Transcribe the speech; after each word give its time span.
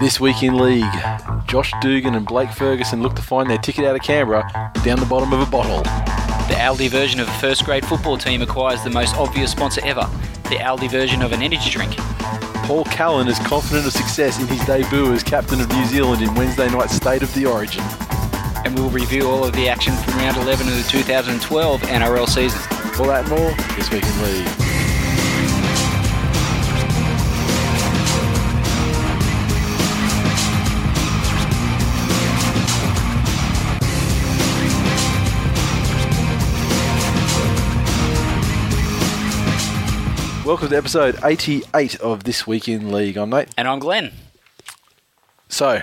This 0.00 0.18
week 0.18 0.42
in 0.42 0.56
league, 0.56 0.90
Josh 1.46 1.70
Dugan 1.82 2.14
and 2.14 2.26
Blake 2.26 2.50
Ferguson 2.50 3.02
look 3.02 3.14
to 3.14 3.22
find 3.22 3.48
their 3.48 3.58
ticket 3.58 3.84
out 3.84 3.94
of 3.94 4.00
Canberra 4.00 4.72
down 4.82 4.98
the 4.98 5.06
bottom 5.06 5.32
of 5.34 5.46
a 5.46 5.50
bottle. 5.50 5.82
The 6.48 6.54
Aldi 6.54 6.88
version 6.88 7.20
of 7.20 7.28
a 7.28 7.32
first 7.32 7.64
grade 7.64 7.84
football 7.84 8.16
team 8.16 8.40
acquires 8.40 8.82
the 8.82 8.90
most 8.90 9.14
obvious 9.16 9.52
sponsor 9.52 9.82
ever, 9.84 10.08
the 10.44 10.56
Aldi 10.56 10.90
version 10.90 11.20
of 11.20 11.32
an 11.32 11.42
energy 11.42 11.70
drink. 11.70 11.94
Paul 12.64 12.84
Callan 12.86 13.28
is 13.28 13.38
confident 13.40 13.86
of 13.86 13.92
success 13.92 14.40
in 14.40 14.46
his 14.48 14.64
debut 14.64 15.12
as 15.12 15.22
captain 15.22 15.60
of 15.60 15.68
New 15.68 15.84
Zealand 15.84 16.22
in 16.22 16.34
Wednesday 16.34 16.70
night's 16.70 16.94
State 16.94 17.22
of 17.22 17.32
the 17.34 17.44
Origin. 17.44 17.84
And 18.64 18.74
we'll 18.74 18.90
review 18.90 19.28
all 19.28 19.44
of 19.44 19.52
the 19.52 19.68
action 19.68 19.94
from 19.94 20.14
round 20.14 20.38
11 20.38 20.68
of 20.68 20.74
the 20.74 20.88
2012 20.88 21.82
NRL 21.82 22.28
season. 22.28 22.60
All 22.98 23.06
that 23.08 23.20
and 23.20 23.28
more 23.28 23.52
this 23.76 23.90
week 23.90 24.04
in 24.04 24.22
league. 24.22 24.71
Welcome 40.44 40.70
to 40.70 40.76
episode 40.76 41.16
88 41.22 42.00
of 42.00 42.24
This 42.24 42.48
Week 42.48 42.68
in 42.68 42.90
League. 42.90 43.16
I'm 43.16 43.30
Nate. 43.30 43.48
And 43.56 43.68
I'm 43.68 43.78
Glenn. 43.78 44.12
So, 45.48 45.82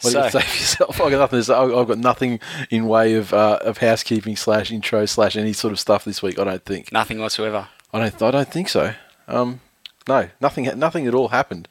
what 0.00 0.12
do 0.12 0.18
you 0.18 0.30
say 0.30 0.40
for 0.40 0.56
yourself? 0.56 1.00
I've 1.00 1.10
got 1.10 1.18
nothing. 1.18 1.40
To 1.40 1.44
say. 1.44 1.54
I've 1.54 1.74
I've 1.74 1.88
got 1.88 1.98
nothing 1.98 2.38
in 2.70 2.86
way 2.86 3.14
of 3.14 3.34
uh, 3.34 3.58
of 3.62 3.78
housekeeping 3.78 4.36
slash 4.36 4.70
intro 4.70 5.04
slash 5.06 5.34
any 5.34 5.52
sort 5.52 5.72
of 5.72 5.80
stuff 5.80 6.04
this 6.04 6.22
week. 6.22 6.38
I 6.38 6.44
don't 6.44 6.64
think. 6.64 6.92
Nothing 6.92 7.18
whatsoever. 7.18 7.66
I 7.92 7.98
don't. 7.98 8.22
I 8.22 8.30
don't 8.30 8.52
think 8.52 8.68
so. 8.68 8.94
Um, 9.26 9.60
no, 10.06 10.28
nothing. 10.40 10.70
Nothing 10.78 11.08
at 11.08 11.14
all 11.14 11.28
happened 11.28 11.66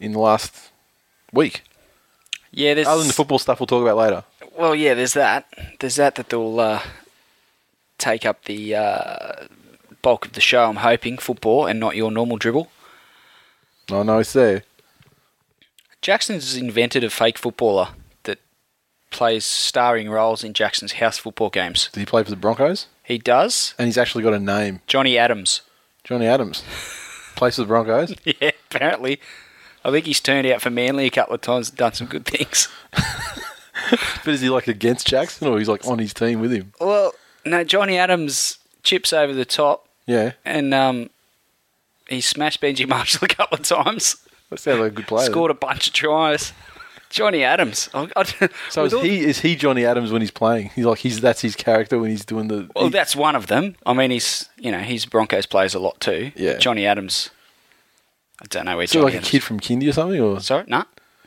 in 0.00 0.12
the 0.12 0.20
last 0.20 0.70
week. 1.34 1.64
Yeah, 2.50 2.72
there's. 2.72 2.86
Other 2.86 3.00
than 3.00 3.08
the 3.08 3.14
football 3.14 3.38
stuff, 3.38 3.60
we'll 3.60 3.66
talk 3.66 3.82
about 3.82 3.98
later. 3.98 4.24
Well, 4.58 4.74
yeah, 4.74 4.94
there's 4.94 5.12
that. 5.14 5.52
There's 5.80 5.96
that 5.96 6.14
that 6.14 6.32
will 6.32 6.58
uh, 6.60 6.82
take 7.98 8.24
up 8.24 8.44
the 8.44 8.74
uh, 8.74 9.46
bulk 10.02 10.26
of 10.26 10.32
the 10.32 10.40
show, 10.40 10.68
I'm 10.68 10.76
hoping, 10.76 11.18
football 11.18 11.66
and 11.66 11.80
not 11.80 11.96
your 11.96 12.10
normal 12.10 12.36
dribble. 12.36 12.68
Oh, 13.90 14.02
no, 14.02 14.18
it's 14.18 14.32
there. 14.32 14.64
Jackson's 16.00 16.56
invented 16.56 17.04
a 17.04 17.10
fake 17.10 17.38
footballer 17.38 17.88
that 18.24 18.38
plays 19.10 19.44
starring 19.44 20.10
roles 20.10 20.42
in 20.42 20.52
Jackson's 20.52 20.92
house 20.94 21.18
football 21.18 21.50
games. 21.50 21.88
Did 21.92 22.00
he 22.00 22.06
play 22.06 22.24
for 22.24 22.30
the 22.30 22.36
Broncos? 22.36 22.86
He 23.04 23.18
does. 23.18 23.74
And 23.78 23.86
he's 23.86 23.98
actually 23.98 24.24
got 24.24 24.34
a 24.34 24.38
name. 24.40 24.80
Johnny 24.86 25.16
Adams. 25.16 25.62
Johnny 26.04 26.26
Adams. 26.26 26.62
Plays 27.36 27.56
for 27.56 27.62
the 27.62 27.68
Broncos. 27.68 28.14
Yeah, 28.24 28.50
apparently. 28.70 29.20
I 29.84 29.90
think 29.90 30.06
he's 30.06 30.20
turned 30.20 30.46
out 30.46 30.62
for 30.62 30.70
Manly 30.70 31.06
a 31.06 31.10
couple 31.10 31.34
of 31.34 31.40
times 31.40 31.68
and 31.68 31.78
done 31.78 31.92
some 31.92 32.06
good 32.08 32.24
things. 32.26 32.68
But 34.24 34.34
is 34.34 34.40
he 34.40 34.48
like 34.48 34.68
against 34.68 35.06
Jackson 35.06 35.48
or 35.48 35.58
he's 35.58 35.68
like 35.68 35.86
on 35.86 35.98
his 35.98 36.14
team 36.14 36.40
with 36.40 36.52
him? 36.52 36.72
Well, 36.80 37.14
no, 37.44 37.64
Johnny 37.64 37.98
Adams 37.98 38.58
chips 38.82 39.12
over 39.12 39.34
the 39.34 39.44
top 39.44 39.88
Yeah. 40.06 40.32
and 40.44 40.72
um, 40.74 41.10
he 42.08 42.20
smashed 42.20 42.60
Benji 42.60 42.88
Marshall 42.88 43.24
a 43.24 43.28
couple 43.28 43.58
of 43.58 43.64
times. 43.64 44.16
That 44.50 44.58
sounds 44.58 44.80
like 44.80 44.92
a 44.92 44.94
good 44.94 45.06
player. 45.06 45.26
Scored 45.30 45.50
a 45.50 45.54
bunch 45.54 45.86
of 45.88 45.92
tries. 45.94 46.52
Johnny 47.08 47.44
Adams. 47.44 47.90
I, 47.92 48.08
I, 48.16 48.48
So 48.70 48.84
is 48.86 48.92
he 48.94 49.20
is 49.20 49.40
he 49.40 49.54
Johnny 49.54 49.84
Adams 49.84 50.10
when 50.12 50.22
he's 50.22 50.30
playing? 50.30 50.70
He's 50.74 50.86
like 50.86 50.98
he's 50.98 51.20
that's 51.20 51.42
his 51.42 51.54
character 51.54 51.98
when 51.98 52.10
he's 52.10 52.24
doing 52.24 52.48
the. 52.48 52.70
Well, 52.74 52.84
he- 52.84 52.90
that's 52.90 53.14
one 53.14 53.36
of 53.36 53.48
them. 53.48 53.76
I 53.84 53.92
mean, 53.92 54.10
he's 54.10 54.48
you 54.58 54.72
know 54.72 54.78
he's 54.80 55.04
Broncos 55.06 55.44
plays 55.46 55.74
a 55.74 55.78
lot 55.78 56.00
too. 56.00 56.32
Yeah. 56.36 56.56
Johnny 56.58 56.86
Adams. 56.86 57.28
I 58.40 58.46
don't 58.48 58.64
know 58.64 58.76
where 58.78 58.86
so 58.86 59.02
like 59.02 59.14
a 59.14 59.18
kid 59.20 59.42
from 59.42 59.60
Kindy 59.60 59.88
or 59.88 59.92
something, 59.92 60.20
or 60.20 60.40
Sorry, 60.40 60.64
no. 60.66 60.84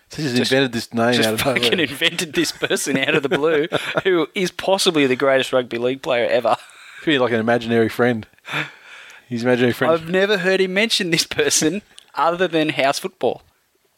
so 0.09 0.17
he 0.17 0.23
just, 0.23 0.35
Just- 0.35 0.51
invented 0.51 0.71
this 0.73 0.93
name 0.93 1.13
Just 1.13 1.27
out 1.29 1.33
of 1.35 1.41
fucking 1.41 1.61
nowhere. 1.71 1.79
invented 1.85 2.33
this 2.33 2.51
person 2.51 2.97
out 2.97 3.15
of 3.15 3.23
the 3.23 3.29
blue, 3.29 3.67
who 4.03 4.27
is 4.35 4.51
possibly 4.51 5.05
the 5.07 5.15
greatest 5.15 5.53
rugby 5.53 5.77
league 5.77 6.01
player 6.01 6.27
ever. 6.29 6.57
Could 7.01 7.11
be 7.11 7.19
like 7.19 7.31
an 7.31 7.39
imaginary 7.39 7.89
friend. 7.89 8.27
His 9.27 9.43
imaginary 9.43 9.73
friend 9.73 9.91
I've 9.93 10.09
never 10.09 10.37
heard 10.37 10.61
him 10.61 10.73
mention 10.73 11.09
this 11.09 11.25
person 11.25 11.81
other 12.13 12.47
than 12.47 12.69
house 12.69 12.99
football. 12.99 13.41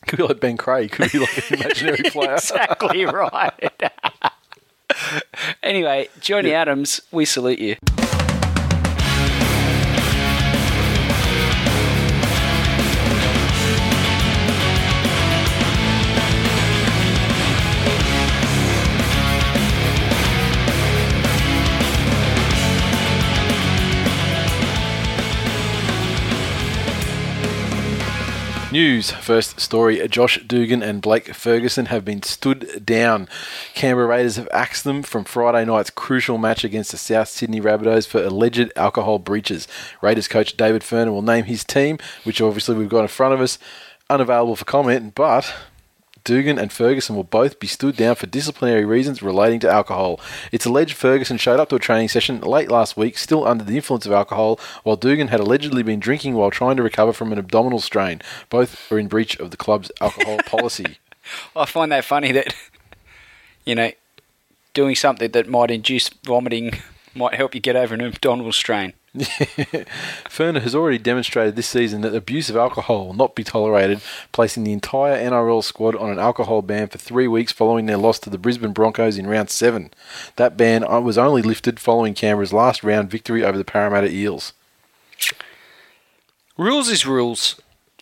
could 0.05 0.17
be 0.17 0.23
like 0.23 0.39
Ben 0.39 0.55
Craig. 0.57 0.91
Could 0.91 1.11
be 1.11 1.19
like 1.19 1.51
an 1.51 1.59
imaginary 1.59 1.97
player. 2.09 2.35
exactly 2.35 3.05
right. 3.05 3.71
anyway, 5.63 6.07
Johnny 6.21 6.53
Adams, 6.53 7.01
we 7.11 7.25
salute 7.25 7.59
you. 7.59 7.75
News 28.69 29.11
first 29.11 29.61
story: 29.61 30.05
Josh 30.09 30.43
Dugan 30.45 30.83
and 30.83 31.01
Blake 31.01 31.33
Ferguson 31.33 31.85
have 31.85 32.03
been 32.03 32.21
stood 32.21 32.85
down. 32.85 33.29
Canberra 33.73 34.07
Raiders 34.07 34.35
have 34.35 34.49
axed 34.51 34.83
them 34.83 35.03
from 35.03 35.23
Friday 35.23 35.63
night's 35.63 35.89
crucial 35.89 36.37
match 36.37 36.65
against 36.65 36.91
the 36.91 36.97
South 36.97 37.29
Sydney 37.29 37.61
Rabbitohs 37.61 38.05
for 38.05 38.21
alleged 38.21 38.73
alcohol 38.75 39.19
breaches. 39.19 39.69
Raiders 40.01 40.27
coach 40.27 40.57
David 40.57 40.81
Furner 40.81 41.11
will 41.11 41.21
name 41.21 41.45
his 41.45 41.63
team, 41.63 41.97
which 42.25 42.41
obviously 42.41 42.75
we've 42.75 42.89
got 42.89 43.03
in 43.03 43.07
front 43.07 43.33
of 43.33 43.39
us, 43.39 43.57
unavailable 44.09 44.57
for 44.57 44.65
comment, 44.65 45.15
but. 45.15 45.53
Dugan 46.27 46.59
and 46.59 46.73
Ferguson 46.73 47.15
will 47.15 47.23
both 47.23 47.57
be 47.57 47.67
stood 47.67 47.95
down 47.95 48.15
for 48.15 48.25
disciplinary 48.25 48.83
reasons 48.83 49.23
relating 49.23 49.61
to 49.61 49.71
alcohol. 49.71 50.19
It's 50.51 50.65
alleged 50.65 50.93
Ferguson 50.93 51.37
showed 51.37 51.57
up 51.57 51.69
to 51.69 51.77
a 51.77 51.79
training 51.79 52.09
session 52.09 52.41
late 52.41 52.69
last 52.69 52.97
week, 52.97 53.17
still 53.17 53.47
under 53.47 53.63
the 53.63 53.77
influence 53.77 54.05
of 54.05 54.11
alcohol, 54.11 54.59
while 54.83 54.97
Dugan 54.97 55.29
had 55.29 55.39
allegedly 55.39 55.83
been 55.83 56.01
drinking 56.01 56.33
while 56.33 56.51
trying 56.51 56.75
to 56.75 56.83
recover 56.83 57.13
from 57.13 57.31
an 57.31 57.39
abdominal 57.39 57.79
strain. 57.79 58.21
Both 58.49 58.91
are 58.91 58.99
in 58.99 59.07
breach 59.07 59.39
of 59.39 59.51
the 59.51 59.57
club's 59.57 59.89
alcohol 60.01 60.39
policy. 60.45 60.97
I 61.55 61.65
find 61.65 61.93
that 61.93 62.03
funny 62.03 62.33
that, 62.33 62.53
you 63.63 63.75
know, 63.75 63.91
doing 64.73 64.95
something 64.95 65.31
that 65.31 65.47
might 65.47 65.71
induce 65.71 66.09
vomiting 66.09 66.73
might 67.15 67.35
help 67.35 67.55
you 67.55 67.61
get 67.61 67.77
over 67.77 67.93
an 67.93 68.01
abdominal 68.01 68.51
strain. 68.51 68.91
Furner 70.29 70.61
has 70.61 70.75
already 70.75 70.97
demonstrated 70.97 71.55
this 71.55 71.67
season 71.67 72.01
that 72.01 72.15
abuse 72.15 72.49
of 72.49 72.55
alcohol 72.55 73.07
will 73.07 73.13
not 73.13 73.35
be 73.35 73.43
tolerated, 73.43 74.01
placing 74.31 74.63
the 74.63 74.73
entire 74.73 75.17
NRL 75.17 75.63
squad 75.63 75.95
on 75.95 76.09
an 76.09 76.19
alcohol 76.19 76.61
ban 76.61 76.87
for 76.87 76.97
three 76.97 77.27
weeks 77.27 77.51
following 77.51 77.85
their 77.85 77.97
loss 77.97 78.19
to 78.19 78.29
the 78.29 78.37
Brisbane 78.37 78.73
Broncos 78.73 79.17
in 79.17 79.27
round 79.27 79.49
seven. 79.49 79.91
That 80.35 80.57
ban 80.57 80.83
was 81.03 81.17
only 81.17 81.41
lifted 81.41 81.79
following 81.79 82.13
Canberra's 82.13 82.53
last 82.53 82.83
round 82.83 83.09
victory 83.09 83.43
over 83.43 83.57
the 83.57 83.65
Parramatta 83.65 84.11
Eels. 84.11 84.53
Rules 86.57 86.89
is 86.89 87.05
rules. 87.05 87.59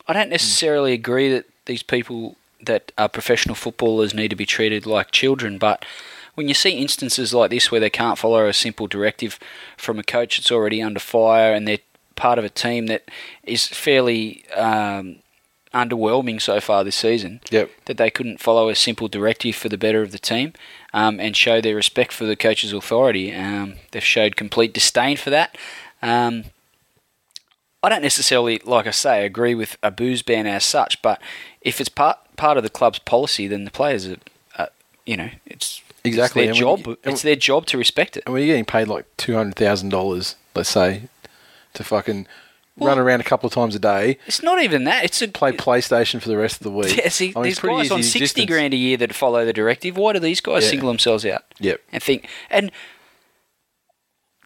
I 0.08 0.14
don't 0.14 0.30
necessarily 0.30 0.94
agree 0.94 1.29
that 1.29 1.46
these 1.66 1.84
people 1.84 2.38
that 2.66 2.91
are 2.97 3.09
professional 3.09 3.56
footballers 3.56 4.14
need 4.14 4.29
to 4.29 4.35
be 4.35 4.46
treated 4.46 4.85
like 4.85 5.11
children, 5.11 5.58
but 5.58 5.85
when 6.35 6.47
you 6.47 6.53
see 6.53 6.72
instances 6.78 7.34
like 7.34 7.49
this 7.49 7.72
where 7.72 7.79
they 7.82 7.90
can't 7.90 8.17
follow 8.17 8.47
a 8.47 8.53
simple 8.53 8.87
directive 8.87 9.40
from 9.78 9.99
a 9.99 10.03
coach 10.03 10.37
that's 10.37 10.52
already 10.52 10.82
under 10.82 10.99
fire 10.99 11.53
and 11.53 11.67
they're 11.67 11.79
part 12.16 12.37
of 12.40 12.46
a 12.46 12.49
team 12.49 12.87
that 12.87 13.03
is 13.43 13.67
fairly 13.67 14.46
um, 14.52 15.17
underwhelming 15.73 16.41
so 16.41 16.61
far 16.61 16.84
this 16.84 16.96
season, 16.96 17.41
Yep. 17.52 17.70
that 17.85 17.97
they 17.97 18.09
couldn't 18.09 18.40
follow 18.40 18.70
a 18.70 18.76
simple 18.76 19.08
directive 19.09 19.55
for 19.55 19.67
the 19.67 19.78
better 19.78 20.02
of 20.02 20.11
the 20.11 20.20
team 20.20 20.53
um, 20.93 21.20
and 21.20 21.35
show 21.35 21.59
their 21.59 21.76
respect 21.76 22.14
for 22.14 22.26
the 22.26 22.35
coach's 22.37 22.72
authority. 22.72 23.34
Um, 23.34 23.76
they've 23.91 24.03
showed 24.03 24.37
complete 24.37 24.73
disdain 24.73 25.17
for 25.17 25.29
that. 25.32 25.58
Um, 26.02 26.46
I 27.84 27.90
don't 27.90 28.02
necessarily, 28.02 28.59
like 28.64 28.87
I 28.87 28.91
say, 28.91 29.26
agree 29.26 29.53
with 29.53 29.78
a 29.84 29.91
booze 29.91 30.22
ban 30.22 30.47
as 30.47 30.64
such, 30.64 31.02
but 31.02 31.22
if 31.61 31.79
it's 31.79 31.90
part 31.90 32.17
part 32.35 32.58
of 32.58 32.64
the 32.64 32.70
club's 32.70 32.99
policy, 32.99 33.47
then 33.47 33.64
the 33.64 33.72
players 33.72 34.08
are, 34.08 34.17
uh, 34.58 34.66
you 35.05 35.16
know, 35.16 35.29
it's 35.46 35.82
Exactly, 36.07 36.43
It's 36.47 36.57
their 36.57 36.61
job. 36.61 36.87
you- 36.87 36.97
it's 37.03 37.22
their 37.22 37.35
job 37.35 37.66
to 37.67 37.78
respect 37.78 38.17
it. 38.17 38.23
And 38.25 38.34
when 38.34 38.41
you're 38.43 38.53
getting 38.53 38.66
paid 38.66 38.87
like 38.87 39.05
two 39.17 39.35
hundred 39.35 39.55
thousand 39.55 39.90
dollars, 39.90 40.35
let's 40.55 40.69
say, 40.69 41.03
to 41.73 41.84
fucking 41.84 42.28
run 42.78 42.99
around 42.99 43.22
a 43.22 43.23
couple 43.23 43.47
of 43.47 43.53
times 43.53 43.73
a 43.75 43.79
day, 43.79 44.17
It's 44.28 44.43
not 44.43 44.61
even 44.61 44.84
that. 44.84 45.05
It's 45.05 45.22
a 45.22 45.28
play 45.29 45.52
PlayStation 45.53 46.22
for 46.22 46.28
the 46.28 46.37
rest 46.37 46.57
of 46.57 46.63
the 46.63 46.72
week. 46.72 46.97
Yeah, 46.97 47.07
see, 47.09 47.31
I 47.35 47.41
mean, 47.41 47.55
pretty 47.55 47.78
guys 47.78 47.91
on 47.91 48.03
sixty 48.03 48.19
existence. 48.41 48.47
grand 48.49 48.73
a 48.73 48.78
year 48.78 48.97
that 48.97 49.13
follow 49.16 49.46
the 49.46 49.53
directive. 49.53 49.96
Why 49.97 50.13
do 50.13 50.19
these 50.19 50.41
guys 50.41 50.63
Yeah. 50.63 50.69
single 50.72 50.90
themselves 50.90 51.25
out? 51.25 51.43
Yep. 51.59 51.81
and 51.93 52.03
think 52.03 52.28
and 52.49 52.72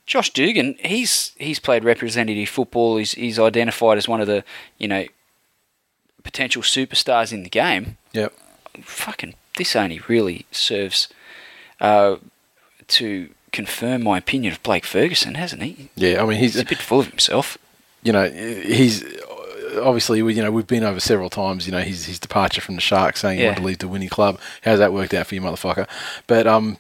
Josh 0.06 0.32
Dugan, 0.32 0.76
he's 0.80 1.34
he's 1.38 1.60
played 1.60 1.84
representative 1.84 2.50
football. 2.50 2.98
He's 2.98 3.12
he's 3.14 3.38
identified 3.40 3.98
as 3.98 4.08
one 4.08 4.22
of 4.22 4.28
the 4.28 4.44
you 4.78 4.88
know 4.88 5.06
potential 6.24 6.62
superstars 6.62 7.32
in 7.32 7.44
the 7.44 7.50
game. 7.50 7.98
Yep. 8.14 8.34
Fucking, 8.82 9.36
this 9.58 9.76
only 9.76 10.00
really 10.08 10.46
serves 10.52 11.10
uh, 11.82 12.18
to 12.90 13.30
confirm 13.52 14.04
my 14.04 14.18
opinion 14.18 14.54
of 14.54 14.62
Blake 14.64 14.86
Ferguson, 14.86 15.36
hasn't 15.36 15.62
he? 15.64 15.90
Yeah, 15.96 16.22
I 16.24 16.26
mean, 16.26 16.38
he's 16.40 16.54
He's 16.54 16.62
a 16.62 16.66
bit 16.66 16.78
full 16.80 17.00
of 17.00 17.08
himself. 17.08 17.58
you 18.04 18.12
know, 18.14 18.30
he's 18.30 19.04
obviously 19.82 20.22
we 20.24 20.34
you 20.34 20.42
know 20.42 20.52
we've 20.52 20.68
been 20.68 20.84
over 20.84 21.00
several 21.00 21.30
times. 21.30 21.66
You 21.66 21.72
know, 21.72 21.82
his 21.82 22.06
his 22.06 22.20
departure 22.20 22.62
from 22.62 22.76
the 22.76 22.82
Sharks, 22.82 23.22
saying 23.22 23.38
he 23.38 23.44
Yeah. 23.44 23.50
wanted 23.52 23.62
to 23.62 23.68
leave 23.68 23.78
the 23.80 23.88
winning 23.88 24.10
club. 24.10 24.40
How's 24.64 24.80
that 24.80 24.94
worked 24.94 25.14
out 25.14 25.28
for 25.28 25.36
you, 25.36 25.42
motherfucker? 25.42 25.88
But 26.28 26.48
um, 26.48 26.78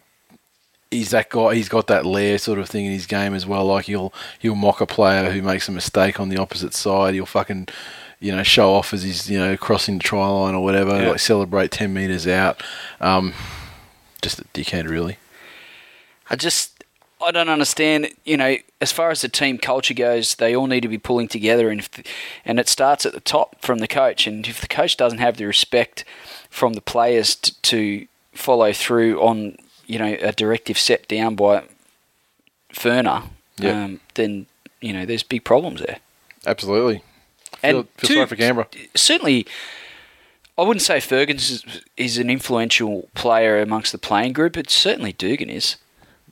he's 0.91 1.09
that 1.11 1.29
guy. 1.29 1.55
He's 1.55 1.69
got 1.69 1.87
that 1.87 2.05
lair 2.05 2.37
sort 2.37 2.57
of 2.59 2.67
thing 2.69 2.85
in 2.85 2.91
his 2.91 3.05
game 3.05 3.33
as 3.33 3.45
well. 3.45 3.65
Like 3.65 3.85
he'll 3.85 4.13
he'll 4.39 4.55
mock 4.55 4.81
a 4.81 4.85
player 4.85 5.31
who 5.31 5.41
makes 5.41 5.67
a 5.69 5.71
mistake 5.71 6.19
on 6.19 6.29
the 6.29 6.37
opposite 6.37 6.73
side. 6.73 7.13
He'll 7.13 7.25
fucking 7.25 7.67
you 8.19 8.35
know 8.35 8.43
show 8.43 8.73
off 8.73 8.93
as 8.93 9.03
he's 9.03 9.29
you 9.29 9.37
know 9.39 9.55
crossing 9.57 9.97
the 9.97 10.03
try 10.03 10.27
line 10.27 10.55
or 10.55 10.63
whatever. 10.63 10.99
Yeah. 11.01 11.09
Like 11.11 11.19
celebrate 11.19 11.71
ten 11.71 11.93
meters 11.93 12.27
out. 12.27 12.61
Um, 13.01 13.33
just 14.21 14.39
a 14.39 14.43
dickhead, 14.45 14.87
really. 14.89 15.17
I 16.29 16.35
just 16.35 16.83
I 17.21 17.31
don't 17.31 17.49
understand. 17.49 18.09
You 18.25 18.37
know, 18.37 18.57
as 18.81 18.91
far 18.91 19.09
as 19.11 19.21
the 19.21 19.29
team 19.29 19.57
culture 19.57 19.93
goes, 19.93 20.35
they 20.35 20.55
all 20.55 20.67
need 20.67 20.81
to 20.81 20.87
be 20.87 20.97
pulling 20.97 21.27
together, 21.27 21.69
and 21.69 21.79
if 21.79 21.91
the, 21.91 22.03
and 22.45 22.59
it 22.59 22.67
starts 22.69 23.05
at 23.05 23.13
the 23.13 23.19
top 23.19 23.61
from 23.61 23.79
the 23.79 23.87
coach. 23.87 24.27
And 24.27 24.47
if 24.47 24.61
the 24.61 24.67
coach 24.67 24.95
doesn't 24.97 25.19
have 25.19 25.37
the 25.37 25.45
respect 25.45 26.05
from 26.49 26.73
the 26.73 26.81
players 26.81 27.35
to, 27.35 27.61
to 27.61 28.07
follow 28.33 28.71
through 28.73 29.19
on 29.21 29.57
you 29.87 29.99
know 29.99 30.17
a 30.21 30.31
directive 30.31 30.77
set 30.77 31.07
down 31.07 31.35
by 31.35 31.63
Furner, 32.73 33.23
Yeah. 33.57 33.83
um, 33.85 33.99
then 34.15 34.45
you 34.81 34.93
know 34.93 35.05
there's 35.05 35.23
big 35.23 35.43
problems 35.43 35.81
there. 35.81 35.97
Absolutely. 36.45 37.03
Feel, 37.57 37.83
feel 37.97 38.07
two- 38.07 38.13
sorry 38.13 38.27
for 38.27 38.35
Canberra. 38.37 38.67
certainly, 38.95 39.45
I 40.59 40.67
wouldn't 40.67 40.81
say 40.81 40.99
Ferguson 40.99 41.37
is, 41.69 41.81
is 41.97 42.17
an 42.17 42.29
influential 42.29 43.09
player 43.15 43.61
amongst 43.61 43.91
the 43.91 43.97
playing 43.97 44.33
group, 44.33 44.53
but 44.53 44.69
certainly 44.69 45.13
Dugan 45.13 45.49
is. 45.49 45.77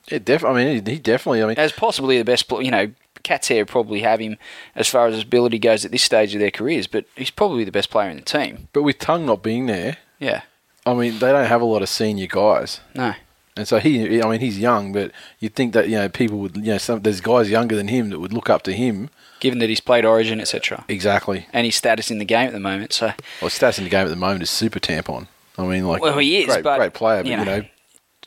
Yeah, 0.10 0.20
def- 0.20 0.44
I 0.46 0.54
mean, 0.54 0.86
he, 0.86 1.00
definitely. 1.00 1.44
I 1.44 1.48
mean, 1.48 1.58
as 1.58 1.72
possibly 1.72 2.18
the 2.18 2.24
best. 2.24 2.50
You 2.52 2.72
know, 2.72 2.92
Cat's 3.24 3.48
hair 3.50 3.66
probably 3.66 4.02
have 4.02 4.20
him 4.20 4.38
as 4.76 4.88
far 4.88 5.08
as 5.08 5.16
his 5.16 5.24
ability 5.24 5.60
goes 5.60 5.84
at 5.84 5.92
this 5.92 6.04
stage 6.04 6.34
of 6.34 6.40
their 6.40 6.52
careers, 6.52 6.88
but 6.88 7.06
he's 7.16 7.30
probably 7.32 7.64
the 7.66 7.72
best 7.72 7.90
player 7.90 8.10
in 8.10 8.16
the 8.18 8.22
team. 8.24 8.68
but 8.74 8.84
with 8.84 9.00
Tongue 9.00 9.26
not 9.26 9.44
being 9.44 9.66
there, 9.66 9.98
Yeah, 10.20 10.42
I 10.86 10.94
mean, 10.94 11.14
they 11.20 11.32
don't 11.32 11.48
have 11.48 11.62
a 11.62 11.66
lot 11.66 11.82
of 11.82 11.90
senior 11.90 12.28
guys. 12.28 12.80
no, 12.96 13.14
And 13.58 13.68
so 13.68 13.80
he, 13.80 14.22
I 14.22 14.30
mean, 14.30 14.40
he's 14.40 14.58
young, 14.60 14.94
but 14.94 15.12
you'd 15.40 15.56
think 15.56 15.74
that 15.74 15.90
you 15.90 15.96
know 15.98 16.08
people 16.08 16.38
would, 16.38 16.56
you 16.56 16.72
know, 16.74 16.78
some 16.78 17.02
there's 17.02 17.20
guys 17.20 17.50
younger 17.50 17.76
than 17.76 17.90
him 17.90 18.10
that 18.12 18.20
would 18.20 18.32
look 18.34 18.50
up 18.50 18.62
to 18.64 18.74
him. 18.74 19.10
Given 19.40 19.60
that 19.60 19.70
he's 19.70 19.80
played 19.80 20.06
Origin, 20.06 20.40
etc., 20.42 20.84
Exactly. 20.88 21.46
and 21.54 21.66
his 21.66 21.76
status 21.76 22.10
in 22.12 22.18
the 22.20 22.26
game 22.26 22.48
at 22.48 22.54
the 22.54 22.60
moment. 22.60 22.94
So, 22.94 23.14
Well, 23.42 23.50
status 23.50 23.78
in 23.78 23.84
the 23.84 23.90
game 23.90 24.06
at 24.06 24.10
the 24.10 24.16
moment 24.16 24.44
is 24.44 24.50
super 24.50 24.80
tampon. 24.80 25.28
I 25.58 25.66
mean, 25.66 25.88
like, 25.88 26.02
Well, 26.02 26.18
he 26.18 26.40
is, 26.40 26.46
great, 26.48 26.64
but, 26.64 26.78
great 26.78 26.94
player, 26.94 27.24
but 27.24 27.28
you 27.32 27.38
you 27.38 27.46
know. 27.46 27.60
know, 27.60 27.66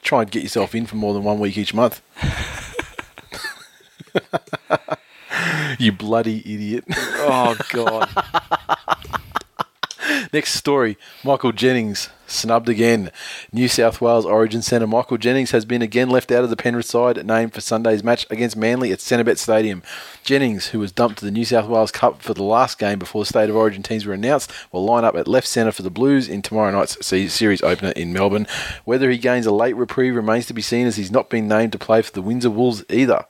try 0.03 0.23
and 0.23 0.31
get 0.31 0.43
yourself 0.43 0.75
in 0.75 0.87
for 0.87 0.97
more 0.97 1.13
than 1.15 1.23
one 1.25 1.39
week 1.39 1.57
each 1.59 1.75
month. 1.75 2.01
you 5.79 5.93
bloody 5.93 6.39
idiot. 6.41 6.85
oh 6.91 7.57
god, 7.71 8.09
Next 10.33 10.55
story 10.55 10.97
Michael 11.25 11.53
Jennings 11.53 12.09
snubbed 12.31 12.69
again. 12.69 13.11
New 13.53 13.69
South 13.69 14.01
Wales 14.01 14.25
Origin 14.27 14.63
centre 14.63 14.87
Michael 14.87 15.19
Jennings 15.19 15.51
has 15.51 15.65
been 15.65 15.83
again 15.83 16.11
left 16.11 16.31
out 16.31 16.45
of 16.45 16.51
the 16.51 16.57
Penrith 16.57 16.87
side 16.87 17.25
named 17.27 17.53
for 17.53 17.61
Sunday's 17.61 18.05
match 18.05 18.27
against 18.31 18.57
Manly 18.57 18.93
at 18.93 18.99
Centrebet 18.99 19.39
Stadium. 19.39 19.83
Jennings, 20.23 20.69
who 20.69 20.79
was 20.79 20.93
dumped 20.93 21.19
to 21.19 21.25
the 21.25 21.31
New 21.31 21.45
South 21.45 21.69
Wales 21.69 21.93
Cup 21.93 22.23
for 22.23 22.35
the 22.35 22.43
last 22.43 22.79
game 22.79 22.99
before 22.99 23.23
the 23.23 23.29
State 23.29 23.51
of 23.51 23.57
Origin 23.57 23.83
teams 23.83 24.07
were 24.07 24.15
announced, 24.15 24.53
will 24.73 24.85
line 24.85 25.05
up 25.05 25.17
at 25.17 25.29
left 25.29 25.47
centre 25.47 25.73
for 25.73 25.83
the 25.83 25.91
Blues 25.91 26.29
in 26.29 26.43
tomorrow 26.43 26.71
night's 26.71 27.05
series 27.05 27.63
opener 27.63 27.91
in 27.91 28.13
Melbourne. 28.13 28.47
Whether 28.85 29.11
he 29.11 29.19
gains 29.19 29.47
a 29.47 29.53
late 29.53 29.77
reprieve 29.77 30.17
remains 30.17 30.47
to 30.47 30.55
be 30.55 30.63
seen 30.63 30.87
as 30.87 30.97
he's 30.97 31.11
not 31.11 31.31
been 31.31 31.49
named 31.49 31.73
to 31.73 31.79
play 31.79 32.03
for 32.03 32.13
the 32.13 32.23
Windsor 32.23 32.51
Wolves 32.51 32.85
either. 32.89 33.25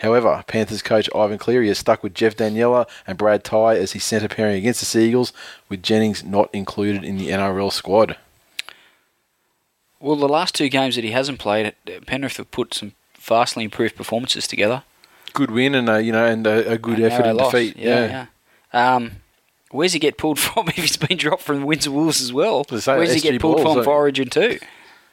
However, 0.00 0.42
Panthers 0.46 0.80
coach 0.80 1.10
Ivan 1.14 1.36
Cleary 1.36 1.68
has 1.68 1.78
stuck 1.78 2.02
with 2.02 2.14
Jeff 2.14 2.34
Daniela 2.34 2.88
and 3.06 3.18
Brad 3.18 3.44
Tighe 3.44 3.76
as 3.76 3.92
his 3.92 4.02
centre 4.02 4.28
pairing 4.28 4.56
against 4.56 4.80
the 4.80 4.86
Seagulls, 4.86 5.32
with 5.68 5.82
Jennings 5.82 6.24
not 6.24 6.48
included 6.54 7.04
in 7.04 7.18
the 7.18 7.28
NRL 7.28 7.70
squad. 7.70 8.16
Well, 10.00 10.16
the 10.16 10.28
last 10.28 10.54
two 10.54 10.68
games 10.68 10.96
that 10.96 11.04
he 11.04 11.10
hasn't 11.12 11.38
played, 11.38 11.74
Penrith 12.06 12.38
have 12.38 12.50
put 12.50 12.74
some 12.74 12.92
vastly 13.18 13.64
improved 13.64 13.96
performances 13.96 14.46
together. 14.48 14.82
Good 15.32 15.50
win 15.50 15.74
and 15.74 15.88
a, 15.88 16.02
you 16.02 16.10
know 16.12 16.24
and 16.26 16.46
a, 16.46 16.72
a 16.72 16.78
good 16.78 16.98
And 16.98 17.12
effort 17.12 17.26
in 17.26 17.36
defeat. 17.36 17.76
Yeah, 17.76 18.26
yeah. 18.74 18.94
Um, 18.94 19.12
where's 19.70 19.92
he 19.92 19.98
get 19.98 20.16
pulled 20.18 20.38
from 20.40 20.68
if 20.68 20.74
he's 20.76 20.96
been 20.96 21.16
dropped 21.16 21.42
from 21.42 21.60
the 21.60 21.66
Windsor 21.66 21.90
Wolves 21.92 22.20
as 22.20 22.32
well? 22.32 22.64
Where's 22.68 23.12
he 23.14 23.20
get 23.20 23.40
pulled 23.40 23.56
Ball, 23.58 23.64
from 23.64 23.74
so- 23.74 23.82
for 23.84 23.94
Origin 23.94 24.28
too? 24.28 24.58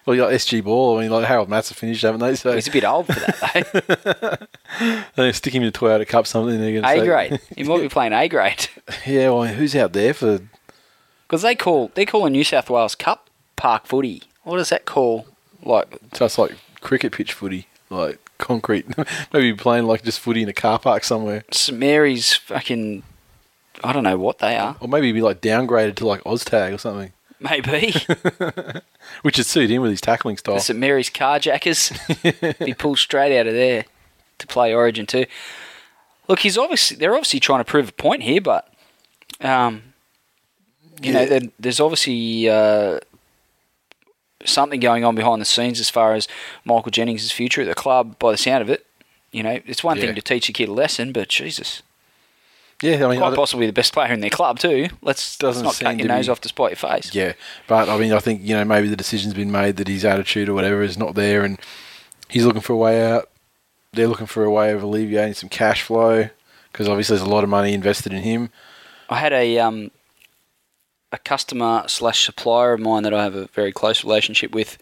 Well, 0.06 0.16
you 0.16 0.22
got 0.22 0.32
SG 0.32 0.64
Ball. 0.64 0.98
I 0.98 1.02
mean, 1.02 1.12
like 1.12 1.26
Harold 1.26 1.50
Matts 1.50 1.68
have 1.68 1.78
finished, 1.78 2.02
haven't 2.02 2.22
they? 2.22 2.34
So 2.36 2.56
He's 2.56 2.70
a 2.70 2.72
bit 2.72 2.86
old 2.86 3.08
for 3.08 3.20
that 3.20 4.48
though. 4.72 4.96
they 5.24 5.32
stick 5.34 5.54
him 5.54 5.64
in 5.64 5.70
the 5.72 5.78
Toyota 5.78 6.08
Cup 6.08 6.26
something. 6.26 6.58
They're 6.58 6.82
A 6.82 7.04
grade. 7.06 7.42
He 7.58 7.64
might 7.66 7.82
be 7.82 7.90
playing 7.90 8.14
A 8.14 8.30
grade 8.30 8.70
Yeah, 9.06 9.32
well, 9.32 9.44
who's 9.44 9.76
out 9.76 9.92
there 9.92 10.14
for? 10.14 10.40
because 11.28 11.42
they 11.42 11.56
call 11.56 11.92
they 11.94 12.06
call 12.06 12.26
a 12.26 12.30
New 12.30 12.46
South 12.46 12.70
Wales 12.70 12.96
Cup 12.96 13.30
park 13.58 13.86
footy. 13.86 14.24
What 14.48 14.58
does 14.58 14.70
that 14.70 14.86
call? 14.86 15.28
Like 15.64 15.98
Just 16.14 16.38
like 16.38 16.56
cricket 16.82 17.12
pitch 17.12 17.34
footy, 17.34 17.68
like 17.90 18.20
concrete. 18.38 18.86
Maybe 19.34 19.54
playing 19.54 19.86
like 19.86 20.04
just 20.04 20.20
footy 20.20 20.42
in 20.44 20.50
a 20.50 20.54
car 20.54 20.80
park 20.80 21.04
somewhere, 21.04 21.44
St 21.52 21.78
Mary's 21.78 22.34
fucking. 22.34 23.04
I 23.84 23.94
don't 23.94 24.04
know 24.04 24.18
what 24.18 24.40
they 24.40 24.56
are. 24.58 24.76
or 24.80 24.88
maybe 24.88 25.12
be 25.12 25.22
like 25.22 25.40
downgraded 25.42 25.96
to 25.98 26.08
like 26.08 26.24
Oztag 26.24 26.74
or 26.74 26.78
something, 26.80 27.12
Maybe 27.40 27.92
which 29.22 29.38
would 29.38 29.46
suit 29.46 29.70
him 29.70 29.82
with 29.84 29.92
his 29.92 30.02
tackling 30.02 30.38
style. 30.38 30.56
the 30.56 30.62
St 30.62 30.80
Mary's 30.80 31.10
Carjackers. 31.12 31.92
be 32.66 32.74
pulled 32.74 32.98
straight 32.98 33.38
out 33.40 33.46
of 33.48 33.54
there 33.54 33.86
to 34.40 34.48
play 34.48 34.74
Origin 34.74 35.06
too. 35.06 35.26
Look, 36.28 36.40
he's 36.40 36.58
obviously 36.58 36.98
they're 36.98 37.14
obviously 37.14 37.40
trying 37.40 37.60
to 37.60 37.66
prove 37.66 37.90
a 37.90 37.92
point 37.92 38.24
here, 38.24 38.42
but 38.42 38.68
um, 39.42 39.84
you 41.02 41.14
know, 41.14 41.20
Yeah. 41.22 41.26
there, 41.28 41.42
there's 41.60 41.80
obviously 41.80 42.50
uh, 42.50 43.00
something 44.48 44.80
going 44.80 45.04
on 45.04 45.16
behind 45.16 45.42
the 45.42 45.46
scenes 45.46 45.80
as 45.80 45.90
far 45.90 46.14
as 46.14 46.28
Michael 46.66 46.92
Jennings' 46.92 47.32
future 47.32 47.62
at 47.62 47.68
the 47.68 47.76
club. 47.76 48.18
By 48.20 48.32
the 48.32 48.38
sound 48.38 48.62
of 48.62 48.70
it, 48.70 48.86
you 49.32 49.44
know, 49.44 49.60
it's 49.66 49.84
one 49.84 49.98
Yeah. 49.98 50.08
thing 50.08 50.16
to 50.16 50.22
teach 50.22 50.50
a 50.50 50.54
kid 50.54 50.70
a 50.70 50.74
lesson, 50.74 51.12
but 51.12 51.28
Jesus, 51.30 51.82
Yeah, 52.82 53.06
I 53.06 53.10
mean, 53.10 53.20
quite 53.20 53.36
possibly 53.36 53.66
the 53.66 53.74
best 53.74 53.92
player 53.94 54.14
in 54.14 54.20
their 54.20 54.30
club 54.30 54.60
too. 54.60 54.88
Let's, 55.02 55.02
let's 55.02 55.38
Doesn't 55.38 55.64
not 55.64 55.80
cut 55.80 55.98
your 56.00 56.08
nose 56.08 56.28
be- 56.28 56.32
off 56.32 56.42
to 56.42 56.48
spite 56.50 56.72
your 56.72 56.92
face. 56.92 57.14
Yeah, 57.14 57.34
but 57.68 57.90
I 57.90 57.98
mean, 57.98 58.14
I 58.14 58.20
think 58.20 58.42
you 58.44 58.56
know 58.56 58.64
maybe 58.66 58.88
the 58.88 58.96
decision's 58.96 59.34
been 59.34 59.52
made 59.52 59.78
that 59.78 59.88
his 59.88 60.06
attitude 60.06 60.48
or 60.50 60.54
whatever 60.54 60.82
is 60.84 60.98
not 60.98 61.16
there, 61.16 61.44
and 61.44 61.58
he's 62.30 62.46
looking 62.46 62.62
for 62.62 62.74
a 62.74 62.78
way 62.78 63.04
out. 63.12 63.30
They're 63.94 64.08
looking 64.08 64.28
for 64.28 64.44
a 64.44 64.52
way 64.52 64.72
of 64.72 64.84
alleviating 64.84 65.34
some 65.34 65.50
cash 65.50 65.82
flow 65.82 66.30
because 66.72 66.88
obviously 66.88 67.18
there's 67.18 67.28
a 67.28 67.32
lot 67.32 67.44
of 67.44 67.50
money 67.50 67.74
invested 67.74 68.14
in 68.14 68.22
him. 68.22 68.50
I 69.10 69.16
had 69.18 69.34
a 69.34 69.58
um, 69.58 69.90
a 71.18 71.20
customer 71.20 71.84
slash 71.88 72.26
supplier 72.26 72.74
of 72.74 72.80
mine 72.80 73.04
that 73.04 73.14
I 73.14 73.24
have 73.24 73.36
a 73.36 73.48
very 73.48 73.72
close 73.72 74.04
relationship 74.04 74.52
with. 74.54 74.78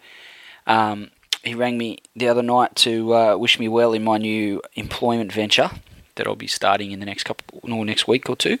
Um, 0.66 1.10
he 1.42 1.54
rang 1.54 1.78
me 1.78 1.98
the 2.14 2.28
other 2.28 2.42
night 2.42 2.74
to 2.76 3.14
uh, 3.14 3.36
wish 3.36 3.58
me 3.58 3.68
well 3.68 3.92
in 3.92 4.04
my 4.04 4.18
new 4.18 4.62
employment 4.74 5.32
venture 5.32 5.70
that 6.16 6.26
I'll 6.26 6.34
be 6.34 6.46
starting 6.46 6.90
in 6.92 7.00
the 7.00 7.06
next 7.06 7.24
couple, 7.24 7.60
or 7.62 7.84
next 7.84 8.08
week 8.08 8.28
or 8.28 8.36
two, 8.36 8.58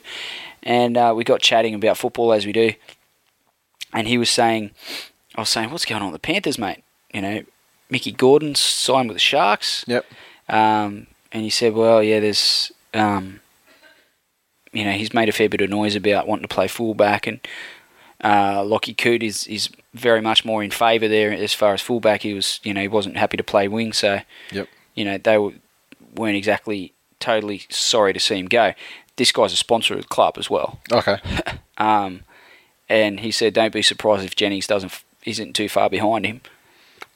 and 0.62 0.96
uh, 0.96 1.12
we 1.16 1.24
got 1.24 1.40
chatting 1.40 1.74
about 1.74 1.96
football 1.96 2.32
as 2.32 2.46
we 2.46 2.52
do. 2.52 2.72
And 3.92 4.06
he 4.08 4.18
was 4.18 4.30
saying, 4.30 4.72
I 5.34 5.40
was 5.40 5.48
saying, 5.48 5.70
what's 5.70 5.86
going 5.86 6.02
on 6.02 6.12
with 6.12 6.20
the 6.20 6.26
Panthers, 6.26 6.58
mate? 6.58 6.82
You 7.14 7.22
know, 7.22 7.42
Mickey 7.88 8.12
Gordon 8.12 8.54
signed 8.54 9.08
with 9.08 9.16
the 9.16 9.20
Sharks. 9.20 9.84
Yep. 9.86 10.04
Um, 10.48 11.06
and 11.32 11.42
he 11.42 11.50
said, 11.50 11.72
well, 11.72 12.02
yeah, 12.02 12.20
there's, 12.20 12.72
um, 12.92 13.40
you 14.78 14.84
know, 14.84 14.92
he's 14.92 15.14
made 15.14 15.28
a 15.28 15.32
fair 15.32 15.48
bit 15.48 15.60
of 15.60 15.70
noise 15.70 15.94
about 15.96 16.26
wanting 16.26 16.42
to 16.46 16.54
play 16.54 16.68
fullback, 16.68 17.26
and 17.26 17.40
uh, 18.24 18.64
Lockie 18.64 18.94
Coote 18.94 19.22
is, 19.22 19.46
is 19.46 19.68
very 19.94 20.20
much 20.20 20.44
more 20.44 20.62
in 20.62 20.70
favour 20.70 21.08
there 21.08 21.32
as 21.32 21.52
far 21.54 21.74
as 21.74 21.80
fullback. 21.82 22.22
He 22.22 22.34
was, 22.34 22.60
you 22.62 22.72
know, 22.74 22.80
he 22.80 22.88
wasn't 22.88 23.16
happy 23.16 23.36
to 23.36 23.44
play 23.44 23.68
wing, 23.68 23.92
so, 23.92 24.20
Yep. 24.52 24.68
you 24.94 25.04
know, 25.04 25.18
they 25.18 25.38
were, 25.38 25.52
weren't 26.14 26.36
exactly 26.36 26.92
totally 27.20 27.62
sorry 27.70 28.12
to 28.12 28.20
see 28.20 28.36
him 28.38 28.46
go. 28.46 28.72
This 29.16 29.32
guy's 29.32 29.52
a 29.52 29.56
sponsor 29.56 29.94
of 29.94 30.02
the 30.02 30.08
club 30.08 30.36
as 30.38 30.48
well. 30.50 30.78
Okay. 30.92 31.18
Um, 31.78 32.22
and 32.88 33.20
he 33.20 33.30
said, 33.30 33.52
don't 33.52 33.70
be 33.72 33.82
surprised 33.82 34.24
if 34.24 34.34
Jennings 34.34 34.66
doesn't 34.66 35.02
isn't 35.26 35.52
too 35.54 35.68
far 35.68 35.90
behind 35.90 36.24
him. 36.24 36.40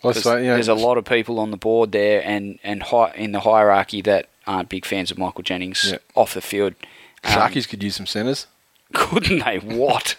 Well, 0.03 0.13
so, 0.13 0.37
you 0.37 0.49
know, 0.49 0.55
there's 0.55 0.69
a 0.69 0.75
lot 0.75 0.99
of 0.99 1.07
people 1.07 1.39
on 1.41 1.51
the 1.51 1.57
board 1.57 1.93
there 1.93 2.23
and 2.23 2.59
and 2.63 2.83
hi- 2.83 3.13
in 3.17 3.33
the 3.33 3.41
hierarchy 3.41 4.03
that 4.03 4.29
aren't 4.47 4.69
big 4.69 4.85
fans 4.85 5.11
of 5.11 5.17
Michael 5.17 5.43
Jennings 5.43 5.93
Yeah. 5.93 5.99
off 6.15 6.35
the 6.35 6.43
field. 6.43 6.75
Sharkies 7.23 7.69
could 7.69 7.83
use 7.83 7.97
some 7.97 8.07
centres. 8.07 8.47
Couldn't 8.93 9.45
they? 9.45 9.59
What? 9.59 10.17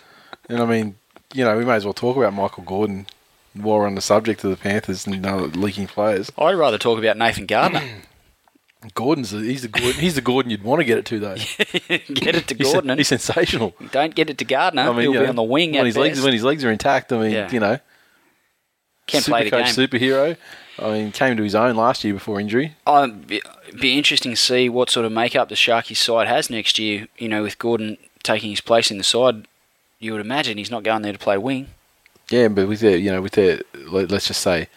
And 0.50 0.60
I 0.60 0.66
mean, 0.66 0.96
you 1.34 1.44
know, 1.44 1.58
we 1.58 1.66
may 1.66 1.76
as 1.76 1.86
well 1.86 1.94
talk 1.94 2.18
about 2.18 2.34
Michael 2.34 2.64
Gordon 2.64 3.08
while 3.54 3.80
we're 3.80 3.88
on 3.88 3.96
the 3.96 4.02
subject 4.02 4.44
of 4.44 4.50
the 4.50 4.58
Panthers 4.58 5.06
and 5.06 5.26
uh, 5.26 5.36
leaking 5.38 5.88
players. 5.88 6.32
I'd 6.38 6.54
rather 6.54 6.78
talk 6.78 7.00
about 7.00 7.18
Nathan 7.18 7.46
Gardner. 7.46 7.82
Gordon's 8.96 9.30
the, 9.30 9.40
he's 9.42 9.62
the 9.62 9.68
Gordon, 9.68 10.02
he's 10.02 10.16
the 10.16 10.22
Gordon 10.22 10.50
you'd 10.50 10.64
want 10.64 10.80
to 10.80 10.86
get 10.86 10.98
it 10.98 11.06
to 11.06 11.20
though. 11.20 11.36
get 12.16 12.36
it 12.36 12.48
to 12.48 12.56
He's, 12.56 12.72
Gordon. 12.74 12.98
he's 12.98 13.10
sensational. 13.10 13.76
Don't 13.92 14.16
get 14.16 14.30
it 14.32 14.40
to 14.40 14.46
Gardner. 14.46 14.82
I 14.82 14.92
mean, 14.92 15.02
He'll 15.02 15.12
be 15.14 15.20
know, 15.20 15.28
on 15.30 15.36
the 15.36 15.44
wing 15.44 15.74
when 15.74 15.86
his 15.86 15.96
legs 15.98 16.20
when 16.22 16.34
his 16.34 16.44
legs 16.44 16.64
are 16.66 16.72
intact. 16.72 17.12
I 17.14 17.20
mean, 17.20 17.32
Yeah. 17.32 17.52
you 17.52 17.60
know, 17.60 17.78
Can 19.06 19.22
play 19.22 19.44
the 19.44 19.52
game. 19.52 19.66
Superhero. 19.66 20.36
I 20.80 20.92
mean, 20.92 21.12
came 21.12 21.38
to 21.38 21.44
his 21.44 21.56
own 21.56 21.76
last 21.76 22.04
year 22.04 22.14
before 22.14 22.40
injury. 22.40 22.76
Um, 22.88 23.22
be, 23.22 23.98
interesting 23.98 24.32
to 24.32 24.38
see 24.38 24.70
what 24.70 24.90
sort 24.90 25.06
of 25.06 25.12
makeup 25.12 25.50
the 25.50 25.56
Sharkies 25.56 25.98
side 25.98 26.28
has 26.28 26.50
next 26.50 26.80
year. 26.80 27.08
You 27.18 27.30
know, 27.30 27.44
with 27.44 27.60
Gordon 27.60 27.98
taking 28.24 28.50
his 28.50 28.62
place 28.62 28.90
in 28.90 28.98
the 28.98 29.04
side, 29.04 29.48
you 30.00 30.12
would 30.14 30.22
imagine 30.22 30.58
he's 30.58 30.72
not 30.72 30.84
going 30.84 31.02
there 31.02 31.14
to 31.14 31.20
play 31.20 31.38
wing. 31.38 31.68
Yeah, 32.30 32.48
but 32.48 32.68
with 32.68 32.80
their, 32.80 32.98
you 32.98 33.12
know, 33.12 33.22
with 33.22 33.34
their, 33.34 33.62
let, 33.76 34.10
let's 34.10 34.28
just 34.28 34.42
say, 34.42 34.70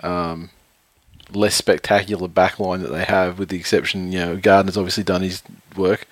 um, 0.00 0.50
less 1.32 1.54
spectacular 1.54 2.28
backline 2.28 2.82
that 2.82 2.92
they 2.92 3.04
have, 3.04 3.38
with 3.38 3.48
the 3.48 3.58
exception, 3.58 4.12
you 4.12 4.20
know, 4.20 4.36
Gardner's 4.36 4.76
obviously 4.76 5.02
done 5.02 5.22
his 5.22 5.42
work. 5.76 6.06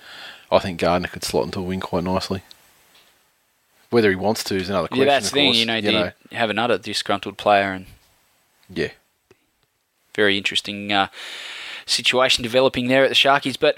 I 0.51 0.59
think 0.59 0.79
Gardner 0.79 1.07
could 1.07 1.23
slot 1.23 1.45
into 1.45 1.59
a 1.59 1.63
wing 1.63 1.79
quite 1.79 2.03
nicely. 2.03 2.43
Whether 3.89 4.09
he 4.09 4.15
wants 4.15 4.43
to 4.45 4.55
is 4.55 4.69
another 4.69 4.87
question. 4.89 5.07
yeah, 5.07 5.13
that's 5.13 5.29
the 5.29 5.33
thing. 5.33 5.53
You 5.53 5.65
know, 5.65 5.79
do 5.79 5.91
you 5.91 6.11
have 6.37 6.49
another 6.49 6.77
disgruntled 6.77 7.37
player 7.37 7.71
and 7.71 7.85
yeah, 8.69 8.89
very 10.15 10.37
interesting 10.37 10.91
uh, 10.91 11.07
situation 11.85 12.41
developing 12.43 12.87
there 12.87 13.03
at 13.03 13.09
the 13.09 13.15
Sharkies. 13.15 13.57
But 13.59 13.77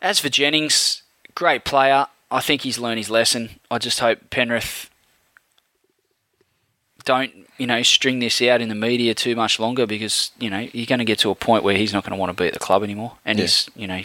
as 0.00 0.20
for 0.20 0.28
Jennings, 0.28 1.02
great 1.34 1.64
player. 1.64 2.06
I 2.30 2.40
think 2.40 2.62
he's 2.62 2.78
learned 2.78 2.98
his 2.98 3.10
lesson. 3.10 3.50
I 3.70 3.78
just 3.78 4.00
hope 4.00 4.30
Penrith 4.30 4.90
don't, 7.04 7.32
you 7.56 7.66
know, 7.66 7.82
string 7.82 8.18
this 8.18 8.42
out 8.42 8.60
in 8.60 8.68
the 8.68 8.74
media 8.74 9.14
too 9.14 9.34
much 9.34 9.58
longer 9.58 9.86
because, 9.86 10.30
you 10.38 10.50
know, 10.50 10.68
you're 10.72 10.86
going 10.86 10.98
to 10.98 11.04
get 11.06 11.18
to 11.20 11.30
a 11.30 11.34
point 11.34 11.64
where 11.64 11.76
he's 11.76 11.92
not 11.92 12.04
going 12.04 12.12
to 12.12 12.18
want 12.18 12.36
to 12.36 12.42
be 12.42 12.46
at 12.46 12.52
the 12.52 12.58
club 12.58 12.82
anymore. 12.82 13.12
And 13.24 13.38
Yeah. 13.38 13.44
he's, 13.44 13.70
you 13.74 13.86
know, 13.86 14.02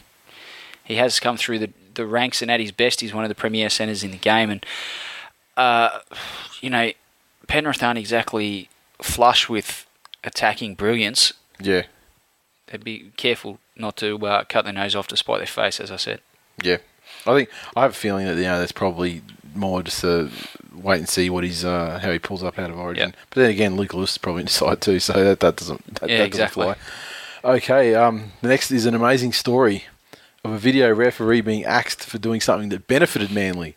he 0.86 0.96
has 0.96 1.20
come 1.20 1.36
through 1.36 1.60
the, 1.60 1.70
the 1.96 2.06
ranks 2.06 2.42
and 2.42 2.50
at 2.50 2.60
his 2.62 2.72
best, 2.72 3.02
he's 3.02 3.14
one 3.14 3.26
of 3.26 3.30
the 3.30 3.36
premier 3.36 3.70
centres 3.70 4.04
in 4.04 4.12
the 4.12 4.18
game. 4.18 4.50
And, 4.50 4.66
uh, 5.58 6.00
you 6.62 6.70
know, 6.70 6.92
Penrith 7.48 7.84
aren't 7.84 8.00
exactly 8.00 8.70
flush 9.02 9.50
with 9.50 9.86
attacking 10.24 10.76
brilliance. 10.76 11.34
yeah, 11.62 11.84
They'd 12.68 12.84
be 12.84 13.12
careful 13.18 13.60
not 13.76 13.98
to 13.98 14.18
uh, 14.26 14.44
cut 14.46 14.64
their 14.66 14.74
nose 14.74 14.96
off 14.96 15.08
to 15.08 15.18
spite 15.18 15.40
their 15.40 15.48
face, 15.48 15.80
as 15.80 15.92
I 15.92 15.98
said. 15.98 16.22
yeah. 16.62 16.78
I 17.28 17.36
think 17.36 17.50
I 17.76 17.82
have 17.82 17.92
a 17.92 17.94
feeling 17.96 18.26
that 18.26 18.36
you 18.38 18.44
know 18.44 18.60
that's 18.60 18.72
probably 18.72 19.22
more 19.54 19.84
just 19.84 20.04
a 20.04 20.30
wait 20.74 20.98
and 21.00 21.08
see 21.08 21.30
what 21.30 21.44
he's 21.44 21.64
uh, 21.64 22.00
how 22.02 22.12
he 22.12 22.18
pulls 22.20 22.44
up 22.44 22.58
out 22.58 22.70
of 22.70 22.78
Origin. 22.80 23.10
Yeah. 23.10 23.16
But 23.30 23.42
then 23.42 23.50
again, 23.52 23.76
Luke 23.76 23.94
Lewis 23.94 24.12
is 24.14 24.18
probably 24.18 24.42
inside 24.42 24.82
too, 24.88 25.00
so 25.00 25.14
that, 25.14 25.40
that 25.42 25.56
doesn't 25.58 25.96
that, 26.00 26.10
Yeah, 26.10 26.18
that 26.20 26.26
exactly. 26.28 26.66
doesn't 26.66 26.80
fly. 27.42 27.52
Okay, 27.56 27.94
um, 27.96 28.32
the 28.42 28.48
next 28.48 28.72
is 28.72 28.86
an 28.86 28.96
amazing 28.96 29.34
story 29.34 29.84
of 30.44 30.52
a 30.52 30.58
video 30.58 30.94
referee 30.94 31.42
being 31.42 31.66
axed 31.66 32.04
for 32.06 32.18
doing 32.18 32.42
something 32.42 32.70
that 32.70 32.88
benefited 32.88 33.32
Manly. 33.32 33.76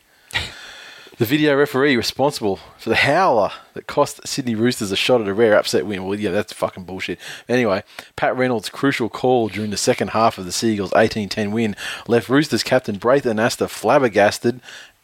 The 1.18 1.24
video 1.24 1.56
referee 1.56 1.96
responsible 1.96 2.56
for 2.76 2.90
the 2.90 2.96
howler 2.96 3.50
that 3.72 3.86
cost 3.86 4.28
Sydney 4.28 4.54
Roosters 4.54 4.92
a 4.92 4.96
shot 4.96 5.22
at 5.22 5.28
a 5.28 5.32
rare 5.32 5.56
upset 5.56 5.86
win. 5.86 6.04
Well, 6.04 6.20
yeah, 6.20 6.30
that's 6.30 6.52
fucking 6.52 6.84
bullshit. 6.84 7.18
Anyway, 7.48 7.84
Pat 8.16 8.36
Reynolds' 8.36 8.68
crucial 8.68 9.08
call 9.08 9.48
during 9.48 9.70
the 9.70 9.78
second 9.78 10.08
half 10.08 10.36
of 10.36 10.44
the 10.44 10.52
Seagulls' 10.52 10.90
18-10 10.90 11.52
win 11.52 11.74
left 12.06 12.28
Roosters 12.28 12.62
captain 12.62 12.98
Braith 12.98 13.24
Anasta 13.24 13.66
flabbergasted 13.66 14.60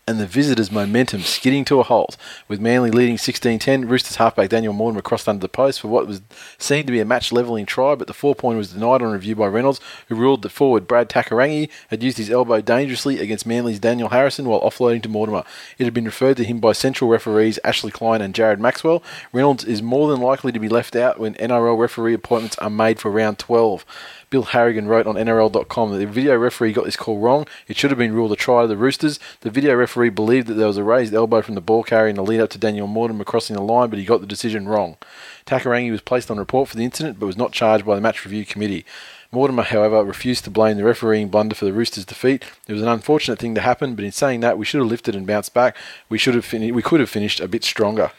and 0.08 0.18
the 0.18 0.26
visitors' 0.26 0.72
momentum 0.72 1.20
skidding 1.20 1.64
to 1.64 1.78
a 1.78 1.84
halt. 1.84 2.16
With 2.48 2.60
Manly 2.60 2.90
leading 2.90 3.16
16-10, 3.16 3.88
Roosters 3.88 4.16
halfback 4.16 4.48
Daniel 4.48 4.72
Mortimer 4.72 5.00
crossed 5.00 5.28
under 5.28 5.40
the 5.40 5.48
post 5.48 5.80
for 5.80 5.88
what 5.88 6.08
was 6.08 6.22
seen 6.58 6.86
to 6.86 6.92
be 6.92 6.98
a 6.98 7.04
match-levelling 7.04 7.66
try, 7.66 7.94
but 7.94 8.08
the 8.08 8.14
four-pointer 8.14 8.58
was 8.58 8.72
denied 8.72 9.00
on 9.00 9.12
review 9.12 9.36
by 9.36 9.46
Reynolds, 9.46 9.80
who 10.08 10.16
ruled 10.16 10.42
that 10.42 10.48
forward 10.48 10.88
Brad 10.88 11.08
Takairangi 11.08 11.68
had 11.88 12.02
used 12.02 12.18
his 12.18 12.30
elbow 12.30 12.60
dangerously 12.60 13.20
against 13.20 13.46
Manly's 13.46 13.78
Daniel 13.78 14.08
Harrison 14.08 14.48
while 14.48 14.60
offloading 14.60 15.02
to 15.04 15.08
Mortimer. 15.08 15.44
It 15.78 15.84
had 15.84 15.94
been 15.94 16.04
referred 16.04 16.36
to 16.38 16.44
him 16.44 16.58
by 16.58 16.72
central 16.72 17.08
referees 17.08 17.60
Ashley 17.62 17.92
Klein 17.92 18.20
and 18.20 18.34
Jared 18.34 18.58
Maxwell. 18.58 19.04
Reynolds 19.32 19.64
is 19.64 19.82
more 19.82 20.10
than 20.10 20.20
likely 20.20 20.50
to 20.50 20.58
be 20.58 20.68
left 20.68 20.96
out 20.96 21.20
when 21.20 21.34
NRL 21.34 21.78
referee 21.78 22.14
appointments 22.14 22.58
are 22.58 22.70
made 22.70 22.98
for 22.98 23.10
round 23.10 23.38
12. 23.38 23.84
Bill 24.32 24.44
Harrigan 24.44 24.88
wrote 24.88 25.06
on 25.06 25.16
NRL.com 25.16 25.92
that 25.92 25.98
the 25.98 26.06
video 26.06 26.34
referee 26.38 26.72
got 26.72 26.86
this 26.86 26.96
call 26.96 27.18
wrong. 27.18 27.46
It 27.68 27.76
should 27.76 27.90
have 27.90 27.98
been 27.98 28.14
ruled 28.14 28.32
a 28.32 28.36
try 28.36 28.62
to 28.62 28.66
the 28.66 28.78
Roosters. 28.78 29.20
The 29.42 29.50
video 29.50 29.74
referee 29.74 30.08
believed 30.08 30.46
that 30.46 30.54
there 30.54 30.66
was 30.66 30.78
a 30.78 30.82
raised 30.82 31.12
elbow 31.12 31.42
from 31.42 31.54
the 31.54 31.60
ball 31.60 31.82
carrier 31.82 32.08
in 32.08 32.16
the 32.16 32.22
lead 32.22 32.40
up 32.40 32.48
to 32.50 32.58
Daniel 32.58 32.86
Mortimer 32.86 33.24
crossing 33.24 33.56
the 33.56 33.62
line, 33.62 33.90
but 33.90 33.98
he 33.98 34.06
got 34.06 34.22
the 34.22 34.26
decision 34.26 34.66
wrong. 34.66 34.96
Takairangi 35.44 35.90
was 35.90 36.00
placed 36.00 36.30
on 36.30 36.38
report 36.38 36.70
for 36.70 36.78
the 36.78 36.84
incident, 36.84 37.20
but 37.20 37.26
was 37.26 37.36
not 37.36 37.52
charged 37.52 37.84
by 37.84 37.94
the 37.94 38.00
match 38.00 38.24
review 38.24 38.46
committee. 38.46 38.86
Mortimer, 39.32 39.64
however, 39.64 40.02
refused 40.02 40.44
to 40.44 40.50
blame 40.50 40.78
the 40.78 40.84
refereeing 40.84 41.28
blunder 41.28 41.54
for 41.54 41.66
the 41.66 41.72
Roosters' 41.74 42.06
defeat. 42.06 42.42
It 42.66 42.72
was 42.72 42.80
an 42.80 42.88
unfortunate 42.88 43.38
thing 43.38 43.54
to 43.54 43.60
happen, 43.60 43.94
but 43.94 44.06
in 44.06 44.12
saying 44.12 44.40
that, 44.40 44.56
we 44.56 44.64
should 44.64 44.80
have 44.80 44.88
lifted 44.88 45.14
and 45.14 45.26
bounced 45.26 45.52
back. 45.52 45.76
We 46.08 46.16
should 46.16 46.34
have 46.34 46.46
fin- 46.46 46.74
we 46.74 46.82
could 46.82 47.00
have 47.00 47.10
finished 47.10 47.38
a 47.38 47.48
bit 47.48 47.64
stronger. 47.64 48.12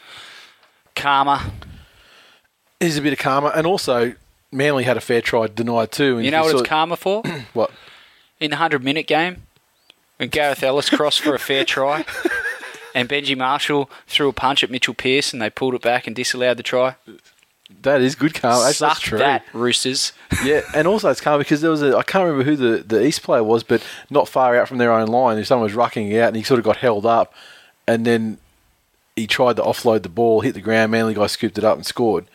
Karma. 0.96 1.52
It 2.80 2.86
is 2.86 3.00
a 3.00 3.02
bit 3.02 3.14
of 3.14 3.20
karma, 3.20 3.52
and 3.56 3.66
also 3.66 4.14
Manly 4.54 4.84
had 4.84 4.98
a 4.98 5.02
fair 5.02 5.22
try 5.22 5.48
denied 5.48 5.92
too. 5.92 6.18
And 6.18 6.26
You 6.26 6.32
know 6.32 6.44
what 6.44 6.56
it's 6.56 6.68
karma 6.68 6.96
for? 6.96 7.24
What? 7.54 7.72
In 8.40 8.50
the 8.52 8.56
100 8.56 8.84
minute 8.84 9.08
game, 9.08 9.44
when 10.18 10.30
Gareth 10.30 10.64
Ellis 10.64 10.90
crossed 10.90 11.22
for 11.22 11.34
a 11.34 11.40
fair 11.40 11.64
try 11.64 12.06
and 12.96 13.08
Benji 13.08 13.38
Marshall 13.38 13.90
threw 14.08 14.28
a 14.30 14.34
punch 14.34 14.64
at 14.64 14.70
Mitchell 14.70 14.94
Pearce 14.94 15.34
and 15.34 15.42
they 15.42 15.50
pulled 15.50 15.74
it 15.76 15.82
back 15.82 16.08
and 16.08 16.16
disallowed 16.16 16.58
the 16.58 16.64
try. 16.64 16.96
That 17.82 18.02
is 18.02 18.16
good 18.16 18.34
karma. 18.34 18.64
That's, 18.64 18.80
that's 18.80 19.00
true. 19.00 19.18
that, 19.20 19.44
Roosters. 19.54 20.14
Yeah, 20.44 20.62
and 20.76 20.88
also 20.88 21.10
it's 21.10 21.22
karma 21.22 21.40
because 21.40 21.62
there 21.62 21.72
was 21.72 21.82
a 21.82 21.96
I 21.96 22.04
can't 22.04 22.26
remember 22.26 22.44
who 22.44 22.56
the, 22.56 22.84
the 22.84 23.06
East 23.06 23.24
player 23.24 23.44
was, 23.44 23.64
but 23.64 23.82
not 24.10 24.28
far 24.28 24.58
out 24.58 24.68
from 24.68 24.78
their 24.78 24.92
own 24.92 25.08
line. 25.08 25.44
Someone 25.46 25.70
was 25.70 25.78
rucking 25.78 26.20
out 26.20 26.30
and 26.30 26.36
he 26.36 26.44
sort 26.44 26.60
of 26.60 26.66
got 26.66 26.78
held 26.78 27.06
up, 27.06 27.34
and 27.88 28.06
then 28.06 28.40
he 29.16 29.28
tried 29.28 29.56
to 29.56 29.62
offload 29.62 30.04
the 30.04 30.10
ball, 30.10 30.42
hit 30.42 30.54
the 30.54 30.62
ground. 30.62 30.92
Manly 30.92 31.14
guy 31.14 31.28
scooped 31.28 31.58
it 31.58 31.64
up 31.64 31.78
and 31.78 31.86
scored. 31.86 32.26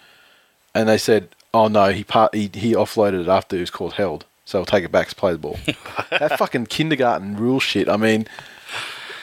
And 0.75 0.89
they 0.89 0.97
said, 0.99 1.29
"Oh 1.59 1.69
no, 1.69 1.91
he 1.93 2.05
part 2.05 2.35
he, 2.35 2.51
he 2.53 2.73
offloaded 2.75 3.23
it 3.23 3.29
after 3.29 3.57
he 3.57 3.61
was 3.61 3.71
called 3.71 3.95
held, 3.95 4.25
so 4.45 4.59
we'll 4.59 4.67
take 4.67 4.85
it 4.85 4.93
back 4.93 5.09
to 5.09 5.15
play 5.15 5.33
the 5.33 5.39
ball." 5.39 5.59
that 6.11 6.39
fucking 6.39 6.67
kindergarten 6.67 7.37
rule 7.37 7.61
shit. 7.61 7.89
I 7.89 7.97
mean, 7.97 8.27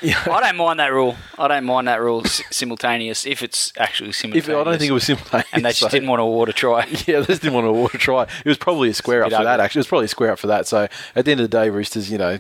I 0.04 0.40
don't 0.42 0.58
mind 0.58 0.80
that 0.80 0.92
rule. 0.92 1.16
I 1.40 1.48
don't 1.48 1.64
mind 1.66 1.88
that 1.88 2.02
rule 2.02 2.22
s- 2.26 2.42
simultaneous 2.52 3.26
if 3.26 3.42
it's 3.42 3.72
actually 3.78 4.10
if 4.10 4.16
simultaneous. 4.18 4.50
I 4.50 4.64
don't 4.64 4.78
think 4.80 4.90
it 4.90 4.94
was 4.94 5.04
simultaneous, 5.06 5.48
And 5.54 5.66
they 5.66 5.70
just 5.70 5.80
so- 5.80 5.90
didn't 5.90 6.10
want 6.10 6.20
to 6.20 6.24
award 6.24 6.50
a 6.50 6.54
try. 6.54 6.86
Yeah, 7.08 7.20
they 7.22 7.26
just 7.28 7.42
didn't 7.42 7.54
want 7.54 7.66
to 7.66 7.70
award 7.70 7.96
a 7.96 7.98
try. 7.98 8.24
It 8.24 8.46
was 8.46 8.58
probably 8.58 8.90
a 8.90 8.94
square 8.94 9.24
up 9.24 9.30
bit 9.30 9.38
for 9.38 9.44
that. 9.44 9.60
Actually, 9.60 9.80
it 9.80 9.84
was 9.84 9.88
probably 9.88 10.06
a 10.06 10.10
square 10.10 10.32
up 10.32 10.40
for 10.40 10.48
that. 10.48 10.68
So 10.68 10.88
at 11.16 11.26
the 11.26 11.32
end 11.32 11.40
of 11.40 11.50
the 11.50 11.58
day, 11.58 11.70
Roosters, 11.70 12.12
you 12.12 12.18
know, 12.18 12.40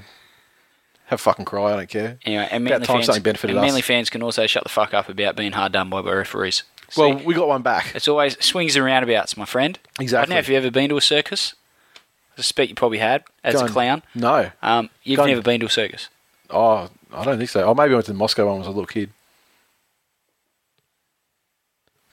have 1.05 1.19
a 1.19 1.23
fucking 1.23 1.45
cry. 1.45 1.73
I 1.73 1.75
don't 1.77 1.89
care. 1.89 2.17
Anyway, 2.25 2.47
and 2.51 2.65
About 2.67 2.73
Manly, 2.81 2.85
time 2.87 2.95
fans, 2.97 3.05
something 3.05 3.23
benefited 3.23 3.55
and 3.55 3.65
Manly 3.65 3.81
fans 3.81 4.09
can 4.09 4.21
also 4.23 4.45
shut 4.47 4.63
the 4.63 4.69
fuck 4.69 4.93
up 4.93 5.07
about 5.09 5.35
being 5.35 5.53
hard 5.53 5.71
done 5.71 5.89
by 5.89 6.01
by 6.01 6.11
referees. 6.97 7.15
Well, 7.15 7.19
See, 7.19 7.25
we 7.25 7.33
got 7.33 7.47
one 7.47 7.61
back. 7.61 7.91
it's 7.95 8.07
always 8.07 8.43
swings 8.43 8.75
and 8.75 8.85
roundabouts, 8.85 9.37
my 9.37 9.45
friend. 9.45 9.77
Exactly. 9.99 10.17
I 10.17 10.25
don't 10.25 10.35
know 10.35 10.39
if 10.39 10.49
you've 10.49 10.63
ever 10.63 10.71
been 10.71 10.89
to 10.89 10.97
a 10.97 11.01
circus. 11.01 11.53
I 12.33 12.37
suspect 12.37 12.69
you 12.69 12.75
probably 12.75 12.97
had 12.97 13.23
as 13.43 13.55
Go 13.55 13.65
a 13.65 13.69
clown. 13.69 14.03
No. 14.13 14.51
Um, 14.61 14.89
you've 15.03 15.17
Go 15.17 15.25
never 15.25 15.41
been 15.41 15.59
to 15.61 15.67
a 15.67 15.69
circus. 15.69 16.09
Oh, 16.49 16.89
I 17.13 17.23
don't 17.23 17.37
think 17.37 17.49
so. 17.49 17.63
Oh, 17.63 17.73
maybe 17.73 17.91
I 17.91 17.95
went 17.95 18.05
to 18.07 18.11
the 18.11 18.17
Moscow 18.17 18.45
one 18.45 18.55
when 18.55 18.57
I 18.57 18.59
was 18.59 18.67
a 18.67 18.71
little 18.71 18.85
kid. 18.85 19.09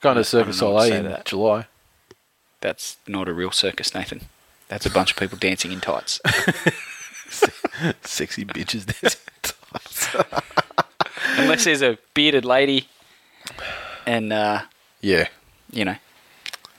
Going 0.01 0.17
to 0.17 0.25
Circus 0.25 0.57
I 0.57 0.61
don't 0.61 0.71
know 0.71 0.75
what 0.75 0.83
to 0.83 0.89
Soleil 0.89 1.05
in 1.07 1.13
that. 1.13 1.25
July. 1.25 1.67
That's 2.61 2.97
not 3.07 3.29
a 3.29 3.33
real 3.33 3.51
circus, 3.53 3.95
Nathan. 3.95 4.23
That's 4.69 4.87
a 4.87 4.91
bunch 4.91 5.11
of 5.13 5.17
people 5.17 5.39
dancing 5.39 5.71
in 5.73 5.81
tights. 5.81 6.21
Sexy 8.03 8.45
bitches 8.45 8.87
dancing. 8.87 9.21
Unless 11.39 11.65
there's 11.65 11.83
a 11.83 11.99
bearded 12.15 12.45
lady 12.45 12.89
and, 14.07 14.33
uh, 14.33 14.63
yeah. 15.03 15.29
you 15.71 15.85
know, 15.85 15.97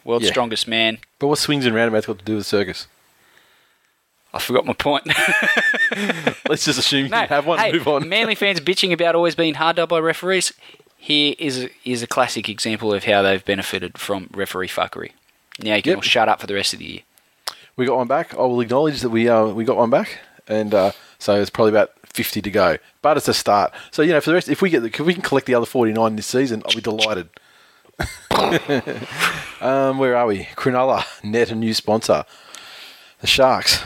world's 0.03 0.25
Yeah. 0.25 0.31
strongest 0.31 0.67
man. 0.67 0.97
But 1.19 1.27
what 1.27 1.37
swings 1.37 1.65
and 1.65 1.75
roundabouts 1.75 2.07
got 2.07 2.17
to 2.19 2.25
do 2.25 2.37
with 2.37 2.45
circus? 2.47 2.87
I 4.33 4.39
forgot 4.39 4.65
my 4.65 4.73
point. 4.73 5.05
Let's 6.49 6.65
just 6.65 6.79
assume 6.79 7.03
you 7.05 7.09
no, 7.09 7.25
have 7.27 7.45
one 7.45 7.59
hey, 7.59 7.69
and 7.69 7.77
move 7.77 7.87
on. 7.87 8.09
Manly 8.09 8.33
fans 8.35 8.59
bitching 8.59 8.91
about 8.91 9.13
always 9.15 9.35
being 9.35 9.53
hard 9.53 9.75
done 9.75 9.87
by 9.87 9.99
referees. 9.99 10.53
Here 10.97 11.35
is 11.37 11.65
a, 11.65 11.69
is 11.85 12.01
a 12.01 12.07
classic 12.07 12.49
example 12.49 12.93
of 12.93 13.03
how 13.03 13.21
they've 13.21 13.43
benefited 13.43 13.97
from 13.97 14.29
referee 14.33 14.69
fuckery. 14.69 15.11
Now 15.59 15.75
you 15.75 15.81
can 15.83 15.89
Yep. 15.91 15.97
all 15.97 16.01
shut 16.01 16.29
up 16.29 16.41
for 16.41 16.47
the 16.47 16.55
rest 16.55 16.73
of 16.73 16.79
the 16.79 16.85
year. 16.85 16.99
We 17.75 17.85
got 17.85 17.97
one 17.97 18.07
back. 18.07 18.33
I 18.33 18.37
will 18.37 18.61
acknowledge 18.61 19.01
that 19.01 19.09
we 19.09 19.29
uh, 19.29 19.47
we 19.47 19.65
got 19.65 19.77
one 19.77 19.89
back, 19.91 20.19
and 20.47 20.73
uh, 20.73 20.91
so 21.19 21.39
it's 21.39 21.49
probably 21.49 21.71
about 21.71 21.91
fifty 22.05 22.41
to 22.41 22.49
go. 22.51 22.77
But 23.03 23.17
it's 23.17 23.27
a 23.27 23.33
start. 23.33 23.71
So 23.91 24.01
you 24.01 24.13
know, 24.13 24.21
for 24.21 24.29
the 24.31 24.35
rest, 24.35 24.49
if 24.49 24.61
we 24.61 24.69
get 24.69 24.79
the, 24.81 24.87
if 24.87 24.99
we 24.99 25.13
can 25.13 25.21
collect 25.23 25.45
the 25.45 25.55
other 25.55 25.65
forty 25.65 25.91
nine 25.93 26.15
this 26.15 26.27
season, 26.27 26.63
I'll 26.65 26.75
be 26.75 26.81
delighted. 26.81 27.29
um, 29.61 29.97
where 29.97 30.15
are 30.15 30.27
we? 30.27 30.45
Cronulla 30.55 31.05
net 31.23 31.51
a 31.51 31.55
new 31.55 31.73
sponsor, 31.73 32.25
the 33.21 33.27
Sharks. 33.27 33.83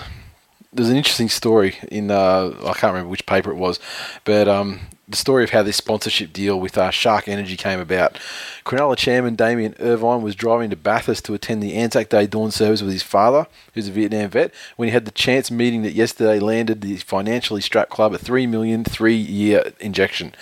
there's 0.71 0.89
an 0.89 0.95
interesting 0.95 1.29
story 1.29 1.77
in 1.91 2.11
uh, 2.11 2.53
I 2.59 2.73
can't 2.73 2.93
remember 2.93 3.09
which 3.09 3.25
paper 3.25 3.51
it 3.51 3.55
was, 3.55 3.79
but 4.23 4.47
um, 4.47 4.81
the 5.07 5.17
story 5.17 5.43
of 5.43 5.51
how 5.51 5.63
this 5.63 5.77
sponsorship 5.77 6.33
deal 6.33 6.59
with 6.59 6.77
uh, 6.77 6.91
Shark 6.91 7.27
Energy 7.27 7.55
came 7.55 7.79
about. 7.79 8.19
Cronulla 8.65 8.97
chairman 8.97 9.35
Damien 9.35 9.73
Irvine 9.79 10.21
was 10.21 10.35
driving 10.35 10.69
to 10.69 10.75
Bathurst 10.75 11.23
to 11.25 11.33
attend 11.33 11.63
the 11.63 11.75
Anzac 11.75 12.09
Day 12.09 12.27
dawn 12.27 12.51
service 12.51 12.81
with 12.81 12.91
his 12.91 13.03
father, 13.03 13.47
who's 13.73 13.87
a 13.87 13.91
Vietnam 13.91 14.29
vet, 14.29 14.53
when 14.75 14.87
he 14.89 14.93
had 14.93 15.05
the 15.05 15.11
chance 15.11 15.49
meeting 15.49 15.83
that 15.83 15.93
yesterday 15.93 16.39
landed 16.39 16.81
the 16.81 16.97
financially 16.97 17.61
strapped 17.61 17.89
club 17.89 18.13
a 18.13 18.17
three 18.17 18.47
million 18.47 18.83
three-year 18.83 19.71
injection. 19.79 20.35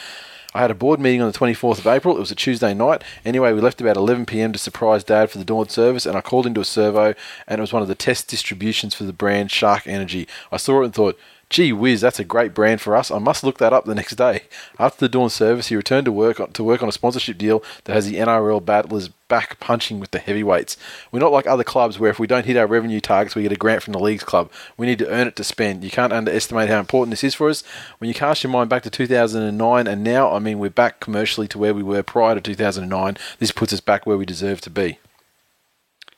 I 0.55 0.61
had 0.61 0.71
a 0.71 0.75
board 0.75 1.01
meeting 1.01 1.21
on 1.21 1.29
the 1.29 1.37
24th 1.37 1.79
of 1.79 1.87
April. 1.87 2.15
It 2.15 2.21
was 2.21 2.31
a 2.31 2.35
Tuesday 2.35 2.73
night. 2.73 3.03
Anyway, 3.25 3.51
we 3.51 3.59
left 3.59 3.81
about 3.81 3.97
11 3.97 4.25
p.m. 4.25 4.53
to 4.53 4.57
surprise 4.57 5.03
Dad 5.03 5.29
for 5.29 5.37
the 5.37 5.43
dawn 5.43 5.67
service, 5.67 6.05
and 6.05 6.15
I 6.15 6.21
called 6.21 6.47
into 6.47 6.61
a 6.61 6.65
servo, 6.65 7.13
and 7.45 7.59
it 7.59 7.61
was 7.61 7.73
one 7.73 7.81
of 7.81 7.89
the 7.89 7.93
test 7.93 8.29
distributions 8.29 8.95
for 8.95 9.03
the 9.03 9.11
brand 9.11 9.51
Shark 9.51 9.85
Energy. 9.85 10.29
I 10.53 10.57
saw 10.57 10.81
it 10.81 10.85
and 10.85 10.93
thought, 10.93 11.19
gee 11.55 11.71
whiz, 11.71 12.01
that's 12.01 12.19
a 12.19 12.25
great 12.25 12.53
brand 12.53 12.81
for 12.81 12.97
us. 12.97 13.09
I 13.09 13.17
must 13.17 13.41
look 13.41 13.59
that 13.59 13.71
up 13.71 13.85
the 13.85 13.95
next 13.95 14.15
day. 14.15 14.43
After 14.77 14.99
the 14.99 15.07
dawn 15.07 15.29
service, 15.29 15.67
he 15.67 15.77
returned 15.77 16.03
to 16.03 16.11
work 16.11 16.51
to 16.51 16.63
work 16.65 16.83
on 16.83 16.89
a 16.89 16.91
sponsorship 16.91 17.37
deal 17.37 17.63
that 17.85 17.93
has 17.93 18.05
the 18.05 18.17
NRL 18.17 18.65
battlers 18.65 19.07
back 19.29 19.57
punching 19.61 20.01
with 20.01 20.11
the 20.11 20.19
heavyweights. 20.19 20.75
We're 21.13 21.21
not 21.21 21.31
like 21.31 21.47
other 21.47 21.63
clubs 21.63 21.97
where 21.97 22.11
if 22.11 22.19
we 22.19 22.27
don't 22.27 22.45
hit 22.45 22.57
our 22.57 22.67
revenue 22.67 22.99
targets, 22.99 23.35
we 23.35 23.43
get 23.43 23.53
a 23.53 23.55
grant 23.55 23.83
from 23.83 23.93
the 23.93 23.99
leagues 23.99 24.25
club. 24.25 24.51
We 24.75 24.85
need 24.85 24.99
to 24.99 25.07
earn 25.07 25.29
it 25.29 25.37
to 25.37 25.45
spend. 25.45 25.85
You 25.85 25.91
can't 25.91 26.11
underestimate 26.11 26.67
how 26.67 26.79
important 26.79 27.11
this 27.11 27.23
is 27.23 27.35
for 27.35 27.47
us. 27.47 27.63
When 27.99 28.09
you 28.09 28.13
cast 28.13 28.43
your 28.43 28.51
mind 28.51 28.69
back 28.69 28.83
to 28.83 28.89
2009 28.89 29.87
and 29.87 30.03
now, 30.03 30.33
I 30.33 30.39
mean, 30.39 30.59
we're 30.59 30.69
back 30.69 30.99
commercially 30.99 31.47
to 31.47 31.57
where 31.57 31.73
we 31.73 31.83
were 31.83 32.03
prior 32.03 32.35
to 32.35 32.41
2009. 32.41 33.15
This 33.39 33.53
puts 33.53 33.71
us 33.71 33.79
back 33.79 34.05
where 34.05 34.17
we 34.17 34.25
deserve 34.25 34.59
to 34.59 34.69
be. 34.69 34.99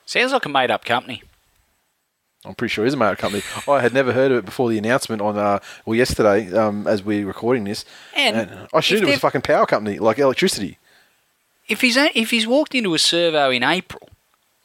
Sounds 0.04 0.32
like 0.32 0.48
a 0.48 0.50
made 0.50 0.72
up 0.72 0.84
company. 0.84 1.22
I'm 2.48 2.56
pretty 2.56 2.72
sure 2.72 2.86
it 2.86 2.88
is 2.88 2.94
a 2.94 2.98
motor 2.98 3.16
company. 3.16 3.44
I 3.68 3.82
had 3.82 3.94
never 3.94 4.14
heard 4.14 4.32
of 4.32 4.38
it 4.38 4.46
before 4.46 4.70
the 4.70 4.78
announcement 4.78 5.22
on, 5.22 5.38
uh, 5.38 5.60
well, 5.86 5.96
yesterday 5.96 6.52
um, 6.58 6.88
as 6.88 7.04
we're 7.04 7.26
recording 7.28 7.66
this. 7.66 7.84
And 8.16 8.38
I 8.74 8.80
assumed 8.80 9.04
it 9.04 9.08
was 9.08 9.16
a 9.18 9.20
fucking 9.20 9.42
power 9.42 9.66
company, 9.66 10.00
like 10.00 10.18
electricity. 10.20 10.78
If 11.68 11.82
he's 11.82 11.98
a- 11.98 12.18
if 12.18 12.32
he's 12.32 12.48
walked 12.48 12.74
into 12.74 12.94
a 12.94 13.00
servo 13.00 13.50
in 13.52 13.64
April, 13.64 14.10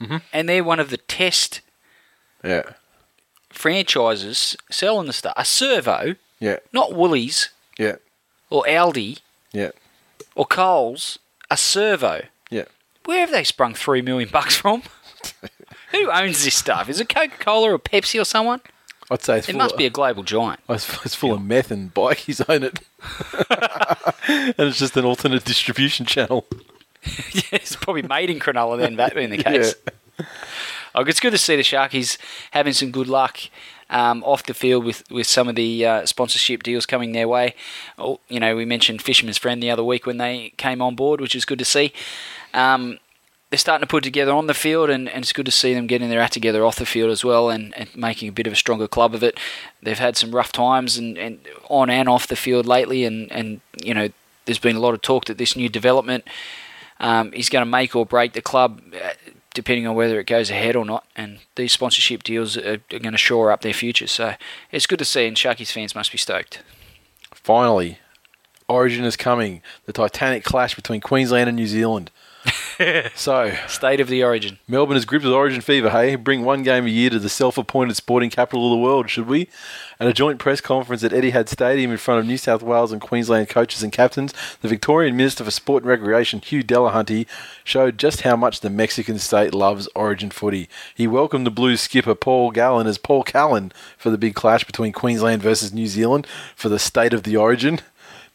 Mm-hmm. 0.00 0.16
and 0.32 0.48
they're 0.48 0.64
one 0.64 0.80
of 0.80 0.90
the 0.90 0.96
test 0.96 1.60
Yeah, 2.42 2.62
franchises 3.50 4.56
selling 4.70 5.06
the 5.06 5.12
stuff, 5.12 5.34
a 5.36 5.44
servo, 5.44 6.16
yeah, 6.40 6.56
not 6.72 6.92
Woolies 6.94 7.50
yeah, 7.78 7.96
or 8.50 8.64
Aldi 8.64 9.20
yeah, 9.52 9.70
or 10.34 10.44
Coles, 10.46 11.18
a 11.50 11.56
servo. 11.56 12.22
yeah. 12.50 12.64
Where 13.04 13.20
have 13.20 13.30
they 13.30 13.44
sprung 13.44 13.74
three 13.74 14.02
million 14.02 14.28
bucks 14.28 14.56
from? 14.56 14.82
Who 15.92 16.10
owns 16.10 16.44
this 16.44 16.54
stuff? 16.54 16.88
Is 16.88 17.00
it 17.00 17.08
Coca 17.08 17.36
Cola 17.38 17.72
or 17.72 17.78
Pepsi 17.78 18.20
or 18.20 18.24
someone? 18.24 18.60
I'd 19.10 19.22
say 19.22 19.38
it's 19.38 19.48
It 19.48 19.52
full 19.52 19.58
must 19.58 19.74
of, 19.74 19.78
be 19.78 19.86
a 19.86 19.90
global 19.90 20.22
giant. 20.22 20.60
It's, 20.68 21.14
full 21.14 21.34
of 21.34 21.42
meth 21.44 21.70
and 21.70 21.92
bikies 21.92 22.44
own 22.48 22.62
it. 22.64 22.78
and 24.58 24.68
it's 24.68 24.78
just 24.78 24.96
an 24.96 25.04
alternate 25.04 25.44
distribution 25.44 26.06
channel. 26.06 26.46
yeah, 27.32 27.42
it's 27.52 27.76
probably 27.76 28.02
made 28.02 28.30
in 28.30 28.38
Cronulla 28.38 28.78
then, 28.78 28.96
that 28.96 29.14
being 29.14 29.30
the 29.30 29.42
case. 29.42 29.74
Oh, 30.94 31.02
it's 31.02 31.20
good 31.20 31.32
to 31.32 31.38
see 31.38 31.56
the 31.56 31.62
Sharkies 31.62 32.18
having 32.52 32.72
some 32.74 32.90
good 32.90 33.08
luck 33.08 33.38
um, 33.90 34.22
off 34.24 34.44
the 34.44 34.54
field 34.54 34.84
with, 34.84 35.02
with 35.10 35.26
some 35.26 35.48
of 35.48 35.54
the 35.56 35.84
uh, 35.84 36.06
sponsorship 36.06 36.62
deals 36.62 36.86
coming 36.86 37.12
their 37.12 37.28
way. 37.28 37.54
Oh, 37.98 38.20
you 38.28 38.40
know, 38.40 38.54
we 38.56 38.64
mentioned 38.64 39.02
Fisherman's 39.02 39.38
Friend 39.38 39.62
the 39.62 39.70
other 39.70 39.84
week 39.84 40.06
when 40.06 40.18
they 40.18 40.52
came 40.56 40.80
on 40.80 40.94
board, 40.94 41.20
which 41.20 41.34
is 41.34 41.44
good 41.44 41.58
to 41.58 41.64
see. 41.64 41.92
Um, 42.54 42.98
they're 43.52 43.58
starting 43.58 43.86
to 43.86 43.90
put 43.90 44.02
together 44.02 44.32
on 44.32 44.46
the 44.46 44.54
field, 44.54 44.88
and, 44.88 45.10
and 45.10 45.22
it's 45.22 45.34
good 45.34 45.44
to 45.44 45.52
see 45.52 45.74
them 45.74 45.86
getting 45.86 46.08
their 46.08 46.22
act 46.22 46.32
together 46.32 46.64
off 46.64 46.76
the 46.76 46.86
field 46.86 47.10
as 47.10 47.22
well 47.22 47.50
and, 47.50 47.76
and 47.76 47.94
making 47.94 48.30
a 48.30 48.32
bit 48.32 48.46
of 48.46 48.52
a 48.54 48.56
stronger 48.56 48.88
club 48.88 49.14
of 49.14 49.22
it. 49.22 49.38
They've 49.82 49.98
had 49.98 50.16
some 50.16 50.34
rough 50.34 50.52
times 50.52 50.96
and, 50.96 51.18
and 51.18 51.38
on 51.68 51.90
and 51.90 52.08
off 52.08 52.26
the 52.26 52.34
field 52.34 52.64
lately, 52.64 53.04
and, 53.04 53.30
and 53.30 53.60
you 53.84 53.92
know, 53.92 54.08
there's 54.46 54.58
been 54.58 54.74
a 54.74 54.80
lot 54.80 54.94
of 54.94 55.02
talk 55.02 55.26
that 55.26 55.36
this 55.36 55.54
new 55.54 55.68
development 55.68 56.24
um, 56.98 57.30
is 57.34 57.50
going 57.50 57.60
to 57.60 57.70
make 57.70 57.94
or 57.94 58.06
break 58.06 58.32
the 58.32 58.40
club, 58.40 58.80
uh, 58.94 59.10
depending 59.52 59.86
on 59.86 59.96
whether 59.96 60.18
it 60.18 60.26
goes 60.26 60.48
ahead 60.48 60.74
or 60.74 60.86
not. 60.86 61.04
And 61.14 61.40
these 61.56 61.72
sponsorship 61.72 62.22
deals 62.22 62.56
are, 62.56 62.80
are 62.90 62.98
going 62.98 63.12
to 63.12 63.18
shore 63.18 63.52
up 63.52 63.60
their 63.60 63.74
future. 63.74 64.06
So 64.06 64.32
it's 64.70 64.86
good 64.86 64.98
to 65.00 65.04
see, 65.04 65.26
and 65.26 65.36
Sharkies 65.36 65.70
fans 65.70 65.94
must 65.94 66.10
be 66.10 66.16
stoked. 66.16 66.62
Finally, 67.34 67.98
Origin 68.66 69.04
is 69.04 69.18
coming. 69.18 69.60
The 69.84 69.92
Titanic 69.92 70.42
clash 70.42 70.74
between 70.74 71.02
Queensland 71.02 71.50
and 71.50 71.56
New 71.56 71.66
Zealand. 71.66 72.10
so, 73.14 73.54
State 73.68 74.00
of 74.00 74.08
the 74.08 74.22
origin. 74.24 74.58
Melbourne 74.66 74.96
is 74.96 75.04
gripped 75.04 75.24
with 75.24 75.34
Origin 75.34 75.60
fever, 75.60 75.90
hey? 75.90 76.16
Bring 76.16 76.44
one 76.44 76.62
game 76.62 76.86
a 76.86 76.90
year 76.90 77.10
to 77.10 77.18
the 77.18 77.28
self 77.28 77.56
appointed 77.56 77.96
sporting 77.96 78.30
capital 78.30 78.66
of 78.66 78.70
the 78.76 78.82
world, 78.82 79.10
should 79.10 79.26
we? 79.26 79.48
At 80.00 80.08
a 80.08 80.12
joint 80.12 80.38
press 80.40 80.60
conference 80.60 81.04
at 81.04 81.12
Etihad 81.12 81.48
Stadium 81.48 81.92
in 81.92 81.96
front 81.96 82.20
of 82.20 82.26
New 82.26 82.36
South 82.36 82.62
Wales 82.62 82.90
and 82.90 83.00
Queensland 83.00 83.48
coaches 83.48 83.82
and 83.82 83.92
captains, 83.92 84.34
the 84.60 84.68
Victorian 84.68 85.16
Minister 85.16 85.44
for 85.44 85.50
Sport 85.50 85.84
and 85.84 85.90
Recreation, 85.90 86.40
Hugh 86.40 86.64
Delahunty, 86.64 87.26
showed 87.62 87.98
just 87.98 88.22
how 88.22 88.34
much 88.34 88.60
the 88.60 88.70
Mexican 88.70 89.18
state 89.18 89.54
loves 89.54 89.88
Origin 89.94 90.30
footy. 90.30 90.68
He 90.94 91.06
welcomed 91.06 91.46
the 91.46 91.50
Blues 91.50 91.80
skipper 91.80 92.14
Paul 92.14 92.50
Gallen 92.50 92.88
as 92.88 92.98
Paul 92.98 93.22
Callan 93.22 93.72
for 93.96 94.10
the 94.10 94.18
big 94.18 94.34
clash 94.34 94.64
between 94.64 94.92
Queensland 94.92 95.42
versus 95.42 95.72
New 95.72 95.86
Zealand 95.86 96.26
for 96.56 96.68
the 96.68 96.80
state 96.80 97.12
of 97.12 97.22
the 97.22 97.36
Origin. 97.36 97.80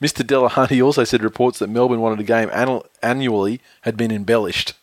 Mr. 0.02 0.24
Delahunty 0.26 0.84
also 0.84 1.04
said 1.04 1.24
reports 1.24 1.60
that 1.60 1.70
Melbourne 1.70 2.02
wanted 2.02 2.20
a 2.20 2.24
game 2.24 2.50
annu- 2.50 2.86
annually 3.02 3.60
had 3.82 3.98
been 3.98 4.12
embellished. 4.12 4.74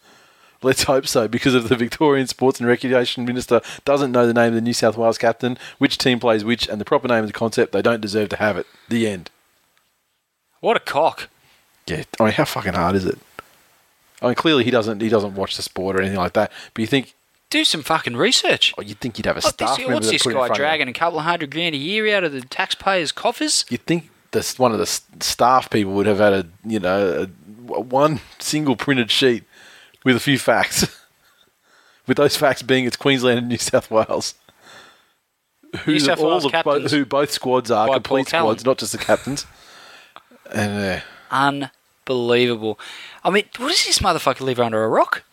Let's 0.62 0.84
hope 0.84 1.06
so, 1.06 1.28
because 1.28 1.54
if 1.54 1.68
the 1.68 1.76
Victorian 1.76 2.26
Sports 2.26 2.58
and 2.58 2.66
Recreation 2.68 3.24
Minister 3.26 3.60
doesn't 3.84 4.12
know 4.12 4.26
the 4.26 4.32
name 4.34 4.48
of 4.48 4.54
the 4.54 4.60
New 4.62 4.72
South 4.72 4.96
Wales 4.96 5.18
captain, 5.18 5.58
which 5.78 5.98
team 5.98 6.18
plays 6.18 6.42
which, 6.44 6.66
and 6.68 6.80
the 6.80 6.84
proper 6.86 7.06
name 7.06 7.20
of 7.20 7.26
the 7.26 7.32
concept, 7.34 7.72
they 7.72 7.82
don't 7.82 8.00
deserve 8.00 8.30
to 8.30 8.36
have 8.36 8.56
it. 8.56 8.66
The 8.88 9.06
end. 9.06 9.30
What 10.60 10.76
a 10.76 10.80
cock. 10.80 11.28
Yeah, 11.86 12.04
I 12.18 12.24
mean, 12.24 12.32
how 12.32 12.46
fucking 12.46 12.72
hard 12.72 12.96
is 12.96 13.04
it? 13.04 13.18
I 14.22 14.26
mean, 14.28 14.34
clearly 14.36 14.64
he 14.64 14.70
doesn't 14.70 15.02
he 15.02 15.10
doesn't 15.10 15.34
watch 15.34 15.56
the 15.56 15.62
sport 15.62 15.96
or 15.96 16.00
anything 16.00 16.18
like 16.18 16.32
that. 16.32 16.50
But 16.72 16.80
you 16.80 16.86
think, 16.86 17.12
Do 17.50 17.62
some 17.62 17.82
fucking 17.82 18.16
research. 18.16 18.72
oh, 18.78 18.82
you'd 18.82 19.00
think 19.00 19.18
you'd 19.18 19.26
have 19.26 19.36
a 19.36 19.42
staff 19.42 19.76
this, 19.76 19.78
member 19.80 19.94
what's 19.96 20.10
this 20.10 20.22
put 20.22 20.30
it 20.30 20.32
in 20.32 20.36
guy 20.38 20.46
front 20.46 20.50
of 20.52 20.56
you. 20.56 20.62
dragging 20.62 20.88
a 20.88 20.92
couple 20.94 21.18
of 21.18 21.26
hundred 21.26 21.50
grand 21.50 21.74
a 21.74 21.78
year 21.78 22.16
out 22.16 22.24
of 22.24 22.32
the 22.32 22.40
taxpayers' 22.40 23.12
coffers? 23.12 23.66
You'd 23.68 23.84
think 23.84 24.08
this 24.34 24.58
one 24.58 24.72
of 24.72 24.78
the 24.78 24.86
staff 25.20 25.70
people 25.70 25.94
would 25.94 26.06
have 26.06 26.18
had 26.18 26.32
a 26.32 26.46
you 26.64 26.78
know 26.78 27.26
a, 27.72 27.80
one 27.80 28.20
single 28.38 28.76
printed 28.76 29.10
sheet 29.10 29.44
with 30.04 30.14
a 30.16 30.20
few 30.20 30.38
facts. 30.38 31.00
with 32.06 32.18
those 32.18 32.36
facts 32.36 32.62
being 32.62 32.84
it's 32.84 32.96
Queensland 32.96 33.38
and 33.38 33.48
New 33.48 33.56
South 33.56 33.90
Wales. 33.90 34.34
Who, 35.84 35.98
South 35.98 36.20
all 36.20 36.28
Wales 36.28 36.42
the, 36.44 36.62
bo- 36.62 36.80
who 36.80 37.04
both 37.04 37.30
squads 37.32 37.70
are 37.70 37.88
complete 37.88 38.28
squads, 38.28 38.64
not 38.64 38.78
just 38.78 38.92
the 38.92 38.98
captains. 38.98 39.46
and 40.52 41.00
uh, 41.32 41.70
Unbelievable. 42.06 42.78
I 43.24 43.30
mean, 43.30 43.44
what 43.56 43.70
does 43.70 43.86
this 43.86 43.98
motherfucker 43.98 44.42
live 44.42 44.60
under 44.60 44.84
a 44.84 44.88
rock? 44.88 45.24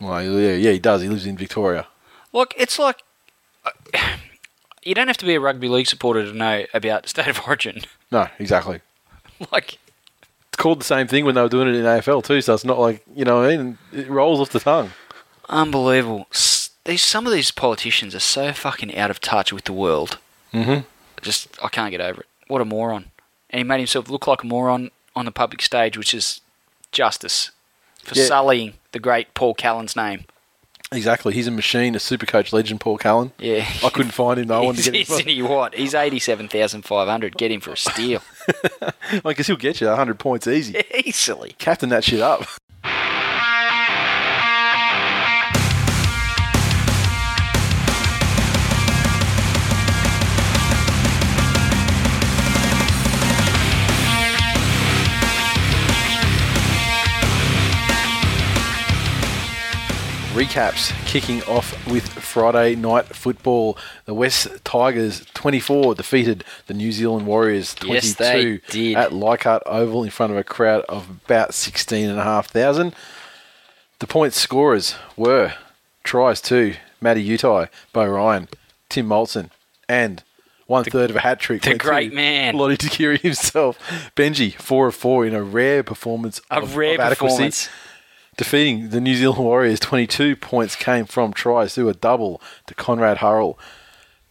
well, 0.00 0.22
yeah, 0.22 0.54
yeah, 0.54 0.70
he 0.72 0.78
does. 0.78 1.02
He 1.02 1.08
lives 1.08 1.26
in 1.26 1.36
Victoria. 1.36 1.86
Like, 2.32 2.54
it's 2.56 2.78
like. 2.78 3.02
You 4.82 4.94
don't 4.94 5.08
have 5.08 5.16
to 5.18 5.26
be 5.26 5.34
a 5.34 5.40
rugby 5.40 5.68
league 5.68 5.86
supporter 5.86 6.24
to 6.24 6.32
know 6.32 6.64
about 6.72 7.08
State 7.08 7.28
of 7.28 7.40
Origin. 7.46 7.82
No, 8.12 8.26
exactly. 8.40 8.80
like, 9.52 9.74
It's 10.48 10.56
called 10.56 10.80
the 10.80 10.84
same 10.84 11.06
thing 11.06 11.24
when 11.24 11.36
they 11.36 11.42
were 11.42 11.48
doing 11.48 11.68
it 11.68 11.76
in 11.76 11.84
AFL 11.84 12.24
too, 12.24 12.40
so 12.40 12.54
it's 12.54 12.64
not 12.64 12.78
like 12.80 13.02
you 13.14 13.24
know 13.24 13.40
what 13.40 13.50
I 13.50 13.56
mean. 13.56 13.78
It 13.92 14.10
rolls 14.10 14.40
off 14.40 14.50
the 14.50 14.58
tongue. 14.58 14.90
unbelievable. 15.48 16.26
S- 16.32 16.70
These 16.84 17.02
some 17.02 17.24
of 17.26 17.32
these 17.32 17.52
politicians 17.52 18.14
are 18.16 18.18
so 18.20 18.52
fucking 18.52 18.96
out 18.96 19.10
of 19.12 19.20
touch 19.20 19.52
with 19.52 19.64
the 19.64 19.72
world. 19.72 20.18
Mm-hmm. 20.52 20.80
Just 21.22 21.48
I 21.62 21.68
can't 21.68 21.90
get 21.92 22.00
over 22.00 22.22
it. 22.22 22.26
What 22.48 22.60
a 22.60 22.64
moron! 22.64 23.12
And 23.50 23.58
he 23.58 23.64
made 23.64 23.78
himself 23.78 24.08
look 24.10 24.26
like 24.26 24.42
a 24.42 24.46
moron 24.46 24.90
on 25.14 25.24
the 25.24 25.30
public 25.30 25.62
stage, 25.62 25.96
which 25.96 26.12
is 26.12 26.40
justice 26.90 27.52
for 28.02 28.16
Yeah. 28.18 28.24
sullying 28.24 28.74
the 28.90 28.98
great 28.98 29.34
Paul 29.34 29.54
Callan's 29.54 29.94
name. 29.94 30.24
Exactly. 30.92 31.32
He's 31.34 31.46
a 31.46 31.52
machine, 31.52 31.94
a 31.94 32.00
super 32.00 32.26
coach 32.26 32.52
legend, 32.52 32.80
Paul 32.80 32.98
Cullen. 32.98 33.30
Yeah, 33.38 33.64
I 33.84 33.90
couldn't 33.90 34.10
find 34.12 34.40
him. 34.40 34.48
No, 34.48 34.54
I 34.62 34.64
wanted 34.64 34.82
to 34.84 34.90
get 34.92 35.00
Isn't 35.02 35.20
him. 35.20 35.26
he 35.28 35.42
what? 35.42 35.74
He's 35.74 35.94
eighty-seven 35.94 36.48
thousand 36.48 36.82
five 36.82 37.06
hundred. 37.08 37.36
Get 37.36 37.52
him 37.52 37.60
for 37.60 37.72
a 37.72 37.76
steal 37.76 38.22
I 39.24 39.32
guess 39.32 39.46
he'll 39.46 39.56
get 39.56 39.80
you 39.80 39.86
100 39.86 40.18
points 40.18 40.46
easy. 40.48 40.82
easily. 41.04 41.54
Captain 41.58 41.88
that 41.90 42.02
shit 42.04 42.20
up. 42.20 42.44
Recaps 60.30 60.92
kicking 61.06 61.42
off 61.42 61.88
with 61.88 62.08
Friday 62.08 62.76
night 62.76 63.06
football. 63.06 63.76
The 64.04 64.14
West 64.14 64.46
Tigers 64.62 65.26
24 65.34 65.96
defeated 65.96 66.44
the 66.68 66.74
New 66.74 66.92
Zealand 66.92 67.26
Warriors 67.26 67.74
22 67.74 68.60
Yes, 68.70 68.96
at 68.96 69.12
Leichhardt 69.12 69.64
Oval 69.66 70.04
in 70.04 70.10
front 70.10 70.30
of 70.30 70.38
a 70.38 70.44
crowd 70.44 70.84
of 70.88 71.10
about 71.10 71.52
16,500. 71.52 72.94
The 73.98 74.06
point 74.06 74.32
scorers 74.32 74.94
were 75.16 75.54
tries 76.04 76.40
to 76.42 76.76
Matty 77.00 77.28
Utai, 77.28 77.68
Beau 77.92 78.06
Ryan, 78.06 78.48
Tim 78.88 79.08
Moltzen, 79.08 79.50
and 79.88 80.22
one 80.68 80.84
third 80.84 81.10
of 81.10 81.16
a 81.16 81.20
hat 81.20 81.40
trick. 81.40 81.62
the 81.62 81.74
great 81.74 82.14
man. 82.14 82.54
Lote 82.54 82.78
Tuqiri 82.78 83.18
himself. 83.20 83.76
Benji, 84.14 84.54
four 84.54 84.86
of 84.86 84.94
four 84.94 85.26
in 85.26 85.34
a 85.34 85.42
rare 85.42 85.82
performance. 85.82 86.40
A 86.52 86.60
of, 86.60 86.76
rare 86.76 86.94
of 86.94 87.00
adequacy. 87.00 87.68
Defeating 88.40 88.88
the 88.88 89.02
New 89.02 89.16
Zealand 89.16 89.44
Warriors, 89.44 89.78
22 89.80 90.34
points 90.34 90.74
came 90.74 91.04
from 91.04 91.34
tries 91.34 91.74
through 91.74 91.90
a 91.90 91.92
double 91.92 92.40
to 92.68 92.74
Conrad 92.74 93.18
Hurrell. 93.18 93.58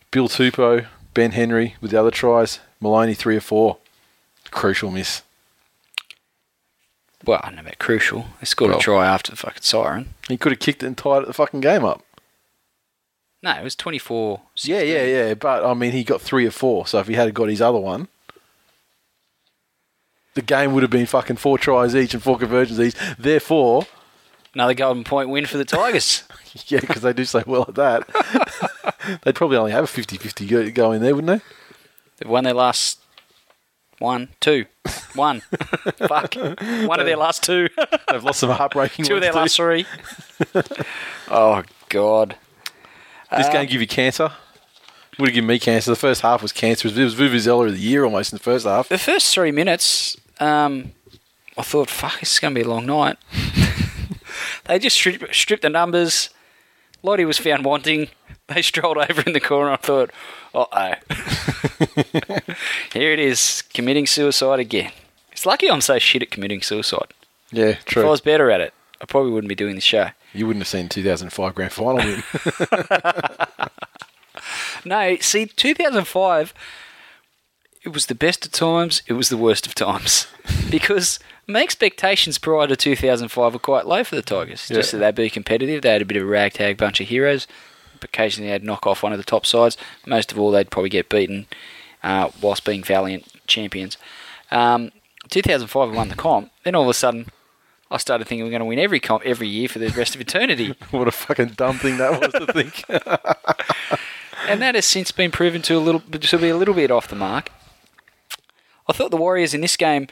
Bill 0.09 0.27
Tupou, 0.27 0.87
Ben 1.13 1.33
Henry 1.33 1.75
with 1.79 1.91
the 1.91 1.99
other 1.99 2.09
tries. 2.09 2.57
Maloney, 2.79 3.13
three 3.13 3.37
or 3.37 3.39
four. 3.39 3.77
Crucial 4.49 4.89
miss. 4.89 5.21
Well, 7.23 7.39
I 7.43 7.49
don't 7.49 7.57
know 7.57 7.61
about 7.61 7.77
crucial. 7.77 8.25
They 8.39 8.45
scored 8.45 8.71
Well. 8.71 8.79
a 8.79 8.81
try 8.81 9.05
after 9.05 9.29
the 9.29 9.37
fucking 9.37 9.61
siren. 9.61 10.15
He 10.27 10.37
could 10.37 10.53
have 10.53 10.59
kicked 10.59 10.81
it 10.81 10.87
and 10.87 10.97
tied 10.97 11.27
the 11.27 11.33
fucking 11.33 11.61
game 11.61 11.85
up. 11.85 12.01
No, 13.43 13.51
it 13.51 13.63
was 13.63 13.75
24. 13.75 14.41
Yeah, 14.57 14.81
yeah, 14.81 15.05
yeah. 15.05 15.33
But, 15.35 15.63
I 15.63 15.75
mean, 15.75 15.91
he 15.91 16.03
got 16.03 16.19
three 16.19 16.47
or 16.47 16.51
four. 16.51 16.87
So 16.87 16.97
if 16.97 17.05
he 17.07 17.13
had 17.13 17.31
got 17.35 17.47
his 17.47 17.61
other 17.61 17.77
one, 17.77 18.07
the 20.33 20.41
game 20.41 20.73
would 20.73 20.81
have 20.81 20.89
been 20.91 21.05
fucking 21.05 21.35
four 21.37 21.59
tries 21.59 21.95
each 21.95 22.15
and 22.15 22.23
four 22.23 22.39
conversions 22.39 22.79
each. 22.79 22.95
Therefore, 23.19 23.85
Another 24.53 24.73
golden 24.73 25.03
point 25.03 25.29
win 25.29 25.45
for 25.45 25.57
the 25.57 25.65
Tigers. 25.65 26.23
yeah, 26.67 26.79
because 26.79 27.01
they 27.03 27.13
do 27.13 27.25
so 27.25 27.43
well 27.45 27.65
at 27.67 27.75
that, 27.75 29.19
they'd 29.23 29.35
probably 29.35 29.57
only 29.57 29.71
have 29.71 29.83
a 29.83 29.87
50 29.87 30.17
50 30.17 30.47
go, 30.47 30.71
go 30.71 30.91
in 30.91 31.01
there, 31.01 31.15
wouldn't 31.15 31.41
they? 31.41 31.45
They've 32.17 32.29
won 32.29 32.43
their 32.43 32.53
last 32.53 32.99
one, 33.99 34.29
two, 34.39 34.65
one. 35.13 35.41
Fuck. 35.97 36.35
One 36.35 36.99
of 36.99 37.05
their 37.05 37.17
last 37.17 37.43
two. 37.43 37.69
They've 38.09 38.23
lost 38.23 38.39
some 38.39 38.49
heartbreaking 38.49 39.05
two 39.05 39.15
of 39.15 39.21
their 39.21 39.33
ones 39.33 39.57
last 39.57 39.57
three. 39.57 39.85
oh, 41.29 41.63
God. 41.89 42.35
This 43.35 43.47
Uh, 43.47 43.51
game 43.51 43.67
give 43.67 43.81
you 43.81 43.87
cancer. 43.87 44.31
Would 45.19 45.29
have 45.29 45.33
given 45.35 45.47
me 45.47 45.59
cancer. 45.59 45.91
The 45.91 45.95
first 45.97 46.21
half 46.21 46.41
was 46.41 46.53
cancerous. 46.53 46.97
It 46.97 47.03
was 47.03 47.15
Vuvuzela 47.15 47.67
of 47.67 47.73
the 47.73 47.79
year 47.79 48.05
almost 48.05 48.31
in 48.31 48.37
the 48.37 48.43
first 48.43 48.65
half. 48.65 48.87
The 48.87 48.97
first 48.97 49.33
three 49.33 49.51
minutes, 49.51 50.15
um, 50.39 50.93
I 51.57 51.61
thought, 51.61 51.89
fuck, 51.89 52.21
this 52.21 52.33
is 52.33 52.39
going 52.39 52.53
to 52.55 52.59
be 52.61 52.65
a 52.65 52.69
long 52.69 52.85
night. 52.85 53.17
They 54.69 54.77
just 54.77 54.95
stripped, 54.95 55.33
stripped 55.33 55.63
the 55.63 55.69
numbers. 55.69 56.29
Lote 57.01 57.25
was 57.25 57.39
found 57.39 57.65
wanting. 57.65 58.09
They 58.47 58.61
strolled 58.71 58.99
over 58.99 59.23
in 59.25 59.33
the 59.33 59.39
corner. 59.39 59.71
I 59.71 59.77
thought, 59.77 60.11
uh 60.53 60.65
oh. 60.71 60.93
Here 62.93 63.11
it 63.11 63.19
is, 63.19 63.63
committing 63.73 64.05
suicide 64.05 64.59
again. 64.59 64.91
It's 65.31 65.47
lucky 65.47 65.71
I'm 65.71 65.81
so 65.81 65.97
shit 65.97 66.21
at 66.21 66.29
committing 66.29 66.61
suicide. 66.61 67.07
Yeah, 67.51 67.73
true. 67.85 68.03
If 68.03 68.07
I 68.07 68.11
was 68.11 68.21
better 68.21 68.51
at 68.51 68.61
it, 68.61 68.73
I 69.01 69.05
probably 69.05 69.31
wouldn't 69.31 69.49
be 69.49 69.55
doing 69.55 69.73
the 69.73 69.81
show. 69.81 70.09
You 70.33 70.45
wouldn't 70.45 70.61
have 70.61 70.67
seen 70.67 70.87
2005 70.87 71.55
grand 71.55 71.73
final 71.73 71.97
win. 71.97 72.23
No, 74.85 75.17
see, 75.17 75.45
2005, 75.45 76.53
it 77.83 77.89
was 77.89 78.05
the 78.05 78.15
best 78.15 78.45
of 78.45 78.51
times, 78.51 79.01
it 79.07 79.13
was 79.13 79.27
the 79.27 79.35
worst 79.35 79.67
of 79.67 79.75
times. 79.75 80.27
because 80.69 81.19
my 81.49 81.63
expectations 81.63 82.37
prior 82.37 82.67
to 82.67 82.75
2005 82.75 83.53
were 83.53 83.59
quite 83.59 83.87
low 83.87 84.03
for 84.03 84.15
the 84.15 84.21
Tigers. 84.21 84.67
Just 84.67 84.91
that 84.91 84.99
they'd 84.99 85.15
be 85.15 85.29
competitive. 85.29 85.81
They 85.81 85.89
had 85.89 86.01
a 86.01 86.05
bit 86.05 86.17
of 86.17 86.23
a 86.23 86.27
ragtag 86.27 86.77
bunch 86.77 87.01
of 87.01 87.07
heroes. 87.07 87.47
Occasionally 88.01 88.51
they'd 88.51 88.63
knock 88.63 88.85
off 88.85 89.01
one 89.01 89.11
of 89.11 89.17
the 89.17 89.23
top 89.23 89.45
sides. 89.45 89.75
Most 90.05 90.31
of 90.31 90.39
all, 90.39 90.51
they'd 90.51 90.69
probably 90.69 90.89
get 90.89 91.09
beaten 91.09 91.47
uh, 92.03 92.29
whilst 92.39 92.63
being 92.63 92.83
valiant 92.83 93.47
champions. 93.47 93.97
Um, 94.51 94.91
2005, 95.29 95.89
we 95.89 95.95
won 95.95 96.09
the 96.09 96.15
comp. 96.15 96.51
Then 96.63 96.75
all 96.75 96.83
of 96.83 96.89
a 96.89 96.93
sudden, 96.93 97.25
I 97.89 97.97
started 97.97 98.27
thinking 98.27 98.45
we're 98.45 98.51
going 98.51 98.59
to 98.59 98.65
win 98.65 98.79
every 98.79 98.99
comp 98.99 99.25
every 99.25 99.47
year 99.47 99.67
for 99.67 99.79
the 99.79 99.89
rest 99.89 100.13
of 100.13 100.21
eternity. 100.21 100.75
what 100.91 101.07
a 101.07 101.11
fucking 101.11 101.49
dumb 101.49 101.79
thing 101.79 101.97
that 101.97 102.21
was 102.21 102.31
to 102.31 102.53
think. 102.53 102.85
and 104.47 104.61
that 104.61 104.75
has 104.75 104.85
since 104.85 105.11
been 105.11 105.31
proven 105.31 105.63
to 105.63 105.77
a 105.77 105.79
little 105.79 106.01
to 106.01 106.37
be 106.37 106.49
a 106.49 106.57
little 106.57 106.75
bit 106.75 106.91
off 106.91 107.07
the 107.07 107.15
mark. 107.15 107.51
I 108.87 108.93
thought 108.93 109.11
the 109.11 109.17
Warriors 109.17 109.53
in 109.53 109.61
this 109.61 109.77
game, 109.77 110.07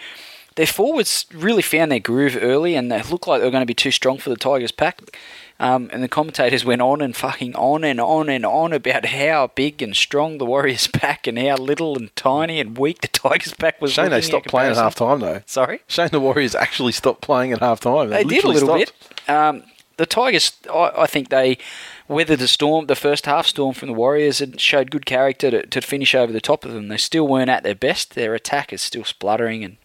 their 0.58 0.66
forwards 0.66 1.28
really 1.32 1.62
found 1.62 1.92
their 1.92 2.00
groove 2.00 2.36
early, 2.42 2.76
and 2.76 2.92
they 2.92 3.02
looked 3.04 3.28
like 3.28 3.40
they 3.40 3.46
were 3.46 3.52
going 3.52 3.62
to 3.62 3.68
be 3.68 3.76
too 3.76 3.92
strong 3.92 4.18
for 4.18 4.32
the 4.32 4.36
Tigers 4.36 4.72
pack. 4.72 5.16
Um, 5.60 5.90
and 5.94 6.04
the 6.04 6.08
commentators 6.08 6.66
went 6.66 6.82
on 6.82 7.00
and 7.00 7.16
fucking 7.16 7.56
on 7.56 7.84
and 7.84 8.02
on 8.02 8.28
and 8.28 8.44
on 8.44 8.74
about 8.74 9.06
how 9.06 9.52
big 9.54 9.84
and 9.84 9.96
strong 9.96 10.40
the 10.40 10.46
Warriors 10.46 10.88
pack 10.94 11.28
and 11.28 11.38
how 11.38 11.58
little 11.58 11.96
and 11.96 12.16
tiny 12.16 12.60
and 12.60 12.76
weak 12.76 13.02
the 13.02 13.08
Tigers 13.08 13.54
pack 13.54 13.80
was. 13.80 13.94
Shane, 13.94 14.10
they 14.10 14.22
stopped 14.22 14.48
playing 14.48 14.72
at 14.72 14.78
half 14.78 14.96
time, 14.96 15.20
though. 15.20 15.44
Sorry. 15.46 15.82
Shane, 15.88 16.10
the 16.12 16.20
Warriors 16.20 16.56
actually 16.56 16.92
stopped 16.92 17.22
playing 17.22 17.54
at 17.54 17.60
half 17.60 17.80
time. 17.80 18.10
They 18.10 18.24
did 18.24 18.44
a 18.44 18.50
little 18.50 18.76
bit. 18.76 18.92
Um, 19.28 19.64
the 19.98 20.08
Tigers, 20.08 20.54
I, 20.74 20.92
I 20.98 21.06
think 21.06 21.30
they 21.30 21.60
weathered 22.08 22.40
the 22.40 22.48
storm, 22.48 22.88
the 22.88 22.96
first 22.96 23.28
half 23.28 23.46
storm 23.46 23.76
from 23.76 23.90
the 23.90 23.94
Warriors, 23.94 24.42
and 24.42 24.60
showed 24.60 24.90
good 24.90 25.06
character 25.06 25.52
to, 25.52 25.68
to 25.68 25.82
finish 25.82 26.16
over 26.16 26.34
the 26.34 26.42
top 26.42 26.66
of 26.66 26.74
them. 26.74 26.88
They 26.88 26.98
still 26.98 27.28
weren't 27.28 27.50
at 27.50 27.62
their 27.62 27.76
best. 27.76 28.16
Their 28.16 28.34
attack 28.34 28.74
is 28.74 28.82
still 28.82 29.04
spluttering 29.04 29.64
and 29.64 29.78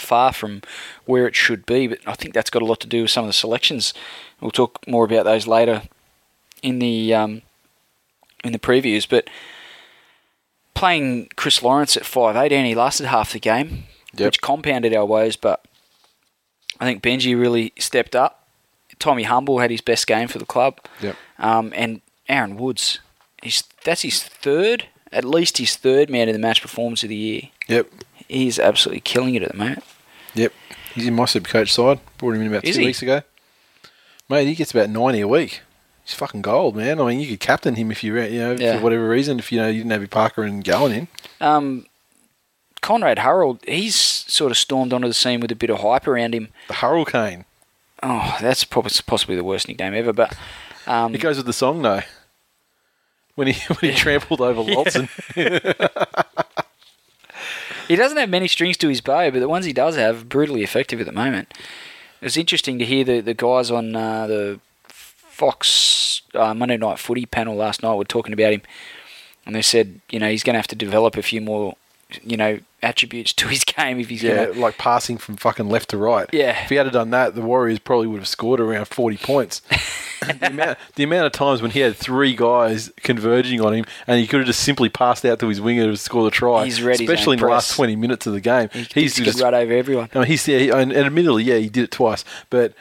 far 0.00 0.32
from 0.32 0.62
where 1.04 1.26
it 1.26 1.34
should 1.36 1.64
be. 1.66 1.86
But 1.86 1.98
I 2.06 2.14
think 2.14 2.34
that's 2.34 2.50
got 2.50 2.62
a 2.62 2.66
lot 2.66 2.80
to 2.80 2.86
do 2.86 3.02
with 3.02 3.10
some 3.10 3.24
of 3.24 3.28
the 3.28 3.32
selections. 3.34 3.94
We'll 4.40 4.50
talk 4.50 4.86
more 4.86 5.04
about 5.04 5.24
those 5.24 5.46
later 5.46 5.82
in 6.62 6.78
the 6.78 7.14
um, 7.14 7.42
in 8.42 8.52
the 8.52 8.58
previews. 8.58 9.08
But 9.08 9.28
playing 10.74 11.28
Chris 11.36 11.62
Lawrence 11.62 11.96
at 11.96 12.04
five 12.04 12.36
eight, 12.36 12.52
and 12.52 12.66
he 12.66 12.74
lasted 12.74 13.06
half 13.06 13.32
the 13.32 13.40
game, 13.40 13.84
Yep. 14.16 14.26
which 14.26 14.40
compounded 14.40 14.94
our 14.94 15.06
woes. 15.06 15.36
But 15.36 15.64
I 16.80 16.84
think 16.84 17.02
Benji 17.02 17.38
really 17.38 17.72
stepped 17.78 18.14
up. 18.16 18.46
Tommy 18.98 19.24
Humble 19.24 19.58
had 19.58 19.70
his 19.70 19.80
best 19.80 20.06
game 20.06 20.28
for 20.28 20.38
the 20.38 20.46
club. 20.46 20.78
Yep. 21.00 21.16
Um, 21.38 21.72
and 21.74 22.00
Aaron 22.28 22.56
Woods, 22.56 23.00
he's, 23.42 23.64
that's 23.82 24.02
his 24.02 24.22
third, 24.22 24.86
at 25.10 25.24
least 25.24 25.58
his 25.58 25.76
third 25.76 26.08
man 26.08 26.28
of 26.28 26.32
the 26.32 26.38
match 26.38 26.62
performance 26.62 27.02
of 27.02 27.08
the 27.08 27.16
year. 27.16 27.42
Yep. 27.68 27.88
He's 28.28 28.58
absolutely 28.58 29.00
killing 29.00 29.34
it 29.34 29.42
at 29.42 29.52
the 29.52 29.58
moment. 29.58 29.84
Yep. 30.34 30.52
He's 30.94 31.06
in 31.06 31.14
my 31.14 31.24
super 31.26 31.48
coach 31.48 31.72
side. 31.72 32.00
Brought 32.18 32.34
him 32.34 32.42
in 32.42 32.48
about 32.48 32.64
Is 32.64 32.74
two 32.76 32.80
he? 32.82 32.86
weeks 32.86 33.02
ago. 33.02 33.22
Mate, 34.28 34.46
he 34.46 34.54
gets 34.54 34.70
about 34.72 34.88
90 34.90 35.20
a 35.20 35.28
week. 35.28 35.60
He's 36.04 36.14
fucking 36.14 36.42
gold, 36.42 36.76
man. 36.76 37.00
I 37.00 37.06
mean, 37.08 37.20
you 37.20 37.26
could 37.28 37.40
captain 37.40 37.74
him 37.76 37.90
if 37.90 38.02
you, 38.04 38.14
you 38.20 38.38
know, 38.38 38.52
Yeah. 38.52 38.76
for 38.78 38.82
whatever 38.84 39.08
reason, 39.08 39.38
if 39.38 39.50
you 39.52 39.58
know 39.58 39.68
you 39.68 39.78
didn't 39.80 39.92
have 39.92 40.00
your 40.02 40.08
Parker 40.08 40.42
and 40.42 40.62
Gowan 40.64 40.92
in. 40.92 41.08
Um, 41.40 41.86
Conrad 42.82 43.20
Hurrell, 43.20 43.58
he's 43.66 43.94
sort 43.96 44.50
of 44.50 44.58
stormed 44.58 44.92
onto 44.92 45.08
the 45.08 45.14
scene 45.14 45.40
with 45.40 45.50
a 45.50 45.54
bit 45.56 45.70
of 45.70 45.80
hype 45.80 46.06
around 46.06 46.34
him. 46.34 46.48
The 46.68 46.74
Hurricane. 46.74 47.44
Oh, 48.02 48.36
that's 48.40 48.64
probably 48.64 48.90
possibly 49.06 49.36
the 49.36 49.44
worst 49.44 49.66
nickname 49.68 49.94
ever. 49.94 50.12
But 50.12 50.36
um, 50.86 51.14
It 51.14 51.18
goes 51.18 51.38
with 51.38 51.46
the 51.46 51.52
song, 51.54 51.80
though. 51.82 52.02
When 53.34 53.46
he 53.48 53.54
when 53.80 53.92
he 53.92 53.96
trampled 53.96 54.40
over 54.42 54.60
Lawson. 54.72 55.08
He 57.94 57.96
doesn't 57.96 58.18
have 58.18 58.28
many 58.28 58.48
strings 58.48 58.76
to 58.78 58.88
his 58.88 59.00
bow, 59.00 59.30
but 59.30 59.38
the 59.38 59.48
ones 59.48 59.66
he 59.66 59.72
does 59.72 59.94
have 59.94 60.22
are 60.22 60.24
brutally 60.24 60.64
effective 60.64 60.98
at 60.98 61.06
the 61.06 61.12
moment. 61.12 61.54
It 62.20 62.24
was 62.24 62.36
interesting 62.36 62.76
to 62.80 62.84
hear 62.84 63.04
the, 63.04 63.20
the 63.20 63.34
guys 63.34 63.70
on 63.70 63.94
uh, 63.94 64.26
the 64.26 64.60
Fox 64.88 66.22
uh, 66.34 66.54
Monday 66.54 66.76
Night 66.76 66.98
Footy 66.98 67.24
panel 67.24 67.54
last 67.54 67.84
night 67.84 67.94
were 67.94 68.04
talking 68.04 68.32
about 68.32 68.52
him, 68.52 68.62
and 69.46 69.54
they 69.54 69.62
said, 69.62 70.00
you 70.10 70.18
know, 70.18 70.28
he's 70.28 70.42
going 70.42 70.54
to 70.54 70.58
have 70.58 70.66
to 70.66 70.74
develop 70.74 71.16
a 71.16 71.22
few 71.22 71.40
more, 71.40 71.76
you 72.22 72.36
know, 72.36 72.58
attributes 72.82 73.32
to 73.34 73.48
his 73.48 73.64
game 73.64 73.98
if 74.00 74.08
he's 74.08 74.22
Yeah, 74.22 74.46
to. 74.46 74.52
like 74.60 74.78
passing 74.78 75.18
from 75.18 75.36
fucking 75.36 75.68
left 75.68 75.90
to 75.90 75.96
right. 75.98 76.28
Yeah. 76.32 76.62
If 76.64 76.68
he 76.70 76.76
had 76.76 76.90
done 76.92 77.10
that, 77.10 77.34
the 77.34 77.40
Warriors 77.42 77.78
probably 77.78 78.06
would 78.06 78.18
have 78.20 78.28
scored 78.28 78.60
around 78.60 78.86
40 78.86 79.16
points. 79.18 79.60
the, 80.20 80.46
amount, 80.48 80.78
the 80.96 81.04
amount 81.04 81.26
of 81.26 81.32
times 81.32 81.60
when 81.62 81.70
he 81.70 81.80
had 81.80 81.96
three 81.96 82.34
guys 82.34 82.90
converging 82.98 83.60
on 83.60 83.72
him 83.74 83.84
and 84.06 84.18
he 84.20 84.26
could 84.26 84.40
have 84.40 84.46
just 84.46 84.60
simply 84.60 84.88
passed 84.88 85.24
out 85.24 85.38
to 85.40 85.48
his 85.48 85.60
winger 85.60 85.86
to 85.86 85.96
score 85.96 86.24
the 86.24 86.30
try, 86.30 86.64
He's 86.64 86.82
read 86.82 86.98
his 86.98 87.08
especially 87.08 87.34
in 87.34 87.40
the 87.40 87.46
last 87.46 87.74
20 87.74 87.96
minutes 87.96 88.26
of 88.26 88.32
the 88.32 88.40
game. 88.40 88.68
He, 88.72 88.86
he's 89.02 89.14
just 89.16 89.40
run 89.40 89.54
over 89.54 89.72
everyone. 89.72 90.08
I 90.14 90.18
mean, 90.18 90.26
he's 90.28 90.46
yeah, 90.48 90.58
he- 90.58 90.70
and, 90.70 90.92
and 90.92 91.06
admittedly, 91.06 91.44
yeah, 91.44 91.56
he 91.56 91.68
did 91.68 91.84
it 91.84 91.90
twice, 91.90 92.24
but 92.50 92.74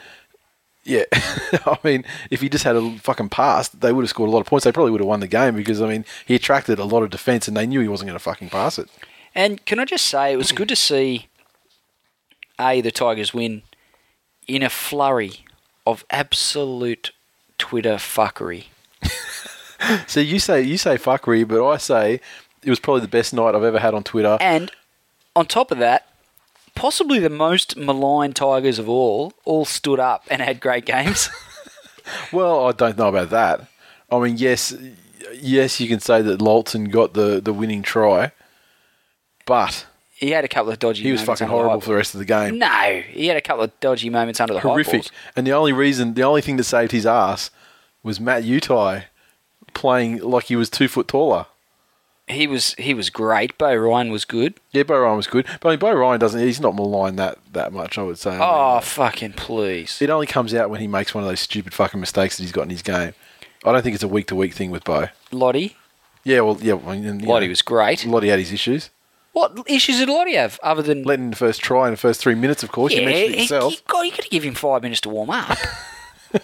yeah, 0.85 1.03
I 1.13 1.77
mean, 1.83 2.03
if 2.29 2.41
he 2.41 2.49
just 2.49 2.65
had 2.65 2.75
a 2.75 2.97
fucking 2.99 3.29
pass, 3.29 3.69
they 3.69 3.93
would 3.93 4.01
have 4.03 4.09
scored 4.09 4.27
a 4.27 4.31
lot 4.33 4.41
of 4.41 4.47
points. 4.47 4.65
They 4.65 4.71
probably 4.73 4.91
would 4.91 4.99
have 4.99 5.07
won 5.07 5.21
the 5.21 5.27
game 5.29 5.55
because 5.55 5.81
I 5.81 5.87
mean, 5.87 6.03
he 6.25 6.35
attracted 6.35 6.77
a 6.77 6.83
lot 6.83 7.03
of 7.03 7.09
defense, 7.09 7.47
and 7.47 7.55
they 7.55 7.65
knew 7.65 7.79
he 7.79 7.87
wasn't 7.87 8.07
going 8.09 8.17
to 8.19 8.23
fucking 8.23 8.49
pass 8.49 8.77
it. 8.77 8.89
And 9.35 9.65
can 9.65 9.79
I 9.79 9.85
just 9.85 10.05
say, 10.05 10.33
it 10.33 10.37
was 10.37 10.51
good 10.51 10.69
to 10.69 10.75
see 10.75 11.27
a 12.59 12.81
the 12.81 12.91
Tigers 12.91 13.33
win 13.33 13.63
in 14.47 14.61
a 14.63 14.69
flurry 14.69 15.45
of 15.85 16.05
absolute 16.09 17.11
Twitter 17.57 17.95
fuckery. 17.95 18.65
So 20.07 20.21
you 20.21 20.39
say 20.39 20.61
you 20.61 20.77
say 20.77 20.95
fuckery, 20.95 21.45
but 21.45 21.67
I 21.67 21.75
say 21.75 22.21
it 22.63 22.69
was 22.69 22.79
probably 22.79 23.01
the 23.01 23.09
best 23.09 23.33
night 23.33 23.53
I've 23.53 23.65
ever 23.65 23.79
had 23.79 23.93
on 23.93 24.01
Twitter. 24.01 24.37
And 24.39 24.71
on 25.35 25.45
top 25.45 25.71
of 25.71 25.77
that, 25.79 26.07
possibly 26.73 27.19
the 27.19 27.29
most 27.29 27.75
maligned 27.75 28.37
Tigers 28.37 28.79
of 28.79 28.87
all, 28.87 29.33
all 29.43 29.65
stood 29.65 29.99
up 29.99 30.23
and 30.29 30.41
had 30.41 30.61
great 30.61 30.85
games. 30.85 31.29
Well, 32.31 32.67
I 32.67 32.71
don't 32.71 32.97
know 32.97 33.07
about 33.07 33.29
that. 33.29 33.67
I 34.11 34.19
mean, 34.19 34.37
yes, 34.37 34.75
yes, 35.33 35.79
you 35.79 35.87
can 35.87 35.99
say 35.99 36.21
that 36.21 36.41
Lolton 36.41 36.89
got 36.89 37.13
the, 37.13 37.41
the 37.41 37.53
winning 37.53 37.81
try, 37.81 38.31
but 39.45 39.85
he 40.13 40.31
had 40.31 40.43
a 40.45 40.47
couple 40.47 40.71
of 40.71 40.79
dodgy. 40.79 41.03
he 41.03 41.11
was 41.11 41.21
fucking 41.21 41.47
horrible 41.47 41.81
for 41.81 41.89
the 41.89 41.95
rest 41.95 42.13
of 42.15 42.19
the 42.19 42.25
game. 42.25 42.57
No, 42.59 43.01
he 43.09 43.27
had 43.27 43.37
a 43.37 43.41
couple 43.41 43.63
of 43.63 43.79
dodgy 43.79 44.09
moments 44.09 44.39
under 44.39 44.53
the 44.53 44.59
horrific. 44.61 45.05
And 45.35 45.45
the 45.45 45.51
only 45.51 45.73
reason, 45.73 46.13
the 46.13 46.23
only 46.23 46.41
thing 46.41 46.57
that 46.57 46.63
saved 46.63 46.91
his 46.91 47.05
ass 47.05 47.49
was 48.03 48.19
Matt 48.19 48.43
Utai 48.43 49.05
playing 49.73 50.17
like 50.19 50.45
he 50.45 50.55
was 50.55 50.69
two 50.69 50.87
foot 50.87 51.07
taller. 51.07 51.47
he 52.27 52.47
was 52.47 52.73
he 52.75 52.93
was 52.93 53.09
great. 53.09 53.57
Beau 53.57 53.75
Ryan 53.75 54.11
was 54.11 54.23
good. 54.25 54.53
Yeah, 54.71 54.83
Beau 54.83 54.99
Ryan 54.99 55.17
was 55.17 55.27
good, 55.27 55.45
but 55.59 55.69
I 55.69 55.71
mean, 55.71 55.79
Beau 55.79 55.91
Ryan 55.93 56.19
doesn't. 56.19 56.39
He's 56.39 56.59
not 56.61 56.75
maligned 56.75 57.17
that 57.19 57.37
that 57.51 57.73
much. 57.73 57.97
I 57.97 58.03
would 58.03 58.17
say. 58.19 58.31
I 58.31 58.33
mean, 58.33 58.41
Oh, 58.43 58.79
fucking 58.81 59.33
please. 59.33 60.01
it 60.01 60.09
only 60.09 60.27
comes 60.27 60.53
out 60.53 60.69
when 60.69 60.79
he 60.79 60.87
makes 60.87 61.13
one 61.13 61.23
of 61.23 61.29
those 61.29 61.39
stupid 61.41 61.73
fucking 61.73 61.99
mistakes 61.99 62.37
that 62.37 62.43
he's 62.43 62.51
got 62.51 62.63
in 62.63 62.69
his 62.69 62.81
game. 62.81 63.13
I 63.65 63.71
don't 63.71 63.81
think 63.81 63.95
it's 63.95 64.03
a 64.03 64.07
week 64.07 64.27
to 64.27 64.35
week 64.35 64.53
thing 64.53 64.71
with 64.71 64.83
Beau. 64.83 65.07
Lote. 65.31 65.71
Yeah, 66.25 66.39
well, 66.41 66.57
yeah. 66.61 66.73
Well, 66.73 66.95
you 66.95 67.13
know, 67.13 67.25
Lote 67.33 67.49
was 67.49 67.61
great. 67.61 68.05
Lote 68.05 68.23
had 68.23 68.39
his 68.39 68.51
issues. 68.53 68.89
What 69.33 69.59
issues 69.67 69.97
did 69.97 70.09
Lote 70.09 70.29
have 70.35 70.59
other 70.63 70.81
than 70.81 71.03
Letting 71.03 71.31
the 71.31 71.35
first 71.35 71.61
try 71.61 71.87
in 71.87 71.91
the 71.93 71.97
first 71.97 72.21
three 72.21 72.35
minutes, 72.35 72.63
of 72.63 72.71
course. 72.71 72.93
you 72.93 73.01
mentioned 73.03 73.35
it 73.35 73.39
yourself. 73.41 73.73
he- 73.73 73.79
God, 73.87 74.01
you 74.03 74.11
could 74.11 74.23
have 74.25 74.31
given 74.31 74.49
him 74.49 74.55
five 74.55 74.81
minutes 74.83 75.01
to 75.01 75.09
warm 75.09 75.29
up. 75.31 75.57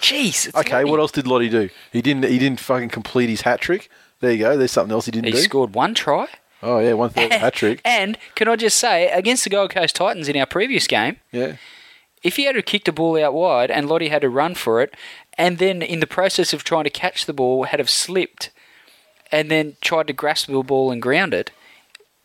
Jeez. 0.00 0.48
it's 0.48 0.54
Okay, 0.56 0.82
Lote. 0.84 0.90
what 0.90 1.00
else 1.00 1.12
did 1.12 1.26
Lote 1.26 1.50
do? 1.50 1.70
He 1.92 2.02
didn't. 2.02 2.24
He 2.24 2.38
didn't 2.38 2.60
fucking 2.60 2.90
complete 2.90 3.28
his 3.30 3.42
hat 3.42 3.60
trick. 3.60 3.88
There 4.20 4.32
you 4.32 4.38
go. 4.38 4.56
There's 4.56 4.70
something 4.72 4.92
else 4.92 5.06
he 5.06 5.12
didn't 5.12 5.26
He 5.26 5.32
do. 5.32 5.38
scored 5.38 5.74
one 5.74 5.94
try. 5.94 6.26
Oh 6.62 6.78
yeah, 6.78 6.92
one 6.94 7.10
third 7.10 7.32
hat 7.32 7.54
trick. 7.54 7.80
And 7.84 8.18
can 8.34 8.48
I 8.48 8.56
just 8.56 8.78
say, 8.78 9.10
against 9.10 9.44
the 9.44 9.50
Gold 9.50 9.70
Coast 9.70 9.96
Titans 9.96 10.28
in 10.28 10.36
our 10.36 10.46
previous 10.46 10.86
game, 10.86 11.16
Yeah. 11.30 11.56
if 12.22 12.36
he 12.36 12.44
had 12.44 12.54
to 12.54 12.62
kicked 12.62 12.88
a 12.88 12.92
ball 12.92 13.22
out 13.22 13.34
wide 13.34 13.70
and 13.70 13.88
Lote 13.88 14.02
had 14.08 14.22
to 14.22 14.28
run 14.30 14.54
for 14.54 14.80
it, 14.80 14.94
and 15.36 15.58
then 15.58 15.82
in 15.82 16.00
the 16.00 16.06
process 16.06 16.52
of 16.54 16.64
trying 16.64 16.84
to 16.84 16.90
catch 16.90 17.26
the 17.26 17.32
ball 17.34 17.64
had 17.64 17.80
have 17.80 17.90
slipped, 17.90 18.50
and 19.30 19.50
then 19.50 19.76
tried 19.82 20.06
to 20.06 20.12
grasp 20.14 20.46
the 20.48 20.62
ball 20.62 20.90
and 20.90 21.02
ground 21.02 21.34
it, 21.34 21.50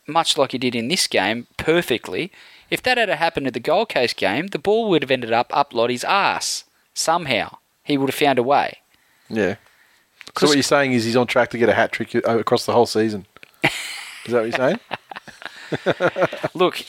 much 0.10 0.38
like 0.38 0.52
he 0.52 0.58
did 0.58 0.76
in 0.76 0.88
this 0.88 1.08
game, 1.08 1.48
perfectly. 1.58 2.32
If 2.70 2.84
that 2.84 2.98
had 2.98 3.10
happened 3.10 3.48
at 3.48 3.54
the 3.54 3.60
Gold 3.60 3.90
Coast 3.90 4.16
game, 4.16 4.48
the 4.48 4.60
ball 4.60 4.90
would 4.90 5.02
have 5.02 5.12
ended 5.12 5.32
up 5.32 5.56
up 5.56 5.74
Lote's 5.74 6.04
ass 6.04 6.66
somehow. 6.94 7.58
He 7.84 7.98
would 7.98 8.10
have 8.10 8.16
found 8.16 8.38
a 8.38 8.44
way. 8.44 8.78
Yeah. 9.30 9.56
So 10.38 10.48
what 10.48 10.56
you're 10.56 10.64
saying 10.64 10.94
is 10.94 11.06
he's 11.06 11.16
on 11.16 11.28
track 11.28 11.50
to 11.52 11.58
get 11.58 11.70
a 11.70 11.74
hat 11.74 11.92
trick 11.92 12.16
uh, 12.16 12.38
across 12.38 12.66
the 12.66 12.74
whole 12.74 12.86
season. 12.86 13.26
Is 13.64 13.72
that 14.28 14.42
what 14.42 14.50
you're 14.50 14.52
saying? 14.52 14.80
Look, 16.54 16.86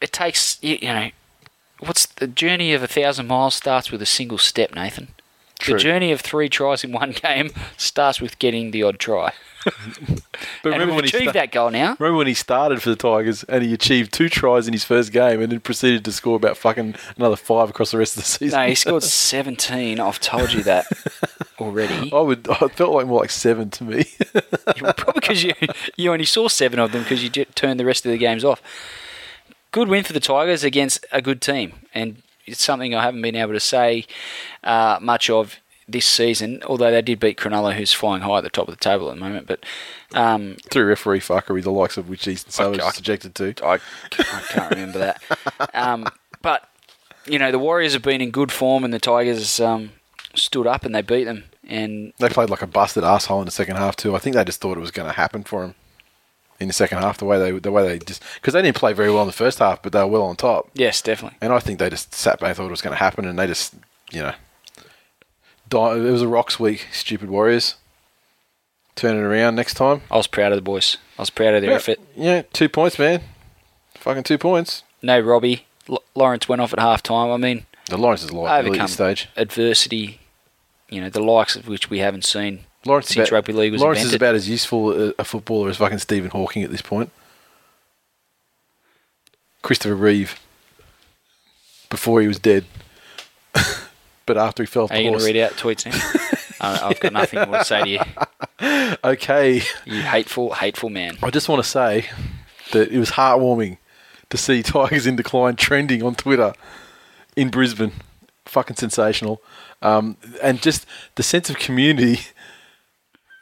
it 0.00 0.12
takes 0.12 0.58
you 0.62 0.78
know, 0.82 1.10
what's 1.80 2.06
the 2.06 2.26
journey 2.26 2.72
of 2.72 2.82
a 2.82 2.88
thousand 2.88 3.26
miles 3.26 3.54
starts 3.54 3.90
with 3.90 4.02
a 4.02 4.06
single 4.06 4.38
step, 4.38 4.74
Nathan. 4.74 5.08
True. 5.58 5.74
The 5.74 5.80
journey 5.80 6.12
of 6.12 6.20
three 6.20 6.48
tries 6.48 6.84
in 6.84 6.92
one 6.92 7.10
game 7.22 7.50
starts 7.76 8.20
with 8.20 8.38
getting 8.38 8.70
the 8.70 8.82
odd 8.82 8.98
try. 8.98 9.32
But 10.62 10.72
and 10.72 10.80
remember 10.80 10.94
when 10.94 11.04
he 11.04 11.08
achieved 11.08 11.30
sta- 11.30 11.32
that 11.32 11.52
goal 11.52 11.70
now. 11.70 11.96
Remember 11.98 12.16
when 12.18 12.26
he 12.26 12.34
started 12.34 12.80
for 12.80 12.90
the 12.90 12.96
Tigers 12.96 13.44
and 13.44 13.62
he 13.64 13.72
achieved 13.74 14.12
two 14.12 14.28
tries 14.28 14.66
in 14.66 14.72
his 14.72 14.84
first 14.84 15.12
game 15.12 15.40
and 15.42 15.50
then 15.50 15.60
proceeded 15.60 16.04
to 16.04 16.12
score 16.12 16.36
about 16.36 16.56
fucking 16.56 16.94
another 17.16 17.36
five 17.36 17.70
across 17.70 17.90
the 17.90 17.98
rest 17.98 18.16
of 18.16 18.22
the 18.22 18.28
season? 18.28 18.58
No, 18.58 18.66
he 18.66 18.74
scored 18.76 19.02
17. 19.02 19.98
I've 20.00 20.20
told 20.20 20.52
you 20.52 20.62
that 20.64 20.86
already. 21.60 22.12
I 22.12 22.20
would. 22.20 22.48
I 22.48 22.68
felt 22.68 22.92
like 22.94 23.06
more 23.06 23.20
like 23.20 23.30
seven 23.30 23.70
to 23.70 23.84
me. 23.84 24.04
Probably 24.76 25.12
because 25.14 25.42
you, 25.42 25.52
you 25.96 26.12
only 26.12 26.24
saw 26.24 26.48
seven 26.48 26.78
of 26.78 26.92
them 26.92 27.02
because 27.02 27.22
you 27.22 27.30
turned 27.30 27.78
the 27.80 27.84
rest 27.84 28.06
of 28.06 28.12
the 28.12 28.18
games 28.18 28.44
off. 28.44 28.62
Good 29.70 29.88
win 29.88 30.04
for 30.04 30.12
the 30.12 30.20
Tigers 30.20 30.64
against 30.64 31.04
a 31.12 31.20
good 31.20 31.40
team, 31.42 31.74
and 31.92 32.22
it's 32.48 32.62
something 32.62 32.94
I 32.94 33.02
haven't 33.02 33.22
been 33.22 33.36
able 33.36 33.52
to 33.52 33.60
say 33.60 34.06
uh, 34.64 34.98
much 35.00 35.30
of 35.30 35.56
this 35.88 36.06
season. 36.06 36.62
Although 36.66 36.90
they 36.90 37.02
did 37.02 37.20
beat 37.20 37.38
Cronulla, 37.38 37.74
who's 37.74 37.92
flying 37.92 38.22
high 38.22 38.38
at 38.38 38.44
the 38.44 38.50
top 38.50 38.68
of 38.68 38.74
the 38.74 38.80
table 38.82 39.08
at 39.10 39.14
the 39.14 39.20
moment. 39.20 39.46
But 39.46 39.64
um, 40.14 40.56
Through 40.70 40.86
referee 40.86 41.20
fuckery, 41.20 41.62
the 41.62 41.70
likes 41.70 41.96
of 41.96 42.08
which 42.08 42.26
Eastern 42.28 42.52
Suburbs 42.52 42.84
I- 42.84 42.88
is 42.88 42.94
subjected 42.94 43.34
to. 43.36 43.54
I, 43.64 43.74
I 43.74 44.42
can't 44.48 44.70
remember 44.70 44.98
that. 44.98 45.22
Um, 45.74 46.06
but 46.42 46.68
you 47.26 47.38
know 47.38 47.50
the 47.50 47.58
Warriors 47.58 47.92
have 47.94 48.02
been 48.02 48.20
in 48.20 48.30
good 48.30 48.52
form, 48.52 48.84
and 48.84 48.92
the 48.92 48.98
Tigers 48.98 49.60
um, 49.60 49.90
stood 50.34 50.66
up 50.66 50.84
and 50.84 50.94
they 50.94 51.02
beat 51.02 51.24
them. 51.24 51.44
And 51.70 52.14
They 52.18 52.30
played 52.30 52.48
like 52.48 52.62
a 52.62 52.66
busted 52.66 53.04
asshole 53.04 53.40
in 53.40 53.44
the 53.44 53.50
second 53.50 53.76
half 53.76 53.94
too. 53.96 54.14
I 54.16 54.18
think 54.18 54.34
they 54.36 54.44
just 54.44 54.60
thought 54.60 54.78
it 54.78 54.80
was 54.80 54.90
going 54.90 55.06
to 55.08 55.14
happen 55.14 55.44
for 55.44 55.60
them 55.62 55.74
in 56.60 56.66
the 56.68 56.72
second 56.74 56.98
half. 56.98 57.18
The 57.18 57.24
way 57.24 57.38
they, 57.38 57.58
the 57.58 57.70
way 57.72 57.86
they 57.86 57.98
just 58.04 58.22
because 58.34 58.54
they 58.54 58.62
didn't 58.62 58.76
play 58.76 58.92
very 58.92 59.10
well 59.10 59.22
in 59.22 59.28
the 59.28 59.32
first 59.32 59.58
half, 59.58 59.82
but 59.82 59.92
they 59.92 60.00
were 60.00 60.06
well 60.08 60.22
on 60.24 60.36
top. 60.36 60.68
yes, 60.74 61.00
definitely. 61.02 61.38
And 61.40 61.52
I 61.52 61.58
think 61.60 61.78
they 61.78 61.90
just 61.90 62.14
sat 62.14 62.40
back, 62.40 62.56
thought 62.56 62.66
it 62.66 62.70
was 62.70 62.80
going 62.82 62.94
to 62.94 62.98
happen, 62.98 63.24
and 63.26 63.38
they 63.38 63.46
just, 63.46 63.74
you 64.10 64.22
know, 64.22 64.34
di- 65.68 65.96
it 65.96 66.10
was 66.10 66.22
a 66.22 66.28
rocks 66.28 66.58
week. 66.58 66.86
Stupid 66.92 67.30
Warriors. 67.30 67.74
Turn 68.96 69.16
it 69.16 69.20
around 69.20 69.54
next 69.54 69.74
time. 69.74 70.02
I 70.10 70.16
was 70.16 70.26
proud 70.26 70.50
of 70.50 70.56
the 70.56 70.62
boys. 70.62 70.96
I 71.18 71.22
was 71.22 71.30
proud 71.30 71.54
of 71.54 71.62
their 71.62 71.72
effort. 71.72 71.98
Yeah, 72.16 72.42
two 72.52 72.68
points, 72.68 72.98
man. 72.98 73.20
Fucking 73.94 74.24
two 74.24 74.38
points. 74.38 74.82
No 75.02 75.20
Robbie. 75.20 75.66
L- 75.88 76.02
Lawrence 76.16 76.48
went 76.48 76.60
off 76.60 76.72
at 76.72 76.80
half 76.80 77.02
time. 77.02 77.30
I 77.30 77.36
mean, 77.36 77.64
The 77.88 77.96
Lawrence 77.96 78.24
is 78.24 78.32
light 78.32 78.58
at 78.58 78.64
overcome 78.64 78.86
this 78.86 78.94
stage. 78.94 79.28
adversity, 79.36 80.18
you 80.88 81.00
know, 81.00 81.10
the 81.10 81.22
likes 81.22 81.54
of 81.54 81.68
which 81.68 81.88
we 81.88 82.00
haven't 82.00 82.24
seen 82.24 82.64
Lawrence, 82.88 83.10
is 83.10 83.16
about, 83.16 83.30
rugby 83.30 83.52
league 83.52 83.72
was 83.72 83.80
Lawrence 83.80 84.02
is 84.02 84.14
about 84.14 84.34
as 84.34 84.48
useful 84.48 85.10
a, 85.10 85.14
a 85.18 85.24
footballer 85.24 85.68
as 85.68 85.76
fucking 85.76 85.98
Stephen 85.98 86.30
Hawking 86.30 86.62
at 86.62 86.70
this 86.70 86.82
point. 86.82 87.10
Christopher 89.62 89.94
Reeve. 89.94 90.40
Before 91.90 92.20
he 92.20 92.28
was 92.28 92.38
dead. 92.38 92.64
but 94.26 94.36
after 94.36 94.62
he 94.62 94.66
fell 94.66 94.84
off 94.84 94.90
Are 94.90 94.96
you 94.96 95.10
going 95.10 95.18
to 95.20 95.24
read 95.24 95.36
out 95.36 95.52
tweets 95.52 95.86
now? 95.86 96.46
uh, 96.60 96.88
I've 96.88 97.00
got 97.00 97.12
nothing 97.12 97.48
more 97.48 97.58
to 97.58 97.64
say 97.64 97.82
to 97.82 97.88
you. 97.88 98.00
Okay. 99.04 99.62
You 99.84 100.02
hateful, 100.02 100.52
hateful 100.52 100.90
man. 100.90 101.16
I 101.22 101.30
just 101.30 101.48
want 101.48 101.62
to 101.62 101.68
say 101.68 102.06
that 102.72 102.90
it 102.90 102.98
was 102.98 103.12
heartwarming 103.12 103.78
to 104.30 104.36
see 104.36 104.62
Tigers 104.62 105.06
in 105.06 105.14
Decline 105.14 105.54
trending 105.54 106.02
on 106.02 106.16
Twitter 106.16 106.52
in 107.36 107.50
Brisbane. 107.50 107.92
Fucking 108.46 108.76
sensational. 108.76 109.40
Um, 109.80 110.16
and 110.42 110.60
just 110.60 110.86
the 111.14 111.22
sense 111.22 111.48
of 111.50 111.58
community 111.58 112.20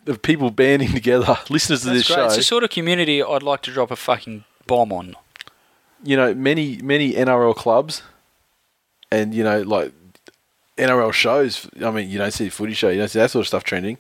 of 0.07 0.23
people 0.23 0.51
banding 0.51 0.93
together, 0.93 1.39
listeners 1.51 1.81
to 1.83 1.87
That's 1.89 1.99
this 2.01 2.07
great. 2.09 2.17
show. 2.17 2.25
It's 2.27 2.37
the 2.37 2.43
sort 2.43 2.65
of 2.65 2.71
community 2.71 3.23
I'd 3.23 3.43
like 3.43 3.63
to 3.63 3.73
drop 3.73 3.91
a 3.91 3.97
fucking 3.97 4.45
bomb 4.67 4.93
on. 4.93 5.15
you 6.05 6.17
know, 6.17 6.35
many 6.35 6.79
many 6.83 7.13
NRL 7.13 7.55
clubs, 7.57 8.03
and 9.11 9.35
you 9.35 9.43
know, 9.45 9.63
like 9.63 9.93
NRL 10.77 11.13
shows. 11.13 11.69
I 11.85 11.91
mean, 11.91 12.09
you 12.11 12.19
don't 12.19 12.33
see 12.33 12.47
a 12.47 12.51
footy 12.51 12.75
show, 12.75 12.89
you 12.91 12.99
don't 12.99 13.09
see 13.09 13.19
that 13.19 13.31
sort 13.31 13.43
of 13.43 13.49
stuff 13.49 13.65
trending. 13.65 13.99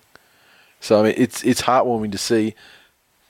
So 0.81 1.01
I 1.01 1.03
mean, 1.05 1.15
it's 1.17 1.43
it's 1.45 1.63
heartwarming 1.63 2.13
to 2.13 2.19
see 2.19 2.55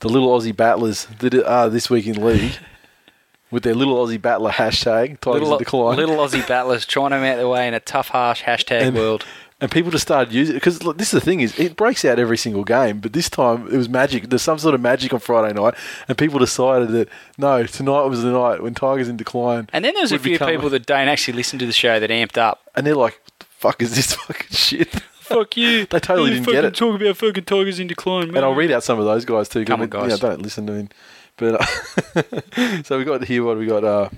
the 0.01 0.09
little 0.09 0.29
Aussie 0.37 0.55
battlers 0.55 1.05
that 1.19 1.33
are 1.33 1.69
this 1.69 1.89
week 1.89 2.05
in 2.05 2.23
league 2.23 2.53
with 3.51 3.63
their 3.63 3.73
little 3.73 3.95
Aussie 4.05 4.21
battler 4.21 4.51
hashtag 4.51 5.19
Tigers 5.21 5.41
Little, 5.49 5.89
little 5.95 6.17
Aussie 6.17 6.45
battlers 6.47 6.85
trying 6.85 7.11
them 7.11 7.23
out 7.23 7.37
their 7.37 7.47
way 7.47 7.67
in 7.67 7.73
a 7.73 7.79
tough, 7.79 8.09
harsh 8.09 8.43
hashtag 8.43 8.81
And- 8.81 8.95
world. 8.97 9.25
And 9.59 9.71
people 9.71 9.89
just 9.91 10.03
started 10.03 10.31
using 10.33 10.55
it 10.55 10.59
because 10.59 10.79
this 10.97 11.07
is 11.07 11.19
the 11.19 11.21
thing 11.21 11.39
is 11.39 11.57
it 11.59 11.75
breaks 11.75 12.05
out 12.05 12.19
every 12.19 12.37
single 12.37 12.63
game, 12.63 12.99
but 12.99 13.13
this 13.13 13.29
time 13.29 13.67
it 13.71 13.77
was 13.77 13.89
magic. 13.89 14.29
There's 14.29 14.41
some 14.43 14.59
sort 14.59 14.75
of 14.75 14.81
magic 14.81 15.13
on 15.13 15.19
Friday 15.19 15.53
night, 15.59 15.73
and 16.07 16.17
people 16.17 16.39
decided 16.39 16.89
that 16.89 17.09
no, 17.37 17.63
tonight 17.65 18.03
was 18.03 18.21
the 18.23 18.31
night 18.31 18.61
when 18.61 18.73
Tigers 18.75 19.07
in 19.09 19.17
decline. 19.17 19.67
And 19.73 19.83
then 19.83 19.93
there's 19.95 20.11
a 20.11 20.19
few 20.19 20.33
become- 20.33 20.49
people 20.49 20.69
that 20.69 20.85
don't 20.85 21.07
actually 21.07 21.33
listen 21.35 21.57
to 21.59 21.65
the 21.65 21.73
show 21.73 21.99
that 21.99 22.09
amped 22.09 22.37
up. 22.37 22.61
and 22.75 22.85
they're 22.85 22.95
like, 22.95 23.19
"The 23.39 23.45
"Fuck 23.45 23.81
is 23.81 23.95
this 23.95 24.13
fucking 24.15 24.47
shit?" 24.55 24.89
Fuck 25.27 25.57
you. 25.57 25.85
They 25.89 25.99
totally 25.99 26.29
didn't 26.31 26.45
get 26.45 26.63
it. 26.63 26.73
Talk 26.75 27.01
about 27.01 27.17
fucking 27.17 27.43
tigers 27.43 27.79
in 27.81 27.87
decline, 27.87 28.29
And 28.29 28.37
I'll 28.39 28.55
read 28.55 28.71
out 28.71 28.83
some 28.83 28.97
of 28.97 29.03
those 29.05 29.25
guys 29.25 29.49
too 29.49 29.65
Come 29.65 29.81
on, 29.81 29.89
we- 29.89 29.97
you 29.97 30.03
know, 30.03 30.09
guys. 30.09 30.19
don't 30.21 30.41
listen 30.41 30.65
to 30.67 30.73
me. 30.73 30.87
But 31.35 31.61
uh, 31.61 32.81
so 32.83 32.97
we 32.97 33.03
got 33.03 33.23
here. 33.25 33.43
What 33.43 33.57
we 33.57 33.65
got? 33.65 33.83
Uh, 33.83 34.09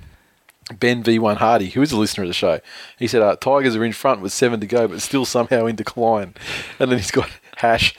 Ben 0.78 1.04
V1 1.04 1.38
Hardy, 1.38 1.70
who 1.70 1.82
is 1.82 1.92
a 1.92 1.98
listener 1.98 2.24
of 2.24 2.30
the 2.30 2.34
show, 2.34 2.60
he 2.98 3.08
said 3.08 3.22
uh, 3.22 3.36
Tigers 3.36 3.76
are 3.76 3.84
in 3.84 3.94
front 3.94 4.22
with 4.22 4.32
seven 4.32 4.60
to 4.60 4.68
go, 4.68 4.88
but 4.88 5.02
still 5.02 5.26
somehow 5.26 5.66
in 5.66 5.76
decline. 5.76 6.36
And 6.80 6.92
then 6.92 7.00
he's 7.00 7.12
got 7.12 7.30
hash 7.58 7.96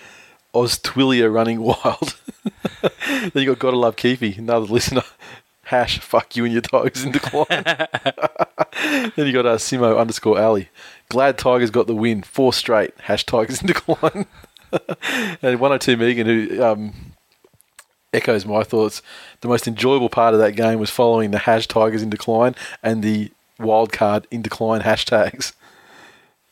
Oz 0.55 0.79
Oztwillia 0.79 1.33
running 1.33 1.61
wild. 1.63 2.17
then 2.83 3.31
you 3.35 3.47
got 3.47 3.59
Gotta 3.59 3.77
Love 3.77 3.97
Keefe, 3.97 4.39
another 4.39 4.67
listener. 4.67 5.03
Hash 5.65 6.01
fuck 6.01 6.35
you 6.35 6.45
and 6.45 6.53
your 6.53 6.63
Tigers 6.63 7.05
in 7.05 7.13
decline. 7.13 7.47
then 7.49 9.27
you 9.27 9.33
got 9.33 9.47
uh, 9.47 9.57
Simo 9.57 9.99
underscore 9.99 10.41
Ali. 10.41 10.69
Glad 11.09 11.39
Tigers 11.39 11.71
got 11.71 11.87
the 11.87 11.95
win. 11.95 12.23
Four 12.23 12.53
straight. 12.53 12.93
Hash 13.03 13.25
Tigers 13.25 13.61
in 13.61 13.69
decline. 13.69 14.27
and 15.43 15.61
102 15.61 15.97
Megan, 15.97 16.27
who 16.27 16.63
um, 16.63 17.10
echoes 18.13 18.45
my 18.45 18.63
thoughts. 18.63 19.03
The 19.41 19.49
most 19.49 19.67
enjoyable 19.69 20.09
part 20.09 20.35
of 20.35 20.41
that 20.41 20.57
game 20.57 20.79
was 20.79 20.91
following 20.91 21.31
the 21.31 21.39
hash 21.39 21.67
Tigers 21.67 22.03
in 22.03 22.11
decline 22.11 22.55
and 22.83 23.03
the 23.03 23.31
wild 23.59 23.93
card 23.93 24.27
in 24.31 24.43
decline 24.43 24.83
hashtags. 24.83 25.53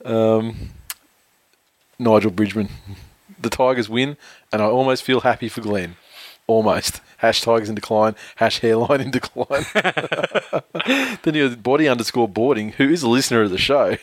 Um, 0.04 0.70
Nigel 1.98 2.30
Bridgman. 2.30 2.68
The 3.40 3.50
Tigers 3.50 3.88
win, 3.88 4.16
and 4.52 4.62
I 4.62 4.66
almost 4.66 5.02
feel 5.02 5.20
happy 5.20 5.48
for 5.48 5.60
Glenn. 5.60 5.96
Almost. 6.46 7.00
Hash 7.18 7.40
Tigers 7.40 7.68
in 7.68 7.74
decline, 7.74 8.14
hash 8.36 8.60
hairline 8.60 9.00
in 9.00 9.10
decline. 9.10 9.64
then 11.22 11.34
you 11.34 11.42
have 11.44 11.62
body 11.62 11.88
underscore 11.88 12.28
boarding, 12.28 12.72
who 12.72 12.88
is 12.88 13.02
a 13.02 13.08
listener 13.08 13.42
of 13.42 13.50
the 13.50 13.58
show, 13.58 13.96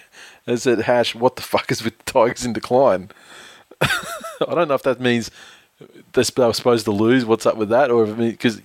and 0.46 0.62
said, 0.62 0.82
hash, 0.82 1.16
what 1.16 1.38
the 1.38 1.42
fuck 1.42 1.72
is 1.72 1.84
with 1.84 1.98
the 1.98 2.04
Tigers 2.04 2.46
in 2.46 2.54
decline? 2.54 3.10
I 3.82 4.54
don't 4.54 4.68
know 4.68 4.74
if 4.74 4.84
that 4.84 5.00
means 5.00 5.32
they 5.80 6.24
were 6.38 6.54
supposed 6.54 6.86
to 6.86 6.92
lose. 6.92 7.26
What's 7.26 7.46
up 7.46 7.58
with 7.58 7.70
that? 7.70 7.92
Or 7.92 8.06
because 8.06 8.62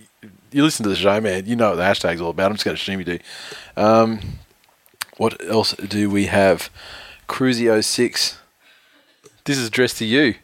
you 0.53 0.63
listen 0.63 0.85
to 0.85 0.89
the 0.91 0.97
show, 0.97 1.21
man, 1.21 1.47
you 1.47 1.57
know 1.57 1.71
what 1.71 1.77
the 1.77 1.83
hashtag's 1.83 2.21
all 2.21 2.31
about. 2.31 2.51
I'm 2.51 2.55
just 2.57 2.65
going 2.65 2.77
to 2.77 2.81
assume 2.81 2.99
you 3.01 3.05
do. 3.05 3.19
Um, 3.77 4.21
what 5.17 5.41
else 5.49 5.73
do 5.75 6.09
we 6.11 6.27
have? 6.27 6.71
Cruzy 7.29 7.83
06. 7.83 8.39
This 9.45 9.59
is 9.59 9.69
addressed 9.69 9.99
to 9.99 10.05
you. 10.05 10.35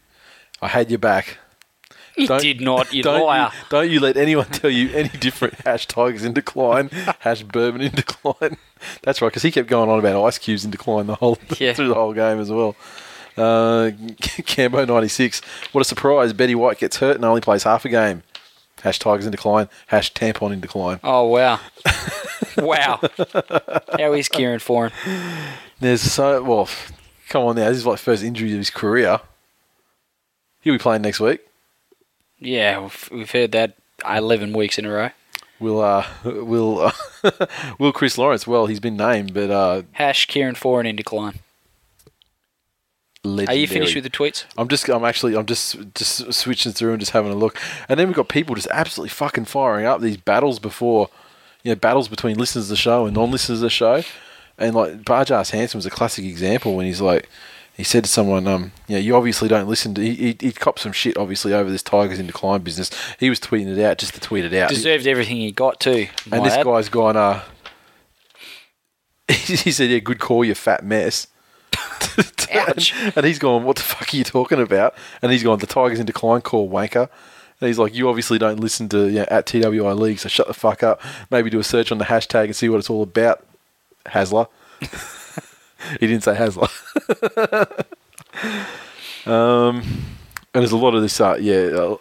I 0.63 0.69
had 0.69 0.91
your 0.91 0.99
back. 0.99 1.39
He 2.15 2.27
Don't- 2.27 2.41
did 2.41 2.61
not, 2.63 2.93
you 2.95 3.03
don't 3.03 3.27
liar. 3.27 3.51
You, 3.53 3.61
don't 3.69 3.91
you 3.91 4.01
let 4.01 4.17
anyone 4.17 4.47
tell 4.47 4.71
you 4.71 4.89
any 4.95 5.11
different. 5.11 5.55
Hash 5.67 5.87
Tigers 5.87 6.25
in 6.25 6.33
decline. 6.33 6.89
hash 7.21 7.43
Bourbon 7.43 7.83
in 7.83 7.91
decline. 7.95 8.57
That's 9.03 9.21
right, 9.21 9.29
because 9.29 9.43
he 9.43 9.51
kept 9.51 9.69
going 9.69 9.91
on 9.91 9.99
about 9.99 10.25
ice 10.25 10.39
cubes 10.39 10.65
in 10.65 10.71
decline 10.71 11.07
the 11.09 11.15
whole 11.17 11.37
Yeah. 11.59 11.75
through 11.75 11.89
the 11.89 11.95
whole 11.95 12.15
game 12.15 12.41
as 12.41 12.51
well. 12.51 12.75
Uh, 13.37 13.91
Cambo 14.21 14.87
ninety 14.87 15.09
six. 15.09 15.41
What 15.73 15.81
a 15.81 15.85
surprise! 15.85 16.33
Betty 16.33 16.55
White 16.55 16.79
gets 16.79 16.99
hurt 16.99 17.17
and 17.17 17.25
only 17.25 17.41
plays 17.41 17.65
half 17.65 17.85
a 17.85 17.89
game. 17.89 18.23
Hash 18.83 18.99
Tigers 18.99 19.27
in 19.27 19.33
decline. 19.33 19.69
Hash 19.89 20.13
Tampon 20.13 20.53
in 20.53 20.61
decline. 20.61 21.01
Oh 21.03 21.25
wow, 21.27 21.61
wow. 22.57 23.01
How 23.99 24.13
is 24.13 24.29
Kieran 24.29 24.61
for 24.61 24.89
him? 24.89 25.53
There's 25.81 26.03
so 26.03 26.43
well. 26.43 26.69
Come 27.29 27.45
on 27.45 27.57
now. 27.57 27.69
This 27.69 27.79
is 27.79 27.87
like 27.87 27.99
first 27.99 28.23
injury 28.23 28.53
of 28.53 28.59
his 28.59 28.71
career. 28.71 29.21
He'll 30.61 30.75
be 30.75 30.79
playing 30.79 31.03
next 31.03 31.21
week. 31.21 31.41
Yeah, 32.39 32.81
we've, 32.81 33.09
we've 33.11 33.31
heard 33.31 33.53
that 33.53 33.77
eleven 34.09 34.53
weeks 34.53 34.79
in 34.79 34.85
a 34.85 34.91
row. 34.91 35.11
Will 35.59 35.81
uh 35.81 36.07
will 36.25 36.93
uh, 37.25 37.47
will 37.79 37.93
Chris 37.93 38.19
Lawrence? 38.19 38.47
Well, 38.47 38.67
he's 38.67 38.81
been 38.81 38.97
named, 38.97 39.33
but 39.35 39.51
uh, 39.51 39.83
Hash 39.93 40.27
Kieran 40.27 40.55
Foran 40.55 40.87
in 40.87 40.97
decline. 40.97 41.41
Legendary. 43.27 43.57
Are 43.57 43.61
you 43.61 43.67
finished 43.67 43.95
with 43.95 44.05
the 44.05 44.11
tweets? 44.11 44.45
I'm 44.57 44.69
just 44.69 44.89
I'm 44.89 45.05
actually 45.05 45.37
I'm 45.37 45.47
just 45.47 45.77
just 45.95 46.33
switching 46.33 46.73
through 46.73 46.93
and 46.93 47.01
just 47.01 47.13
having 47.13 47.33
a 47.33 47.37
look, 47.37 47.59
and 47.89 47.99
then 47.99 48.09
we've 48.09 48.17
got 48.17 48.29
people 48.29 48.55
just 48.55 48.69
absolutely 48.71 49.11
fucking 49.11 49.47
firing 49.47 49.87
up 49.87 50.01
these 50.01 50.17
battles 50.17 50.59
before, 50.59 51.11
you 51.63 51.71
know, 51.71 51.77
battles 51.77 52.09
between 52.09 52.39
listeners 52.39 52.65
of 52.65 52.71
the 52.71 52.77
show 52.77 53.07
and 53.07 53.15
non-listeners 53.15 53.59
of 53.59 53.63
the 53.63 53.71
show, 53.71 54.03
and 54.59 54.75
like 54.75 55.03
Barjas 55.03 55.51
Hanson 55.51 55.79
was 55.79 55.87
a 55.87 55.91
classic 55.91 56.25
example 56.25 56.75
when 56.77 56.87
he's 56.87 57.01
like. 57.01 57.29
He 57.77 57.85
said 57.85 58.05
to 58.05 58.11
someone, 58.11 58.47
um, 58.47 58.73
you 58.89 58.95
know, 58.95 59.03
you 59.03 59.15
obviously 59.15 59.49
don't 59.49 59.69
listen 59.69 59.95
to. 59.97 60.01
He, 60.01 60.15
he, 60.15 60.37
he 60.41 60.51
copped 60.51 60.79
some 60.79 60.93
shit, 60.93 61.19
obviously, 61.19 61.53
over 61.53 61.69
this 61.69 61.83
Tigers 61.83 62.19
in 62.19 62.27
decline 62.27 62.63
business. 62.63 62.91
He 63.21 63.29
was 63.29 63.39
tweeting 63.39 63.67
it 63.67 63.79
out 63.85 63.99
just 63.99 64.15
to 64.15 64.21
tweet 64.21 64.47
it 64.47 64.55
out. 64.55 64.71
Deserved 64.71 65.07
everything 65.07 65.37
he 65.37 65.53
got 65.53 65.79
too. 65.79 66.07
And 66.33 66.43
this 66.43 66.55
add. 66.55 66.65
guy's 66.65 66.89
gone, 66.89 67.19
uh, 67.19 67.43
he 69.29 69.73
said, 69.73 69.91
yeah, 69.91 69.99
good 69.99 70.21
call, 70.21 70.45
you 70.45 70.55
fat 70.55 70.85
mess. 70.85 71.27
Ouch. 72.53 72.95
and 73.15 73.27
he's 73.27 73.39
gone, 73.39 73.65
what 73.65 73.77
the 73.77 73.83
fuck 73.83 74.13
are 74.13 74.17
you 74.17 74.25
talking 74.25 74.61
about? 74.61 74.95
And 75.23 75.33
he's 75.33 75.43
gone, 75.43 75.59
the 75.59 75.67
Tigers 75.67 75.99
in 75.99 76.07
decline, 76.07 76.41
call 76.41 76.69
wanker. 76.69 77.09
And 77.61 77.69
he's 77.69 77.79
like, 77.79 77.95
you 77.95 78.09
obviously 78.09 78.39
don't 78.39 78.61
listen 78.61 78.89
to, 78.91 79.07
you 79.07 79.21
know, 79.21 79.27
at 79.31 79.47
TWI 79.47 79.93
League, 79.93 80.19
so 80.19 80.29
shut 80.29 80.47
the 80.47 80.55
fuck 80.55 80.83
up. 80.83 81.01
Maybe 81.31 81.51
do 81.51 81.59
a 81.59 81.65
search 81.65 81.91
on 81.91 81.99
the 81.99 82.05
hashtag 82.05 82.45
and 82.45 82.57
see 82.57 82.69
what 82.69 82.79
it's 82.79 82.91
all 82.91 83.03
about. 83.03 83.45
Hasler. 84.07 84.49
he 86.01 86.07
didn't 86.07 86.23
say 86.23 86.35
Hasler. 86.35 86.71
um, 89.27 89.77
and 90.57 90.63
there's 90.63 90.73
a 90.73 90.77
lot 90.77 90.95
of 90.95 91.03
this, 91.03 91.21
uh, 91.21 91.37
yeah, 91.41 91.55
uh, 91.55 91.97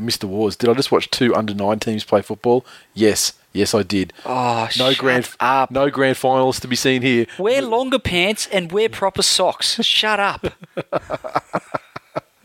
Mr. 0.00 0.24
Wars. 0.24 0.56
Did 0.56 0.70
I 0.70 0.74
just 0.74 0.92
watch 0.92 1.10
two 1.10 1.34
under 1.34 1.54
nine 1.54 1.78
teams 1.78 2.04
play 2.04 2.22
football? 2.22 2.64
Yes. 2.94 3.32
Yes, 3.52 3.74
I 3.74 3.82
did. 3.82 4.12
Oh, 4.26 4.68
No 4.78 4.94
grand, 4.94 5.28
up. 5.40 5.70
no 5.70 5.90
grand 5.90 6.16
finalists 6.16 6.60
to 6.60 6.68
be 6.68 6.76
seen 6.76 7.02
here. 7.02 7.26
Wear 7.38 7.62
longer 7.62 7.98
pants 7.98 8.46
and 8.52 8.70
wear 8.70 8.88
proper 8.88 9.22
socks. 9.22 9.82
Shut 9.84 10.20
up. 10.20 10.46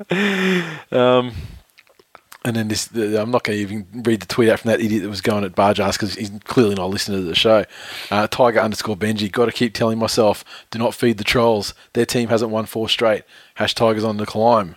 And 2.45 2.57
then 2.57 2.67
this, 2.67 2.87
the, 2.87 3.21
I'm 3.21 3.31
not 3.31 3.43
going 3.43 3.57
to 3.57 3.61
even 3.61 3.87
read 4.03 4.19
the 4.21 4.25
tweet 4.25 4.49
out 4.49 4.59
from 4.59 4.71
that 4.71 4.81
idiot 4.81 5.03
that 5.03 5.09
was 5.09 5.21
going 5.21 5.45
at 5.45 5.53
Barjas 5.55 5.93
because 5.93 6.15
he's 6.15 6.29
clearly 6.43 6.75
not 6.75 6.89
listening 6.89 7.19
to 7.19 7.23
the 7.25 7.35
show. 7.35 7.63
Uh, 8.11 8.27
Tiger 8.27 8.59
underscore 8.59 8.97
Benji, 8.97 9.31
got 9.31 9.45
to 9.45 9.53
keep 9.53 9.73
telling 9.73 9.97
myself, 9.97 10.43
do 10.69 10.77
not 10.77 10.93
feed 10.93 11.17
the 11.19 11.23
trolls. 11.23 11.73
Their 11.93 12.05
team 12.05 12.27
hasn't 12.27 12.51
won 12.51 12.65
four 12.65 12.89
straight. 12.89 13.23
Hash 13.55 13.73
Tigers 13.73 14.03
on 14.03 14.17
the 14.17 14.25
climb. 14.25 14.75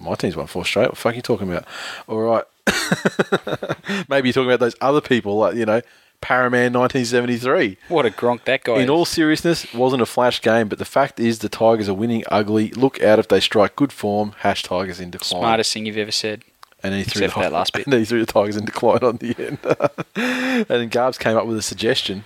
My 0.00 0.14
team's 0.14 0.34
won 0.34 0.46
four 0.46 0.64
straight. 0.64 0.84
What 0.84 0.90
the 0.92 0.96
fuck 0.96 1.12
are 1.12 1.16
you 1.16 1.22
talking 1.22 1.50
about? 1.52 1.66
All 2.08 2.20
right. 2.20 2.44
Maybe 4.08 4.28
you're 4.28 4.32
talking 4.32 4.48
about 4.48 4.60
those 4.60 4.76
other 4.80 5.00
people, 5.00 5.38
like, 5.38 5.56
you 5.56 5.66
know, 5.66 5.82
Paraman 6.20 6.72
1973. 6.72 7.78
What 7.88 8.06
a 8.06 8.10
gronk 8.10 8.44
that 8.44 8.64
guy 8.64 8.76
In 8.76 8.82
is. 8.82 8.90
all 8.90 9.04
seriousness, 9.04 9.72
wasn't 9.74 10.02
a 10.02 10.06
flash 10.06 10.40
game, 10.40 10.68
but 10.68 10.78
the 10.78 10.84
fact 10.84 11.18
is 11.18 11.40
the 11.40 11.48
Tigers 11.48 11.88
are 11.88 11.94
winning 11.94 12.22
ugly. 12.30 12.70
Look 12.70 13.02
out 13.02 13.18
if 13.18 13.28
they 13.28 13.40
strike 13.40 13.76
good 13.76 13.92
form. 13.92 14.34
Hash 14.38 14.62
Tigers 14.62 15.00
in 15.00 15.10
decline. 15.10 15.40
Smartest 15.40 15.72
thing 15.72 15.86
you've 15.86 15.96
ever 15.98 16.12
said. 16.12 16.42
And 16.82 16.94
he 16.94 17.04
threw 17.04 17.24
Except 17.24 17.34
the, 17.34 17.40
that 17.42 17.52
last 17.52 17.72
bit. 17.72 17.86
And 17.86 17.94
he 17.94 18.04
threw 18.04 18.24
the 18.24 18.32
Tigers 18.32 18.56
in 18.56 18.64
decline 18.64 19.00
on 19.02 19.16
the 19.16 19.34
end. 19.38 19.58
and 20.16 20.66
then 20.66 20.90
Garbs 20.90 21.18
came 21.18 21.36
up 21.36 21.46
with 21.46 21.58
a 21.58 21.62
suggestion 21.62 22.24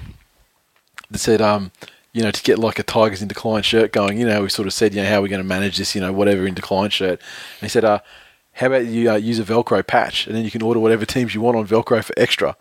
that 1.11 1.19
said, 1.19 1.41
um, 1.41 1.73
you 2.13 2.23
know, 2.23 2.31
to 2.31 2.43
get 2.43 2.59
like 2.59 2.79
a 2.79 2.83
Tigers 2.83 3.21
in 3.23 3.29
decline 3.29 3.63
shirt 3.63 3.93
going. 3.93 4.19
You 4.19 4.27
know, 4.27 4.43
we 4.43 4.49
sort 4.49 4.67
of 4.67 4.73
said, 4.75 4.95
you 4.95 5.03
know, 5.03 5.09
how 5.09 5.19
are 5.19 5.23
we 5.23 5.29
going 5.29 5.43
to 5.43 5.49
manage 5.49 5.77
this? 5.79 5.95
You 5.95 6.01
know, 6.01 6.13
whatever 6.13 6.47
in 6.47 6.55
decline 6.55 6.91
shirt. 6.91 7.21
And 7.21 7.63
he 7.63 7.69
said, 7.69 7.85
uh, 7.85 8.01
how 8.57 8.67
about 8.67 8.87
you 8.87 9.11
uh, 9.11 9.17
use 9.17 9.39
a 9.39 9.45
Velcro 9.45 9.87
patch, 9.87 10.27
and 10.27 10.37
then 10.37 10.45
you 10.45 10.51
can 10.51 10.63
order 10.63 10.81
whatever 10.81 11.07
teams 11.07 11.35
you 11.35 11.41
want 11.41 11.57
on 11.57 11.67
Velcro 11.67 12.03
for 12.03 12.15
extra. 12.17 12.57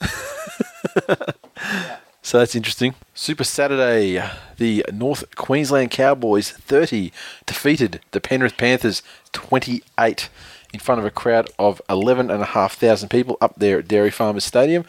So 2.26 2.40
that's 2.40 2.56
interesting. 2.56 2.96
Super 3.14 3.44
Saturday, 3.44 4.20
the 4.56 4.84
North 4.92 5.36
Queensland 5.36 5.92
Cowboys 5.92 6.50
30 6.50 7.12
defeated 7.46 8.00
the 8.10 8.20
Penrith 8.20 8.56
Panthers 8.56 9.04
28 9.30 10.28
in 10.74 10.80
front 10.80 10.98
of 10.98 11.04
a 11.04 11.12
crowd 11.12 11.48
of 11.56 11.80
11,500 11.88 13.08
people 13.08 13.38
up 13.40 13.54
there 13.56 13.78
at 13.78 13.86
Dairy 13.86 14.10
Farmers 14.10 14.42
Stadium. 14.42 14.84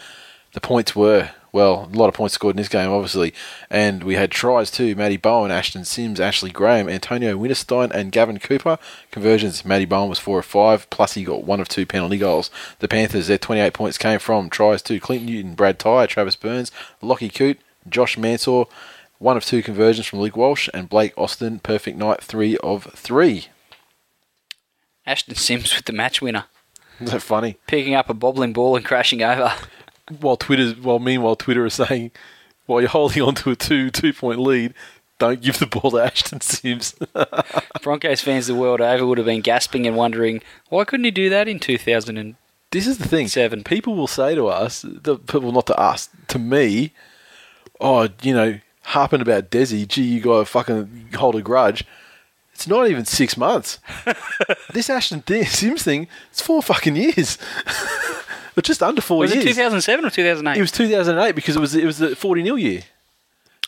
The 0.53 0.61
points 0.61 0.95
were, 0.95 1.29
well, 1.51 1.89
a 1.91 1.97
lot 1.97 2.07
of 2.07 2.13
points 2.13 2.35
scored 2.35 2.55
in 2.55 2.57
this 2.57 2.69
game, 2.69 2.89
obviously. 2.89 3.33
And 3.69 4.03
we 4.03 4.15
had 4.15 4.31
tries 4.31 4.69
too 4.69 4.95
Matty 4.95 5.17
Bowen, 5.17 5.51
Ashton 5.51 5.85
Sims, 5.85 6.19
Ashley 6.19 6.51
Graham, 6.51 6.89
Antonio 6.89 7.37
Winterstein, 7.37 7.91
and 7.91 8.11
Gavin 8.11 8.39
Cooper. 8.39 8.77
Conversions 9.11 9.65
Matty 9.65 9.85
Bowen 9.85 10.09
was 10.09 10.19
4 10.19 10.39
of 10.39 10.45
5, 10.45 10.89
plus 10.89 11.13
he 11.13 11.23
got 11.23 11.43
one 11.43 11.59
of 11.59 11.69
two 11.69 11.85
penalty 11.85 12.17
goals. 12.17 12.49
The 12.79 12.87
Panthers, 12.87 13.27
their 13.27 13.37
28 13.37 13.73
points 13.73 13.97
came 13.97 14.19
from 14.19 14.49
tries 14.49 14.81
to 14.83 14.99
Clinton 14.99 15.27
Newton, 15.27 15.55
Brad 15.55 15.79
Tighe, 15.79 16.07
Travis 16.07 16.35
Burns, 16.35 16.71
Lachie 17.01 17.33
Coote, 17.33 17.59
Josh 17.89 18.17
Mansour, 18.17 18.65
one 19.19 19.37
of 19.37 19.45
two 19.45 19.63
conversions 19.63 20.05
from 20.05 20.19
Luke 20.19 20.37
Walsh, 20.37 20.69
and 20.73 20.89
Blake 20.89 21.13
Austin, 21.17 21.59
perfect 21.59 21.97
night, 21.97 22.21
3 22.21 22.57
of 22.57 22.91
3. 22.93 23.47
Ashton 25.05 25.35
Sims 25.35 25.73
with 25.75 25.85
the 25.85 25.93
match 25.93 26.21
winner. 26.21 26.45
Isn't 26.99 27.13
that 27.13 27.21
funny? 27.21 27.57
Picking 27.67 27.95
up 27.95 28.09
a 28.09 28.13
bobbling 28.13 28.53
ball 28.53 28.75
and 28.75 28.85
crashing 28.85 29.23
over. 29.23 29.53
While 30.19 30.37
Twitter, 30.37 30.73
well, 30.81 30.99
meanwhile, 30.99 31.35
Twitter 31.35 31.65
is 31.65 31.73
saying, 31.73 32.11
while 32.65 32.81
you're 32.81 32.89
holding 32.89 33.23
on 33.23 33.35
to 33.35 33.51
a 33.51 33.55
two 33.55 33.89
two 33.89 34.13
point 34.13 34.39
lead, 34.39 34.73
don't 35.19 35.41
give 35.41 35.59
the 35.59 35.65
ball 35.65 35.91
to 35.91 35.97
Ashton 35.97 36.41
Sims. 36.41 36.95
Broncos 37.81 38.21
fans 38.21 38.47
the 38.47 38.55
world 38.55 38.81
over 38.81 39.05
would 39.05 39.17
have 39.17 39.25
been 39.25 39.41
gasping 39.41 39.87
and 39.87 39.95
wondering, 39.95 40.41
why 40.69 40.83
couldn't 40.83 41.05
he 41.05 41.11
do 41.11 41.29
that 41.29 41.47
in 41.47 41.59
2000? 41.59 42.17
And 42.17 42.35
this 42.71 42.85
is 42.85 42.97
the 42.99 43.07
thing. 43.07 43.27
Seven. 43.27 43.63
People 43.63 43.95
will 43.95 44.07
say 44.07 44.35
to 44.35 44.47
us, 44.47 44.83
the 44.83 45.17
people 45.17 45.51
not 45.51 45.67
to 45.67 45.79
us, 45.79 46.09
to 46.27 46.37
me, 46.37 46.93
oh, 47.81 48.09
you 48.21 48.33
know, 48.33 48.59
harping 48.83 49.21
about 49.21 49.49
Desi, 49.49 49.87
gee, 49.87 50.03
you 50.03 50.21
got 50.21 50.39
to 50.39 50.45
fucking 50.45 51.09
hold 51.15 51.35
a 51.35 51.41
grudge. 51.41 51.83
It's 52.53 52.67
not 52.67 52.89
even 52.89 53.05
six 53.05 53.37
months. 53.37 53.79
this 54.73 54.89
Ashton 54.89 55.23
Sims 55.45 55.83
thing, 55.83 56.07
it's 56.31 56.41
four 56.41 56.61
fucking 56.63 56.95
years. 56.95 57.37
but 58.57 58.63
just 58.65 58.81
under 58.81 59.01
four 59.01 59.19
was 59.19 59.31
years. 59.31 59.45
it 59.45 59.49
2007 59.49 60.03
or 60.03 60.09
2008? 60.09 60.57
It 60.57 60.61
was 60.61 60.71
2008 60.71 61.35
because 61.35 61.55
it 61.55 61.59
was 61.59 61.75
it 61.75 61.85
was 61.85 61.99
the 61.99 62.15
40 62.15 62.41
nil 62.41 62.57
year. 62.57 62.81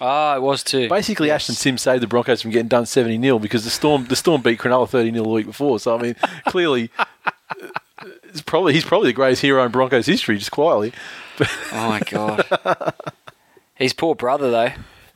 Ah, 0.02 0.36
it 0.36 0.42
was 0.42 0.64
too. 0.64 0.90
Basically, 0.90 1.28
Yes. 1.28 1.42
Ashton 1.44 1.56
Sims 1.56 1.82
saved 1.84 2.02
the 2.02 2.08
Broncos 2.08 2.42
from 2.42 2.50
getting 2.50 2.70
done 2.70 2.86
70 2.88 3.22
0 3.22 3.38
because 3.38 3.66
the 3.66 3.70
Storm 3.70 4.06
the 4.06 4.16
Storm 4.16 4.42
beat 4.42 4.58
Cronulla 4.58 4.90
30 4.90 5.12
0 5.12 5.24
the 5.26 5.30
week 5.30 5.46
before. 5.46 5.80
So 5.80 5.96
I 5.96 6.02
mean, 6.02 6.16
clearly, 6.48 6.90
it's 8.24 8.42
probably 8.42 8.74
he's 8.74 8.86
probably 8.86 9.10
the 9.10 9.14
greatest 9.14 9.42
hero 9.44 9.64
in 9.64 9.72
Broncos 9.72 10.06
history, 10.08 10.38
just 10.38 10.52
quietly. 10.52 10.92
Oh 11.72 11.88
my 11.90 12.00
god. 12.02 12.94
His 13.76 13.94
poor 13.94 14.14
brother 14.16 14.52
though. 14.52 14.72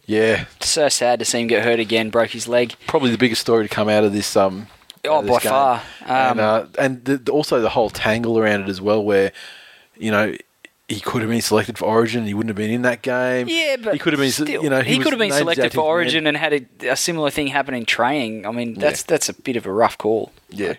Yeah, 0.06 0.46
So 0.62 0.88
sad 0.90 1.20
to 1.20 1.26
see 1.26 1.40
him 1.42 1.48
get 1.48 1.64
hurt 1.64 1.80
again. 1.80 2.10
Broke 2.10 2.30
his 2.32 2.48
leg. 2.48 2.76
probably 2.88 3.12
the 3.12 3.18
biggest 3.18 3.42
story 3.42 3.68
to 3.68 3.74
come 3.74 3.90
out 3.90 4.04
of 4.04 4.14
this. 4.14 4.36
Um, 4.38 4.68
Oh, 5.06 5.22
by 5.22 5.28
game. 5.40 5.52
far. 5.52 5.82
and 6.06 6.40
Um, 6.40 6.46
uh, 6.46 6.66
and 6.80 7.04
the, 7.06 7.30
also 7.32 7.60
the 7.62 7.70
whole 7.70 7.90
tangle 7.90 8.38
around 8.40 8.62
it 8.64 8.70
as 8.70 8.80
well, 8.80 9.04
where 9.04 9.34
you 9.98 10.12
know. 10.12 10.36
He 10.90 11.00
could 11.00 11.22
have 11.22 11.32
been 11.32 11.42
selected 11.42 11.78
for 11.78 11.86
Origin. 11.86 12.26
He 12.26 12.34
wouldn't 12.34 12.50
have 12.50 12.58
been 12.58 12.70
in 12.70 12.82
that 12.82 13.02
game. 13.02 13.48
Yeah, 13.48 13.78
but 13.82 13.94
he 13.94 14.00
could 14.00 14.12
have 14.12 14.20
been. 14.20 14.32
Still, 14.32 14.64
you 14.64 14.70
know, 14.70 14.82
he, 14.82 14.98
was 14.98 15.06
could 15.06 15.14
have 15.14 15.20
been 15.20 15.32
selected 15.32 15.72
18th 15.72 15.76
for 15.76 15.78
man. 15.78 15.88
Origin 15.88 16.28
and 16.28 16.38
had 16.38 16.54
a, 16.82 16.90
a 16.90 16.96
similar 16.98 17.32
thing 17.32 17.48
happen 17.48 17.74
in 17.74 17.86
training. 17.86 18.46
I 18.46 18.52
mean, 18.52 18.74
that's 18.74 19.02
that's 19.02 19.30
a 19.30 19.34
bit 19.34 19.56
of 19.56 19.66
a 19.66 19.72
rough 19.72 19.98
call. 19.98 20.34
Yeah, 20.50 20.76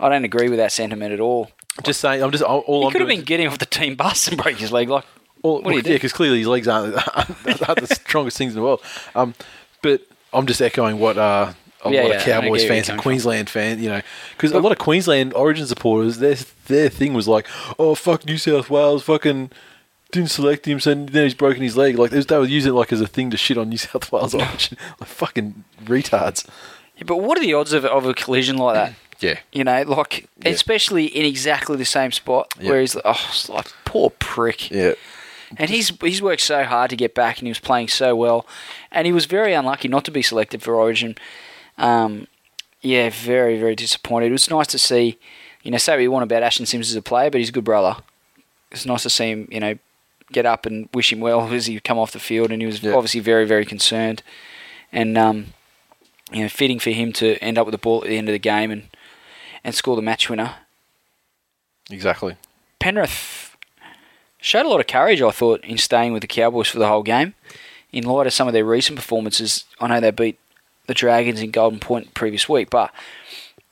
I 0.00 0.08
don't 0.08 0.24
agree 0.24 0.48
with 0.48 0.58
that 0.58 0.72
sentiment 0.72 1.12
at 1.12 1.20
all. 1.20 1.50
just 1.84 2.00
saying. 2.00 2.22
I'm 2.22 2.30
just 2.32 2.42
all, 2.42 2.60
all 2.60 2.80
He 2.80 2.86
I'm 2.86 2.92
could 2.92 3.02
have 3.02 3.08
been 3.08 3.22
getting 3.22 3.46
off 3.46 3.58
the 3.58 3.66
team 3.66 3.94
bus 3.94 4.26
and 4.26 4.42
break 4.42 4.56
his 4.56 4.72
leg. 4.72 4.88
Like, 4.88 5.04
Well, 5.42 5.60
what 5.60 5.64
do 5.64 5.70
you 5.70 5.82
yeah, 5.84 5.96
because 5.96 6.14
clearly 6.14 6.38
his 6.38 6.46
legs 6.48 6.66
aren't, 6.66 6.96
aren't 7.16 7.80
the 7.80 7.94
strongest 7.94 8.38
things 8.38 8.54
in 8.54 8.56
the 8.56 8.62
world. 8.64 8.82
Um, 9.14 9.34
but 9.82 10.00
I'm 10.32 10.46
just 10.46 10.62
echoing 10.62 10.98
what 10.98 11.18
uh, 11.18 11.52
a 11.92 11.94
Yeah, 11.94 12.02
lot 12.02 12.10
yeah, 12.10 12.16
of 12.16 12.22
Cowboys 12.22 12.42
get 12.42 12.50
where 12.50 12.60
you're 12.60 12.68
fans 12.68 12.88
and 12.88 12.96
from. 12.98 13.02
Queensland 13.02 13.50
fans, 13.50 13.80
you 13.80 13.88
know, 13.88 14.00
because 14.36 14.52
a 14.52 14.60
lot 14.60 14.72
of 14.72 14.78
Queensland 14.78 15.34
Origin 15.34 15.66
supporters, 15.66 16.18
their 16.18 16.36
their 16.66 16.88
thing 16.88 17.14
was 17.14 17.26
like, 17.28 17.46
oh 17.78 17.94
fuck 17.94 18.24
New 18.26 18.38
South 18.38 18.70
Wales, 18.70 19.02
fucking 19.04 19.50
didn't 20.12 20.30
select 20.30 20.66
him, 20.66 20.78
so 20.80 20.94
now 20.94 21.22
he's 21.24 21.34
broken 21.34 21.62
his 21.62 21.76
leg. 21.76 21.98
Like 21.98 22.10
they 22.12 22.38
would 22.38 22.50
using 22.50 22.72
it 22.72 22.76
like 22.76 22.92
as 22.92 23.00
a 23.00 23.06
thing 23.06 23.30
to 23.30 23.36
shit 23.36 23.58
on 23.58 23.68
New 23.70 23.76
South 23.78 24.10
Wales 24.12 24.34
Origin, 24.34 24.78
like 25.00 25.08
fucking 25.08 25.64
retards. 25.84 26.48
Yeah, 26.96 27.04
but 27.06 27.16
what 27.18 27.36
are 27.36 27.42
the 27.42 27.54
odds 27.54 27.72
of, 27.72 27.84
of 27.84 28.06
a 28.06 28.14
collision 28.14 28.56
like 28.56 28.74
that? 28.74 28.94
Yeah. 29.18 29.38
You 29.50 29.64
know, 29.64 29.80
like 29.84 30.28
Yeah. 30.44 30.50
especially 30.50 31.06
in 31.06 31.24
exactly 31.24 31.76
the 31.78 31.86
same 31.86 32.12
spot 32.12 32.52
Yeah. 32.60 32.68
where 32.68 32.80
he's 32.80 32.94
like, 32.94 33.04
oh, 33.06 33.42
like 33.48 33.72
poor 33.86 34.10
prick. 34.10 34.70
Yeah. 34.70 34.92
And 35.56 35.70
he's 35.70 35.90
he's 36.02 36.20
worked 36.20 36.42
so 36.42 36.64
hard 36.64 36.90
to 36.90 36.96
get 36.96 37.14
back, 37.14 37.38
and 37.38 37.46
he 37.46 37.50
was 37.50 37.58
playing 37.58 37.88
so 37.88 38.14
well, 38.14 38.46
and 38.92 39.06
he 39.06 39.12
was 39.14 39.24
very 39.24 39.54
unlucky 39.54 39.88
not 39.88 40.04
to 40.04 40.10
be 40.10 40.20
selected 40.20 40.60
for 40.62 40.74
Origin. 40.74 41.16
Um, 41.78 42.26
yeah, 42.82 43.10
very 43.10 43.58
very 43.58 43.74
disappointed. 43.74 44.26
It 44.28 44.32
was 44.32 44.50
nice 44.50 44.66
to 44.68 44.78
see, 44.78 45.18
you 45.62 45.70
know, 45.70 45.78
say 45.78 45.94
what 45.94 46.02
you 46.02 46.10
want 46.10 46.22
about 46.24 46.42
Ashton 46.42 46.66
Sims 46.66 46.90
as 46.90 46.96
a 46.96 47.02
player, 47.02 47.30
but 47.30 47.38
he's 47.38 47.48
a 47.48 47.52
good 47.52 47.64
brother. 47.64 47.96
It's 48.70 48.86
nice 48.86 49.02
to 49.04 49.10
see 49.10 49.30
him, 49.30 49.48
you 49.50 49.60
know, 49.60 49.78
get 50.32 50.44
up 50.46 50.66
and 50.66 50.88
wish 50.94 51.12
him 51.12 51.20
well 51.20 51.46
as 51.52 51.66
he 51.66 51.78
come 51.80 51.98
off 51.98 52.12
the 52.12 52.18
field, 52.20 52.50
and 52.50 52.60
he 52.62 52.66
was 52.66 52.82
Yeah. 52.82 52.94
obviously 52.94 53.20
very 53.20 53.44
very 53.46 53.64
concerned, 53.64 54.22
and 54.92 55.16
um, 55.18 55.46
you 56.32 56.42
know, 56.42 56.48
fitting 56.48 56.78
for 56.78 56.90
him 56.90 57.12
to 57.14 57.36
end 57.38 57.58
up 57.58 57.66
with 57.66 57.72
the 57.72 57.78
ball 57.78 58.02
at 58.02 58.08
the 58.08 58.18
end 58.18 58.28
of 58.28 58.32
the 58.32 58.38
game 58.38 58.70
and 58.70 58.88
and 59.64 59.74
score 59.74 59.96
the 59.96 60.02
match 60.02 60.30
winner. 60.30 60.54
Exactly. 61.90 62.36
Penrith 62.78 63.56
showed 64.40 64.66
a 64.66 64.68
lot 64.68 64.80
of 64.80 64.86
courage, 64.86 65.20
I 65.22 65.30
thought, 65.30 65.64
in 65.64 65.78
staying 65.78 66.12
with 66.12 66.20
the 66.22 66.26
Cowboys 66.28 66.68
for 66.68 66.78
the 66.78 66.86
whole 66.88 67.02
game. 67.02 67.34
In 67.92 68.04
light 68.04 68.26
of 68.26 68.32
some 68.32 68.46
of 68.48 68.52
their 68.54 68.64
recent 68.64 68.96
performances, 68.96 69.64
I 69.80 69.86
know 69.88 70.00
they 70.00 70.10
beat 70.10 70.38
the 70.86 70.94
Dragons 70.94 71.40
in 71.42 71.50
Golden 71.50 71.78
Point 71.80 72.14
previous 72.14 72.48
week, 72.48 72.70
but 72.70 72.92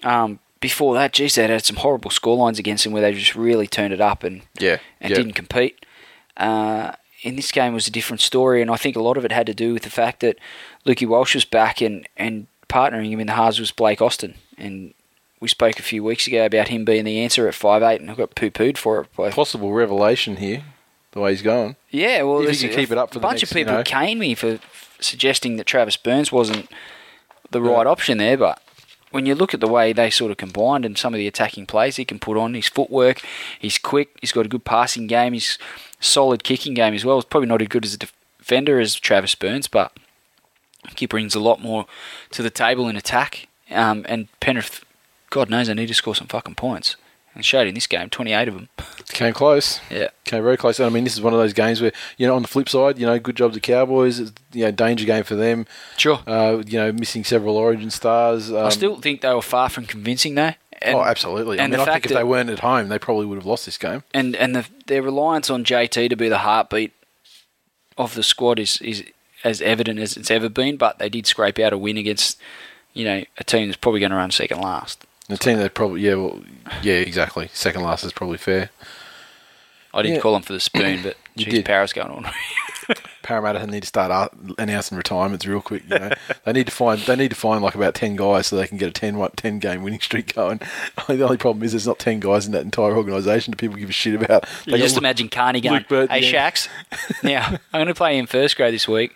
um, 0.03 0.39
before 0.61 0.95
that, 0.95 1.13
geez, 1.13 1.35
they 1.35 1.47
had 1.47 1.65
some 1.65 1.77
horrible 1.77 2.11
scorelines 2.11 2.59
against 2.59 2.85
them 2.85 2.93
where 2.93 3.03
they 3.03 3.13
just 3.13 3.35
really 3.35 3.67
turned 3.67 3.93
it 3.93 4.01
up 4.01 4.23
and, 4.25 4.43
Yeah. 4.59 4.79
and 5.01 5.11
yeah. 5.11 5.17
didn't 5.17 5.33
compete. 5.35 5.85
Uh, 6.37 6.93
in 7.23 7.37
this 7.37 7.53
game 7.53 7.73
was 7.73 7.87
a 7.87 7.91
different 7.91 8.21
story, 8.21 8.61
and 8.61 8.71
I 8.71 8.77
think 8.77 8.97
a 8.97 9.01
lot 9.03 9.17
of 9.17 9.25
it 9.25 9.33
had 9.33 9.47
to 9.47 9.55
do 9.55 9.73
with 9.73 9.83
the 9.83 9.91
fact 9.91 10.21
that 10.21 10.39
Lukey 10.85 11.07
Walsh 11.09 11.35
was 11.35 11.45
back 11.45 11.81
and, 11.81 12.07
and 12.17 12.47
partnering 12.69 13.09
him 13.11 13.21
in 13.21 13.27
the 13.29 13.33
halves 13.35 13.59
was 13.61 13.71
Blake 13.71 14.03
Austin. 14.03 14.35
And 14.59 14.93
we 15.41 15.49
spoke 15.49 15.79
a 15.79 15.83
few 15.83 16.03
weeks 16.05 16.27
ago 16.27 16.45
about 16.45 16.69
him 16.69 16.85
being 16.85 17.05
the 17.05 17.21
answer 17.21 17.49
at 17.49 17.55
five 17.55 17.83
eight, 17.83 18.01
and 18.01 18.11
I 18.11 18.15
got 18.15 18.35
poo 18.35 18.51
pooed 18.51 18.77
for 18.77 19.03
it. 19.03 19.17
by 19.17 19.31
Possible 19.31 19.73
revelation 19.73 20.37
here, 20.37 20.65
the 21.13 21.21
way 21.21 21.31
he's 21.31 21.41
going. 21.43 21.77
yeah, 21.91 22.23
well, 22.23 22.43
If 22.43 22.61
he 22.61 22.69
can 22.69 22.77
a 22.77 22.81
keep 22.81 22.91
it 22.91 22.99
up 22.99 23.11
for 23.11 23.15
the 23.15 23.21
bunch 23.21 23.41
next, 23.41 23.53
of 23.53 23.57
you 23.59 23.65
people 23.65 23.75
know. 23.79 23.85
cane 23.85 24.19
me 24.19 24.35
for 24.35 24.59
suggesting 25.01 25.57
that 25.57 25.67
Travis 25.67 25.97
Burns 25.97 26.31
wasn't 26.33 26.69
the 27.55 27.63
right 27.63 27.87
option 27.87 28.19
there, 28.19 28.37
but 28.37 28.61
when 29.11 29.27
you 29.27 29.35
look 29.35 29.55
at 29.55 29.61
the 29.61 29.69
way 29.69 29.93
they 29.93 30.11
sort 30.11 30.33
of 30.33 30.37
combined 30.37 30.85
and 30.85 30.99
some 30.99 31.15
of 31.15 31.19
the 31.19 31.29
attacking 31.29 31.67
plays 31.67 31.97
he 31.97 32.05
can 32.05 32.19
put 32.19 32.37
on, 32.37 32.53
his 32.53 32.69
footwork, 32.69 33.23
he's 33.59 33.79
quick, 33.79 34.17
he's 34.21 34.33
got 34.33 34.45
a 34.45 34.49
good 34.49 34.65
passing 34.65 35.07
game, 35.07 35.33
he's 35.33 35.57
solid 36.01 36.43
kicking 36.43 36.75
game 36.75 36.95
as 36.95 37.05
well. 37.05 37.17
He's 37.17 37.25
probably 37.25 37.49
not 37.49 37.63
as 37.63 37.69
good 37.69 37.85
as 37.85 37.95
a 37.95 37.99
defender 37.99 38.81
as 38.81 38.97
Travis 38.97 39.37
Burns, 39.37 39.69
but 39.69 39.97
he 40.97 41.07
brings 41.07 41.37
a 41.37 41.41
lot 41.41 41.63
more 41.63 41.87
to 42.33 42.43
the 42.43 42.51
table 42.51 42.89
in 42.89 42.97
attack. 42.97 43.47
Um, 43.71 44.05
and 44.09 44.29
Penrith, 44.41 44.85
God 45.31 45.49
knows, 45.49 45.69
they 45.69 45.75
need 45.75 45.87
to 45.87 45.95
score 45.95 46.17
some 46.17 46.27
fucking 46.27 46.57
points. 46.57 46.97
And 47.35 47.45
showed 47.45 47.67
in 47.67 47.75
this 47.75 47.89
game, 47.89 48.11
28 48.11 48.49
of 48.49 48.55
them. 48.55 48.69
Came 49.09 49.35
close. 49.35 49.81
Yeah. 49.91 50.09
Came 50.25 50.43
very 50.43 50.57
close. 50.57 50.79
And 50.79 50.87
I 50.87 50.91
mean, 50.91 51.03
this 51.03 51.15
is 51.15 51.21
one 51.21 51.33
of 51.33 51.41
those 51.41 51.53
games 51.53 51.81
where, 51.81 51.93
you 52.17 52.27
know, 52.29 52.37
on 52.37 52.43
the 52.43 52.49
flip 52.49 52.69
side, 52.69 52.97
you 52.99 53.07
know, 53.07 53.19
good 53.19 53.37
job 53.37 53.53
to 53.55 53.61
Cowboys. 53.61 54.21
It's, 54.21 54.33
you 54.53 54.65
know, 54.65 54.71
danger 54.71 55.05
game 55.05 55.25
for 55.25 55.35
them. 55.35 55.67
Sure. 55.97 56.21
Uh, 56.27 56.63
you 56.65 56.79
know, 56.79 56.93
missing 56.93 57.25
several 57.25 57.57
Origin 57.57 57.91
stars. 57.91 58.53
Um, 58.53 58.67
I 58.67 58.69
still 58.69 59.01
think 59.01 59.21
they 59.21 59.35
were 59.35 59.43
far 59.43 59.69
from 59.69 59.85
convincing, 59.87 60.37
though. 60.37 60.53
And, 60.81 60.97
oh, 60.97 61.03
absolutely. 61.03 61.59
I 61.59 61.65
and 61.65 61.73
mean, 61.73 61.85
the 61.85 61.91
I 61.91 61.95
think 61.95 62.07
if 62.07 62.13
they 62.13 62.25
weren't 62.25 62.51
at 62.51 62.61
home, 62.61 62.89
they 62.89 62.99
probably 62.99 63.27
would 63.27 63.37
have 63.37 63.47
lost 63.47 63.65
this 63.65 63.79
game. 63.79 64.03
and 64.13 64.37
and 64.37 64.55
the, 64.55 64.67
their 64.87 65.03
reliance 65.03 65.49
on 65.51 65.65
JT 65.65 66.11
to 66.11 66.17
be 66.17 66.29
the 66.29 66.39
heartbeat 66.39 66.93
of 67.97 68.15
the 68.15 68.23
squad 68.23 68.59
is 68.59 68.81
is 68.81 69.05
as 69.45 69.63
evident 69.63 69.99
as 69.99 70.17
it's 70.17 70.31
ever 70.31 70.49
been. 70.49 70.77
But 70.77 70.99
they 70.99 71.09
did 71.09 71.27
scrape 71.27 71.59
out 71.59 71.73
a 71.73 71.79
win 71.79 71.97
against 71.97 72.39
you 72.93 73.05
know 73.05 73.25
a 73.39 73.45
team 73.45 73.69
that's 73.69 73.77
probably 73.77 74.01
going 74.01 74.11
to 74.11 74.17
run 74.17 74.31
second 74.31 74.61
last. 74.61 75.05
The 75.29 75.39
team 75.39 75.59
that 75.59 75.73
probably, 75.75 76.03
yeah, 76.03 76.15
well, 76.15 76.43
yeah, 76.83 76.95
exactly. 76.95 77.49
Second 77.55 77.83
last 77.83 78.05
is 78.05 78.13
probably 78.13 78.39
fair. 78.39 78.71
I 79.95 80.03
didn't 80.03 80.17
Yeah. 80.17 80.21
call 80.23 80.33
them 80.35 80.43
for 80.43 80.53
the 80.53 80.61
spoon, 80.61 81.03
but 81.03 81.17
You 81.35 81.45
geez, 81.47 81.55
did. 81.55 81.65
Paris 81.65 81.93
going 81.93 82.11
on. 82.11 82.31
Parramatta 83.23 83.67
need 83.67 83.81
to 83.83 83.87
start 83.87 84.11
ar- 84.11 84.31
announcing 84.59 84.99
retirements 84.99 85.47
real 85.47 85.63
quick. 85.63 85.85
You 85.89 85.99
know, 85.99 86.11
they 86.45 86.53
need 86.53 86.67
to 86.67 86.73
find 86.73 87.01
they 87.01 87.17
need 87.17 87.31
to 87.31 87.37
find 87.37 87.63
like 87.63 87.75
about 87.75 87.95
ten 87.95 88.17
guys 88.17 88.49
so 88.49 88.57
they 88.57 88.67
can 88.67 88.77
get 88.77 88.89
a 88.89 88.93
10, 88.93 89.17
10 89.37 89.59
game 89.61 89.83
winning 89.83 90.01
streak 90.01 90.35
going. 90.35 90.61
the 91.09 91.23
only 91.23 91.39
problem 91.39 91.63
is 91.65 91.73
there's 91.73 91.87
not 91.87 91.99
ten 91.99 92.21
guys 92.21 92.45
in 92.45 92.53
that 92.53 92.63
entire 92.63 92.95
organisation 92.95 93.53
that 93.53 93.57
people 93.57 93.77
give 93.77 93.89
a 93.89 93.93
shit 93.93 94.21
about. 94.21 94.45
They 94.67 94.73
You 94.73 94.79
just 94.79 94.97
Lu- 94.97 95.01
imagine 95.01 95.31
Kearney 95.31 95.63
going, 95.63 95.77
Luke 95.77 95.89
Burt, 95.89 96.11
"Hey, 96.11 96.31
yeah. 96.31 96.51
Shax, 96.51 96.69
now 97.23 97.47
I'm 97.47 97.79
going 97.79 97.87
to 97.87 97.95
play 97.95 98.19
in 98.19 98.27
first 98.27 98.57
grade 98.57 98.75
this 98.75 98.87
week." 98.87 99.15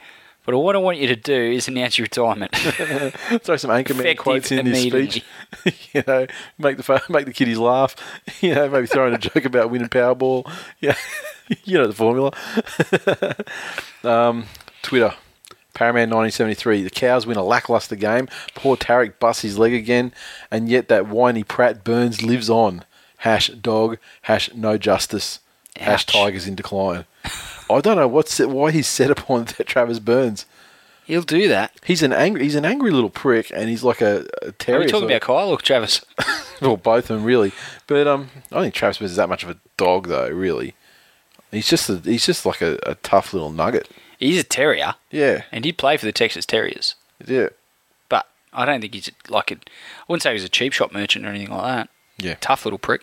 But 0.49 0.57
what 0.61 0.75
I 0.75 0.79
want 0.79 0.97
you 0.97 1.09
to 1.09 1.15
do 1.15 1.35
is 1.35 1.69
announce 1.69 1.99
your 1.99 2.07
retirement. 2.07 2.57
throw 2.57 3.59
some 3.59 3.71
anchorman 3.71 4.01
Effective 4.01 4.17
quotes 4.17 4.51
in 4.51 4.65
his 4.65 4.81
speech. 4.81 5.23
you 5.93 6.03
know, 6.07 6.27
make 6.57 6.79
the 6.79 7.03
make 7.11 7.27
the 7.27 7.35
kiddies 7.35 7.59
laugh. 7.59 7.95
You 8.41 8.55
know, 8.55 8.67
maybe 8.71 8.87
throw 8.87 9.09
in 9.09 9.13
a 9.13 9.19
joke 9.19 9.45
about 9.45 9.69
winning 9.69 9.91
Powerball. 9.91 10.51
Yeah, 10.81 10.95
you 11.65 11.77
know 11.77 11.87
the 11.87 11.93
formula. 11.93 12.33
um, 14.03 14.47
Twitter. 14.81 15.13
Paraman 15.75 16.09
1973. 16.09 16.83
The 16.83 16.89
Cows 16.89 17.27
win 17.27 17.37
a 17.37 17.45
lackluster 17.45 17.97
game. 17.97 18.27
Poor 18.55 18.75
Tariq 18.75 19.19
busts 19.19 19.43
his 19.43 19.59
leg 19.59 19.75
again, 19.75 20.15
and 20.51 20.71
yet 20.71 20.89
that 20.89 21.09
whiny 21.09 21.45
Pratt 21.45 21.85
Burns 21.85 22.23
lives 22.23 22.49
on. 22.49 22.87
Hash 23.19 23.49
dog. 23.49 23.99
Hash 24.23 24.49
no 24.55 24.79
justice. 24.79 25.41
Hash 25.77 26.07
Tigers 26.07 26.47
in 26.47 26.55
decline. 26.55 27.05
I 27.71 27.81
don't 27.81 27.97
know 27.97 28.09
what's 28.09 28.39
why 28.41 28.71
he's 28.71 28.87
set 28.87 29.11
upon 29.11 29.45
that 29.45 29.67
Travis 29.67 29.99
Burns. 29.99 30.47
He'll 31.07 31.23
do 31.23 31.49
that. 31.49 31.73
He's 31.85 32.03
an 32.03 32.13
angry, 32.13 32.43
he's 32.45 32.55
an 32.55 32.67
angry 32.67 32.91
little 32.91 33.09
prick, 33.11 33.51
and 33.55 33.71
he's 33.71 33.83
like 33.83 34.03
a, 34.03 34.27
a 34.43 34.49
Are 34.49 34.53
terrier. 34.53 34.83
you 34.83 34.89
talking 34.89 35.01
sort 35.09 35.11
about 35.13 35.21
Kyle 35.23 35.49
or 35.49 35.59
Travis? 35.59 36.05
well, 36.61 36.77
both 36.77 37.05
of 37.11 37.17
them 37.17 37.25
really. 37.25 37.53
But 37.87 38.07
um, 38.07 38.29
I 38.51 38.55
don't 38.55 38.63
think 38.65 38.75
Travis 38.75 38.99
Burns 38.99 39.13
is 39.13 39.17
that 39.17 39.29
much 39.29 39.43
of 39.43 39.49
a 39.51 39.57
dog, 39.79 40.09
though. 40.09 40.29
Really, 40.29 40.75
he's 41.51 41.67
just 41.69 41.89
a, 41.89 41.97
he's 41.97 42.27
just 42.27 42.45
like 42.45 42.61
a, 42.61 42.79
a 42.83 42.95
tough 42.97 43.33
little 43.33 43.51
nugget. 43.51 43.89
He's 44.19 44.39
a 44.39 44.45
terrier, 44.45 44.97
Yeah, 45.11 45.45
and 45.53 45.65
he'd 45.65 45.79
play 45.79 45.97
for 45.97 46.05
the 46.05 46.13
Texas 46.13 46.45
Terriers. 46.45 46.97
yeah, 47.25 47.49
But 48.09 48.27
I 48.53 48.65
don't 48.67 48.81
think 48.81 48.93
he's 48.95 49.11
like 49.29 49.51
a, 49.53 49.55
I 49.55 49.59
wouldn't 50.09 50.25
say 50.25 50.33
he's 50.33 50.43
a 50.45 50.49
cheap 50.49 50.73
shop 50.73 50.93
merchant 50.93 51.25
or 51.25 51.29
anything 51.29 51.51
like 51.51 51.63
that. 51.63 51.89
yeah. 52.19 52.35
Tough 52.41 52.67
little 52.67 52.79
prick. 52.81 53.03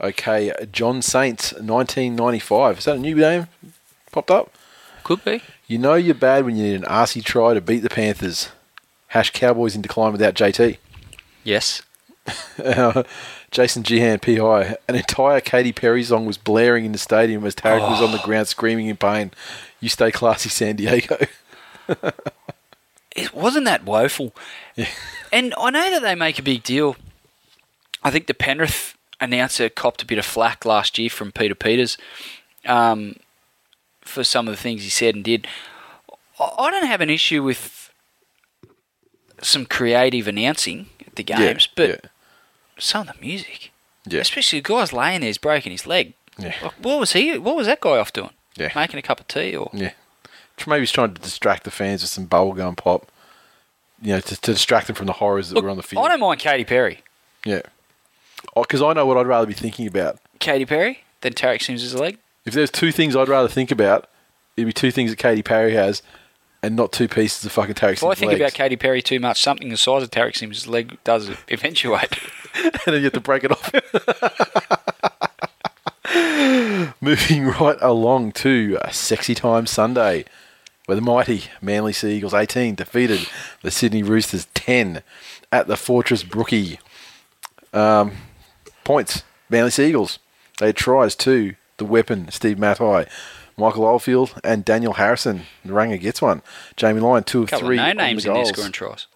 Okay, 0.00 0.52
John 0.70 1.00
Saints, 1.00 1.52
1995. 1.54 2.78
Is 2.78 2.84
that 2.84 2.96
a 2.96 2.98
new 2.98 3.14
name? 3.14 3.46
Popped 4.12 4.30
up. 4.30 4.50
Could 5.02 5.24
be. 5.24 5.42
You 5.66 5.78
know 5.78 5.94
you're 5.94 6.14
bad 6.14 6.44
when 6.44 6.56
you 6.56 6.64
need 6.64 6.74
an 6.74 6.82
arsey 6.82 7.24
try 7.24 7.54
to 7.54 7.60
beat 7.60 7.80
the 7.80 7.88
Panthers. 7.88 8.50
Hash 9.08 9.30
Cowboys 9.30 9.74
in 9.74 9.82
decline 9.82 10.12
without 10.12 10.34
JT. 10.34 10.78
Yes. 11.44 11.82
Jason 13.50 13.82
Gehan, 13.82 14.22
PI. 14.22 14.76
An 14.88 14.94
entire 14.94 15.40
Katy 15.40 15.72
Perry 15.72 16.04
song 16.04 16.24
was 16.24 16.38
blaring 16.38 16.84
in 16.84 16.92
the 16.92 16.98
stadium 16.98 17.44
as 17.44 17.54
Tariq 17.54 17.80
was 17.90 18.00
on 18.00 18.12
the 18.12 18.18
ground 18.18 18.48
screaming 18.48 18.86
in 18.86 18.96
pain. 18.96 19.32
You 19.80 19.88
stay 19.88 20.12
classy, 20.12 20.48
San 20.48 20.76
Diego. 20.76 21.18
It 23.14 23.34
wasn't 23.34 23.66
that 23.66 23.84
woeful. 23.84 24.34
And 25.30 25.52
I 25.58 25.70
know 25.70 25.90
that 25.90 26.02
they 26.02 26.14
make 26.14 26.38
a 26.38 26.42
big 26.42 26.62
deal. 26.62 26.96
I 28.02 28.10
think 28.10 28.26
the 28.26 28.34
Penrith 28.34 28.96
announcer 29.20 29.68
copped 29.68 30.02
a 30.02 30.06
bit 30.06 30.18
of 30.18 30.24
flack 30.24 30.64
last 30.64 30.98
year 30.98 31.10
from 31.10 31.32
Peter 31.32 31.54
Peters 31.54 31.98
um, 32.66 33.16
for 34.02 34.24
some 34.24 34.46
of 34.48 34.54
the 34.54 34.60
things 34.60 34.82
he 34.82 34.90
said 34.90 35.14
and 35.14 35.24
did. 35.24 35.46
I 36.38 36.70
don't 36.70 36.86
have 36.86 37.00
an 37.00 37.10
issue 37.10 37.42
with 37.42 37.90
some 39.40 39.66
creative 39.66 40.28
announcing 40.28 40.86
at 41.06 41.16
the 41.16 41.22
games, 41.22 41.68
but 41.74 41.88
yeah, 41.88 41.96
some 42.78 43.08
of 43.08 43.14
the 43.14 43.20
music, 43.20 43.70
yeah, 44.06 44.20
especially 44.20 44.60
the 44.60 44.68
guy's 44.68 44.92
laying 44.92 45.20
there, 45.20 45.28
he's 45.28 45.38
breaking 45.38 45.72
his 45.72 45.86
leg. 45.86 46.14
yeah, 46.38 46.54
Like, 46.62 46.72
what 46.82 46.98
was 47.00 47.12
he? 47.12 47.38
What 47.38 47.56
was 47.56 47.66
that 47.66 47.80
guy 47.80 47.98
off 47.98 48.12
doing? 48.12 48.30
yeah. 48.56 48.70
Making 48.74 48.98
a 48.98 49.02
cup 49.02 49.20
of 49.20 49.28
tea 49.28 49.56
or 49.56 49.70
Yeah. 49.72 49.92
Maybe 50.66 50.80
he's 50.80 50.92
trying 50.92 51.14
to 51.14 51.20
distract 51.20 51.64
the 51.64 51.70
fans 51.70 52.02
with 52.02 52.10
some 52.10 52.26
bubblegum 52.28 52.76
pop. 52.76 53.10
You 54.00 54.14
know, 54.14 54.20
to, 54.20 54.40
to 54.40 54.52
distract 54.52 54.86
them 54.88 54.94
from 54.96 55.06
the 55.06 55.14
horrors 55.14 55.48
that 55.48 55.54
Look, 55.54 55.64
were 55.64 55.70
on 55.70 55.76
the 55.76 55.82
field. 55.82 56.04
I 56.04 56.08
don't 56.08 56.20
mind 56.20 56.40
Katy 56.40 56.64
Perry. 56.64 57.02
Yeah. 57.44 57.62
Oh, 58.54 58.62
because 58.62 58.82
I 58.82 58.92
know 58.92 59.06
what 59.06 59.16
I'd 59.16 59.26
rather 59.26 59.46
be 59.46 59.54
thinking 59.54 59.86
about. 59.86 60.18
Katy 60.40 60.66
Perry 60.66 61.04
than 61.20 61.32
Tariq 61.32 61.62
Sims' 61.62 61.94
leg. 61.94 62.18
If 62.44 62.54
there's 62.54 62.70
two 62.70 62.92
things 62.92 63.14
I'd 63.14 63.28
rather 63.28 63.48
think 63.48 63.70
about, 63.70 64.08
it'd 64.56 64.66
be 64.66 64.72
two 64.72 64.90
things 64.90 65.10
that 65.10 65.16
Katy 65.16 65.42
Perry 65.42 65.72
has 65.74 66.02
and 66.62 66.76
not 66.76 66.92
two 66.92 67.08
pieces 67.08 67.44
of 67.44 67.52
fucking 67.52 67.74
Tariq 67.74 67.94
If 67.94 68.04
I 68.04 68.14
think 68.14 68.30
legs. 68.30 68.40
about 68.40 68.54
Katy 68.54 68.76
Perry 68.76 69.02
too 69.02 69.18
much, 69.20 69.42
something 69.42 69.68
the 69.68 69.76
size 69.76 70.02
of 70.02 70.10
Tariq 70.10 70.36
Sims' 70.36 70.66
leg 70.68 70.98
does 71.04 71.30
eventuate. 71.48 72.18
and 72.54 72.72
then 72.86 72.94
you 72.96 73.04
have 73.04 73.12
to 73.14 73.20
break 73.20 73.44
it 73.44 73.50
off. 73.50 73.72
Moving 77.00 77.46
right 77.46 77.78
along 77.80 78.32
to 78.32 78.78
uh, 78.82 78.90
Sexy 78.90 79.34
Time 79.34 79.66
Sunday, 79.66 80.24
where 80.86 80.94
the 80.94 81.02
mighty 81.02 81.44
Manly 81.60 81.92
Sea 81.92 82.16
Eagles 82.16 82.34
18 82.34 82.74
defeated 82.76 83.28
the 83.62 83.70
Sydney 83.70 84.02
Roosters 84.02 84.46
10 84.54 85.02
at 85.50 85.66
the 85.66 85.76
Fortress 85.76 86.22
Brookie. 86.22 86.78
Um, 87.72 88.12
points, 88.84 89.24
Manly 89.48 89.70
Sea 89.70 89.88
Eagles. 89.88 90.18
They 90.58 90.66
had 90.66 90.76
tries 90.76 91.16
to 91.16 91.54
the 91.82 91.90
weapon, 91.90 92.30
Steve 92.30 92.58
Matai, 92.58 93.06
Michael 93.56 93.84
Oldfield, 93.84 94.34
and 94.44 94.64
Daniel 94.64 94.94
Harrison. 94.94 95.42
Naranga 95.66 96.00
gets 96.00 96.22
one. 96.22 96.42
Jamie 96.76 97.00
Lyon, 97.00 97.24
two 97.24 97.42
of 97.42 97.50
couple 97.50 97.66
three. 97.66 97.78
of 97.78 97.86
no 97.86 97.92
names 97.92 98.24
the 98.24 98.30
in 98.30 98.34
there 98.34 98.44
goals. 98.44 98.56
scoring 98.56 98.72
tries. 98.72 99.06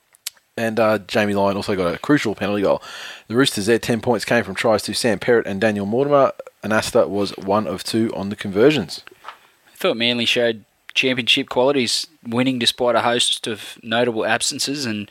And 0.59 0.81
uh, 0.81 0.99
Jamie 0.99 1.35
Lyon 1.35 1.57
also 1.57 1.77
got 1.77 1.95
a 1.95 1.99
crucial 1.99 2.35
penalty 2.35 2.63
goal. 2.63 2.83
The 3.29 3.37
Roosters, 3.37 3.67
their 3.67 3.79
10 3.79 4.01
points 4.01 4.25
came 4.25 4.43
from 4.43 4.55
tries 4.55 4.83
to 4.85 4.95
Sam 4.95 5.19
Perrett 5.19 5.47
and 5.47 5.61
Daniel 5.61 5.87
Mortimer. 5.87 6.33
Anasta 6.65 7.09
was 7.09 7.37
one 7.37 7.67
of 7.67 7.85
two 7.85 8.11
on 8.15 8.31
the 8.31 8.37
conversions. 8.37 9.03
I 9.27 9.77
thought 9.77 9.97
Manly 9.97 10.25
showed 10.25 10.65
championship 10.95 11.51
qualities, 11.51 12.07
winning 12.27 12.59
despite 12.59 12.97
a 12.97 13.03
host 13.03 13.47
of 13.47 13.79
notable 13.83 14.25
absences, 14.25 14.87
and 14.87 15.11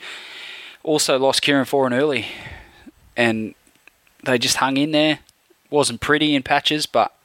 also 0.82 1.16
lost 1.18 1.42
Kieran 1.42 1.64
Foran 1.64 1.92
early. 1.92 2.26
And 3.16 3.54
they 4.24 4.38
just 4.38 4.56
hung 4.56 4.76
in 4.76 4.90
there. 4.90 5.20
Wasn't 5.70 6.00
pretty 6.00 6.34
in 6.34 6.42
patches, 6.42 6.86
but 6.86 7.15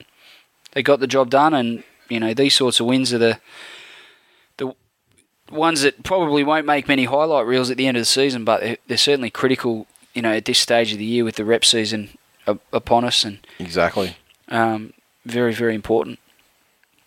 they 0.72 0.84
got 0.84 1.00
the 1.00 1.08
job 1.08 1.30
done. 1.30 1.54
And 1.54 1.84
you 2.10 2.20
know 2.20 2.34
these 2.34 2.56
sorts 2.56 2.80
of 2.80 2.86
wins 2.86 3.14
are 3.14 3.18
the 3.18 3.40
the 4.58 4.74
ones 5.52 5.82
that 5.82 6.04
probably 6.04 6.44
won't 6.44 6.66
make 6.66 6.88
many 6.88 7.06
highlight 7.06 7.46
reels 7.46 7.70
at 7.70 7.78
the 7.78 7.88
end 7.88 7.98
of 7.98 8.02
the 8.02 8.06
season, 8.06 8.44
but 8.46 8.62
they're, 8.62 8.78
they're 8.88 8.98
certainly 8.98 9.30
critical. 9.30 9.88
You 10.14 10.22
know 10.22 10.34
at 10.34 10.46
this 10.46 10.60
stage 10.60 10.92
of 10.92 10.98
the 10.98 11.06
year 11.06 11.24
with 11.24 11.36
the 11.36 11.46
rep 11.46 11.64
season 11.64 12.10
upon 12.74 13.06
us, 13.06 13.24
and 13.24 13.40
Exactly. 13.60 14.18
um, 14.50 14.94
very 15.26 15.54
very 15.54 15.74
important. 15.76 16.20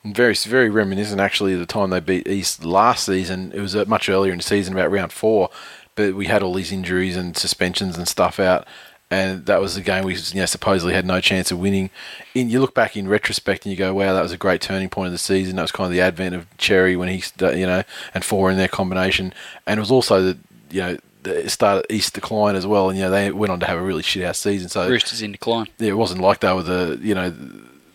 Very, 0.06 0.34
very 0.34 0.68
reminiscent 0.68 1.18
actually 1.18 1.54
of 1.54 1.60
the 1.60 1.66
time 1.66 1.88
they 1.88 1.98
beat 2.00 2.28
East 2.28 2.62
last 2.62 3.06
season. 3.06 3.52
It 3.54 3.60
was 3.60 3.74
much 3.86 4.10
earlier 4.10 4.32
in 4.32 4.38
the 4.38 4.44
season, 4.44 4.74
about 4.74 4.90
round 4.90 5.12
four, 5.12 5.48
but 5.94 6.14
we 6.14 6.26
had 6.26 6.42
all 6.42 6.52
these 6.52 6.72
injuries 6.72 7.16
and 7.16 7.34
suspensions 7.34 7.96
and 7.96 8.06
stuff 8.06 8.38
out, 8.38 8.66
and 9.14 9.46
that 9.46 9.60
was 9.60 9.74
the 9.74 9.80
game 9.80 10.04
we 10.04 10.14
you 10.14 10.40
know, 10.40 10.46
supposedly 10.46 10.94
had 10.94 11.06
no 11.06 11.20
chance 11.20 11.50
of 11.50 11.58
winning. 11.58 11.90
In 12.34 12.50
you 12.50 12.60
look 12.60 12.74
back 12.74 12.96
in 12.96 13.08
retrospect 13.08 13.64
and 13.64 13.70
you 13.70 13.76
go, 13.78 13.94
wow, 13.94 14.12
that 14.14 14.22
was 14.22 14.32
a 14.32 14.36
great 14.36 14.60
turning 14.60 14.88
point 14.88 15.06
of 15.06 15.12
the 15.12 15.18
season. 15.18 15.56
That 15.56 15.62
was 15.62 15.72
kind 15.72 15.86
of 15.86 15.92
the 15.92 16.00
advent 16.00 16.34
of 16.34 16.46
Cherry 16.58 16.96
when 16.96 17.08
he, 17.08 17.22
you 17.40 17.66
know, 17.66 17.82
and 18.14 18.24
four 18.24 18.50
in 18.50 18.56
their 18.56 18.68
combination, 18.68 19.32
and 19.66 19.78
it 19.78 19.80
was 19.80 19.90
also 19.90 20.22
the 20.22 20.38
you 20.70 20.80
know 20.80 20.96
the 21.22 21.48
start 21.48 21.78
of 21.78 21.84
East 21.90 22.14
decline 22.14 22.54
as 22.56 22.66
well, 22.66 22.88
and 22.90 22.98
you 22.98 23.04
know 23.04 23.10
they 23.10 23.30
went 23.30 23.50
on 23.52 23.60
to 23.60 23.66
have 23.66 23.78
a 23.78 23.82
really 23.82 24.02
shit 24.02 24.24
house 24.24 24.38
season. 24.38 24.68
So 24.68 24.88
Roosters 24.88 25.22
in 25.22 25.32
decline. 25.32 25.66
yeah, 25.78 25.90
it 25.90 25.96
wasn't 25.96 26.20
like 26.20 26.40
they 26.40 26.52
were 26.52 26.62
the 26.62 26.98
you 27.02 27.14
know 27.14 27.32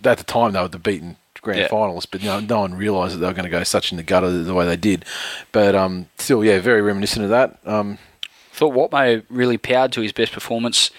at 0.03 0.17
the 0.17 0.23
time 0.23 0.53
they 0.53 0.61
were 0.61 0.67
the 0.67 0.79
beaten 0.79 1.17
grand 1.41 1.59
Yeah. 1.59 1.67
finalists, 1.69 2.07
but 2.09 2.21
you 2.21 2.27
know, 2.27 2.39
no 2.39 2.59
one 2.61 2.73
realised 2.73 3.13
that 3.15 3.19
they 3.19 3.27
were 3.27 3.33
going 3.33 3.45
to 3.45 3.49
go 3.49 3.63
such 3.63 3.91
in 3.91 3.97
the 3.97 4.03
gutter 4.03 4.29
the 4.31 4.53
way 4.53 4.65
they 4.65 4.75
did. 4.75 5.05
But 5.53 5.73
um, 5.75 6.07
still, 6.17 6.43
yeah, 6.43 6.59
very 6.59 6.81
reminiscent 6.81 7.23
of 7.23 7.29
that. 7.29 7.59
Um, 7.65 7.97
Thought 8.59 8.73
Watmough 8.73 9.23
really 9.29 9.57
powered 9.57 9.93
to 9.93 10.01
his 10.01 10.11
best 10.11 10.33
performance 10.33 10.91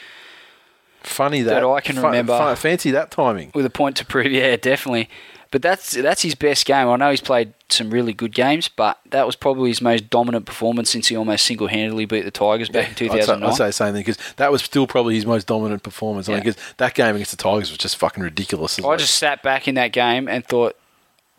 funny 1.03 1.43
that, 1.43 1.61
That 1.61 1.67
I 1.67 1.81
can 1.81 1.97
remember. 2.01 2.55
fancy 2.57 2.91
that 2.93 3.11
timing. 3.11 3.51
with 3.55 3.67
a 3.67 3.71
point 3.71 3.97
to 3.99 4.05
prove. 4.07 4.27
Yeah, 4.33 4.57
definitely. 4.57 5.09
But 5.51 5.61
that's 5.63 5.91
that's 5.93 6.23
his 6.23 6.35
best 6.37 6.65
game. 6.65 6.89
I 6.89 6.95
know 6.97 7.11
he's 7.11 7.21
played 7.21 7.53
some 7.69 7.91
really 7.91 8.13
good 8.13 8.33
games, 8.35 8.69
but 8.69 8.99
that 9.11 9.27
was 9.27 9.35
probably 9.37 9.69
his 9.69 9.83
most 9.83 10.09
dominant 10.09 10.47
performance 10.47 10.89
since 10.91 11.09
he 11.09 11.17
almost 11.17 11.45
single 11.45 11.67
handedly 11.67 12.05
beat 12.07 12.23
the 12.23 12.31
Tigers 12.31 12.69
back 12.69 12.85
in 12.87 12.93
I'd 12.93 12.99
say, 12.99 13.07
2009. 13.09 13.51
I'd 13.51 13.57
say 13.57 13.67
the 13.67 13.73
same 13.73 13.93
thing 13.95 14.01
because 14.05 14.19
that 14.37 14.53
was 14.53 14.63
still 14.63 14.87
probably 14.87 15.17
his 15.17 15.27
most 15.27 15.47
dominant 15.49 15.83
performance. 15.83 16.29
I 16.29 16.33
Yeah. 16.33 16.37
mean, 16.37 16.45
because 16.45 16.63
that 16.77 16.95
game 16.95 17.15
against 17.17 17.33
the 17.33 17.37
Tigers 17.37 17.69
was 17.71 17.79
just 17.79 17.97
fucking 17.97 18.23
ridiculous. 18.23 18.79
I 18.79 18.83
like- 18.87 19.01
just 19.01 19.17
sat 19.17 19.43
back 19.43 19.67
in 19.67 19.75
that 19.75 19.91
game 19.93 20.29
and 20.29 20.47
thought, 20.47 20.77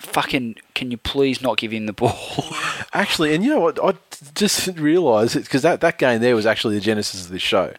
"Fucking, 0.01 0.55
can 0.75 0.91
you 0.91 0.97
please 0.97 1.41
not 1.41 1.57
give 1.57 1.71
him 1.71 1.85
the 1.85 1.93
ball?" 1.93 2.17
actually, 2.93 3.33
and 3.33 3.43
you 3.43 3.49
know 3.51 3.59
what? 3.59 3.79
I 3.83 3.93
just 4.35 4.67
realised 4.77 5.35
because 5.35 5.61
that, 5.61 5.81
that 5.81 5.97
game 5.97 6.21
there 6.21 6.35
was 6.35 6.45
actually 6.45 6.75
the 6.75 6.81
genesis 6.81 7.25
of 7.25 7.31
this 7.31 7.41
show. 7.41 7.73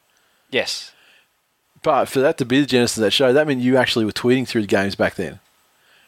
yes. 0.50 0.90
But 1.84 2.04
for 2.04 2.20
that 2.20 2.38
to 2.38 2.44
be 2.44 2.60
the 2.60 2.66
genesis 2.66 2.96
of 2.98 3.02
that 3.02 3.10
show, 3.10 3.32
that 3.32 3.44
meant 3.48 3.60
you 3.60 3.76
actually 3.76 4.04
were 4.04 4.12
tweeting 4.12 4.46
through 4.46 4.60
the 4.60 4.66
games 4.68 4.94
back 4.94 5.16
then. 5.16 5.40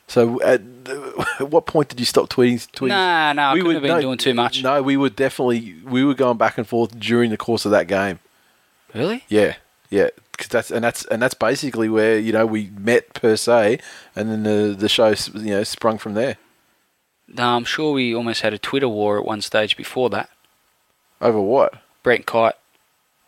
So 0.06 0.40
at, 0.42 0.60
at 1.40 1.50
what 1.50 1.66
point 1.66 1.88
did 1.88 1.98
you 1.98 2.06
stop 2.06 2.28
tweeting? 2.28 2.70
tweeting? 2.70 2.88
Nah, 2.90 3.32
nah, 3.32 3.54
We 3.54 3.62
would- 3.62 3.74
have 3.74 3.82
been 3.82 3.90
no, 3.90 4.00
doing 4.00 4.18
too 4.18 4.34
much. 4.34 4.62
No, 4.62 4.80
we 4.82 4.96
were 4.96 5.08
definitely 5.10 5.74
we 5.84 6.04
were 6.04 6.14
going 6.14 6.36
back 6.38 6.58
and 6.58 6.66
forth 6.66 6.96
during 7.00 7.30
the 7.30 7.36
course 7.36 7.64
of 7.64 7.72
that 7.72 7.88
game. 7.88 8.20
Really? 8.94 9.24
Yeah, 9.28 9.56
yeah, 9.90 10.10
'Cause 10.36 10.48
that's 10.48 10.70
and 10.70 10.84
that's 10.84 11.04
and 11.06 11.22
that's 11.22 11.34
basically 11.34 11.88
where 11.88 12.18
you 12.18 12.32
know 12.32 12.46
we 12.46 12.70
met 12.78 13.14
per 13.14 13.36
se, 13.36 13.78
and 14.16 14.30
then 14.30 14.42
the 14.42 14.74
the 14.76 14.88
show 14.88 15.14
you 15.34 15.50
know 15.50 15.64
sprung 15.64 15.98
from 15.98 16.14
there. 16.14 16.36
No, 17.28 17.56
I'm 17.56 17.64
sure 17.64 17.92
we 17.92 18.14
almost 18.14 18.42
had 18.42 18.52
a 18.52 18.58
Twitter 18.58 18.88
war 18.88 19.18
at 19.18 19.24
one 19.24 19.40
stage 19.40 19.76
before 19.76 20.10
that. 20.10 20.28
Over 21.20 21.40
what? 21.40 21.74
Brent 22.02 22.26
Kite. 22.26 22.54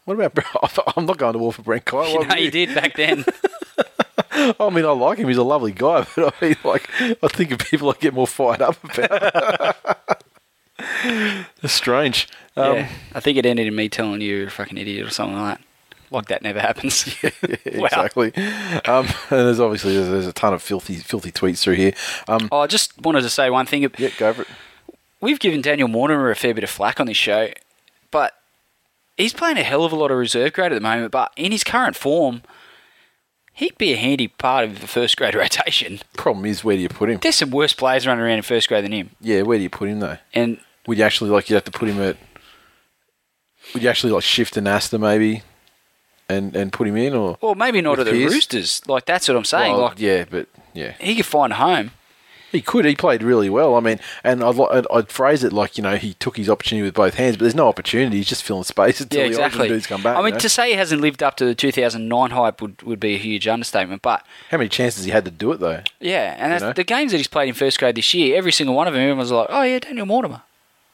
What 0.04 0.14
about? 0.14 0.34
Brent- 0.34 0.78
I'm 0.96 1.06
not 1.06 1.16
going 1.18 1.32
to 1.32 1.38
war 1.38 1.52
for 1.52 1.62
Brent 1.62 1.84
Kite. 1.86 2.08
You 2.10 2.14
know, 2.20 2.26
about 2.26 2.42
you 2.42 2.50
did 2.50 2.74
back 2.74 2.94
then. 2.96 3.24
I 4.60 4.68
mean, 4.70 4.84
I 4.84 4.90
like 4.90 5.18
him. 5.18 5.28
He's 5.28 5.38
a 5.38 5.42
lovely 5.42 5.72
guy, 5.72 6.06
but 6.16 6.34
I 6.40 6.44
mean, 6.44 6.56
like, 6.62 6.88
I 7.00 7.28
think 7.28 7.50
of 7.52 7.58
people 7.58 7.88
I 7.90 7.94
get 7.98 8.12
more 8.12 8.26
fired 8.26 8.60
up 8.62 8.76
about. 8.84 9.76
It's 11.62 11.72
strange. 11.72 12.28
Um, 12.56 12.76
yeah. 12.76 12.88
I 13.14 13.20
think 13.20 13.38
it 13.38 13.46
ended 13.46 13.66
in 13.66 13.74
me 13.74 13.88
telling 13.88 14.20
you 14.20 14.36
you're 14.36 14.46
a 14.48 14.50
fucking 14.50 14.76
idiot 14.76 15.06
or 15.06 15.10
something 15.10 15.38
like 15.38 15.58
that. 15.58 15.66
Like 16.10 16.26
that 16.26 16.42
never 16.42 16.60
happens. 16.60 17.04
Wow. 17.74 17.84
exactly. 17.86 18.32
Um, 18.86 19.06
and 19.30 19.46
there's 19.46 19.60
obviously 19.60 19.94
there's, 19.96 20.08
there's 20.08 20.26
a 20.26 20.32
ton 20.32 20.54
of 20.54 20.62
filthy 20.62 20.94
filthy 20.96 21.30
tweets 21.32 21.60
through 21.60 21.74
here. 21.74 21.92
Um, 22.28 22.48
Oh, 22.52 22.60
I 22.60 22.66
just 22.66 23.00
wanted 23.02 23.22
to 23.22 23.30
say 23.30 23.50
one 23.50 23.66
thing. 23.66 23.82
yeah, 23.98 24.08
go 24.16 24.32
for 24.32 24.42
it. 24.42 24.48
We've 25.20 25.38
given 25.40 25.60
Daniel 25.62 25.88
Mortimer 25.88 26.30
a 26.30 26.36
fair 26.36 26.54
bit 26.54 26.64
of 26.64 26.70
flack 26.70 27.00
on 27.00 27.06
this 27.06 27.16
show, 27.16 27.48
but 28.10 28.34
he's 29.16 29.32
playing 29.32 29.56
a 29.58 29.62
hell 29.62 29.84
of 29.84 29.92
a 29.92 29.96
lot 29.96 30.10
of 30.10 30.18
reserve 30.18 30.52
grade 30.52 30.72
at 30.72 30.74
the 30.76 30.80
moment. 30.80 31.10
But 31.10 31.32
in 31.36 31.52
his 31.52 31.64
current 31.64 31.96
form, 31.96 32.42
he'd 33.54 33.76
be 33.78 33.92
a 33.92 33.96
handy 33.96 34.28
part 34.28 34.64
of 34.64 34.80
the 34.80 34.86
first 34.86 35.16
grade 35.16 35.34
rotation. 35.34 36.00
Problem 36.16 36.44
is, 36.46 36.62
where 36.62 36.76
do 36.76 36.82
you 36.82 36.88
put 36.88 37.10
him? 37.10 37.18
There's 37.20 37.34
some 37.36 37.50
worse 37.50 37.72
players 37.72 38.06
running 38.06 38.22
around 38.22 38.36
in 38.36 38.42
first 38.42 38.68
grade 38.68 38.84
than 38.84 38.92
him. 38.92 39.10
Yeah, 39.20 39.42
where 39.42 39.58
do 39.58 39.62
you 39.62 39.70
put 39.70 39.88
him 39.88 40.00
though? 40.00 40.18
And 40.34 40.60
Would 40.86 40.98
you 40.98 41.04
actually 41.04 41.30
like 41.30 41.48
you 41.50 41.56
have 41.56 41.64
to 41.64 41.70
put 41.72 41.88
him 41.88 42.00
at? 42.00 42.16
Would 43.74 43.82
you 43.82 43.88
actually 43.88 44.12
like 44.12 44.22
shift 44.22 44.54
Anasta 44.54 45.00
maybe, 45.00 45.42
and 46.28 46.56
and 46.56 46.72
put 46.72 46.88
him 46.88 46.96
in 46.96 47.14
or? 47.14 47.38
well, 47.40 47.54
maybe 47.54 47.80
not 47.80 47.98
at 47.98 48.06
the? 48.06 48.12
Roosters. 48.12 48.82
Like 48.88 49.04
that's 49.06 49.28
what 49.28 49.36
I'm 49.36 49.44
saying. 49.44 49.72
Well, 49.72 49.82
like 49.82 50.00
yeah, 50.00 50.24
but 50.28 50.48
yeah, 50.74 50.94
he 51.00 51.16
could 51.16 51.26
find 51.26 51.52
a 51.52 51.56
home. 51.56 51.92
he 52.52 52.60
could. 52.60 52.84
He 52.84 52.94
played 52.96 53.22
really 53.22 53.48
well. 53.50 53.74
I 53.74 53.80
mean, 53.80 53.98
and 54.24 54.42
I'd, 54.42 54.58
I'd, 54.58 54.86
I'd 54.92 55.08
phrase 55.10 55.44
it 55.44 55.52
like 55.52 55.76
you 55.76 55.82
know 55.82 55.96
he 55.96 56.14
took 56.14 56.36
his 56.36 56.48
opportunity 56.48 56.84
with 56.84 56.94
both 56.94 57.14
hands, 57.14 57.36
but 57.36 57.42
there's 57.44 57.54
no 57.54 57.68
opportunity. 57.68 58.16
He's 58.18 58.26
just 58.28 58.42
filling 58.44 58.64
space 58.64 59.00
until 59.02 59.18
Yeah, 59.20 59.24
the 59.24 59.30
exactly. 59.30 59.68
dudes 59.68 59.86
come 59.86 60.02
back. 60.02 60.16
I 60.16 60.20
mean, 60.20 60.26
you 60.26 60.32
know? 60.32 60.38
to 60.38 60.48
say 60.48 60.70
he 60.70 60.74
hasn't 60.76 61.00
lived 61.00 61.22
up 61.22 61.36
to 61.36 61.44
the 61.44 61.54
2009 61.54 62.30
hype 62.30 62.60
would, 62.62 62.82
would 62.82 63.00
be 63.00 63.14
a 63.14 63.18
huge 63.18 63.46
understatement. 63.46 64.02
But 64.02 64.24
how 64.50 64.58
many 64.58 64.68
chances 64.68 65.04
he 65.04 65.10
had 65.10 65.24
to 65.26 65.30
do 65.30 65.52
it 65.52 65.60
though? 65.60 65.82
yeah, 66.00 66.34
and 66.38 66.60
know? 66.62 66.72
the 66.72 66.84
games 66.84 67.12
that 67.12 67.18
he's 67.18 67.28
played 67.28 67.48
in 67.48 67.54
first 67.54 67.78
grade 67.78 67.94
this 67.96 68.12
year, 68.14 68.36
every 68.36 68.52
single 68.52 68.74
one 68.74 68.86
of 68.88 68.94
them, 68.94 69.00
everyone 69.02 69.18
was 69.18 69.30
like, 69.32 69.48
"Oh 69.50 69.62
yeah, 69.62 69.78
Daniel 69.78 70.06
Mortimer. 70.06 70.42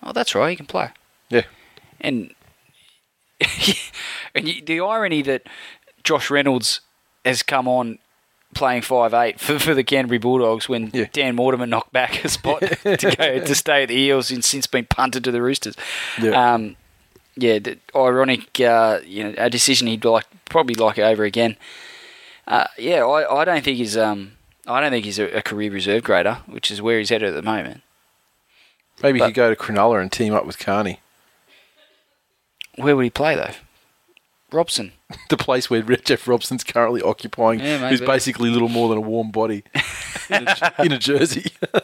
Oh, 0.03 0.13
that's 0.13 0.35
right, 0.35 0.51
he 0.51 0.57
can 0.57 0.67
play." 0.67 0.91
Yeah, 1.31 1.43
And 2.01 2.35
and 4.35 4.49
you, 4.49 4.63
the 4.63 4.81
irony 4.81 5.23
that 5.23 5.43
Josh 6.05 6.31
Reynolds 6.31 6.81
has 7.25 7.43
come 7.43 7.69
on 7.69 7.99
playing 8.55 8.83
five 8.83 9.15
eight 9.15 9.41
for, 9.41 9.59
for 9.59 9.75
the 9.75 9.83
Canterbury 9.85 10.19
Bulldogs 10.19 10.69
when 10.69 10.91
Yeah. 10.93 11.07
Dan 11.13 11.35
Mortimer 11.37 11.67
knocked 11.67 11.93
back 11.93 12.23
a 12.25 12.29
spot 12.29 12.61
to 12.83 13.15
go 13.17 13.41
to 13.45 13.55
stay 13.55 13.83
at 13.85 13.89
the 13.89 13.97
Eels 13.97 14.31
and 14.31 14.45
since 14.45 14.67
been 14.67 14.85
punted 14.87 15.25
to 15.25 15.31
the 15.31 15.41
Roosters. 15.41 15.75
Yeah. 16.21 16.53
Um, 16.55 16.77
yeah, 17.35 17.59
the, 17.59 17.79
ironic. 17.97 18.61
Uh, 18.61 19.01
you 19.07 19.25
know, 19.25 19.35
a 19.39 19.49
decision 19.49 19.87
he'd 19.87 20.05
like 20.05 20.27
probably 20.47 20.75
like 20.75 20.99
it 20.99 21.03
over 21.03 21.25
again. 21.25 21.57
Uh, 22.47 22.67
yeah, 22.77 23.05
I, 23.07 23.41
I 23.41 23.45
don't 23.47 23.65
think 23.65 23.79
he's 23.79 23.97
um 23.97 24.33
I 24.67 24.81
don't 24.81 24.91
think 24.91 25.05
he's 25.07 25.19
a, 25.19 25.39
a 25.39 25.43
career 25.43 25.71
reserve 25.71 26.05
grader, 26.05 26.39
which 26.47 26.71
is 26.71 26.83
where 26.83 26.99
he's 26.99 27.09
headed 27.09 27.29
at 27.31 27.35
the 27.35 27.43
moment. 27.43 27.81
maybe 29.03 29.19
But- 29.19 29.27
he 29.29 29.31
could 29.33 29.37
go 29.37 29.55
to 29.55 29.57
Cronulla 29.57 30.03
and 30.03 30.13
team 30.13 30.35
up 30.35 30.45
with 30.45 30.59
Carney, 30.59 31.01
Where 32.77 32.97
would 32.97 33.05
he 33.05 33.11
play 33.11 33.35
though? 33.37 33.53
Robson. 34.51 34.93
the 35.31 35.37
place 35.37 35.69
where 35.71 35.83
Jeff 35.83 36.27
Robson's 36.29 36.65
currently 36.65 37.01
occupying, 37.03 37.61
Yeah, 37.61 37.89
who's 37.89 38.01
basically 38.01 38.51
little 38.51 38.69
more 38.69 38.89
than 38.89 38.99
a 38.99 39.03
warm 39.03 39.31
body 39.31 39.65
in, 40.31 40.47
a, 40.49 40.73
in 40.79 40.93
a 40.93 40.99
jersey. 40.99 41.53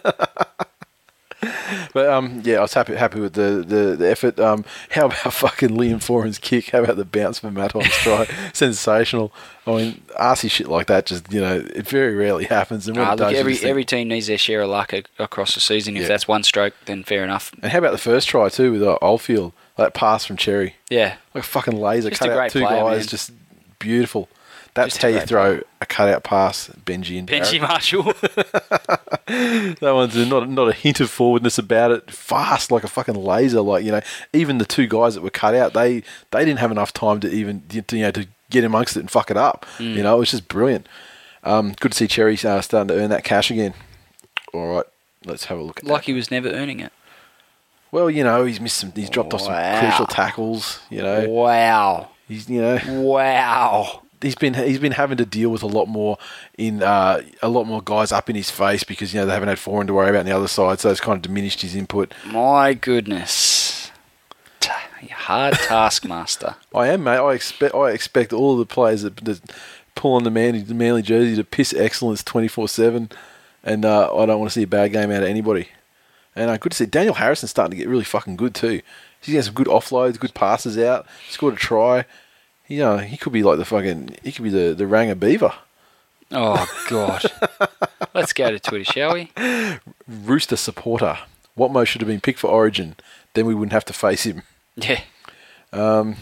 But 1.94 2.08
um, 2.08 2.42
yeah, 2.44 2.56
I 2.58 2.60
was 2.62 2.74
happy 2.74 2.96
happy 2.96 3.20
with 3.20 3.34
the, 3.34 3.64
the, 3.64 3.94
the 3.96 4.10
effort. 4.10 4.40
Um, 4.40 4.64
how 4.90 5.06
about 5.06 5.32
fucking 5.32 5.68
Liam 5.70 6.02
Foran's 6.02 6.36
kick? 6.38 6.70
How 6.70 6.82
about 6.82 6.96
the 6.96 7.04
bounce 7.04 7.38
from 7.38 7.54
Maton's 7.54 7.86
try? 7.98 8.26
Sensational. 8.52 9.32
I 9.66 9.70
mean, 9.76 10.02
arsey 10.18 10.50
shit 10.50 10.66
like 10.66 10.88
that 10.88 11.06
just 11.06 11.32
you 11.32 11.40
know 11.40 11.56
it 11.58 11.86
very 11.88 12.14
rarely 12.16 12.44
happens. 12.46 12.88
And 12.88 12.96
when 12.96 13.06
Ah, 13.06 13.12
it 13.12 13.18
look, 13.20 13.30
does, 13.30 13.38
every 13.38 13.54
think- 13.54 13.70
every 13.70 13.84
team 13.84 14.08
needs 14.08 14.26
their 14.26 14.36
share 14.38 14.62
of 14.62 14.70
luck 14.70 14.92
a, 14.92 15.04
across 15.20 15.54
the 15.54 15.60
season. 15.60 15.96
If 15.96 16.02
Yeah. 16.02 16.08
that's 16.08 16.26
one 16.26 16.42
stroke, 16.42 16.74
then 16.86 17.04
fair 17.04 17.22
enough. 17.22 17.52
And 17.62 17.70
how 17.70 17.78
about 17.78 17.92
the 17.92 17.98
first 17.98 18.28
try 18.28 18.48
too 18.48 18.72
with 18.72 18.82
uh, 18.82 18.98
Oldfield? 19.00 19.52
That 19.78 19.94
pass 19.94 20.24
from 20.26 20.36
Cherry, 20.36 20.74
Yeah, 20.90 21.16
like 21.34 21.44
a 21.44 21.46
fucking 21.46 21.80
laser, 21.80 22.10
Just 22.10 22.20
cut 22.20 22.30
out 22.30 22.50
two 22.50 22.60
player, 22.60 22.82
guys, 22.82 22.98
man. 22.98 23.06
just 23.06 23.32
beautiful. 23.78 24.28
That's 24.74 24.94
Just 24.94 25.02
how 25.02 25.08
you 25.08 25.20
throw 25.20 25.60
a 25.80 25.86
cutout 25.86 26.22
pass, 26.22 26.68
Benji 26.84 27.18
and 27.18 27.26
Benji 27.26 27.58
Barrett. 27.58 27.62
Marshall. 27.62 28.12
That 29.80 29.92
one's 29.94 30.16
not 30.16 30.48
not 30.48 30.68
a 30.68 30.72
hint 30.72 31.00
of 31.00 31.10
forwardness 31.10 31.58
about 31.58 31.90
it. 31.90 32.10
Fast 32.10 32.70
like 32.70 32.82
a 32.84 32.88
fucking 32.88 33.14
laser. 33.14 33.60
Like 33.60 33.84
you 33.84 33.92
know, 33.92 34.00
even 34.32 34.58
the 34.58 34.64
two 34.64 34.86
guys 34.86 35.14
that 35.14 35.20
were 35.22 35.30
cut 35.30 35.54
out, 35.54 35.74
they 35.74 36.02
they 36.30 36.44
didn't 36.44 36.60
have 36.60 36.70
enough 36.70 36.92
time 36.92 37.20
to 37.20 37.30
even 37.30 37.62
you 37.70 37.82
know 37.92 38.10
to 38.10 38.26
get 38.50 38.64
amongst 38.64 38.96
it 38.96 39.00
and 39.00 39.10
fuck 39.10 39.30
it 39.30 39.36
up. 39.36 39.66
Mm. 39.78 39.96
You 39.96 40.02
know, 40.02 40.16
it 40.16 40.18
was 40.20 40.30
just 40.30 40.48
brilliant. 40.48 40.88
Um, 41.44 41.74
good 41.80 41.92
to 41.92 41.98
see 41.98 42.06
Cherry 42.06 42.38
uh, 42.42 42.60
starting 42.60 42.88
to 42.88 42.94
earn 42.94 43.10
that 43.10 43.24
cash 43.24 43.50
again. 43.50 43.74
All 44.54 44.74
right, 44.76 44.84
let's 45.24 45.44
have 45.46 45.58
a 45.58 45.62
look 45.62 45.80
at 45.80 45.84
like 45.84 46.04
he 46.04 46.12
was 46.14 46.30
never 46.30 46.48
earning 46.50 46.80
it. 46.80 46.92
Well, 47.90 48.10
you 48.10 48.22
know, 48.24 48.44
he's 48.44 48.60
missed 48.60 48.76
some. 48.78 48.92
He's 48.94 49.10
dropped 49.10 49.32
off 49.34 49.40
some 49.42 49.52
Wow. 49.52 49.80
crucial 49.80 50.06
tackles. 50.06 50.80
You 50.90 51.02
know, 51.02 51.28
Wow. 51.28 52.08
he's 52.28 52.48
you 52.48 52.60
know 52.60 52.78
Wow. 53.02 54.02
he's 54.20 54.34
been 54.34 54.54
he's 54.54 54.78
been 54.78 54.92
having 54.92 55.16
to 55.18 55.24
deal 55.26 55.50
with 55.50 55.62
a 55.62 55.66
lot 55.66 55.86
more 55.86 56.18
in 56.58 56.82
uh, 56.82 57.22
a 57.42 57.48
lot 57.48 57.64
more 57.64 57.80
guys 57.82 58.12
up 58.12 58.28
in 58.28 58.36
his 58.36 58.50
face 58.50 58.84
because 58.84 59.14
you 59.14 59.20
know 59.20 59.26
they 59.26 59.32
haven't 59.32 59.48
had 59.48 59.58
Foran 59.58 59.86
to 59.86 59.94
worry 59.94 60.10
about 60.10 60.20
on 60.20 60.26
the 60.26 60.32
other 60.36 60.48
side, 60.48 60.80
so 60.80 60.90
it's 60.90 61.00
kind 61.00 61.16
of 61.16 61.22
diminished 61.22 61.62
his 61.62 61.74
input. 61.74 62.12
My 62.26 62.74
goodness. 62.74 63.90
T- 64.60 64.70
Hard 65.10 65.54
taskmaster. 65.68 66.56
I 66.74 66.88
am, 66.88 67.04
mate. 67.04 67.18
I 67.18 67.32
expect 67.32 67.74
I 67.74 67.90
expect 67.90 68.32
all 68.32 68.52
of 68.54 68.58
the 68.58 68.66
players 68.66 69.02
that, 69.02 69.16
that 69.24 69.40
pull 69.94 70.14
on 70.14 70.24
the 70.24 70.30
Manly, 70.30 70.60
the 70.62 70.74
Manly 70.74 71.02
jersey 71.02 71.36
to 71.36 71.44
piss 71.44 71.72
excellence 71.72 72.22
twenty 72.22 72.48
four 72.48 72.68
seven, 72.68 73.10
and 73.64 73.84
uh, 73.84 74.14
I 74.14 74.26
don't 74.26 74.40
want 74.40 74.50
to 74.50 74.54
see 74.58 74.64
a 74.64 74.66
bad 74.66 74.92
game 74.92 75.10
out 75.10 75.22
of 75.22 75.28
anybody. 75.28 75.68
And 76.38 76.50
uh, 76.50 76.56
good 76.56 76.70
to 76.72 76.76
see 76.76 76.86
Daniel 76.86 77.14
Harrison 77.14 77.48
starting 77.48 77.72
to 77.72 77.76
get 77.76 77.88
really 77.88 78.04
fucking 78.04 78.36
good 78.36 78.54
too. 78.54 78.80
He's 79.20 79.34
got 79.34 79.44
some 79.44 79.54
good 79.54 79.66
offloads, 79.66 80.20
good 80.20 80.34
passes 80.34 80.78
out. 80.78 81.06
Scored 81.28 81.54
a 81.54 81.56
try. 81.56 82.04
You 82.68 82.78
know, 82.78 82.98
he 82.98 83.16
could 83.16 83.32
be 83.32 83.42
like 83.42 83.58
the 83.58 83.64
fucking. 83.64 84.16
He 84.22 84.30
could 84.30 84.44
be 84.44 84.50
the 84.50 84.74
the 84.74 84.86
Ranger 84.86 85.14
Beaver. 85.14 85.52
Oh, 86.30 86.66
God. 86.88 87.24
Let's 88.14 88.32
go 88.34 88.50
to 88.50 88.60
Twitter, 88.60 88.84
shall 88.84 89.14
we? 89.14 89.32
Rooster 90.06 90.56
supporter. 90.56 91.18
Watmough 91.56 91.86
should 91.86 92.02
have 92.02 92.08
been 92.08 92.20
picked 92.20 92.38
for 92.38 92.50
Origin. 92.50 92.96
Then 93.34 93.46
we 93.46 93.54
wouldn't 93.54 93.72
have 93.72 93.86
to 93.86 93.92
face 93.94 94.24
him. 94.24 94.42
Yeah. 94.76 95.00
Um, 95.72 96.16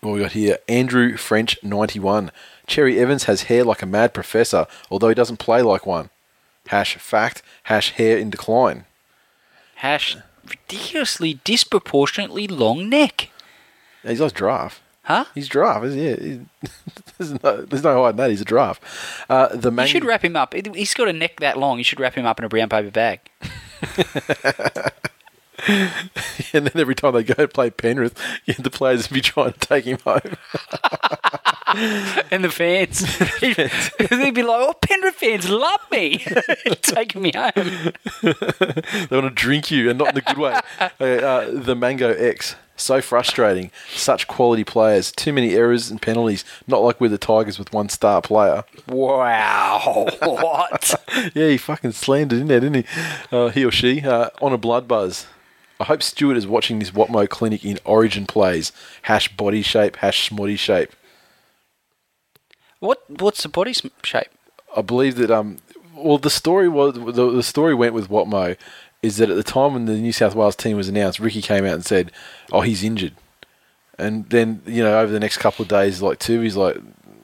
What 0.00 0.12
we 0.12 0.20
got 0.20 0.32
here? 0.32 0.58
Andrew 0.68 1.16
French, 1.16 1.58
91. 1.62 2.30
Cherry 2.66 2.98
Evans 2.98 3.24
has 3.24 3.44
hair 3.44 3.64
like 3.64 3.82
a 3.82 3.86
mad 3.86 4.12
professor, 4.12 4.66
although 4.90 5.08
he 5.08 5.14
doesn't 5.14 5.38
play 5.38 5.62
like 5.62 5.86
one. 5.86 6.10
Hash 6.68 6.96
fact, 6.96 7.42
hash 7.64 7.92
hair 7.92 8.18
in 8.18 8.28
decline. 8.30 8.84
Hash 9.82 10.16
ridiculously 10.48 11.40
disproportionately 11.44 12.46
long 12.46 12.88
neck. 12.88 13.30
Yeah, 14.04 14.10
He's 14.10 14.20
like 14.20 14.34
giraffe. 14.34 14.80
Huh? 15.02 15.24
He's 15.34 15.48
giraffe, 15.48 15.82
isn't 15.82 15.98
he? 16.00 16.40
There's, 17.18 17.42
no, 17.42 17.62
there's 17.62 17.82
no 17.82 18.02
hiding 18.04 18.16
that. 18.18 18.30
He's 18.30 18.40
a 18.40 18.44
giraffe. 18.44 18.80
Uh, 19.28 19.48
the 19.48 19.70
You 19.70 19.76
man- 19.76 19.86
should 19.88 20.04
wrap 20.04 20.24
him 20.24 20.36
up. 20.36 20.54
He's 20.54 20.94
got 20.94 21.08
a 21.08 21.12
neck 21.12 21.40
that 21.40 21.58
long. 21.58 21.78
You 21.78 21.84
should 21.84 21.98
wrap 21.98 22.14
him 22.14 22.24
up 22.26 22.38
in 22.38 22.44
a 22.44 22.48
brown 22.48 22.68
paper 22.68 22.90
bag. 22.92 23.18
and 26.52 26.66
then 26.66 26.72
every 26.74 26.94
time 26.94 27.14
they 27.14 27.22
go 27.22 27.34
and 27.38 27.52
play 27.52 27.70
Penrith, 27.70 28.18
yeah, 28.46 28.54
the 28.58 28.70
players 28.70 29.08
would 29.08 29.14
be 29.14 29.20
trying 29.20 29.52
to 29.52 29.58
take 29.58 29.84
him 29.84 29.98
home. 30.04 30.20
And 32.30 32.44
the 32.44 32.50
fans, 32.50 33.00
they'd 33.40 34.34
be 34.34 34.42
like, 34.42 34.60
"Oh, 34.60 34.74
Penrith 34.74 35.14
fans 35.14 35.48
love 35.48 35.80
me, 35.90 36.18
taking 36.82 37.22
me 37.22 37.32
home." 37.34 37.92
they 38.22 39.16
want 39.16 39.24
to 39.24 39.30
drink 39.30 39.70
you, 39.70 39.88
and 39.88 39.98
not 39.98 40.10
in 40.10 40.18
a 40.18 40.20
good 40.20 40.36
way. 40.36 40.60
Okay, 40.82 41.24
uh, 41.24 41.48
the 41.50 41.74
Mango 41.74 42.12
X. 42.12 42.56
So 42.76 43.00
frustrating. 43.00 43.70
Such 43.94 44.26
quality 44.26 44.64
players. 44.64 45.12
Too 45.12 45.32
many 45.32 45.54
errors 45.54 45.90
and 45.90 46.02
penalties. 46.02 46.44
Not 46.66 46.82
like 46.82 47.00
we're 47.00 47.08
the 47.08 47.16
Tigers 47.16 47.58
with 47.58 47.72
one 47.72 47.88
star 47.88 48.20
player. 48.20 48.64
Wow, 48.88 50.08
what? 50.20 50.94
Yeah, 51.34 51.48
he 51.48 51.56
fucking 51.56 51.92
slammed 51.92 52.32
it 52.34 52.40
in 52.40 52.48
there, 52.48 52.60
didn't 52.60 52.84
he? 52.84 53.34
Uh, 53.34 53.48
he 53.48 53.64
or 53.64 53.70
she. 53.70 54.02
Uh, 54.02 54.28
on 54.42 54.52
a 54.52 54.58
blood 54.58 54.86
buzz. 54.88 55.26
I 55.82 55.84
hope 55.86 56.00
Stuart 56.00 56.36
is 56.36 56.46
watching 56.46 56.78
this 56.78 56.92
Watmough 56.92 57.28
clinic 57.28 57.64
in 57.64 57.80
Origin 57.84 58.24
plays. 58.24 58.70
Hash 59.02 59.36
body 59.36 59.62
shape, 59.62 59.96
hash 59.96 60.30
smoddy 60.30 60.56
shape. 60.56 60.92
What? 62.78 63.02
What's 63.10 63.42
the 63.42 63.48
body 63.48 63.74
shape? 64.04 64.28
I 64.76 64.82
believe 64.82 65.16
that 65.16 65.32
um 65.32 65.58
well 65.96 66.18
the 66.18 66.30
story 66.30 66.68
was 66.68 66.94
the, 66.94 67.30
the 67.32 67.42
story 67.42 67.74
went 67.74 67.94
with 67.94 68.08
Watmough 68.08 68.56
is 69.02 69.16
that 69.16 69.28
at 69.28 69.34
the 69.34 69.42
time 69.42 69.74
when 69.74 69.86
the 69.86 69.96
New 69.96 70.12
South 70.12 70.36
Wales 70.36 70.54
team 70.54 70.76
was 70.76 70.88
announced, 70.88 71.18
Ricky 71.18 71.42
came 71.42 71.64
out 71.64 71.74
and 71.74 71.84
said, 71.84 72.12
"Oh, 72.52 72.60
he's 72.60 72.84
injured," 72.84 73.16
and 73.98 74.30
then 74.30 74.62
you 74.64 74.84
know 74.84 75.00
over 75.00 75.10
the 75.10 75.18
next 75.18 75.38
couple 75.38 75.64
of 75.64 75.68
days, 75.68 76.00
like 76.00 76.20
two, 76.20 76.42
he's 76.42 76.54
like, 76.54 76.76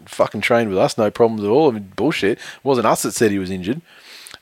"Fucking 0.06 0.40
trained 0.40 0.68
with 0.68 0.78
us, 0.78 0.98
no 0.98 1.12
problems 1.12 1.44
at 1.44 1.50
all." 1.50 1.70
I 1.70 1.74
mean, 1.74 1.92
bullshit. 1.94 2.38
It 2.38 2.64
wasn't 2.64 2.88
us 2.88 3.02
that 3.02 3.12
said 3.12 3.30
he 3.30 3.38
was 3.38 3.52
injured. 3.52 3.82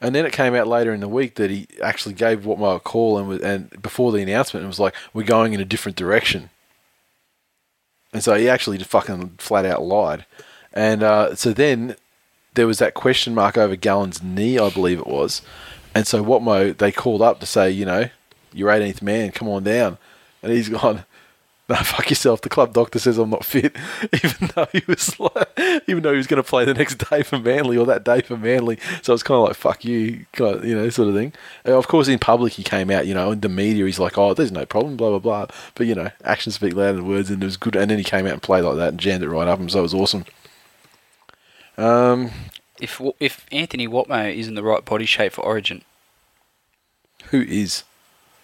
And 0.01 0.15
then 0.15 0.27
it 0.27 0.33
came 0.33 0.55
out 0.55 0.67
later 0.67 0.93
in 0.93 1.01
the 1.01 1.09
week 1.09 1.37
that 1.37 1.51
he 1.51 1.67
actually 1.83 2.15
gave 2.15 2.41
Watmough 2.41 2.77
a 2.77 2.81
call 2.81 3.19
and 3.19 3.29
was, 3.29 3.41
and 3.41 3.71
before 3.83 4.13
the 4.13 4.23
announcement, 4.23 4.65
it 4.65 4.69
was 4.69 4.81
like, 4.81 4.95
"We're 5.15 5.25
going 5.25 5.53
in 5.55 5.61
a 5.61 5.65
different 5.65 5.97
direction." 5.97 6.51
And 8.13 8.23
so 8.23 8.35
he 8.35 8.49
actually 8.49 8.79
just 8.79 8.91
fucking 8.91 9.37
flat 9.39 9.67
out 9.67 9.83
lied. 9.83 10.27
And 10.73 11.03
uh, 11.03 11.35
so 11.35 11.53
then 11.53 11.97
there 12.55 12.67
was 12.67 12.79
that 12.79 12.95
question 12.95 13.35
mark 13.35 13.57
over 13.57 13.77
Gallen's 13.77 14.23
knee, 14.23 14.59
I 14.59 14.71
believe 14.71 14.99
it 14.99 15.07
was. 15.07 15.43
And 15.95 16.07
so 16.07 16.25
Watmough, 16.25 16.77
they 16.77 16.93
called 16.93 17.23
up 17.23 17.41
to 17.41 17.47
say, 17.47 17.71
you 17.71 17.85
know, 17.85 18.09
you're 18.53 18.71
18th 18.71 19.03
man, 19.03 19.33
come 19.33 19.49
on 19.49 19.65
down. 19.65 19.99
And 20.43 20.53
he's 20.53 20.69
gone, 20.81 21.05
no, 21.69 21.77
fuck 21.83 22.11
yourself. 22.11 22.41
The 22.41 22.49
club 22.49 22.73
doctor 22.73 22.99
says 22.99 23.19
I'm 23.19 23.31
not 23.31 23.45
fit, 23.45 23.77
even 24.13 24.51
though 24.55 24.69
he 24.73 24.83
was 24.87 25.19
like, 25.19 25.49
even 25.87 26.03
though 26.03 26.13
he 26.13 26.17
was 26.17 26.27
going 26.27 26.43
to 26.43 26.49
play 26.49 26.65
the 26.65 26.75
next 26.75 26.97
day 27.11 27.23
for 27.23 27.39
Manly 27.39 27.77
or 27.77 27.87
that 27.87 28.05
day 28.05 28.21
for 28.21 28.37
Manly. 28.37 28.79
So 29.03 29.15
it's 29.15 29.23
kind 29.23 29.39
of 29.39 29.49
like 29.49 29.57
fuck 29.57 29.85
you, 29.85 30.27
kind 30.33 30.57
of, 30.57 30.65
you 30.65 30.77
know, 30.77 30.89
sort 30.91 31.09
of 31.09 31.15
thing. 31.15 31.33
And 31.65 31.75
of 31.75 31.89
course, 31.89 32.09
in 32.09 32.19
public 32.19 32.53
he 32.55 32.63
came 32.63 32.91
out, 32.91 33.07
you 33.07 33.15
know, 33.15 33.33
in 33.33 33.41
the 33.41 33.49
media 33.49 33.85
he's 33.85 33.99
like, 33.99 34.17
oh, 34.17 34.35
there's 34.35 34.53
no 34.53 34.65
problem, 34.67 34.97
blah 34.97 35.11
blah 35.11 35.19
blah. 35.19 35.47
But 35.75 35.87
you 35.87 35.95
know, 35.95 36.11
actions 36.25 36.55
speak 36.55 36.75
louder 36.75 36.95
than 36.95 37.09
words, 37.09 37.31
and 37.31 37.43
it 37.43 37.47
was 37.47 37.57
good. 37.57 37.77
And 37.77 37.91
then 37.91 37.99
he 37.99 38.05
came 38.05 38.27
out 38.27 38.33
and 38.33 38.43
played 38.43 38.63
like 38.63 38.77
that 38.77 38.89
and 38.91 39.01
jammed 39.01 39.23
it 39.25 39.29
right 39.29 39.49
up 39.49 39.59
him, 39.59 39.69
so 39.69 39.81
it 39.81 39.83
was 39.83 39.95
awesome. 39.95 40.25
Um, 41.79 42.31
If 42.81 43.01
if 43.21 43.45
Anthony 43.53 43.89
Watmough 43.89 44.35
isn't 44.35 44.55
the 44.55 44.63
right 44.63 44.85
body 44.85 45.07
shape 45.07 45.33
for 45.33 45.45
Origin, 45.45 45.83
who 47.31 47.41
is 47.43 47.83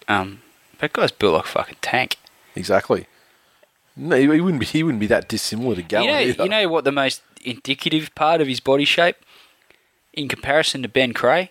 um, 0.09 0.43
that 0.79 0.93
guy's 0.93 1.13
built 1.13 1.35
like 1.35 1.45
a 1.45 1.49
fucking 1.49 1.77
tank. 1.81 2.17
exactly? 2.57 3.07
No, 3.97 4.17
he 4.17 4.27
wouldn't 4.27 4.61
be. 4.61 4.67
He 4.67 4.83
wouldn't 4.83 5.01
be 5.01 5.07
that 5.09 5.29
dissimilar 5.29 5.75
to 5.77 5.83
Gallen. 5.83 6.07
you 6.07 6.13
know, 6.13 6.21
either. 6.21 6.43
you 6.45 6.49
know 6.49 6.69
what 6.69 6.85
the 6.85 6.93
most 6.93 7.23
indicative 7.45 8.15
part 8.15 8.41
of 8.41 8.47
his 8.47 8.61
body 8.61 8.85
shape, 8.85 9.17
in 10.13 10.29
comparison 10.29 10.83
to 10.83 10.89
Ben 10.89 11.13
Creagh, 11.13 11.51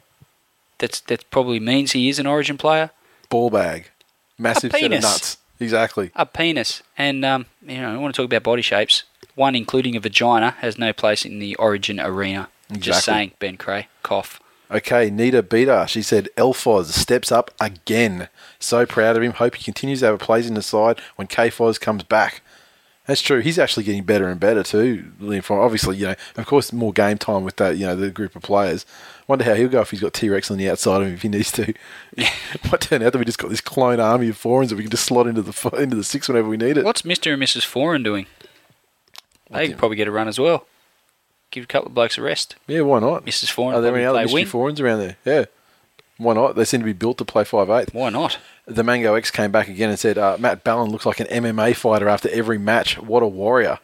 that's 0.79 0.99
that 1.01 1.29
probably 1.29 1.59
means 1.59 1.91
he 1.91 2.09
is 2.09 2.19
an 2.19 2.25
Origin 2.25 2.57
player. 2.57 2.91
ball 3.29 3.49
bag, 3.49 3.89
massive 4.37 4.71
set 4.71 4.81
of 4.83 4.89
penis. 4.89 5.03
nuts. 5.03 5.37
Exactly. 5.59 6.09
A 6.15 6.25
penis, 6.25 6.81
and 6.97 7.23
um, 7.23 7.45
you 7.61 7.79
know, 7.79 7.93
I 7.93 7.97
want 7.97 8.15
to 8.15 8.21
talk 8.21 8.25
about 8.25 8.43
body 8.43 8.63
shapes. 8.63 9.03
One, 9.35 9.55
including 9.55 9.95
a 9.95 9.99
vagina, 9.99 10.51
has 10.59 10.77
no 10.77 10.91
place 10.91 11.23
in 11.23 11.39
the 11.39 11.55
Origin 11.55 11.99
arena. 11.99 12.49
Just 12.71 13.05
saying, 13.05 13.33
Ben 13.39 13.57
Creagh, 13.57 13.85
cough. 14.01 14.39
Okay, 14.71 15.09
Nita 15.09 15.43
Beta. 15.43 15.85
She 15.87 16.01
said 16.01 16.29
Elfoz 16.37 16.85
steps 16.85 17.31
up 17.31 17.51
again. 17.59 18.29
So 18.57 18.85
proud 18.85 19.17
of 19.17 19.23
him. 19.23 19.33
Hope 19.33 19.55
he 19.55 19.63
continues 19.63 19.99
to 19.99 20.05
have 20.05 20.15
a 20.15 20.17
place 20.17 20.47
in 20.47 20.53
the 20.53 20.61
side 20.61 20.99
when 21.17 21.27
K 21.27 21.49
Foz 21.49 21.79
comes 21.79 22.03
back. 22.03 22.41
That's 23.05 23.21
true. 23.21 23.41
He's 23.41 23.59
actually 23.59 23.83
getting 23.83 24.03
better 24.03 24.29
and 24.29 24.39
better 24.39 24.63
too. 24.63 25.11
Obviously, 25.49 25.97
you 25.97 26.05
know, 26.05 26.15
of 26.37 26.45
course, 26.45 26.71
more 26.71 26.93
game 26.93 27.17
time 27.17 27.43
with 27.43 27.57
that. 27.57 27.75
You 27.75 27.87
know, 27.87 27.95
the 27.95 28.11
group 28.11 28.35
of 28.35 28.43
players. 28.43 28.85
Wonder 29.27 29.43
how 29.43 29.55
he'll 29.55 29.67
go 29.67 29.81
if 29.81 29.91
he's 29.91 29.99
got 29.99 30.13
T 30.13 30.29
Rex 30.29 30.49
on 30.49 30.57
the 30.57 30.69
outside 30.69 31.01
of 31.01 31.07
him 31.07 31.15
if 31.15 31.21
he 31.23 31.27
needs 31.27 31.51
to. 31.53 31.73
Might 32.71 32.81
turn 32.81 33.01
out 33.01 33.11
that 33.11 33.19
we 33.19 33.25
just 33.25 33.39
got 33.39 33.49
this 33.49 33.59
clone 33.59 33.99
army 33.99 34.29
of 34.29 34.37
Forans 34.37 34.69
that 34.69 34.75
we 34.75 34.83
can 34.83 34.91
just 34.91 35.05
slot 35.05 35.27
into 35.27 35.41
the 35.41 35.69
into 35.77 35.97
the 35.97 36.03
six 36.03 36.29
whenever 36.29 36.47
we 36.47 36.57
need 36.57 36.77
it. 36.77 36.85
What's 36.85 37.03
Mister 37.03 37.33
and 37.33 37.41
Mrs. 37.41 37.65
Foran 37.65 38.03
doing? 38.03 38.27
They 39.49 39.67
could 39.67 39.77
probably 39.77 39.97
get 39.97 40.07
a 40.07 40.11
run 40.11 40.29
as 40.29 40.39
well. 40.39 40.65
Give 41.51 41.65
a 41.65 41.67
couple 41.67 41.89
of 41.89 41.93
blokes 41.93 42.17
a 42.17 42.21
rest. 42.21 42.55
Yeah, 42.67 42.81
why 42.81 42.99
not? 42.99 43.25
Mrs. 43.25 43.53
Foran 43.53 43.75
Are 43.75 43.81
there 43.81 43.95
any 43.95 44.05
other 44.05 44.21
mystery 44.21 44.43
wing. 44.43 44.45
Forans 44.47 44.79
around 44.79 44.99
there? 44.99 45.17
Yeah. 45.25 45.45
Why 46.17 46.33
not? 46.33 46.55
They 46.55 46.65
seem 46.65 46.81
to 46.81 46.85
be 46.85 46.93
built 46.93 47.17
to 47.17 47.25
play 47.25 47.43
five 47.43 47.69
eight. 47.69 47.93
Why 47.93 48.09
not? 48.09 48.37
The 48.65 48.83
Mango 48.83 49.15
X 49.15 49.31
came 49.31 49.51
back 49.51 49.67
again 49.67 49.89
and 49.89 49.99
said, 49.99 50.17
uh, 50.17 50.37
Matt 50.39 50.63
Ballin 50.63 50.91
looks 50.91 51.05
like 51.05 51.19
an 51.19 51.27
MMA 51.27 51.75
fighter 51.75 52.07
after 52.07 52.29
every 52.29 52.57
match. 52.57 52.97
What 52.99 53.23
a 53.23 53.27
warrior. 53.27 53.79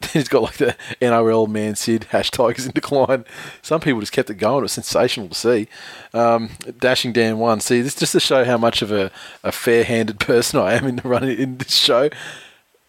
He's 0.12 0.28
got 0.28 0.42
like 0.42 0.56
the 0.56 0.76
NRL 1.00 1.46
man 1.48 1.76
Sid, 1.76 2.04
hash 2.04 2.30
Tigers 2.30 2.64
in 2.66 2.72
decline. 2.72 3.24
Some 3.60 3.80
people 3.80 4.00
just 4.00 4.12
kept 4.12 4.30
it 4.30 4.36
going. 4.36 4.60
It 4.60 4.62
was 4.62 4.72
sensational 4.72 5.28
to 5.28 5.34
see. 5.34 5.68
Um, 6.14 6.50
Dashing 6.78 7.12
Dan 7.12 7.38
one. 7.38 7.60
See, 7.60 7.82
this 7.82 7.94
just 7.94 8.12
to 8.12 8.20
show 8.20 8.44
how 8.44 8.56
much 8.56 8.80
of 8.80 8.90
a, 8.90 9.10
a 9.44 9.52
fair 9.52 9.84
handed 9.84 10.18
person 10.20 10.58
I 10.58 10.74
am 10.74 10.86
in 10.86 10.96
the 10.96 11.08
running 11.08 11.38
in 11.38 11.58
this 11.58 11.76
show. 11.76 12.08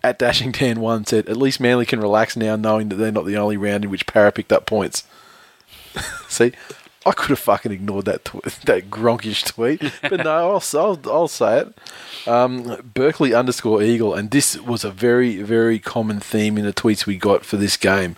At 0.03 0.17
Dashing 0.17 0.51
Dan 0.51 0.79
one 0.79 1.05
said, 1.05 1.29
at 1.29 1.37
least 1.37 1.59
Manly 1.59 1.85
can 1.85 1.99
relax 1.99 2.35
now 2.35 2.55
knowing 2.55 2.89
that 2.89 2.95
they're 2.95 3.11
not 3.11 3.25
the 3.25 3.37
only 3.37 3.57
round 3.57 3.83
in 3.83 3.91
which 3.91 4.07
Para 4.07 4.31
picked 4.31 4.51
up 4.51 4.65
points. 4.65 5.03
See, 6.27 6.53
I 7.05 7.11
could 7.11 7.29
have 7.29 7.39
fucking 7.39 7.71
ignored 7.71 8.05
that 8.05 8.25
tw- 8.25 8.43
that 8.65 8.89
gronkish 8.89 9.45
tweet, 9.45 9.81
but 10.01 10.23
no, 10.23 10.59
I'll, 10.73 10.79
I'll, 10.79 10.99
I'll 11.05 11.27
say 11.27 11.59
it. 11.59 12.27
Um, 12.27 12.91
Berkeley 12.93 13.33
underscore 13.33 13.81
Eagle, 13.81 14.13
and 14.13 14.31
this 14.31 14.59
was 14.59 14.83
a 14.83 14.91
very, 14.91 15.41
very 15.41 15.79
common 15.79 16.19
theme 16.19 16.57
in 16.57 16.65
the 16.65 16.73
tweets 16.73 17.05
we 17.05 17.17
got 17.17 17.45
for 17.45 17.57
this 17.57 17.77
game. 17.77 18.15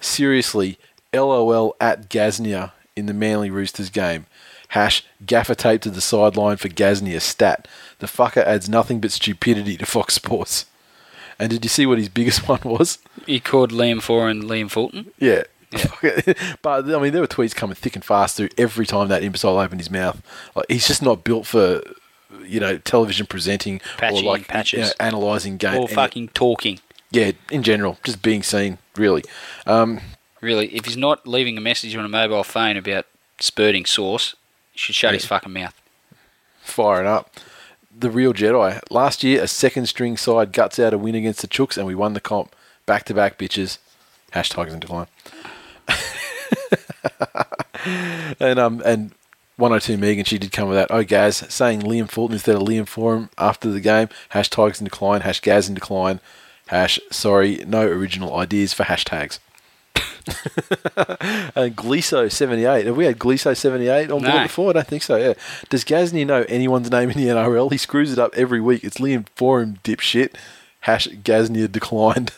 Seriously, 0.00 0.78
LOL 1.12 1.76
at 1.80 2.08
Gasnier 2.08 2.72
in 2.96 3.06
the 3.06 3.14
Manly 3.14 3.50
Roosters 3.50 3.90
game. 3.90 4.26
Hash 4.68 5.04
gaffer 5.26 5.56
tape 5.56 5.80
to 5.82 5.90
the 5.90 6.00
sideline 6.00 6.56
for 6.56 6.68
Gasnier 6.68 7.20
stat. 7.20 7.66
The 7.98 8.06
fucker 8.06 8.44
adds 8.44 8.68
nothing 8.68 9.00
but 9.00 9.10
stupidity 9.10 9.76
to 9.76 9.84
Fox 9.84 10.14
Sports. 10.14 10.66
And 11.40 11.50
did 11.50 11.64
you 11.64 11.68
see 11.68 11.86
what 11.86 11.98
his 11.98 12.08
biggest 12.08 12.46
one 12.48 12.60
was? 12.64 12.98
He 13.26 13.40
called 13.40 13.72
Liam 13.72 13.96
Foran 13.96 14.42
Liam 14.44 14.70
Fulton. 14.70 15.10
Yeah. 15.18 15.42
but 16.62 16.92
I 16.92 16.98
mean, 16.98 17.12
there 17.12 17.20
were 17.22 17.28
tweets 17.28 17.54
coming 17.54 17.76
thick 17.76 17.94
and 17.94 18.04
fast 18.04 18.36
through 18.36 18.48
every 18.58 18.86
time 18.86 19.08
that 19.08 19.22
imbecile 19.22 19.58
opened 19.58 19.80
his 19.80 19.90
mouth. 19.90 20.20
Like 20.54 20.66
he's 20.68 20.86
just 20.86 21.02
not 21.02 21.24
built 21.24 21.46
for 21.46 21.82
you 22.44 22.60
know, 22.60 22.78
television 22.78 23.26
presenting 23.26 23.80
Patching, 23.98 24.26
or 24.26 24.32
like 24.32 24.48
patches. 24.48 24.78
you 24.78 24.84
know, 24.84 24.92
analyzing 25.00 25.56
game. 25.56 25.80
Or 25.80 25.88
fucking 25.88 26.28
talking. 26.28 26.80
yeah, 27.10 27.32
in 27.50 27.62
general, 27.62 27.98
just 28.04 28.22
being 28.22 28.42
seen. 28.42 28.78
Really, 28.96 29.22
um, 29.66 30.00
Really, 30.40 30.68
if 30.74 30.86
he's 30.86 30.96
not 30.96 31.26
leaving 31.26 31.58
a 31.58 31.60
message 31.60 31.94
on 31.94 32.04
a 32.04 32.08
mobile 32.08 32.44
phone 32.44 32.76
about 32.76 33.06
spurting 33.40 33.84
sauce, 33.84 34.34
he 34.72 34.78
should 34.78 34.94
shut 34.94 35.14
his 35.14 35.24
fucking 35.26 35.52
mouth. 35.52 35.74
firing 36.62 37.06
up. 37.06 37.30
The 38.00 38.10
real 38.10 38.32
Jedi. 38.32 38.80
Last 38.90 39.22
year, 39.22 39.42
a 39.42 39.46
second 39.46 39.84
string 39.84 40.16
side 40.16 40.54
guts 40.54 40.78
out 40.78 40.94
a 40.94 40.98
win 40.98 41.14
against 41.14 41.42
the 41.42 41.46
Chooks, 41.46 41.76
and 41.76 41.86
we 41.86 41.94
won 41.94 42.14
the 42.14 42.20
comp. 42.20 42.56
Back 42.86 43.04
to 43.04 43.14
back, 43.14 43.36
bitches. 43.36 43.76
Hashtags 44.32 44.72
in 44.72 44.80
decline. 44.80 45.06
and 48.40 48.58
um 48.58 48.80
and 48.86 49.12
102 49.56 49.98
Megan, 49.98 50.24
she 50.24 50.38
did 50.38 50.50
come 50.50 50.70
with 50.70 50.78
that. 50.78 50.88
Oh, 50.90 51.04
Gaz, 51.04 51.44
saying 51.50 51.82
Liam 51.82 52.10
Fulton 52.10 52.36
instead 52.36 52.56
of 52.56 52.62
Liam 52.62 52.88
Foran 52.88 53.28
after 53.36 53.70
the 53.70 53.80
game. 53.80 54.08
Hashtags 54.32 54.80
in 54.80 54.84
decline. 54.84 55.20
Hash 55.20 55.40
Gaz 55.40 55.68
in 55.68 55.74
decline. 55.74 56.20
Hash 56.68 56.98
sorry, 57.10 57.62
no 57.66 57.86
original 57.86 58.34
ideas 58.34 58.72
for 58.72 58.84
hashtags. 58.84 59.40
And 61.56 61.74
Gleeso 61.76 62.30
seventy 62.30 62.64
eight. 62.64 62.86
Have 62.86 62.96
we 62.96 63.04
had 63.06 63.18
Gleeso 63.18 63.56
seventy 63.56 63.88
eight 63.88 64.10
on 64.10 64.20
board 64.22 64.34
No. 64.34 64.42
before? 64.44 64.70
I 64.70 64.72
don't 64.74 64.86
think 64.86 65.02
so. 65.02 65.16
Yeah. 65.16 65.34
Does 65.68 65.84
Gasnier 65.84 66.26
know 66.26 66.44
anyone's 66.48 66.90
name 66.90 67.10
in 67.10 67.16
the 67.16 67.26
NRL? 67.26 67.70
He 67.72 67.78
screws 67.78 68.12
it 68.12 68.18
up 68.18 68.32
every 68.36 68.60
week. 68.60 68.84
It's 68.84 68.98
Liam 68.98 69.26
Foran 69.36 69.78
dipshit. 69.82 70.34
Hash 70.80 71.08
Gasnier 71.08 71.70
declined. 71.70 72.32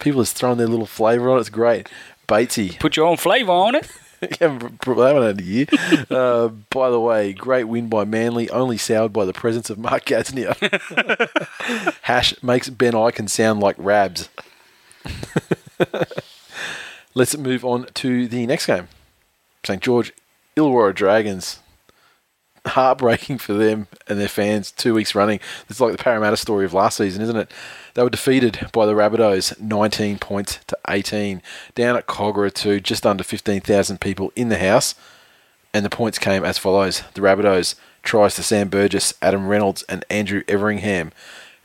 People 0.00 0.20
are 0.22 0.24
throwing 0.24 0.58
their 0.58 0.66
little 0.68 0.86
flavour 0.86 1.30
on. 1.30 1.36
it. 1.38 1.40
It's 1.40 1.50
great. 1.50 1.88
Batesy. 2.28 2.78
Put 2.78 2.96
your 2.96 3.06
own 3.06 3.16
flavour 3.16 3.52
on 3.52 3.74
it. 3.74 3.90
haven't 4.40 4.80
brought 4.80 4.96
that 4.96 5.14
one 5.14 5.22
out 5.24 5.40
a 5.40 5.42
year. 5.42 5.66
Uh, 6.10 6.48
by 6.70 6.88
the 6.90 6.98
way, 7.00 7.32
great 7.32 7.64
win 7.64 7.88
by 7.88 8.04
Manly, 8.04 8.48
only 8.50 8.78
soured 8.78 9.12
by 9.12 9.24
the 9.24 9.32
presence 9.32 9.68
of 9.70 9.78
Mark 9.78 10.06
Gasnier. 10.06 10.54
Hash 12.02 12.40
makes 12.42 12.70
Ben 12.70 12.94
Ikin 12.94 13.28
sound 13.28 13.60
like 13.60 13.76
Rabs. 13.78 14.28
Let's 17.18 17.36
move 17.36 17.64
on 17.64 17.86
to 17.94 18.28
the 18.28 18.46
next 18.46 18.66
game. 18.66 18.86
St. 19.64 19.82
George, 19.82 20.12
Illawarra 20.56 20.94
Dragons. 20.94 21.58
Heartbreaking 22.64 23.38
for 23.38 23.54
them 23.54 23.88
and 24.06 24.20
their 24.20 24.28
fans 24.28 24.70
two 24.70 24.94
weeks 24.94 25.16
running. 25.16 25.40
It's 25.68 25.80
like 25.80 25.90
the 25.90 25.98
Parramatta 26.00 26.36
story 26.36 26.64
of 26.64 26.74
last 26.74 26.96
season, 26.96 27.20
isn't 27.22 27.36
it? 27.36 27.50
They 27.94 28.04
were 28.04 28.08
defeated 28.08 28.68
by 28.72 28.86
the 28.86 28.92
Rabbitohs 28.92 29.58
19 29.60 30.20
points 30.20 30.60
to 30.68 30.78
18. 30.88 31.42
Down 31.74 31.96
at 31.96 32.06
Kogarah 32.06 32.54
too, 32.54 32.78
just 32.78 33.04
under 33.04 33.24
15,000 33.24 34.00
people 34.00 34.30
in 34.36 34.48
the 34.48 34.58
house. 34.58 34.94
And 35.74 35.84
the 35.84 35.90
points 35.90 36.20
came 36.20 36.44
as 36.44 36.56
follows. 36.56 37.02
The 37.14 37.20
Rabbitohs 37.20 37.74
tries 38.04 38.36
to 38.36 38.44
Sam 38.44 38.68
Burgess, 38.68 39.12
Adam 39.20 39.48
Reynolds 39.48 39.82
and 39.88 40.04
Andrew 40.08 40.44
Everingham. 40.46 41.10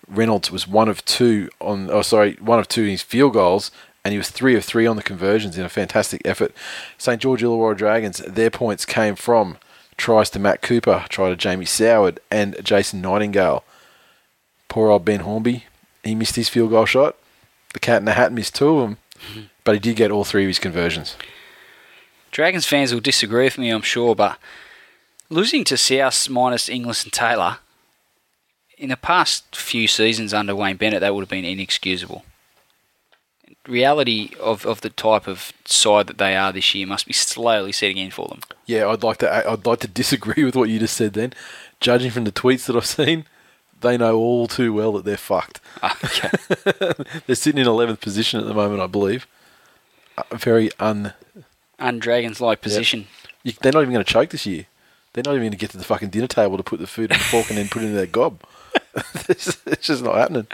Reynolds 0.08 0.50
was 0.50 0.68
one 0.68 0.90
of 0.90 1.06
two 1.06 1.52
on 1.62 1.92
oh 1.92 2.02
sorry, 2.02 2.38
one 2.42 2.58
of 2.58 2.68
two 2.68 2.86
in 2.86 2.90
his 2.90 3.04
field 3.04 3.34
goals 3.34 3.70
and 4.04 4.12
he 4.12 4.18
was 4.18 4.30
three 4.30 4.56
of 4.56 4.66
three 4.66 4.86
on 4.86 4.96
the 4.96 5.04
conversions 5.04 5.58
in 5.58 5.66
a 5.66 5.70
fantastic 5.70 6.22
effort. 6.26 6.54
St. 6.98 7.22
George 7.22 7.42
Illawarra 7.42 7.78
Dragons, 7.78 8.18
their 8.20 8.50
points 8.50 8.86
came 8.86 9.16
from 9.16 9.58
tries 9.98 10.30
to 10.32 10.40
Matt 10.40 10.62
Cooper, 10.62 11.06
try 11.10 11.30
to 11.30 11.36
Jamie 11.36 11.66
Soward 11.66 12.20
and 12.30 12.56
Jason 12.64 13.02
Nightingale. 13.02 13.64
Poor 14.68 14.90
old 14.90 15.06
Ben 15.06 15.22
Hornby, 15.22 15.66
he 16.04 16.16
missed 16.16 16.36
his 16.36 16.50
field 16.50 16.72
goal 16.72 16.86
shot. 16.86 17.16
The 17.74 17.80
cat 17.80 18.00
in 18.00 18.06
the 18.06 18.14
hat 18.14 18.32
missed 18.32 18.56
two 18.56 18.78
of 18.78 18.90
them, 18.90 18.98
but 19.64 19.76
he 19.76 19.80
did 19.80 19.96
get 19.96 20.12
all 20.12 20.24
three 20.24 20.44
of 20.44 20.48
his 20.48 20.60
conversions. 20.60 21.16
Dragons 22.32 22.66
fans 22.66 22.94
will 22.94 23.02
disagree 23.02 23.46
with 23.46 23.58
me, 23.58 23.70
I'm 23.70 23.82
sure, 23.82 24.16
but 24.16 24.38
losing 25.30 25.64
to 25.66 25.78
South 25.78 26.30
minus 26.30 26.70
Inglis 26.70 27.04
and 27.04 27.14
Taylor 27.14 27.58
in 28.78 28.90
the 28.90 28.98
past 28.98 29.56
few 29.56 29.88
seasons 29.88 30.34
under 30.34 30.56
Wayne 30.56 30.78
Bennett, 30.78 31.02
that 31.02 31.14
would 31.14 31.22
have 31.22 31.30
been 31.30 31.46
inexcusable. 31.46 32.26
Reality 33.68 34.32
of, 34.42 34.66
of 34.66 34.82
the 34.82 34.90
type 34.90 35.28
of 35.28 35.54
side 35.66 36.08
that 36.08 36.18
they 36.18 36.36
are 36.36 36.52
this 36.52 36.76
year 36.76 36.86
must 36.86 37.08
be 37.08 37.14
slowly 37.14 37.72
setting 37.72 37.98
in 37.98 38.12
for 38.12 38.28
them. 38.28 38.42
Yeah, 38.66 38.88
I'd 38.88 39.04
like 39.04 39.18
to. 39.20 39.50
I'd 39.50 39.66
like 39.66 39.80
to 39.80 39.88
disagree 39.88 40.44
with 40.46 40.56
what 40.56 40.70
you 40.70 40.80
just 40.80 40.98
said. 40.98 41.14
Then, 41.14 41.34
judging 41.80 42.12
from 42.12 42.26
the 42.26 42.32
tweets 42.32 42.66
that 42.66 42.76
I've 42.76 42.86
seen, 42.86 43.26
they 43.82 43.98
know 43.98 44.18
all 44.18 44.48
too 44.48 44.74
well 44.74 44.92
that 44.94 45.06
they're 45.06 45.18
fucked. 45.18 45.62
Okay. 45.84 46.30
They're 47.28 47.36
sitting 47.36 47.62
in 47.62 47.68
eleventh 47.68 48.02
position 48.02 48.40
at 48.40 48.46
the 48.46 48.54
moment, 48.54 48.82
I 48.82 48.88
believe. 48.88 49.28
Uh, 50.18 50.24
very 50.36 50.72
un. 50.80 51.14
Undragons 51.80 52.40
like 52.40 52.62
position. 52.62 53.08
They're 53.44 53.72
not 53.72 53.82
even 53.82 53.94
going 53.94 54.06
to 54.06 54.12
choke 54.12 54.30
this 54.30 54.46
year. 54.46 54.66
They're 55.14 55.24
not 55.26 55.32
even 55.32 55.44
going 55.44 55.52
to 55.52 55.58
get 55.58 55.70
to 55.72 55.78
the 55.78 55.84
fucking 55.84 56.10
dinner 56.10 56.28
table 56.28 56.58
to 56.58 56.64
put 56.64 56.80
the 56.80 56.88
food 56.88 57.12
in 57.12 57.18
the 57.18 57.24
fork 57.24 57.50
and 57.50 57.58
then 57.58 57.68
put 57.68 57.84
it 57.84 57.88
in 57.88 57.96
their 57.96 58.08
gob. 58.08 58.42
it's 59.30 59.58
just 59.82 60.04
not 60.04 60.16
happening. 60.16 60.48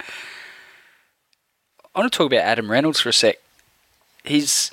I 1.96 2.00
want 2.00 2.12
to 2.12 2.18
talk 2.18 2.28
about 2.28 2.44
Adam 2.46 2.70
Reynolds 2.72 3.00
for 3.00 3.10
a 3.10 3.14
sec. 3.14 3.38
He's 4.24 4.72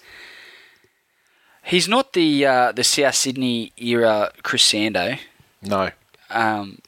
he's 1.64 1.88
not 1.88 2.12
the 2.12 2.44
uh, 2.46 2.72
the 2.72 2.84
South 2.84 3.14
Sydney 3.14 3.72
era 3.76 4.30
Chris 4.42 4.62
Sandow, 4.62 5.16
No. 5.62 5.90
um, 6.30 6.78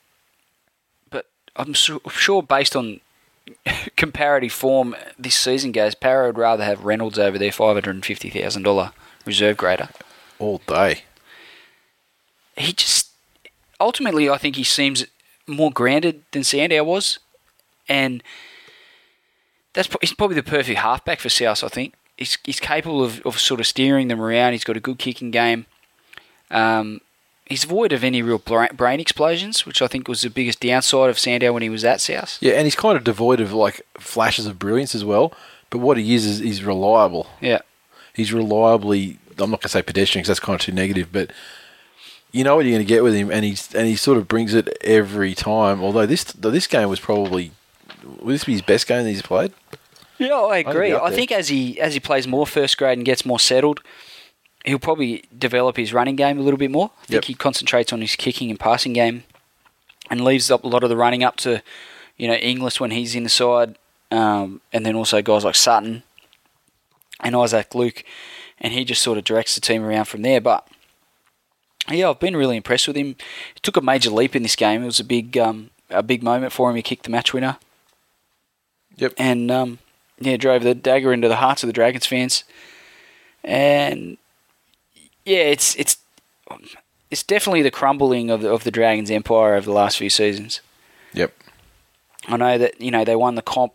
but 1.11 1.27
I'm 1.57 1.75
su- 1.75 2.03
sure 2.11 2.43
based 2.43 2.77
on 2.77 3.01
comparative 3.97 4.53
form 4.53 4.95
this 5.19 5.37
season 5.37 5.73
goes, 5.73 5.95
Parra 5.95 6.27
would 6.27 6.39
rather 6.39 6.65
have 6.65 6.85
Reynolds 6.85 7.19
over 7.19 7.39
their 7.39 7.53
five 7.53 7.75
hundred 7.77 7.95
and 7.95 8.05
fifty 8.07 8.29
thousand 8.31 8.65
dollar 8.65 8.93
reserve 9.25 9.57
grader. 9.57 9.89
All 10.39 10.61
day. 10.67 11.03
He 12.57 12.73
just 12.73 13.11
ultimately, 13.81 14.29
I 14.29 14.37
think 14.39 14.57
he 14.57 14.65
seems 14.65 15.07
more 15.47 15.71
grounded 15.71 16.23
than 16.33 16.45
Sandow 16.45 16.83
was, 16.85 17.19
and 17.89 18.23
that's 19.75 19.89
he's 20.01 20.13
probably 20.13 20.37
the 20.37 20.43
perfect 20.43 20.79
halfback 20.79 21.21
for 21.21 21.29
South. 21.29 21.63
I 21.65 21.69
think 21.69 21.95
he's 22.17 22.39
he's 22.45 22.61
capable 22.61 23.03
of, 23.03 23.21
of 23.25 23.39
sort 23.39 23.61
of 23.61 23.67
steering 23.67 24.09
them 24.09 24.21
around. 24.21 24.53
He's 24.53 24.65
got 24.65 24.77
a 24.77 24.81
good 24.81 24.99
kicking 24.99 25.31
game. 25.31 25.67
Um, 26.51 27.01
he's 27.47 27.65
void 27.65 27.93
of 27.93 28.05
any 28.05 28.23
real 28.23 28.39
brain 28.39 29.01
explosions, 29.01 29.67
which 29.67 29.83
I 29.83 29.87
think 29.87 30.09
was 30.09 30.23
the 30.23 30.31
biggest 30.31 30.61
downside 30.61 31.11
of 31.11 31.19
Sandow 31.19 31.53
when 31.53 31.63
he 31.63 31.69
was 31.69 31.85
at 31.85 32.01
South. 32.01 32.39
Yeah, 32.41 32.55
and 32.55 32.65
he's 32.65 32.75
kind 32.75 32.97
of 32.97 33.05
devoid 33.05 33.41
of 33.41 33.53
like 33.53 33.83
flashes 33.99 34.47
of 34.47 34.59
brilliance 34.59 34.95
as 34.95 35.05
well. 35.05 35.33
But 35.71 35.79
what 35.79 35.99
he 35.99 36.15
is 36.15 36.25
is 36.25 36.39
he's 36.39 36.65
reliable. 36.65 37.27
Yeah, 37.41 37.61
He's 38.15 38.33
reliably. 38.33 39.19
I'm 39.39 39.51
not 39.51 39.61
going 39.61 39.61
to 39.61 39.69
say 39.69 39.83
pedestrian 39.83 40.23
because 40.23 40.29
that's 40.29 40.41
kind 40.41 40.59
of 40.59 40.65
too 40.65 40.73
negative, 40.73 41.11
but 41.13 41.31
you 42.33 42.43
know 42.43 42.57
what 42.57 42.65
you're 42.65 42.75
going 42.75 42.85
to 42.87 42.89
get 42.89 43.05
with 43.05 43.15
him, 43.15 43.31
and 43.31 43.45
he's 43.45 43.73
and 43.75 43.87
he 43.87 43.95
sort 43.95 44.19
of 44.19 44.27
brings 44.27 44.55
it 44.55 44.77
every 44.83 45.35
time. 45.35 45.81
Although 45.83 46.07
this 46.07 46.25
this 46.25 46.67
game 46.67 46.89
was 46.89 46.99
probably 47.01 47.53
will 48.05 48.29
this 48.29 48.45
be 48.45 48.53
his 48.53 48.63
best 48.63 48.87
game 48.87 49.05
that 49.05 49.11
he's 49.11 49.23
played? 49.23 49.53
Yeah, 50.19 50.35
I 50.35 50.59
agree. 50.59 50.91
be 50.91 50.97
I 50.97 51.11
think 51.11 51.31
as 51.33 51.49
he 51.49 51.81
as 51.81 51.95
he 51.95 52.01
plays 52.01 52.27
more 52.27 52.47
first 52.47 52.77
grade 52.77 52.99
and 52.99 53.05
gets 53.05 53.25
more 53.25 53.39
settled, 53.39 53.81
he'll 54.65 54.79
probably 54.79 55.23
develop 55.37 55.77
his 55.77 55.93
running 55.93 56.17
game 56.17 56.39
a 56.39 56.43
little 56.43 56.59
bit 56.59 56.71
more. 56.71 56.91
I 57.03 57.07
think 57.07 57.15
Yep. 57.15 57.25
he 57.27 57.35
concentrates 57.35 57.93
on 57.93 58.01
his 58.01 58.17
kicking 58.17 58.51
and 58.51 58.59
passing 58.59 58.93
game, 58.93 59.25
and 60.11 60.25
leaves 60.25 60.51
up 60.51 60.65
a 60.65 60.69
lot 60.69 60.83
of 60.83 60.91
the 60.91 60.97
running 60.97 61.23
up 61.23 61.37
to, 61.39 61.63
you 62.17 62.27
know, 62.29 62.35
Inglis 62.35 62.81
when 62.81 62.91
he's 62.91 63.15
in 63.15 63.23
the 63.23 63.29
side, 63.29 63.77
um, 64.11 64.61
and 64.73 64.85
then 64.85 64.97
also 64.97 65.23
guys 65.23 65.45
like 65.45 65.55
Sutton 65.55 66.03
and 67.21 67.37
Isaac 67.37 67.75
Luke, 67.75 68.03
and 68.61 68.73
he 68.73 68.85
just 68.85 69.03
sort 69.03 69.19
of 69.19 69.25
directs 69.25 69.55
the 69.55 69.61
team 69.61 69.85
around 69.85 70.07
from 70.07 70.23
there. 70.23 70.41
But 70.41 70.67
yeah, 71.89 72.11
I've 72.11 72.19
been 72.21 72.37
really 72.37 72.57
impressed 72.57 72.89
with 72.89 72.97
him. 72.97 73.15
He 73.55 73.61
took 73.63 73.77
a 73.77 73.81
major 73.81 74.11
leap 74.11 74.35
in 74.35 74.43
this 74.43 74.57
game. 74.57 74.83
It 74.83 74.87
was 74.87 75.01
a 75.01 75.05
big 75.05 75.39
um, 75.39 75.71
a 75.91 76.03
big 76.03 76.23
moment 76.25 76.53
for 76.53 76.69
him. 76.69 76.75
He 76.77 76.83
kicked 76.83 77.05
the 77.05 77.11
match 77.11 77.33
winner 77.33 77.57
Yep. 78.99 79.15
and 79.17 79.51
um, 79.51 79.79
yeah, 80.19 80.37
drove 80.37 80.63
the 80.63 80.75
dagger 80.75 81.13
into 81.13 81.29
the 81.29 81.37
hearts 81.37 81.63
of 81.63 81.69
the 81.69 81.73
Dragons 81.73 82.07
fans. 82.07 82.45
And 83.45 84.19
yeah, 85.25 85.39
it's 85.39 85.75
it's 85.77 85.99
it's 87.11 87.23
definitely 87.23 87.63
the 87.63 87.71
crumbling 87.71 88.31
of 88.31 88.43
the, 88.43 88.51
of 88.51 88.65
the 88.65 88.71
Dragons 88.71 89.11
empire 89.11 89.55
over 89.55 89.65
the 89.65 89.73
last 89.73 89.99
few 89.99 90.11
seasons. 90.11 90.61
Yep. 91.15 91.33
I 92.27 92.37
know 92.37 92.59
that 92.59 92.81
you 92.81 92.91
know 92.91 93.05
they 93.05 93.17
won 93.17 93.37
the 93.37 93.43
comp 93.43 93.73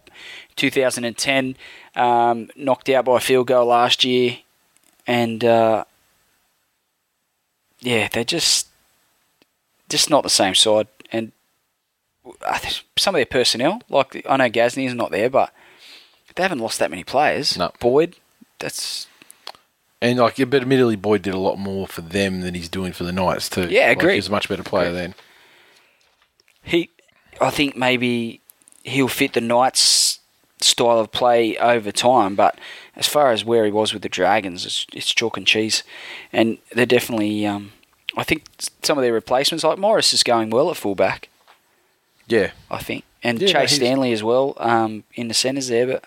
2010, 0.56 1.56
um, 1.96 2.50
knocked 2.56 2.90
out 2.90 3.06
by 3.06 3.18
a 3.18 3.20
field 3.20 3.48
goal 3.48 3.68
last 3.68 4.04
year, 4.04 4.38
and 5.08 5.44
uh, 5.44 5.86
yeah, 7.80 8.08
they're 8.12 8.24
just 8.24 8.68
just 9.90 10.10
not 10.10 10.24
the 10.24 10.30
same 10.30 10.56
side. 10.56 10.88
And 11.12 11.32
some 12.98 13.16
of 13.16 13.20
their 13.20 13.26
personnel, 13.26 13.82
like 13.90 14.26
I 14.30 14.38
know 14.38 14.50
Gasnier 14.50 14.88
is 14.88 14.94
not 14.94 15.12
there, 15.12 15.30
but 15.30 15.54
they 16.36 16.44
haven't 16.44 16.60
lost 16.60 16.80
that 16.80 16.90
many 16.90 17.04
players. 17.04 17.58
No. 17.58 17.72
Boyd, 17.80 18.16
that's 18.60 19.08
And 20.02 20.20
like, 20.20 20.38
but 20.38 20.56
admittedly, 20.56 20.96
Boyd 20.96 21.22
did 21.22 21.34
a 21.34 21.40
lot 21.40 21.58
more 21.58 21.88
for 21.88 22.02
them 22.02 22.42
than 22.42 22.54
he's 22.56 22.70
doing 22.70 22.94
for 22.94 23.04
the 23.04 23.12
Knights 23.12 23.50
too. 23.50 23.68
Yeah, 23.70 23.90
Like, 23.98 24.02
he's 24.10 24.28
a 24.28 24.32
much 24.32 24.50
better 24.50 24.64
player 24.64 24.88
Agreed. 24.90 25.00
then. 25.00 25.16
he. 26.64 26.90
I 27.42 27.50
think 27.50 27.76
maybe 27.76 28.42
he'll 28.84 29.08
fit 29.08 29.34
the 29.34 29.42
Knights' 29.42 30.20
style 30.62 31.00
of 31.00 31.12
play 31.12 31.58
over 31.58 31.92
time, 31.92 32.36
but 32.36 32.58
as 32.96 33.08
far 33.08 33.32
as 33.32 33.44
where 33.44 33.66
he 33.66 33.72
was 33.72 33.92
with 33.92 34.04
the 34.04 34.10
Dragons, 34.10 34.66
it's, 34.66 34.86
it's 34.94 35.14
chalk 35.14 35.36
and 35.36 35.48
cheese, 35.48 35.84
and 36.32 36.60
they're 36.74 36.86
definitely 36.86 37.46
um, 37.46 37.72
I 38.16 38.24
think 38.24 38.44
some 38.84 38.98
of 38.98 39.02
their 39.04 39.14
replacements, 39.14 39.64
like 39.64 39.80
Morris, 39.80 40.14
is 40.14 40.24
going 40.24 40.52
well 40.52 40.70
at 40.70 40.78
fullback. 40.78 41.30
Yeah. 42.28 42.52
I 42.72 42.80
think, 42.80 43.04
and 43.24 43.40
Yeah, 43.42 43.48
Chase 43.48 43.72
he's- 43.72 43.76
Stanley 43.76 44.12
as 44.14 44.24
well 44.24 44.54
um, 44.58 45.04
in 45.16 45.28
the 45.28 45.34
centres 45.34 45.68
there, 45.68 45.86
but 45.88 46.04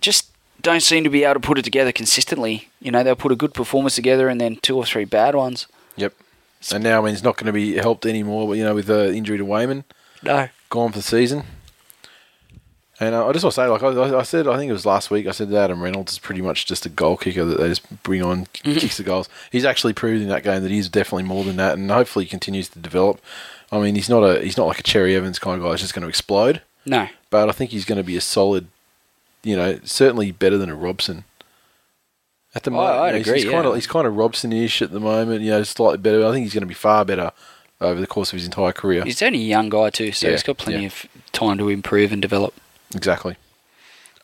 just 0.00 0.30
don't 0.62 0.82
seem 0.82 1.04
to 1.04 1.10
be 1.10 1.24
able 1.24 1.34
to 1.34 1.40
put 1.40 1.58
it 1.58 1.62
together 1.64 1.92
consistently. 1.92 2.68
You 2.80 2.90
know, 2.90 3.02
they'll 3.02 3.16
put 3.16 3.32
a 3.32 3.36
good 3.36 3.54
performance 3.54 3.94
together 3.94 4.28
and 4.28 4.40
then 4.40 4.56
two 4.56 4.76
or 4.76 4.84
three 4.84 5.04
bad 5.04 5.34
ones. 5.34 5.66
Yep. 5.96 6.12
And 6.72 6.82
now, 6.84 7.00
I 7.00 7.04
mean, 7.04 7.14
he's 7.14 7.22
not 7.22 7.36
going 7.36 7.46
to 7.46 7.52
be 7.52 7.76
helped 7.76 8.04
anymore. 8.06 8.54
You 8.56 8.64
know, 8.64 8.74
with 8.74 8.86
the 8.86 9.14
injury 9.14 9.38
to 9.38 9.44
Weyman, 9.44 9.84
No. 10.22 10.48
gone 10.70 10.92
for 10.92 10.98
the 10.98 11.02
season. 11.02 11.44
And 12.98 13.14
uh, 13.14 13.28
I 13.28 13.32
just 13.32 13.44
want 13.44 13.52
to 13.54 13.60
say, 13.60 13.66
like 13.66 13.82
I, 13.82 14.18
I 14.18 14.22
said, 14.22 14.48
I 14.48 14.56
think 14.56 14.70
it 14.70 14.72
was 14.72 14.86
last 14.86 15.10
week. 15.10 15.26
I 15.26 15.32
said 15.32 15.50
that 15.50 15.64
Adam 15.64 15.82
Reynolds 15.82 16.12
is 16.12 16.18
pretty 16.18 16.40
much 16.40 16.64
just 16.64 16.86
a 16.86 16.88
goal 16.88 17.18
kicker 17.18 17.44
that 17.44 17.58
they 17.58 17.68
just 17.68 18.02
bring 18.02 18.22
on, 18.22 18.46
kicks 18.54 18.96
the 18.96 19.02
goals. 19.02 19.28
He's 19.52 19.66
actually 19.66 19.92
proved 19.92 20.22
in 20.22 20.28
that 20.30 20.42
game 20.42 20.62
that 20.62 20.70
he's 20.70 20.88
definitely 20.88 21.24
more 21.24 21.44
than 21.44 21.56
that, 21.56 21.76
and 21.76 21.90
hopefully 21.90 22.24
he 22.24 22.30
continues 22.30 22.70
to 22.70 22.78
develop. 22.78 23.20
I 23.72 23.80
mean, 23.80 23.94
he's 23.96 24.08
not 24.08 24.22
a 24.22 24.40
he's 24.42 24.56
not 24.56 24.66
like 24.66 24.78
a 24.78 24.82
Cherry 24.82 25.14
Evans 25.16 25.38
kind 25.38 25.58
of 25.60 25.64
guy. 25.66 25.72
He's 25.72 25.80
just 25.80 25.94
going 25.94 26.02
to 26.04 26.08
explode. 26.08 26.62
No. 26.84 27.08
But 27.30 27.48
I 27.48 27.52
think 27.52 27.70
he's 27.72 27.84
going 27.84 27.98
to 27.98 28.04
be 28.04 28.16
a 28.16 28.20
solid, 28.20 28.68
you 29.42 29.56
know, 29.56 29.80
certainly 29.84 30.30
better 30.32 30.56
than 30.56 30.70
a 30.70 30.76
Robson. 30.76 31.24
At 32.54 32.62
the 32.62 32.70
Oh, 32.70 32.74
moment, 32.74 32.96
I'd 32.98 33.06
you 33.06 33.12
know, 33.12 33.18
he's, 33.18 33.26
agree, 33.26 33.40
he's 33.42 33.50
kind 33.50 33.64
yeah. 33.64 33.68
of 33.70 33.74
he's 33.74 33.86
kind 33.86 34.06
of 34.06 34.16
Robson-ish 34.16 34.80
at 34.82 34.90
the 34.92 35.00
moment. 35.00 35.42
You 35.42 35.50
know, 35.50 35.62
slightly 35.64 35.98
better. 35.98 36.24
I 36.26 36.32
think 36.32 36.44
he's 36.44 36.54
going 36.54 36.62
to 36.62 36.66
be 36.68 36.74
far 36.74 37.04
better 37.04 37.32
over 37.80 38.00
the 38.00 38.06
course 38.06 38.32
of 38.32 38.36
his 38.38 38.46
entire 38.46 38.72
career. 38.72 39.04
He's 39.04 39.20
only 39.20 39.40
a 39.40 39.42
young 39.44 39.68
guy 39.68 39.90
too, 39.90 40.12
so 40.12 40.26
Yeah, 40.28 40.32
he's 40.32 40.42
got 40.42 40.56
plenty 40.58 40.82
yeah. 40.82 40.86
of 40.86 41.06
time 41.32 41.58
to 41.58 41.68
improve 41.68 42.12
and 42.12 42.22
develop. 42.22 42.54
Exactly. 42.94 43.36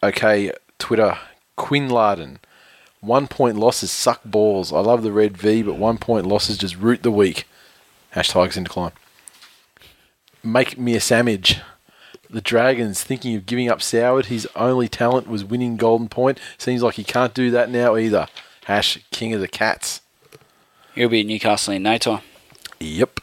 Okay, 0.03 0.53
Twitter. 0.79 1.19
Quinn 1.57 1.89
Larden. 1.89 2.39
One 3.01 3.27
point 3.27 3.57
losses 3.59 3.91
suck 3.91 4.23
balls. 4.25 4.73
I 4.73 4.79
love 4.79 5.03
the 5.03 5.13
red 5.13 5.37
V, 5.37 5.63
but 5.63 5.75
one 5.75 5.99
point 5.99 6.25
losses 6.27 6.57
just 6.57 6.77
root 6.77 7.03
the 7.03 7.11
weak. 7.11 7.47
Hashtags 8.15 8.57
in 8.57 8.65
decline. 8.65 8.93
Make 10.45 10.79
me 10.79 10.95
a 10.95 11.01
sandwich. 11.01 11.61
The 12.29 12.41
Dragons 12.41 13.03
thinking 13.03 13.37
of 13.37 13.47
giving 13.47 13.69
up 13.69 13.81
Soward. 13.81 14.27
His 14.27 14.49
only 14.57 14.89
talent 14.89 15.29
was 15.29 15.45
winning 15.45 15.77
Golden 15.77 16.09
Point. 16.09 16.41
Seems 16.59 16.83
like 16.83 16.95
he 16.95 17.05
can't 17.05 17.35
do 17.35 17.51
that 17.51 17.71
now 17.71 17.97
either. 17.97 18.27
Hash 18.65 18.99
King 19.11 19.35
of 19.35 19.41
the 19.41 19.49
Cats. 19.49 20.01
He'll 20.95 21.09
be 21.09 21.21
at 21.21 21.27
Newcastle 21.27 21.75
in 21.75 21.83
no 21.83 21.99
time. 21.99 22.23
Yep. 22.81 23.21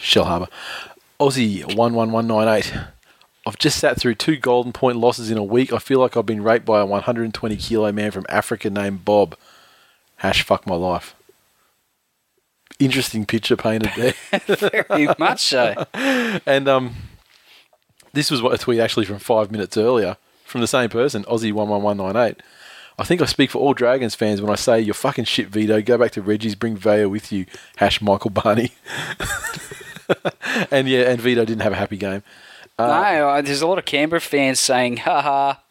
Shell 0.00 0.24
Harbour. 0.24 0.48
Aussie 1.20 1.62
11198. 1.62 2.72
I've 3.46 3.58
just 3.58 3.78
sat 3.78 4.00
through 4.00 4.16
two 4.16 4.36
golden 4.36 4.72
point 4.72 4.96
losses 4.96 5.30
in 5.30 5.38
a 5.38 5.44
week. 5.44 5.72
I 5.72 5.78
feel 5.78 6.00
like 6.00 6.16
I've 6.16 6.26
been 6.26 6.42
raped 6.42 6.64
by 6.64 6.80
a 6.80 6.86
120 6.86 7.56
kilo 7.56 7.92
man 7.92 8.10
from 8.10 8.26
Africa 8.28 8.70
named 8.70 9.04
Bob. 9.04 9.36
Hash 10.16 10.42
fuck 10.42 10.66
my 10.66 10.74
life. 10.74 11.14
Interesting 12.78 13.24
picture 13.24 13.56
painted 13.56 13.90
there. 13.96 14.14
Very 14.56 15.08
much 15.18 15.42
so. 15.42 15.86
and 15.94 16.68
um, 16.68 16.94
this 18.12 18.30
was 18.30 18.42
what 18.42 18.52
a 18.54 18.58
tweet 18.58 18.80
actually 18.80 19.06
from 19.06 19.18
five 19.18 19.50
minutes 19.50 19.76
earlier 19.76 20.16
from 20.44 20.60
the 20.60 20.66
same 20.66 20.88
person, 20.88 21.24
Aussie11198. 21.24 22.38
I 22.98 23.04
think 23.04 23.20
I 23.20 23.26
speak 23.26 23.50
for 23.50 23.58
all 23.58 23.74
Dragons 23.74 24.14
fans 24.14 24.40
when 24.40 24.50
I 24.50 24.54
say 24.54 24.80
you're 24.80 24.94
fucking 24.94 25.26
shit, 25.26 25.48
Vito. 25.48 25.82
Go 25.82 25.98
back 25.98 26.12
to 26.12 26.22
Reggie's, 26.22 26.54
bring 26.54 26.76
Vaya 26.76 27.08
with 27.08 27.30
you. 27.30 27.44
Hash 27.76 28.00
Michael 28.00 28.30
Barney. 28.30 28.72
and 30.70 30.88
yeah, 30.88 31.10
and 31.10 31.20
Vito 31.20 31.44
didn't 31.44 31.62
have 31.62 31.72
a 31.72 31.76
happy 31.76 31.98
game. 31.98 32.22
no, 32.78 32.84
uh, 32.84 33.42
there's 33.42 33.60
a 33.60 33.66
lot 33.66 33.76
of 33.78 33.84
Canberra 33.84 34.20
fans 34.20 34.60
saying, 34.60 34.98
"Ha 34.98 35.20
ha, 35.20 35.62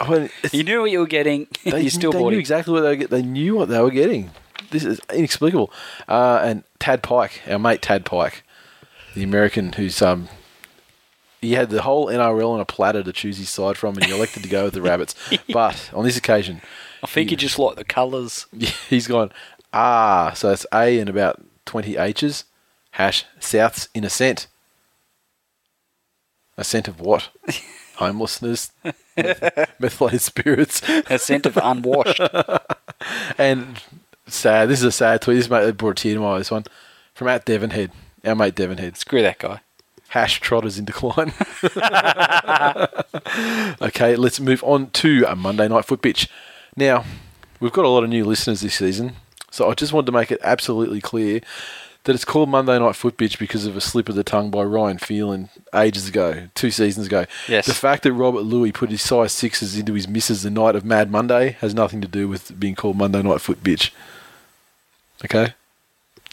I 0.00 0.08
mean, 0.08 0.30
you 0.50 0.64
knew 0.64 0.80
what 0.80 0.90
you 0.90 1.00
were 1.00 1.06
getting. 1.06 1.46
they, 1.64 1.82
you 1.82 1.90
still 1.90 2.12
they 2.12 2.18
bought 2.18 2.30
knew 2.30 2.38
it." 2.38 2.40
exactly 2.40 2.72
what 2.72 2.80
they 2.80 2.96
were. 2.96 3.06
They 3.06 3.22
knew 3.22 3.56
what 3.56 3.68
they 3.68 3.80
were 3.80 3.90
getting. 3.90 4.30
This 4.72 4.84
is 4.84 5.00
inexplicable. 5.12 5.72
Uh, 6.08 6.40
and 6.42 6.64
Tad 6.78 7.02
Pike, 7.02 7.42
our 7.48 7.58
mate 7.58 7.82
Tad 7.82 8.04
Pike, 8.04 8.42
the 9.14 9.22
American 9.22 9.74
who's 9.74 10.02
um, 10.02 10.28
he 11.40 11.52
had 11.52 11.70
the 11.70 11.82
whole 11.82 12.06
NRL 12.06 12.50
on 12.50 12.60
a 12.60 12.64
platter 12.64 13.02
to 13.02 13.12
choose 13.12 13.36
his 13.38 13.50
side 13.50 13.76
from, 13.76 13.96
and 13.96 14.04
he 14.04 14.14
elected 14.14 14.42
to 14.44 14.48
go 14.48 14.64
with 14.64 14.74
the 14.74 14.82
Rabbits. 14.82 15.14
But 15.52 15.90
on 15.92 16.04
this 16.04 16.16
occasion, 16.16 16.62
I 17.02 17.06
think 17.06 17.30
he 17.30 17.36
just 17.36 17.58
liked 17.58 17.76
the 17.76 17.84
colours. 17.84 18.46
he's 18.88 19.06
gone 19.06 19.32
ah. 19.72 20.32
So 20.34 20.50
it's 20.50 20.66
A 20.72 20.98
and 20.98 21.10
about 21.10 21.44
twenty 21.66 21.96
H's. 21.96 22.44
Hash 22.92 23.24
Souths 23.40 23.88
in 23.94 24.04
ascent. 24.04 24.46
Ascent 26.56 26.88
of 26.88 27.00
what? 27.00 27.30
Homelessness, 27.96 28.72
methylated 29.78 30.20
spirits. 30.20 30.82
A 31.08 31.18
scent 31.18 31.46
of 31.46 31.56
unwashed. 31.56 32.20
And 33.38 33.80
sad. 34.36 34.68
This 34.68 34.80
is 34.80 34.84
a 34.84 34.92
sad 34.92 35.22
tweet. 35.22 35.38
This 35.38 35.50
mate 35.50 35.76
brought 35.76 35.98
a 35.98 36.02
tear 36.02 36.14
to 36.14 36.20
my 36.20 36.34
eye, 36.34 36.38
this 36.38 36.50
one 36.50 36.64
from 37.14 37.28
at 37.28 37.46
Devonhead, 37.46 37.90
our 38.24 38.34
mate 38.34 38.54
Devonhead. 38.54 38.96
Screw 38.96 39.22
that 39.22 39.38
guy. 39.38 39.60
Hash 40.08 40.40
trotters 40.40 40.78
in 40.78 40.84
decline. 40.84 41.32
okay, 43.82 44.16
let's 44.16 44.40
move 44.40 44.62
on 44.64 44.90
to 44.90 45.24
a 45.26 45.34
Monday 45.34 45.68
night 45.68 45.86
foot 45.86 46.02
pitch. 46.02 46.28
Now, 46.76 47.04
we've 47.60 47.72
got 47.72 47.84
a 47.84 47.88
lot 47.88 48.04
of 48.04 48.10
new 48.10 48.24
listeners 48.24 48.60
this 48.60 48.74
season, 48.74 49.16
so 49.50 49.70
I 49.70 49.74
just 49.74 49.92
wanted 49.92 50.06
to 50.06 50.12
make 50.12 50.30
it 50.30 50.40
absolutely 50.42 51.00
clear 51.00 51.40
that 52.04 52.14
it's 52.14 52.24
called 52.24 52.48
Monday 52.48 52.78
Night 52.78 52.96
Foot 52.96 53.16
Pitch 53.16 53.38
because 53.38 53.64
of 53.64 53.76
a 53.76 53.80
slip 53.80 54.08
of 54.08 54.16
the 54.16 54.24
tongue 54.24 54.50
by 54.50 54.64
Ryan 54.64 54.98
Phelan 54.98 55.50
ages 55.72 56.08
ago, 56.08 56.48
two 56.54 56.70
seasons 56.70 57.06
ago. 57.06 57.26
Yes. 57.46 57.66
The 57.66 57.74
fact 57.74 58.02
that 58.02 58.12
Robert 58.12 58.42
Lui 58.42 58.72
put 58.72 58.90
his 58.90 59.02
size 59.02 59.32
sixes 59.32 59.76
into 59.76 59.94
his 59.94 60.08
misses 60.08 60.42
the 60.42 60.50
night 60.50 60.74
of 60.74 60.84
Mad 60.84 61.10
Monday 61.10 61.52
has 61.60 61.74
nothing 61.74 62.00
to 62.00 62.08
do 62.08 62.28
with 62.28 62.58
being 62.58 62.74
called 62.74 62.96
Monday 62.96 63.22
Night 63.22 63.40
Foot 63.40 63.62
Pitch. 63.62 63.94
Okay? 65.24 65.54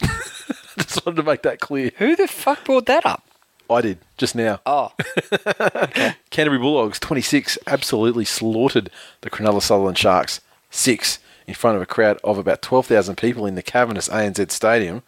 just 0.78 1.04
wanted 1.04 1.16
to 1.16 1.22
make 1.22 1.42
that 1.42 1.60
clear. 1.60 1.92
Who 1.98 2.16
the 2.16 2.26
fuck 2.26 2.64
brought 2.64 2.86
that 2.86 3.06
up? 3.06 3.24
I 3.68 3.80
did, 3.82 3.98
just 4.16 4.34
now. 4.34 4.60
Oh, 4.66 4.92
Canterbury 6.30 6.58
Bulldogs, 6.58 6.98
26, 6.98 7.56
absolutely 7.68 8.24
slaughtered 8.24 8.90
the 9.20 9.30
Cronulla 9.30 9.62
Sutherland 9.62 9.96
Sharks, 9.96 10.40
6, 10.70 11.20
in 11.46 11.54
front 11.54 11.76
of 11.76 11.82
a 11.82 11.86
crowd 11.86 12.18
of 12.24 12.36
about 12.36 12.62
12,000 12.62 13.16
people 13.16 13.46
in 13.46 13.54
the 13.54 13.62
cavernous 13.62 14.08
ANZ 14.08 14.50
Stadium. 14.50 15.02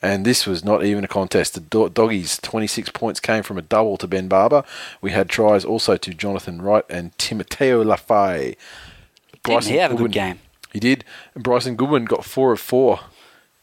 And 0.00 0.26
this 0.26 0.46
was 0.46 0.62
not 0.64 0.84
even 0.84 1.04
a 1.04 1.08
contest. 1.08 1.54
The 1.54 1.60
Do- 1.60 1.88
Doggies, 1.88 2.38
26 2.38 2.90
points 2.90 3.20
came 3.20 3.42
from 3.42 3.56
a 3.56 3.62
double 3.62 3.96
to 3.98 4.06
Ben 4.06 4.28
Barba. 4.28 4.64
We 5.00 5.12
had 5.12 5.30
tries 5.30 5.64
also 5.64 5.96
to 5.96 6.12
Jonathan 6.12 6.60
Wright 6.60 6.84
and 6.90 7.16
Timoteo 7.16 7.82
Lafai. 7.82 8.56
didn't 9.42 9.64
he 9.64 9.76
have 9.76 9.92
a 9.92 9.96
good 9.96 10.12
game? 10.12 10.40
He 10.74 10.80
did. 10.80 11.04
And 11.34 11.42
Bryson 11.42 11.76
Goodwin 11.76 12.04
got 12.04 12.24
4 12.24 12.52
of 12.52 12.60
4, 12.60 13.00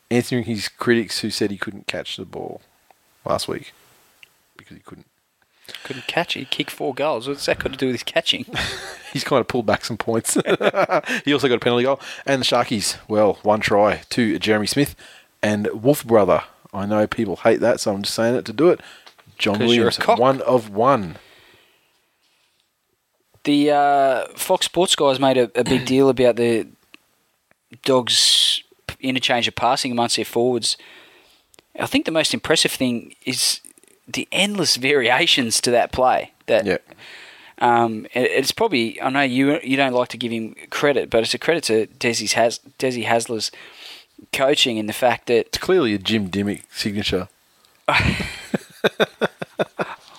answering 0.09 0.45
his 0.45 0.69
critics 0.69 1.19
who 1.19 1.29
said 1.29 1.51
he 1.51 1.57
couldn't 1.57 1.85
catch 1.85 2.15
the 2.15 2.25
ball 2.25 2.61
last 3.25 3.47
week 3.47 3.73
because 4.57 4.77
he 4.77 4.81
couldn't. 4.81 5.05
Couldn't 5.83 6.07
catch 6.07 6.35
it. 6.35 6.39
He 6.39 6.45
kicked 6.45 6.71
four 6.71 6.93
goals. 6.93 7.27
What's 7.27 7.45
that 7.45 7.59
got 7.59 7.71
to 7.71 7.77
do 7.77 7.85
with 7.85 7.95
his 7.95 8.03
catching? 8.03 8.45
He's 9.13 9.23
kind 9.23 9.39
of 9.39 9.47
pulled 9.47 9.65
back 9.65 9.85
some 9.85 9.95
points. 9.95 10.33
he 11.23 11.33
also 11.33 11.47
got 11.47 11.55
a 11.55 11.59
penalty 11.59 11.83
goal. 11.83 11.99
And 12.25 12.41
the 12.41 12.45
Sharkies, 12.45 12.97
well, 13.07 13.39
one 13.43 13.61
try 13.61 14.01
to 14.09 14.39
Jeremy 14.39 14.67
Smith 14.67 14.95
and 15.41 15.67
Wolf 15.67 16.05
Brother. 16.05 16.43
I 16.73 16.85
know 16.85 17.07
people 17.07 17.37
hate 17.37 17.61
that, 17.61 17.79
so 17.79 17.93
I'm 17.93 18.01
just 18.01 18.15
saying 18.15 18.35
it 18.35 18.45
to 18.45 18.53
do 18.53 18.69
it. 18.69 18.81
John 19.37 19.59
Williams, 19.59 19.97
one 19.97 20.41
of 20.41 20.69
one. 20.69 21.17
The 23.43 23.71
uh, 23.71 24.27
Fox 24.35 24.65
Sports 24.65 24.95
guys 24.95 25.19
made 25.19 25.37
a, 25.37 25.51
a 25.57 25.63
big 25.63 25.85
deal 25.85 26.09
about 26.09 26.35
the 26.35 26.67
dogs' 27.83 28.63
interchange 28.99 29.47
of 29.47 29.55
passing 29.55 29.91
amongst 29.91 30.15
their 30.17 30.25
forwards. 30.25 30.77
I 31.79 31.85
think 31.87 32.05
the 32.05 32.11
most 32.11 32.33
impressive 32.33 32.71
thing 32.71 33.15
is 33.25 33.61
the 34.07 34.27
endless 34.31 34.75
variations 34.75 35.61
to 35.61 35.71
that 35.71 35.91
play. 35.91 36.31
That 36.47 36.65
Yeah. 36.65 36.77
um, 37.59 38.05
it's 38.13 38.51
probably 38.51 39.01
I 39.01 39.09
know 39.09 39.21
you 39.21 39.59
you 39.63 39.77
don't 39.77 39.93
like 39.93 40.09
to 40.09 40.17
give 40.17 40.31
him 40.31 40.55
credit, 40.69 41.09
but 41.09 41.23
it's 41.23 41.33
a 41.33 41.37
credit 41.39 41.63
to 41.65 41.87
Desi 41.87 42.31
Has 42.33 42.59
Desi 42.77 43.05
Hasler's 43.05 43.51
coaching 44.33 44.77
in 44.77 44.85
the 44.87 44.93
fact 44.93 45.27
that 45.27 45.47
It's 45.47 45.57
clearly 45.57 45.93
a 45.93 45.97
Jim 45.97 46.29
Dymock 46.29 46.63
signature. 46.71 47.27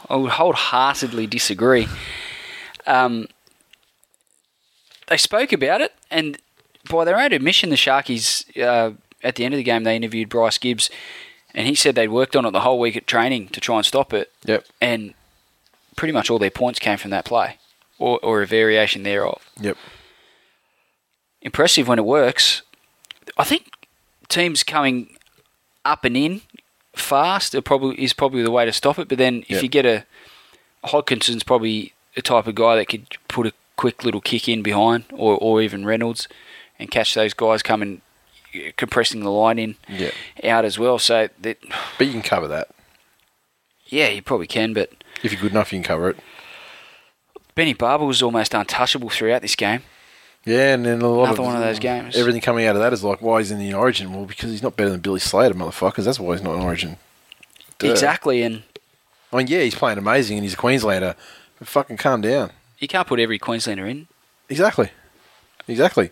I 0.08 0.16
would 0.16 0.32
wholeheartedly 0.32 1.26
disagree. 1.26 1.88
Um, 2.86 3.28
they 5.08 5.16
spoke 5.16 5.52
about 5.52 5.80
it, 5.80 5.94
and 6.10 6.38
by 6.90 7.04
their 7.04 7.18
own 7.18 7.32
admission, 7.32 7.70
the 7.70 7.76
Sharkies, 7.76 8.44
uh, 8.60 8.92
at 9.22 9.36
the 9.36 9.44
end 9.44 9.54
of 9.54 9.58
the 9.58 9.64
game, 9.64 9.84
they 9.84 9.96
interviewed 9.96 10.28
Bryce 10.28 10.58
Gibbs, 10.58 10.90
and 11.54 11.66
he 11.66 11.74
said 11.74 11.94
they'd 11.94 12.08
worked 12.08 12.34
on 12.34 12.44
it 12.44 12.50
the 12.50 12.60
whole 12.60 12.78
week 12.80 12.96
at 12.96 13.06
training 13.06 13.48
to 13.48 13.60
try 13.60 13.76
and 13.76 13.86
stop 13.86 14.12
it, 14.12 14.32
Yep. 14.44 14.64
and 14.80 15.14
pretty 15.96 16.12
much 16.12 16.30
all 16.30 16.38
their 16.38 16.50
points 16.50 16.78
came 16.78 16.98
from 16.98 17.10
that 17.12 17.24
play, 17.24 17.58
or, 17.98 18.18
or 18.22 18.42
a 18.42 18.46
variation 18.46 19.02
thereof. 19.04 19.48
Yep. 19.60 19.76
Impressive 21.40 21.88
when 21.88 21.98
it 21.98 22.04
works. 22.04 22.62
I 23.36 23.44
think 23.44 23.70
teams 24.28 24.62
coming 24.62 25.16
up 25.84 26.04
and 26.04 26.16
in 26.16 26.42
fast 26.94 27.54
are 27.54 27.62
probably 27.62 27.96
is 28.02 28.12
probably 28.12 28.42
the 28.42 28.50
way 28.50 28.64
to 28.64 28.72
stop 28.72 28.98
it. 28.98 29.08
But 29.08 29.18
then 29.18 29.42
if 29.42 29.50
Yep. 29.50 29.62
you 29.62 29.68
get 29.68 29.86
a 29.86 30.04
Hodkinson's 30.84 31.42
probably 31.42 31.92
the 32.14 32.22
type 32.22 32.46
of 32.46 32.54
guy 32.54 32.76
that 32.76 32.86
could 32.88 33.06
put 33.28 33.46
a 33.46 33.52
quick 33.76 34.04
little 34.04 34.20
kick 34.20 34.48
in 34.48 34.62
behind, 34.62 35.04
or, 35.12 35.36
or 35.36 35.60
even 35.62 35.84
Reynolds, 35.84 36.28
and 36.82 36.90
catch 36.90 37.14
those 37.14 37.32
guys 37.34 37.62
coming 37.62 38.02
compressing 38.76 39.20
the 39.20 39.30
line 39.30 39.58
in 39.58 39.76
Yeah. 39.88 40.10
out 40.44 40.66
as 40.66 40.78
well. 40.78 40.98
So 40.98 41.28
that, 41.40 41.58
But 41.96 42.06
you 42.06 42.12
can 42.12 42.20
cover 42.22 42.46
that. 42.48 42.68
yeah, 43.86 44.08
you 44.08 44.20
probably 44.20 44.46
can. 44.46 44.74
But 44.74 44.92
If 45.22 45.32
you're 45.32 45.40
good 45.40 45.52
enough, 45.52 45.72
you 45.72 45.78
can 45.78 45.84
cover 45.84 46.10
it. 46.10 46.16
Benny 47.54 47.72
Barba 47.74 48.04
was 48.04 48.22
almost 48.22 48.52
untouchable 48.54 49.08
throughout 49.10 49.42
this 49.42 49.56
game. 49.56 49.82
Yeah, 50.44 50.74
and 50.74 50.84
then 50.84 51.00
a 51.02 51.08
lot 51.08 51.24
Another 51.24 51.40
of 51.42 51.46
one 51.46 51.56
of 51.56 51.62
those 51.62 51.78
games. 51.78 52.16
Everything 52.16 52.40
coming 52.40 52.66
out 52.66 52.74
of 52.76 52.82
that 52.82 52.92
is 52.92 53.04
like, 53.04 53.22
why 53.22 53.38
he's 53.38 53.50
in 53.50 53.58
the 53.58 53.72
Origin? 53.74 54.12
Well, 54.12 54.24
because 54.26 54.50
he's 54.50 54.62
not 54.62 54.76
better 54.76 54.90
than 54.90 55.00
Billy 55.00 55.20
Slater, 55.20 55.54
motherfuckers. 55.54 56.04
That's 56.04 56.18
why 56.18 56.34
he's 56.34 56.42
not 56.42 56.54
in 56.56 56.62
Origin. 56.62 56.96
Duh. 57.78 57.90
Exactly, 57.90 58.42
and 58.42 58.64
I 59.32 59.36
mean, 59.36 59.46
yeah, 59.46 59.60
he's 59.60 59.74
playing 59.76 59.98
amazing, 59.98 60.38
and 60.38 60.44
he's 60.44 60.54
a 60.54 60.56
Queenslander. 60.56 61.14
But 61.58 61.68
fucking 61.68 61.96
calm 61.98 62.20
down. 62.22 62.50
you 62.78 62.88
can't 62.88 63.06
put 63.06 63.20
every 63.20 63.38
Queenslander 63.38 63.86
in. 63.86 64.08
Exactly. 64.48 64.90
Exactly. 65.68 66.10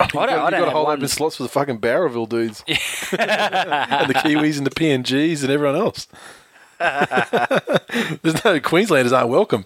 I 0.00 0.06
don't, 0.08 0.16
I 0.18 0.22
You've 0.22 0.50
don't 0.50 0.60
got 0.60 0.68
a 0.68 0.70
whole 0.72 0.84
one. 0.84 0.98
open 0.98 1.08
slots 1.08 1.36
for 1.36 1.44
the 1.44 1.48
fucking 1.48 1.78
Barrowville 1.80 2.28
dudes. 2.28 2.64
and 2.68 4.10
the 4.10 4.14
Kiwis 4.14 4.58
and 4.58 4.66
the 4.66 4.70
PNGs 4.70 5.42
and 5.42 5.50
everyone 5.52 5.76
else. 5.76 6.08
There's 8.22 8.44
no 8.44 8.58
Queenslanders 8.60 9.12
aren't 9.12 9.28
welcome. 9.30 9.64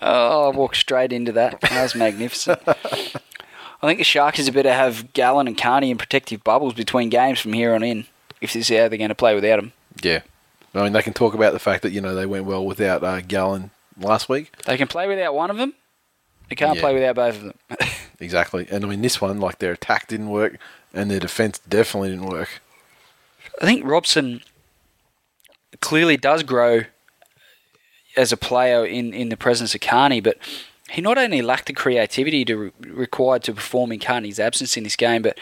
Oh, 0.00 0.50
I 0.50 0.56
walked 0.56 0.76
straight 0.76 1.12
into 1.12 1.32
that. 1.32 1.60
That 1.60 1.82
was 1.82 1.94
magnificent. 1.94 2.60
I 2.66 3.86
think 3.86 3.98
the 3.98 4.04
Sharkies 4.04 4.52
better 4.52 4.72
have 4.72 5.12
Gallen 5.12 5.46
and 5.46 5.58
Carney 5.58 5.90
in 5.90 5.98
protective 5.98 6.42
bubbles 6.44 6.74
between 6.74 7.08
games 7.10 7.40
from 7.40 7.52
here 7.52 7.74
on 7.74 7.82
in. 7.82 8.06
If 8.40 8.52
this 8.54 8.70
is 8.70 8.76
how 8.78 8.88
they're 8.88 8.96
going 8.98 9.08
to 9.10 9.14
play 9.14 9.34
without 9.34 9.56
them, 9.56 9.72
Yeah. 10.02 10.20
I 10.74 10.84
mean, 10.84 10.92
they 10.92 11.02
can 11.02 11.12
talk 11.12 11.34
about 11.34 11.52
the 11.52 11.58
fact 11.58 11.82
that, 11.82 11.90
you 11.90 12.00
know, 12.00 12.14
they 12.14 12.26
went 12.26 12.44
well 12.44 12.64
without 12.64 13.02
uh, 13.02 13.20
Gallen 13.20 13.70
last 13.98 14.28
week. 14.28 14.52
they 14.66 14.76
can 14.78 14.86
play 14.86 15.06
without 15.08 15.34
one 15.34 15.50
of 15.50 15.56
them. 15.56 15.74
They 16.50 16.56
can't 16.56 16.74
Yeah. 16.76 16.82
play 16.82 16.94
without 16.94 17.14
both 17.16 17.36
of 17.36 17.42
them. 17.42 17.54
Exactly. 18.22 18.66
And 18.70 18.84
I 18.84 18.88
mean, 18.88 19.00
this 19.00 19.18
one, 19.18 19.40
like, 19.40 19.60
their 19.60 19.72
attack 19.72 20.06
didn't 20.08 20.28
work 20.28 20.58
and 20.92 21.10
their 21.10 21.20
defence 21.20 21.58
definitely 21.58 22.10
didn't 22.10 22.26
work. 22.28 22.60
I 23.62 23.64
think 23.64 23.82
Robson 23.82 24.42
clearly 25.80 26.18
does 26.18 26.42
grow 26.42 26.82
as 28.18 28.30
a 28.30 28.36
player 28.36 28.84
in, 28.84 29.14
in 29.14 29.30
the 29.30 29.38
presence 29.38 29.74
of 29.74 29.80
Carney, 29.80 30.20
but 30.20 30.36
he 30.90 31.00
not 31.00 31.16
only 31.16 31.40
lacked 31.40 31.64
the 31.68 31.72
creativity 31.72 32.44
to 32.44 32.56
re- 32.56 32.72
required 32.86 33.42
to 33.44 33.54
perform 33.54 33.90
in 33.90 34.00
Carney's 34.00 34.38
absence 34.38 34.76
in 34.76 34.84
this 34.84 34.96
game, 34.96 35.22
but 35.22 35.38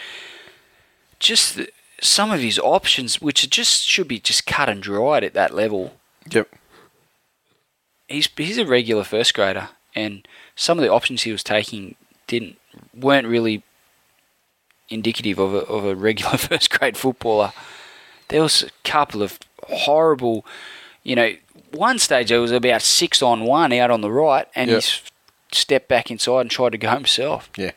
just 1.19 1.57
the, 1.57 1.69
some 1.99 2.31
of 2.31 2.39
his 2.39 2.57
options, 2.59 3.21
which 3.21 3.43
are 3.43 3.47
just 3.49 3.85
should 3.85 4.07
be 4.07 4.19
just 4.21 4.45
cut 4.45 4.69
and 4.69 4.81
dried 4.81 5.25
at 5.25 5.33
that 5.33 5.53
level. 5.53 5.97
Yep. 6.31 6.47
He's 8.07 8.29
he's 8.37 8.57
a 8.57 8.65
regular 8.65 9.03
first 9.03 9.33
grader, 9.33 9.67
and 9.93 10.25
some 10.59 10.77
of 10.77 10.83
the 10.83 10.91
options 10.91 11.21
he 11.23 11.31
was 11.31 11.41
taking 11.43 11.95
didn't 12.27 12.57
weren't 12.93 13.25
really 13.25 13.63
indicative 14.89 15.39
of 15.39 15.53
a, 15.53 15.59
of 15.59 15.85
a 15.85 15.95
regular 15.95 16.37
first 16.37 16.69
grade 16.69 16.97
footballer. 16.97 17.53
There 18.27 18.41
was 18.41 18.63
a 18.63 18.69
couple 18.83 19.23
of 19.23 19.39
horrible, 19.67 20.45
you 21.03 21.15
know, 21.15 21.33
one 21.71 21.97
stage 21.97 22.29
there 22.29 22.41
was 22.41 22.51
about 22.51 22.81
six 22.81 23.21
on 23.21 23.45
one 23.45 23.71
out 23.73 23.89
on 23.89 24.01
the 24.01 24.11
right, 24.11 24.47
and 24.53 24.69
Yep. 24.69 24.75
he's 24.81 25.01
stepped 25.51 25.87
back 25.87 26.11
inside 26.11 26.41
and 26.41 26.51
tried 26.51 26.73
to 26.73 26.77
go 26.77 26.91
himself. 26.91 27.49
Yeah. 27.57 27.71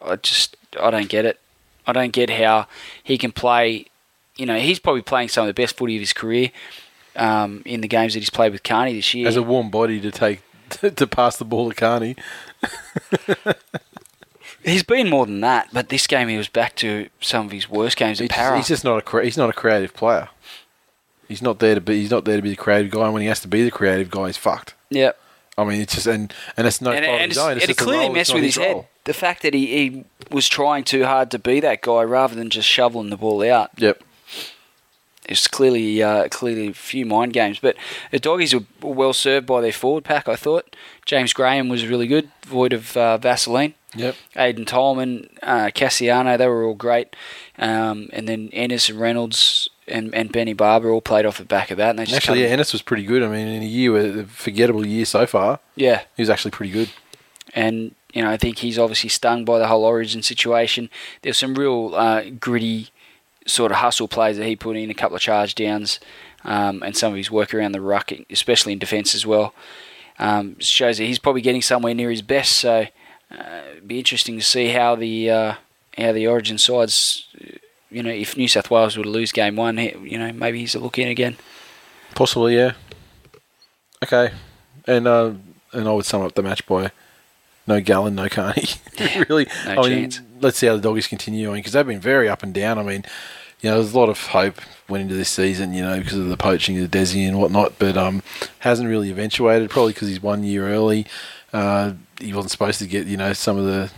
I 0.00 0.16
just 0.16 0.56
I 0.80 0.90
don't 0.90 1.08
get 1.08 1.24
it. 1.24 1.40
I 1.86 1.92
don't 1.92 2.12
get 2.12 2.30
how 2.30 2.66
he 3.02 3.18
can 3.18 3.32
play. 3.32 3.86
You 4.36 4.46
know, 4.46 4.58
he's 4.58 4.78
probably 4.78 5.02
playing 5.02 5.28
some 5.30 5.42
of 5.42 5.54
the 5.54 5.60
best 5.60 5.76
footy 5.76 5.96
of 5.96 6.00
his 6.00 6.12
career 6.12 6.50
um, 7.16 7.62
in 7.64 7.80
the 7.80 7.88
games 7.88 8.12
that 8.14 8.20
he's 8.20 8.30
played 8.30 8.52
with 8.52 8.62
Carney 8.62 8.94
this 8.94 9.12
year. 9.14 9.26
As 9.26 9.36
a 9.36 9.42
warm 9.42 9.68
body 9.70 10.00
to 10.00 10.10
take, 10.12 10.40
to 10.96 11.06
pass 11.06 11.36
the 11.36 11.44
ball 11.44 11.68
to 11.70 11.74
Carney. 11.74 12.16
he's 14.64 14.82
been 14.82 15.08
more 15.10 15.26
than 15.26 15.40
that, 15.40 15.68
but 15.72 15.88
this 15.88 16.06
game 16.06 16.28
he 16.28 16.36
was 16.36 16.48
back 16.48 16.74
to 16.76 17.08
some 17.20 17.46
of 17.46 17.52
his 17.52 17.68
worst 17.68 17.96
games 17.96 18.20
at 18.20 18.30
Para. 18.30 18.56
he's 18.56 18.68
just 18.68 18.84
not 18.84 18.98
a 18.98 19.02
cre- 19.02 19.22
he's 19.22 19.36
not 19.36 19.50
a 19.50 19.52
creative 19.52 19.94
player. 19.94 20.28
He's 21.28 21.42
not 21.42 21.58
there 21.58 21.74
to 21.74 21.80
be 21.80 22.00
he's 22.00 22.10
not 22.10 22.24
there 22.24 22.36
to 22.36 22.42
be 22.42 22.50
the 22.50 22.56
creative 22.56 22.90
guy. 22.90 23.04
And 23.04 23.12
when 23.12 23.22
he 23.22 23.28
has 23.28 23.40
to 23.40 23.48
be 23.48 23.62
the 23.62 23.70
creative 23.70 24.10
guy, 24.10 24.26
he's 24.26 24.36
fucked. 24.36 24.74
Yep. 24.90 25.18
I 25.58 25.64
mean, 25.64 25.80
it's 25.80 25.94
just 25.94 26.06
and 26.06 26.32
and 26.56 26.66
it's 26.66 26.80
no 26.80 26.92
and, 26.92 27.04
fault 27.04 27.20
of 27.20 27.28
his 27.28 27.36
it's- 27.36 27.46
own. 27.46 27.56
It's 27.56 27.64
and 27.64 27.70
it 27.70 27.76
clearly 27.76 28.08
messed 28.08 28.34
with 28.34 28.44
his 28.44 28.56
head. 28.56 28.86
The 29.04 29.14
fact 29.14 29.42
that 29.42 29.54
he, 29.54 29.66
he 29.66 30.04
was 30.30 30.48
trying 30.48 30.84
too 30.84 31.04
hard 31.04 31.30
to 31.30 31.38
be 31.38 31.60
that 31.60 31.80
guy 31.82 32.02
rather 32.02 32.34
than 32.34 32.50
just 32.50 32.68
shoveling 32.68 33.10
the 33.10 33.16
ball 33.16 33.42
out. 33.50 33.70
Yep. 33.78 34.02
It's 35.28 35.46
clearly 35.46 36.02
uh, 36.02 36.28
clearly 36.28 36.68
a 36.68 36.72
few 36.72 37.04
mind 37.06 37.32
games, 37.32 37.58
but 37.58 37.76
the 38.10 38.18
doggies 38.18 38.54
were 38.54 38.64
well 38.80 39.12
served 39.12 39.46
by 39.46 39.60
their 39.60 39.72
forward 39.72 40.04
pack. 40.04 40.28
I 40.28 40.36
thought 40.36 40.74
James 41.04 41.32
Graham 41.32 41.68
was 41.68 41.86
really 41.86 42.06
good, 42.06 42.30
void 42.46 42.72
of 42.72 42.96
uh, 42.96 43.18
Vaseline. 43.18 43.74
Yep. 43.94 44.16
Aiden 44.36 44.66
Tolman, 44.66 45.30
uh, 45.42 45.70
Kasiano, 45.74 46.36
they 46.36 46.46
were 46.46 46.62
all 46.64 46.74
great, 46.74 47.16
um, 47.58 48.08
and 48.12 48.28
then 48.28 48.50
Ennis 48.52 48.90
and 48.90 49.00
Reynolds 49.00 49.70
and, 49.86 50.14
and 50.14 50.30
Benny 50.30 50.52
Barba 50.52 50.88
all 50.88 51.00
played 51.00 51.24
off 51.24 51.38
the 51.38 51.44
back 51.46 51.70
of 51.70 51.78
that. 51.78 51.90
And 51.90 51.98
they 51.98 52.04
just 52.04 52.16
Actually, 52.16 52.42
yeah, 52.42 52.48
Ennis 52.48 52.72
was 52.74 52.82
pretty 52.82 53.04
good. 53.04 53.22
I 53.22 53.28
mean, 53.28 53.48
in 53.48 53.62
a 53.62 53.66
year, 53.66 54.20
a 54.20 54.24
forgettable 54.24 54.86
year 54.86 55.06
so 55.06 55.26
far, 55.26 55.60
yeah, 55.74 56.02
he 56.16 56.22
was 56.22 56.28
actually 56.28 56.50
pretty 56.50 56.72
good. 56.72 56.90
and 57.54 57.94
you 58.12 58.22
know 58.22 58.30
I 58.30 58.36
think 58.36 58.58
he's 58.58 58.78
obviously 58.78 59.08
stung 59.08 59.44
by 59.44 59.58
the 59.58 59.68
whole 59.68 59.84
Origin 59.84 60.22
situation. 60.22 60.90
There's 61.22 61.38
some 61.38 61.54
real 61.54 61.94
uh, 61.94 62.24
gritty 62.38 62.88
sort 63.48 63.72
of 63.72 63.78
hustle 63.78 64.08
plays 64.08 64.36
that 64.36 64.46
he 64.46 64.56
put 64.56 64.76
in, 64.76 64.90
a 64.90 64.94
couple 64.94 65.16
of 65.16 65.22
charge 65.22 65.54
downs, 65.54 65.98
um, 66.44 66.82
and 66.82 66.96
some 66.96 67.12
of 67.12 67.16
his 67.16 67.30
work 67.30 67.54
around 67.54 67.72
the 67.72 67.80
ruck, 67.80 68.12
especially 68.30 68.72
in 68.72 68.78
defence 68.78 69.14
as 69.14 69.26
well. 69.26 69.54
Um, 70.18 70.58
shows 70.58 70.98
that 70.98 71.04
he's 71.04 71.18
probably 71.18 71.42
getting 71.42 71.62
somewhere 71.62 71.94
near 71.94 72.10
his 72.10 72.22
best. 72.22 72.52
So 72.58 72.86
uh, 73.30 73.60
it'd 73.72 73.88
be 73.88 73.98
interesting 73.98 74.36
to 74.36 74.44
see 74.44 74.68
how 74.68 74.96
the 74.96 75.30
uh, 75.30 75.54
how 75.96 76.12
the 76.12 76.26
Origin 76.26 76.58
sides. 76.58 77.26
You 77.90 78.02
know, 78.02 78.10
if 78.10 78.36
New 78.36 78.48
South 78.48 78.70
Wales 78.70 78.96
were 78.96 79.04
to 79.04 79.08
lose 79.08 79.32
game 79.32 79.56
one, 79.56 79.78
you 79.78 80.18
know, 80.18 80.30
maybe 80.32 80.60
he's 80.60 80.74
a 80.74 80.78
look 80.78 80.98
in 80.98 81.08
again. 81.08 81.36
Possibly, 82.14 82.56
yeah. 82.56 82.72
Okay, 84.04 84.32
and 84.86 85.06
uh, 85.06 85.32
and 85.72 85.88
I 85.88 85.92
would 85.92 86.04
sum 86.04 86.22
up 86.22 86.34
the 86.34 86.42
match 86.42 86.66
by 86.66 86.90
no 87.66 87.80
Gallen, 87.80 88.14
no 88.14 88.28
Carney. 88.28 88.64
really, 89.28 89.46
no 89.66 89.82
I 89.82 89.88
mean, 89.88 90.10
chance. 90.10 90.20
let's 90.40 90.58
see 90.58 90.66
how 90.66 90.76
the 90.76 90.82
doggies 90.82 91.06
continue 91.06 91.48
on 91.48 91.56
because 91.56 91.72
they've 91.72 91.86
been 91.86 92.00
very 92.00 92.28
up 92.28 92.42
and 92.42 92.52
down. 92.52 92.78
I 92.78 92.82
mean, 92.82 93.04
you 93.60 93.70
know, 93.70 93.76
there's 93.76 93.92
a 93.92 93.98
lot 93.98 94.08
of 94.08 94.18
hope 94.28 94.60
went 94.88 95.02
into 95.02 95.14
this 95.14 95.28
season, 95.28 95.74
you 95.74 95.82
know, 95.82 95.98
because 95.98 96.16
of 96.16 96.28
the 96.28 96.36
poaching 96.36 96.78
of 96.80 96.90
Desi 96.90 97.26
and 97.26 97.38
whatnot, 97.38 97.78
but 97.78 97.96
um, 97.96 98.22
hasn't 98.60 98.88
really 98.88 99.10
eventuated. 99.10 99.70
Probably 99.70 99.92
because 99.92 100.08
he's 100.08 100.22
one 100.22 100.44
year 100.44 100.68
early. 100.68 101.06
Uh, 101.52 101.94
he 102.20 102.32
wasn't 102.32 102.50
supposed 102.50 102.78
to 102.78 102.86
get, 102.86 103.06
you 103.06 103.16
know, 103.16 103.32
some 103.32 103.56
of 103.56 103.64
the 103.64 103.90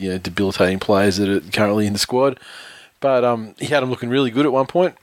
you 0.00 0.10
know 0.10 0.18
debilitating 0.18 0.78
players 0.78 1.18
that 1.18 1.28
are 1.28 1.40
currently 1.50 1.86
in 1.86 1.92
the 1.92 1.98
squad. 1.98 2.40
But 3.00 3.24
um, 3.24 3.54
he 3.58 3.66
had 3.66 3.82
him 3.82 3.90
looking 3.90 4.08
really 4.08 4.30
good 4.30 4.46
at 4.46 4.52
one 4.52 4.66
point. 4.66 4.96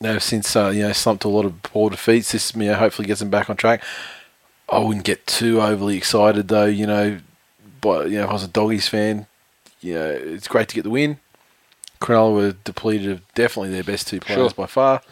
Now, 0.00 0.18
since 0.18 0.54
uh, 0.54 0.68
you 0.68 0.82
know 0.82 0.92
slumped 0.92 1.24
a 1.24 1.28
lot 1.28 1.44
of 1.44 1.62
poor 1.62 1.90
defeats, 1.90 2.32
this 2.32 2.54
you 2.54 2.64
know, 2.64 2.74
hopefully 2.74 3.08
gets 3.08 3.22
him 3.22 3.30
back 3.30 3.50
on 3.50 3.56
track. 3.56 3.82
I 4.70 4.78
wouldn't 4.78 5.04
get 5.04 5.26
too 5.26 5.60
overly 5.60 5.96
excited 5.96 6.48
though. 6.48 6.66
You 6.66 6.86
know, 6.86 7.18
but 7.80 8.10
you 8.10 8.18
know, 8.18 8.24
if 8.24 8.30
I 8.30 8.32
was 8.34 8.44
a 8.44 8.48
doggies 8.48 8.88
fan, 8.88 9.26
you 9.80 9.94
know, 9.94 10.10
it's 10.10 10.48
great 10.48 10.68
to 10.68 10.74
get 10.74 10.84
the 10.84 10.90
win. 10.90 11.18
Cronulla 12.02 12.34
were 12.34 12.52
depleted 12.64 13.10
of 13.10 13.34
definitely 13.34 13.70
their 13.70 13.84
best 13.84 14.08
two 14.08 14.20
players 14.20 14.38
Sure. 14.38 14.50
by 14.50 14.66
far. 14.66 15.02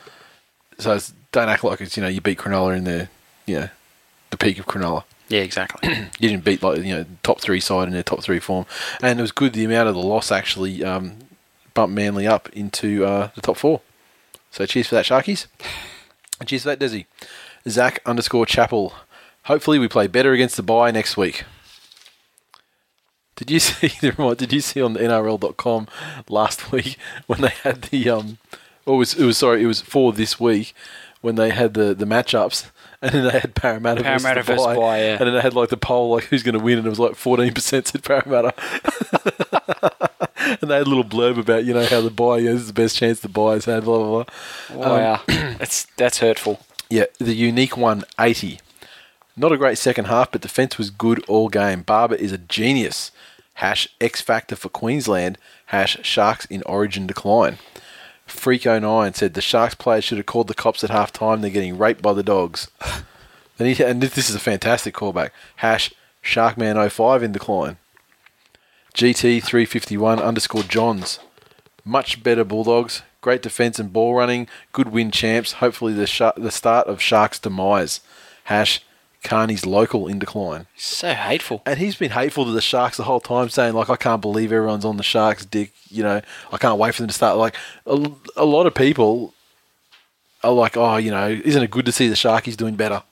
So 0.79 0.93
it's, 0.95 1.13
don't 1.33 1.49
act 1.49 1.63
like 1.65 1.81
it's 1.81 1.97
you 1.97 2.03
know 2.03 2.09
you 2.09 2.21
beat 2.21 2.39
Cronulla 2.39 2.77
in 2.77 2.85
their 2.85 3.09
you 3.47 3.61
know 3.61 3.69
the 4.31 4.37
peak 4.37 4.59
of 4.59 4.67
Cronulla. 4.67 5.05
Yeah, 5.29 5.41
exactly. 5.41 5.89
You 6.19 6.29
didn't 6.29 6.45
beat 6.45 6.63
like 6.63 6.79
you 6.79 6.95
know 6.95 7.05
top 7.23 7.41
three 7.41 7.61
side 7.61 7.87
in 7.89 7.95
their 7.95 8.03
top 8.03 8.23
three 8.23 8.41
form, 8.41 8.67
and 9.03 9.19
it 9.19 9.23
was 9.23 9.33
good 9.33 9.53
the 9.53 9.65
amount 9.65 9.89
of 9.89 9.95
the 9.95 10.03
loss 10.03 10.31
actually 10.33 10.83
um, 10.85 11.19
bumped 11.75 11.95
Manly 11.95 12.27
up 12.27 12.49
into 12.51 13.05
uh, 13.05 13.31
the 13.35 13.41
top 13.41 13.57
four. 13.57 13.81
So 14.51 14.67
cheers 14.67 14.89
for 14.89 14.97
that, 14.97 15.05
Sharkies. 15.05 15.47
And 16.41 16.49
cheers 16.49 16.63
for 16.65 16.75
that, 16.75 16.81
Desi. 16.81 17.07
Zach 17.69 18.01
underscore 18.05 18.47
Chapel. 18.47 18.95
Hopefully 19.45 19.79
we 19.79 19.87
play 19.87 20.07
better 20.09 20.33
against 20.33 20.57
the 20.57 20.63
bye 20.63 20.91
next 20.91 21.17
week. 21.17 21.45
Did 23.41 23.51
you 23.51 23.59
see? 23.61 23.89
the 24.01 24.35
Did 24.37 24.53
you 24.53 24.61
see 24.61 24.83
on 24.83 24.93
the 24.93 25.01
NRL.com 25.01 25.89
last 26.29 26.71
week 26.71 26.99
when 27.27 27.41
they 27.41 27.55
had 27.65 27.83
the 27.83 28.11
um? 28.11 28.39
Or 28.85 28.97
it 28.97 28.99
was 28.99 29.15
it 29.15 29.25
was 29.25 29.39
sorry 29.39 29.63
it 29.63 29.67
was 29.67 29.81
for 29.81 30.13
this 30.13 30.39
week 30.39 30.75
when 31.23 31.37
they 31.37 31.49
had 31.51 31.73
the 31.75 31.95
the 31.95 32.05
matchups 32.05 32.71
and 33.03 33.13
then 33.13 33.25
they 33.25 33.39
had 33.39 33.55
Parramatta, 33.55 34.03
Parramatta 34.03 34.43
versus, 34.43 34.67
versus 34.67 34.77
bye, 34.77 35.01
yeah. 35.01 35.13
and 35.13 35.21
then 35.21 35.33
they 35.33 35.41
had 35.41 35.55
like 35.55 35.71
the 35.71 35.79
poll 35.79 36.11
like 36.11 36.25
who's 36.25 36.43
going 36.43 36.59
to 36.59 36.63
win 36.63 36.77
and 36.77 36.87
it 36.87 36.91
was 36.91 36.99
like 36.99 37.15
fourteen 37.15 37.55
percent 37.55 37.89
said 37.89 38.03
Parramatta. 38.03 38.53
and 40.61 40.71
they 40.71 40.77
had 40.77 40.87
a 40.87 40.91
little 40.91 41.05
blurb 41.05 41.39
about 41.39 41.65
you 41.65 41.73
know 41.73 41.87
how 41.87 42.03
the 42.03 42.11
buy 42.11 42.37
is 42.37 42.67
the 42.67 42.75
best 42.75 42.97
chance 42.97 43.21
the 43.21 43.29
buyers 43.29 43.65
had 43.65 43.85
blah 43.85 43.99
blah 43.99 44.25
blah. 44.69 44.87
Wow, 44.87 45.23
that's 45.27 45.87
that's 45.97 46.19
hurtful. 46.19 46.61
Yeah, 46.91 47.05
the 47.19 47.35
unique 47.35 47.77
one, 47.77 48.05
80. 48.19 48.59
Not 49.37 49.53
a 49.53 49.57
great 49.57 49.79
second 49.79 50.07
half, 50.07 50.33
but 50.33 50.41
defence 50.41 50.77
was 50.77 50.91
good 50.91 51.25
all 51.29 51.49
game. 51.49 51.83
Barba 51.83 52.21
is 52.21 52.33
a 52.33 52.39
genius. 52.39 53.13
Hash 53.61 53.89
X 54.01 54.23
Factor 54.23 54.57
for 54.57 54.71
Queensland. 54.71 55.37
Hash 55.67 55.99
Sharks 56.03 56.47
in 56.47 56.63
Origin 56.63 57.07
decline. 57.07 57.59
Freak09 58.27 59.15
said 59.15 59.35
the 59.35 59.43
Sharks 59.43 59.75
players 59.75 60.03
should 60.03 60.17
have 60.17 60.27
called 60.27 60.49
the 60.49 60.55
cops 60.55 60.83
at 60.83 60.89
half 60.89 61.13
time. 61.13 61.43
They're 61.43 61.51
getting 61.51 61.77
raped 61.77 62.01
by 62.01 62.15
the 62.15 62.23
dogs. 62.23 62.71
and 63.59 64.01
this 64.01 64.31
is 64.31 64.35
a 64.35 64.39
fantastic 64.39 64.95
callback. 64.95 65.31
Hash 65.57 65.93
Sharkman05 66.25 67.23
in 67.23 67.33
decline. 67.33 67.77
GT351 68.95 70.23
underscore 70.23 70.63
Johns. 70.63 71.19
Much 71.85 72.23
better 72.23 72.45
Bulldogs. 72.45 73.03
Great 73.21 73.43
defence 73.43 73.79
and 73.79 73.93
ball 73.93 74.15
running. 74.15 74.49
Good 74.73 74.89
win 74.89 75.11
champs. 75.11 75.53
Hopefully 75.53 75.93
the 75.93 76.07
sh- 76.07 76.23
the 76.35 76.51
start 76.51 76.87
of 76.87 77.03
Sharks' 77.03 77.39
demise. 77.39 78.01
Hash 78.45 78.83
Carney's 79.23 79.67
local 79.67 80.07
in 80.07 80.19
decline. 80.19 80.67
So 80.77 81.13
hateful. 81.13 81.63
And 81.67 81.79
he's 81.79 81.97
been 81.97 82.13
hateful 82.13 82.45
to 82.47 82.53
the 82.53 82.63
Sharks 82.63 82.97
the 82.97 83.05
whole 83.05 83.21
time, 83.21 83.49
saying 83.49 83.75
like, 83.75 83.91
"I 83.91 83.97
can't 83.97 84.23
believe 84.23 84.53
everyone's 84.53 84.85
on 84.85 84.97
the 84.97 85.03
Sharks' 85.03 85.45
dick." 85.45 85.73
You 85.91 86.03
know, 86.03 86.21
I 86.53 86.57
can't 86.57 86.79
wait 86.79 86.95
for 86.95 87.03
them 87.03 87.09
to 87.09 87.15
start. 87.15 87.37
Like 87.37 87.55
a, 87.87 88.11
a 88.37 88.45
lot 88.45 88.67
of 88.67 88.75
people 88.75 89.35
are 90.43 90.53
like, 90.53 90.77
"Oh, 90.77 90.97
you 90.97 91.11
know, 91.11 91.29
isn't 91.29 91.63
it 91.63 91.71
good 91.71 91.87
to 91.87 91.93
see 91.93 92.09
the 92.09 92.15
Sharkies 92.15 92.57
doing 92.57 92.77
better?" 92.77 93.03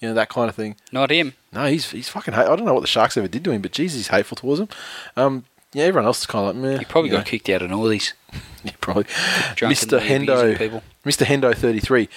You 0.00 0.08
know 0.08 0.14
that 0.14 0.28
kind 0.28 0.50
of 0.50 0.54
thing. 0.54 0.76
Not 0.92 1.10
him. 1.10 1.32
No, 1.52 1.64
he's 1.66 1.90
he's 1.90 2.08
fucking. 2.10 2.34
Hate. 2.34 2.42
I 2.46 2.56
don't 2.56 2.66
know 2.66 2.74
what 2.74 2.82
the 2.82 2.86
Sharks 2.86 3.16
ever 3.16 3.28
did 3.28 3.44
to 3.44 3.50
him, 3.52 3.62
but 3.62 3.72
Jesus, 3.72 3.96
he's 3.98 4.08
hateful 4.08 4.36
towards 4.36 4.60
him. 4.60 4.68
Um, 5.16 5.44
yeah, 5.72 5.84
everyone 5.84 6.06
else 6.06 6.20
is 6.20 6.26
kind 6.26 6.46
of 6.46 6.54
like, 6.54 6.62
meh. 6.62 6.78
He 6.78 6.84
probably 6.84 7.10
got 7.10 7.24
kicked 7.24 7.48
out 7.48 7.62
of 7.62 7.70
Northies. 7.70 8.12
yeah, 8.64 8.72
probably. 8.80 9.04
Mr. 9.04 9.98
Hendo. 9.98 10.82
Mr. 11.04 11.24
Hendo, 11.24 11.54
thirty-three. 11.54 12.08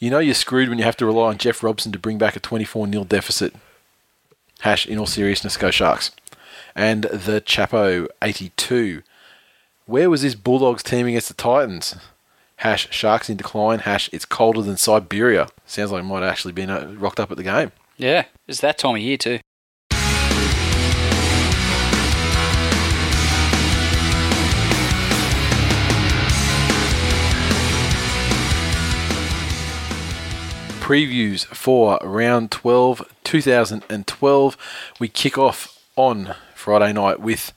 You 0.00 0.08
know 0.08 0.18
you're 0.18 0.34
screwed 0.34 0.70
when 0.70 0.78
you 0.78 0.84
have 0.84 0.96
to 0.96 1.06
rely 1.06 1.28
on 1.28 1.36
Jeff 1.36 1.62
Robson 1.62 1.92
to 1.92 1.98
bring 1.98 2.16
back 2.16 2.34
a 2.34 2.40
24 2.40 2.88
0 2.90 3.04
deficit. 3.04 3.54
Hash, 4.60 4.86
in 4.86 4.98
all 4.98 5.06
seriousness, 5.06 5.58
go 5.58 5.70
Sharks. 5.70 6.10
And 6.74 7.04
the 7.04 7.42
Chapo, 7.42 8.08
82. 8.22 9.02
Where 9.84 10.08
was 10.08 10.22
this 10.22 10.34
Bulldogs 10.34 10.82
team 10.82 11.06
against 11.06 11.28
the 11.28 11.34
Titans? 11.34 11.96
Hash, 12.56 12.88
Sharks 12.90 13.28
in 13.28 13.36
decline. 13.36 13.80
Hash, 13.80 14.08
it's 14.10 14.24
colder 14.24 14.62
than 14.62 14.78
Siberia. 14.78 15.48
Sounds 15.66 15.92
like 15.92 16.00
it 16.00 16.06
might 16.06 16.22
have 16.22 16.30
actually 16.30 16.52
been 16.52 16.70
uh, 16.70 16.94
rocked 16.96 17.20
up 17.20 17.30
at 17.30 17.36
the 17.36 17.42
game. 17.42 17.72
Yeah, 17.98 18.24
it's 18.48 18.60
that 18.60 18.78
time 18.78 18.94
of 18.94 19.02
year 19.02 19.18
too. 19.18 19.40
Previews 30.90 31.46
for 31.46 32.00
round 32.02 32.50
12, 32.50 33.06
2012. 33.22 34.56
We 34.98 35.06
kick 35.06 35.38
off 35.38 35.78
on 35.94 36.34
Friday 36.52 36.92
night 36.92 37.20
with 37.20 37.52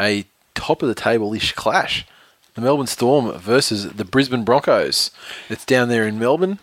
a 0.00 0.26
top 0.54 0.80
of 0.80 0.86
the 0.88 0.94
table 0.94 1.34
ish 1.34 1.54
clash. 1.54 2.06
The 2.54 2.60
Melbourne 2.60 2.86
Storm 2.86 3.32
versus 3.36 3.90
the 3.94 4.04
Brisbane 4.04 4.44
Broncos. 4.44 5.10
It's 5.48 5.64
down 5.64 5.88
there 5.88 6.06
in 6.06 6.20
Melbourne, 6.20 6.60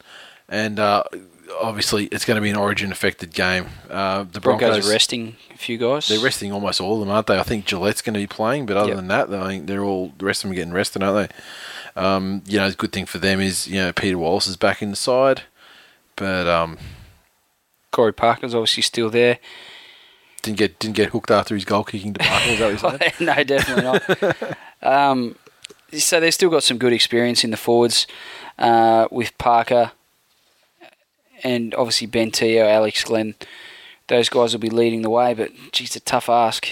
and 0.48 0.80
uh, 0.80 1.04
obviously 1.60 2.06
it's 2.06 2.24
going 2.24 2.36
to 2.36 2.42
be 2.42 2.50
an 2.50 2.56
origin 2.56 2.94
affected 2.94 3.34
game. 3.34 3.66
Uh, 3.90 4.24
the 4.24 4.40
Broncos, 4.40 4.70
Broncos, 4.70 4.88
are 4.88 4.94
resting 4.94 5.36
a 5.54 5.58
few 5.58 5.78
guys. 5.78 6.08
they're 6.08 6.18
resting 6.24 6.54
almost 6.54 6.80
all 6.80 6.94
of 6.94 7.00
them, 7.02 7.10
aren't 7.10 7.28
they? 7.28 7.38
I 7.38 7.44
think 7.44 7.66
Gillett's 7.66 8.02
going 8.02 8.14
to 8.14 8.22
be 8.22 8.26
playing, 8.28 8.68
but 8.68 8.78
other 8.78 8.88
Yep. 8.92 8.96
than 8.96 9.08
that, 9.10 9.34
I 9.34 9.48
think 9.50 9.68
they're 9.68 9.84
all 9.84 10.14
the 10.18 10.24
rest 10.24 10.46
of 10.46 10.48
them 10.48 10.54
are 10.54 10.56
getting 10.56 10.72
rested, 10.72 11.04
aren't 11.04 11.30
they? 11.30 12.02
Um, 12.02 12.42
you 12.46 12.58
know, 12.58 12.70
the 12.70 12.78
good 12.78 12.94
thing 12.94 13.06
for 13.06 13.18
them 13.18 13.42
is 13.42 13.68
you 13.68 13.82
know 13.82 13.92
Peter 13.92 14.18
Wallace 14.18 14.48
is 14.48 14.56
back 14.56 14.82
in 14.82 14.92
the 14.92 14.96
side, 14.96 15.42
but 16.20 16.48
um, 16.48 16.78
Corey 17.92 18.14
Parker's 18.14 18.54
obviously 18.54 18.84
still 18.84 19.10
there. 19.10 19.40
didn't 20.44 20.58
get 20.58 20.78
didn't 20.78 20.98
get 20.98 21.10
hooked 21.10 21.32
after 21.32 21.56
his 21.56 21.66
goal 21.66 21.84
kicking 21.84 22.14
debacle. 22.14 22.52
Is 22.66 22.82
that 22.82 22.84
what 22.84 23.20
no, 23.22 23.44
definitely 23.44 23.84
not. 23.84 24.58
um, 24.84 25.36
so 25.94 26.20
they've 26.20 26.34
still 26.34 26.50
got 26.50 26.64
some 26.64 26.78
good 26.78 26.94
experience 26.94 27.44
in 27.44 27.52
the 27.52 27.58
forwards 27.58 28.06
uh, 28.60 29.08
with 29.10 29.36
Parker 29.38 29.92
and 31.44 31.74
obviously 31.76 32.06
Ben 32.06 32.32
Teo, 32.32 32.68
Alex 32.68 33.04
Glenn. 33.06 33.36
Those 34.08 34.30
guys 34.30 34.54
will 34.54 34.60
be 34.60 34.70
leading 34.70 35.02
the 35.02 35.10
way, 35.10 35.34
but 35.34 35.52
geez, 35.72 35.96
a 35.96 36.00
tough 36.00 36.30
ask. 36.30 36.68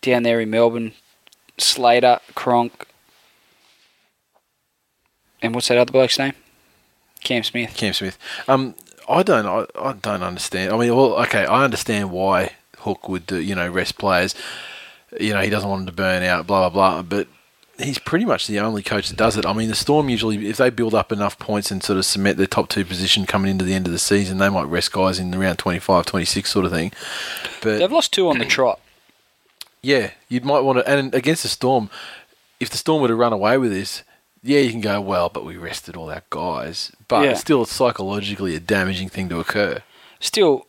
Down 0.00 0.24
there 0.24 0.40
in 0.40 0.50
Melbourne, 0.50 0.92
Slater, 1.58 2.18
Cronk, 2.34 2.86
and 5.40 5.54
what's 5.54 5.68
that 5.68 5.78
other 5.78 5.92
bloke's 5.92 6.18
name? 6.18 6.32
Cam 7.24 7.42
Smith. 7.42 7.74
Cam 7.76 7.92
Smith. 7.92 8.18
Um, 8.48 8.74
I 9.08 9.22
don't 9.22 9.46
I, 9.46 9.66
I 9.80 9.92
don't 9.94 10.22
understand. 10.22 10.72
I 10.72 10.76
mean, 10.78 10.94
well, 10.94 11.14
okay, 11.22 11.44
I 11.44 11.64
understand 11.64 12.10
why 12.10 12.52
Hook 12.78 13.08
would 13.08 13.26
do 13.26 13.36
you 13.40 13.54
know 13.54 13.68
rest 13.68 13.98
players. 13.98 14.34
You 15.20 15.34
know, 15.34 15.40
he 15.40 15.50
doesn't 15.50 15.68
want 15.68 15.80
them 15.80 15.86
to 15.86 15.92
burn 15.96 16.22
out, 16.22 16.46
blah 16.46 16.68
blah 16.68 17.00
blah. 17.00 17.02
But 17.02 17.28
he's 17.78 17.98
pretty 17.98 18.24
much 18.24 18.46
the 18.46 18.60
only 18.60 18.82
coach 18.82 19.08
that 19.08 19.16
does 19.16 19.36
it. 19.36 19.44
I 19.44 19.52
mean, 19.52 19.68
the 19.68 19.74
Storm 19.74 20.08
usually, 20.08 20.48
if 20.48 20.56
they 20.56 20.70
build 20.70 20.94
up 20.94 21.10
enough 21.12 21.38
points 21.38 21.70
and 21.70 21.82
sort 21.82 21.98
of 21.98 22.04
cement 22.04 22.38
their 22.38 22.46
top 22.46 22.68
two 22.68 22.84
position 22.84 23.26
coming 23.26 23.50
into 23.50 23.64
the 23.64 23.74
end 23.74 23.86
of 23.86 23.92
the 23.92 23.98
season, 23.98 24.38
they 24.38 24.48
might 24.48 24.64
rest 24.64 24.92
guys 24.92 25.18
in 25.18 25.34
around 25.34 25.56
25, 25.56 26.06
26 26.06 26.50
sort 26.50 26.64
of 26.64 26.72
thing. 26.72 26.92
But 27.60 27.78
They've 27.78 27.92
lost 27.92 28.12
two 28.12 28.28
on 28.28 28.38
the 28.38 28.44
trot. 28.46 28.80
yeah, 29.82 30.12
you 30.28 30.40
might 30.42 30.60
want 30.60 30.78
to. 30.78 30.88
And 30.88 31.14
against 31.14 31.42
the 31.42 31.48
Storm, 31.48 31.90
if 32.60 32.70
the 32.70 32.76
Storm 32.78 33.02
were 33.02 33.08
to 33.08 33.14
run 33.16 33.32
away 33.32 33.58
with 33.58 33.72
this, 33.72 34.02
yeah, 34.42 34.60
you 34.60 34.70
can 34.70 34.80
go, 34.80 35.00
well, 35.00 35.28
but 35.28 35.44
we 35.44 35.56
rested 35.56 35.96
all 35.96 36.10
our 36.10 36.22
guys. 36.30 36.92
But 37.08 37.24
Yeah. 37.24 37.30
it's 37.32 37.40
still 37.40 37.64
psychologically 37.64 38.54
a 38.56 38.60
damaging 38.60 39.08
thing 39.08 39.28
to 39.28 39.38
occur. 39.40 39.82
still, 40.20 40.66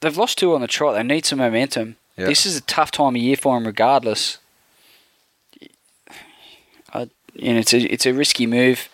they've 0.00 0.16
lost 0.16 0.38
two 0.38 0.54
on 0.54 0.60
the 0.60 0.66
trot. 0.66 0.94
They 0.94 1.02
need 1.02 1.24
some 1.26 1.38
momentum. 1.38 1.96
Yeah. 2.16 2.26
This 2.26 2.44
is 2.46 2.56
a 2.56 2.60
tough 2.62 2.90
time 2.90 3.16
of 3.16 3.22
year 3.22 3.36
for 3.36 3.54
them, 3.56 3.66
regardless. 3.66 4.38
I, 6.92 7.08
you 7.34 7.54
know, 7.54 7.60
it's 7.60 7.72
a 7.72 7.78
it's 7.92 8.06
a 8.06 8.12
risky 8.12 8.46
move. 8.46 8.88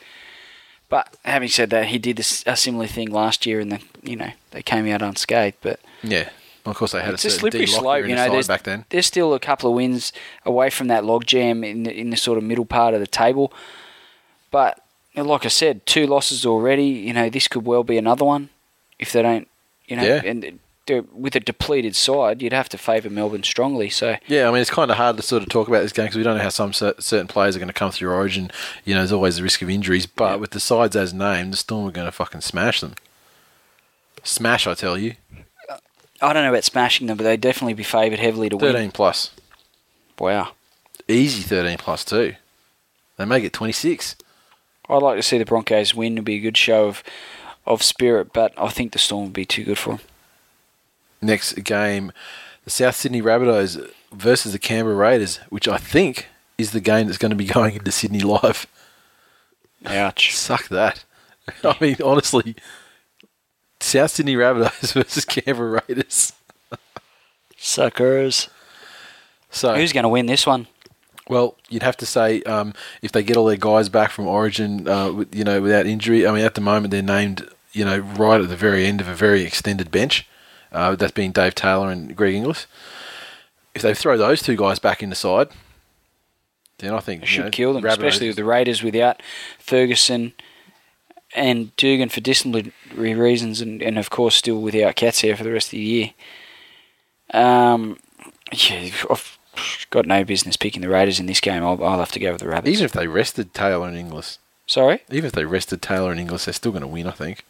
But 0.89 1.17
having 1.25 1.49
said 1.49 1.71
that, 1.71 1.87
he 1.87 1.99
did 1.99 2.17
this, 2.17 2.43
a 2.47 2.57
similar 2.57 2.87
thing 2.87 3.11
last 3.11 3.47
year, 3.47 3.61
and 3.61 3.71
the 3.73 3.81
you 4.03 4.17
know 4.17 4.31
they 4.51 4.63
came 4.63 4.87
out 4.89 5.03
unscathed. 5.03 5.57
But 5.61 5.81
Yeah. 6.03 6.31
Of 6.67 6.77
course, 6.77 6.93
they 6.93 7.01
had 7.01 7.15
it's 7.15 7.25
a, 7.25 7.29
a 7.29 7.31
slippery 7.31 7.67
slope. 7.67 8.07
You 8.07 8.15
know, 8.15 8.31
there's 8.31 8.47
back 8.47 8.65
then. 8.65 8.85
there's 8.91 9.07
still 9.07 9.33
a 9.33 9.41
couple 9.41 9.71
of 9.71 9.77
wins 9.77 10.13
away 10.45 10.69
from 10.69 10.89
that 10.89 11.05
logjam 11.05 11.67
in 11.67 11.85
the, 11.85 11.93
in 11.99 12.11
the 12.11 12.19
sort 12.19 12.37
of 12.37 12.45
middle 12.45 12.67
part 12.67 12.93
of 12.93 13.01
the 13.01 13.07
table. 13.07 13.51
But 14.51 14.83
like 15.15 15.45
I 15.45 15.49
said, 15.49 15.85
two 15.87 16.07
losses 16.07 16.45
already. 16.47 16.87
You 16.87 17.13
know, 17.13 17.29
this 17.31 17.49
could 17.49 17.65
well 17.67 17.85
be 17.85 17.99
another 17.99 18.25
one 18.25 18.49
if 18.99 19.13
they 19.13 19.23
don't. 19.23 19.49
You 19.87 19.97
know, 19.97 20.05
Yeah. 20.05 20.23
and 20.25 20.59
with 21.13 21.37
a 21.37 21.41
depleted 21.41 21.95
side, 21.95 22.43
you'd 22.43 22.53
have 22.53 22.69
to 22.71 22.77
favour 22.79 23.09
Melbourne 23.11 23.45
strongly. 23.45 23.91
So 23.91 24.17
Yeah, 24.27 24.49
I 24.49 24.51
mean, 24.51 24.61
it's 24.61 24.71
kind 24.71 24.91
of 24.91 24.97
hard 24.97 25.17
to 25.19 25.23
sort 25.23 25.43
of 25.45 25.49
talk 25.49 25.69
about 25.69 25.83
this 25.83 25.93
game 25.93 26.07
because 26.07 26.17
we 26.17 26.25
don't 26.25 26.37
know 26.37 26.43
how 26.43 26.49
some 26.49 26.73
certain 26.73 27.29
players 27.29 27.55
are 27.55 27.61
going 27.61 27.69
to 27.69 27.73
come 27.73 27.93
through 27.93 28.11
Origin. 28.13 28.51
You 28.85 28.95
know, 28.95 29.01
there's 29.01 29.13
always 29.13 29.37
the 29.37 29.45
risk 29.45 29.63
of 29.63 29.71
injuries. 29.71 30.07
But 30.07 30.31
Yeah. 30.33 30.37
with 30.37 30.51
the 30.51 30.59
sides 30.59 30.97
as 30.97 31.15
named, 31.15 31.53
the 31.53 31.57
Storm 31.57 31.87
are 31.89 31.93
going 31.93 32.07
to 32.09 32.13
fucking 32.13 32.41
smash 32.41 32.81
them. 32.81 32.95
Smash, 34.25 34.67
I 34.67 34.75
tell 34.75 34.99
you. 34.99 35.15
I 36.23 36.33
don't 36.33 36.43
know 36.43 36.51
about 36.51 36.65
smashing 36.65 37.07
them, 37.07 37.17
but 37.17 37.25
they'd 37.25 37.41
definitely 37.41 37.75
be 37.75 37.83
favoured 37.83 38.19
heavily 38.19 38.49
to 38.51 38.57
win. 38.57 38.73
13 38.73 38.91
plus. 38.91 39.31
Wow. 40.19 40.53
Easy 41.09 41.43
13 41.43 41.79
plus, 41.79 42.05
too. 42.05 42.35
They 43.17 43.25
may 43.25 43.41
get 43.41 43.53
26. 43.53 44.17
I'd 44.91 45.03
like 45.03 45.17
to 45.17 45.23
see 45.23 45.39
the 45.39 45.45
Broncos 45.45 45.95
win. 45.95 46.15
It'd 46.15 46.25
be 46.25 46.37
a 46.37 46.41
good 46.41 46.57
show 46.57 46.87
of 46.89 47.03
of 47.67 47.83
spirit, 47.83 48.33
but 48.33 48.53
I 48.57 48.69
think 48.69 48.93
the 48.93 48.99
Storm 48.99 49.25
would 49.25 49.33
be 49.33 49.45
too 49.45 49.65
good 49.65 49.79
for 49.79 49.91
them. 49.91 50.01
Next 51.23 51.53
game, 51.63 52.13
the 52.65 52.71
South 52.71 52.97
Sydney 52.97 53.23
Rabbitohs 53.23 53.91
versus 54.13 54.53
the 54.53 54.59
Canberra 54.59 54.97
Raiders, 54.97 55.39
which 55.51 55.69
I 55.69 55.77
think 55.77 56.29
is 56.59 56.73
the 56.73 56.81
game 56.81 57.07
that's 57.07 57.19
going 57.19 57.31
to 57.31 57.37
be 57.37 57.45
going 57.59 57.77
into 57.77 57.93
Sydney 57.93 58.21
Live. 58.21 58.67
Ouch. 59.87 60.37
Suck 60.37 60.69
that. 60.69 61.05
I 61.65 61.77
mean, 61.81 61.97
honestly, 62.05 62.57
South 63.81 64.11
Sydney 64.11 64.37
Rabbitohs 64.37 64.93
versus 64.95 65.25
Canberra 65.25 65.83
Raiders. 65.89 66.33
Suckers. 67.57 68.49
So, 69.51 69.75
Who's 69.75 69.93
going 69.93 70.05
to 70.05 70.09
win 70.09 70.27
this 70.27 70.47
one? 70.47 70.69
Well, 71.31 71.57
you'd 71.69 71.83
have 71.83 71.97
to 71.99 72.07
say 72.07 72.43
um, 72.43 72.75
if 73.01 73.13
they 73.13 73.23
get 73.23 73.37
all 73.37 73.47
their 73.47 73.57
guys 73.57 73.89
back 73.89 74.11
from 74.11 74.27
Origin, 74.27 74.87
uh, 74.87 75.25
you 75.33 75.45
know, 75.45 75.63
without 75.63 75.87
injury. 75.87 76.27
I 76.27 76.33
mean, 76.33 76.45
at 76.45 76.55
the 76.57 76.61
moment 76.61 76.91
they're 76.91 77.03
named, 77.03 77.49
you 77.73 77.85
know, 77.85 77.99
right 78.01 78.41
at 78.41 78.49
the 78.49 78.57
very 78.57 78.85
end 78.85 79.01
of 79.01 79.09
a 79.09 79.15
very 79.15 79.43
extended 79.43 79.91
bench. 79.91 80.27
Uh, 80.73 80.95
that's 80.95 81.13
being 81.13 81.33
Dave 81.33 81.55
Taylor 81.57 81.91
and 81.91 82.15
Greg 82.15 82.35
Inglis. 82.35 82.67
If 83.75 83.83
they 83.83 83.93
throw 83.95 84.17
those 84.17 84.41
two 84.41 84.57
guys 84.57 84.79
back 84.79 85.03
in 85.03 85.11
the 85.11 85.17
side, 85.17 85.49
then 86.79 86.95
I 86.95 87.01
think 87.01 87.23
It 87.23 87.27
you 87.27 87.33
should 87.35 87.45
know, 87.47 87.51
kill 87.51 87.73
them, 87.73 87.83
Rabbitohs- 87.83 87.93
especially 87.93 88.27
with 88.29 88.37
the 88.37 88.45
Raiders 88.45 88.83
without 88.83 89.21
Ferguson 89.59 90.33
and 91.35 91.75
Dugan 91.77 92.09
for 92.09 92.21
disciplinary 92.21 93.15
reasons, 93.15 93.61
and, 93.61 93.83
and 93.83 93.99
of 93.99 94.11
course 94.11 94.37
still 94.37 94.61
without 94.61 94.95
Cats 94.97 95.21
here 95.21 95.37
for 95.37 95.45
the 95.45 95.53
rest 95.53 95.69
of 95.69 95.73
the 95.73 95.79
year. 95.79 96.11
Um, 97.33 97.99
yeah, 98.53 98.91
I've 99.11 99.39
got 99.91 100.07
no 100.07 100.25
business 100.25 100.57
picking 100.57 100.83
the 100.83 100.89
Raiders 100.89 101.21
in 101.21 101.27
this 101.27 101.41
game. 101.41 101.63
I'll, 101.63 101.83
I'll 101.85 101.99
have 101.99 102.13
to 102.13 102.21
go 102.21 102.33
with 102.33 102.41
the 102.41 102.49
Rabbits. 102.49 102.75
Even 102.75 102.85
if 102.85 102.93
they 102.93 103.07
rested 103.07 103.55
Taylor 103.55 103.89
and 103.89 103.97
Inglis, 103.97 104.39
Sorry, 104.67 105.03
even 105.11 105.27
if 105.27 105.33
they 105.33 105.45
rested 105.45 105.83
Taylor 105.83 106.13
and 106.13 106.21
Inglis, 106.21 106.45
they're 106.45 106.55
still 106.55 106.71
going 106.71 106.83
to 106.83 106.87
win. 106.87 107.09
I 107.09 107.11
think. 107.11 107.45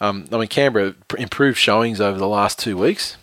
Um, 0.00 0.26
I 0.32 0.38
mean, 0.38 0.48
Canberra 0.48 0.94
improved 1.16 1.58
showings 1.58 2.00
over 2.00 2.18
the 2.18 2.26
last 2.26 2.58
two 2.58 2.76
weeks, 2.76 3.16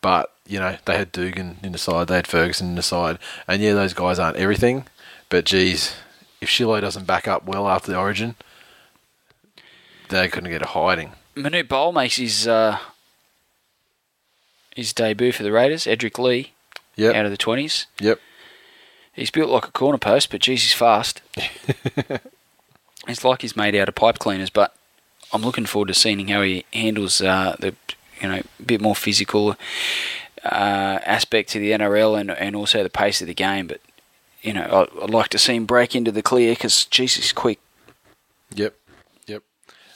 but 0.00 0.32
you 0.46 0.58
know 0.58 0.78
they 0.86 0.96
had 0.96 1.12
Dugan 1.12 1.58
in 1.62 1.72
the 1.72 1.78
side, 1.78 2.08
they 2.08 2.16
had 2.16 2.26
Ferguson 2.26 2.68
in 2.68 2.74
the 2.76 2.82
side, 2.82 3.18
and 3.46 3.60
yeah, 3.60 3.74
those 3.74 3.92
guys 3.92 4.18
aren't 4.18 4.38
everything. 4.38 4.86
But 5.28 5.44
geez, 5.44 5.96
if 6.40 6.48
Shilo 6.48 6.80
doesn't 6.80 7.06
back 7.06 7.28
up 7.28 7.44
well 7.44 7.68
after 7.68 7.92
the 7.92 7.98
Origin, 7.98 8.36
going 10.08 10.30
to 10.30 10.48
get 10.48 10.62
a 10.62 10.68
hiding. 10.68 11.12
Manute 11.36 11.68
Bol 11.68 11.92
makes 11.92 12.16
his 12.16 12.48
uh, 12.48 12.78
his 14.74 14.92
debut 14.92 15.32
for 15.32 15.42
the 15.42 15.52
Raiders, 15.52 15.84
Edrick 15.84 16.18
Lee, 16.18 16.52
Yep. 16.98 17.14
out 17.14 17.24
of 17.24 17.30
the 17.30 17.36
twenties. 17.36 17.86
Yep. 18.00 18.20
He's 19.14 19.30
built 19.30 19.50
like 19.50 19.66
a 19.66 19.72
corner 19.72 19.98
post, 19.98 20.30
but 20.30 20.40
geez, 20.40 20.62
he's 20.62 20.72
fast. 20.72 21.22
it's 23.08 23.24
like 23.24 23.42
he's 23.42 23.56
made 23.56 23.74
out 23.74 23.88
of 23.88 23.94
pipe 23.94 24.18
cleaners, 24.18 24.50
but 24.50 24.74
I'm 25.32 25.42
looking 25.42 25.66
forward 25.66 25.88
to 25.88 25.94
seeing 25.94 26.28
how 26.28 26.42
he 26.42 26.64
handles 26.72 27.20
uh, 27.20 27.56
the 27.58 27.74
you 28.20 28.28
know 28.28 28.42
a 28.58 28.62
bit 28.62 28.80
more 28.80 28.94
physical 28.94 29.56
uh, 30.44 30.98
aspect 31.04 31.50
to 31.50 31.58
the 31.58 31.72
NRL 31.72 32.18
and 32.20 32.30
and 32.30 32.54
also 32.56 32.82
the 32.82 32.90
pace 32.90 33.20
of 33.20 33.26
the 33.26 33.34
game. 33.34 33.66
But 33.66 33.80
you 34.42 34.52
know, 34.52 34.62
I- 35.00 35.04
I'd 35.04 35.10
like 35.10 35.28
to 35.30 35.38
see 35.38 35.54
him 35.56 35.66
break 35.66 35.94
into 35.96 36.12
the 36.12 36.22
clear 36.22 36.52
because 36.52 36.86
he's 36.92 37.32
quick. 37.32 37.58
Yep. 38.54 38.74
Yep. 39.26 39.42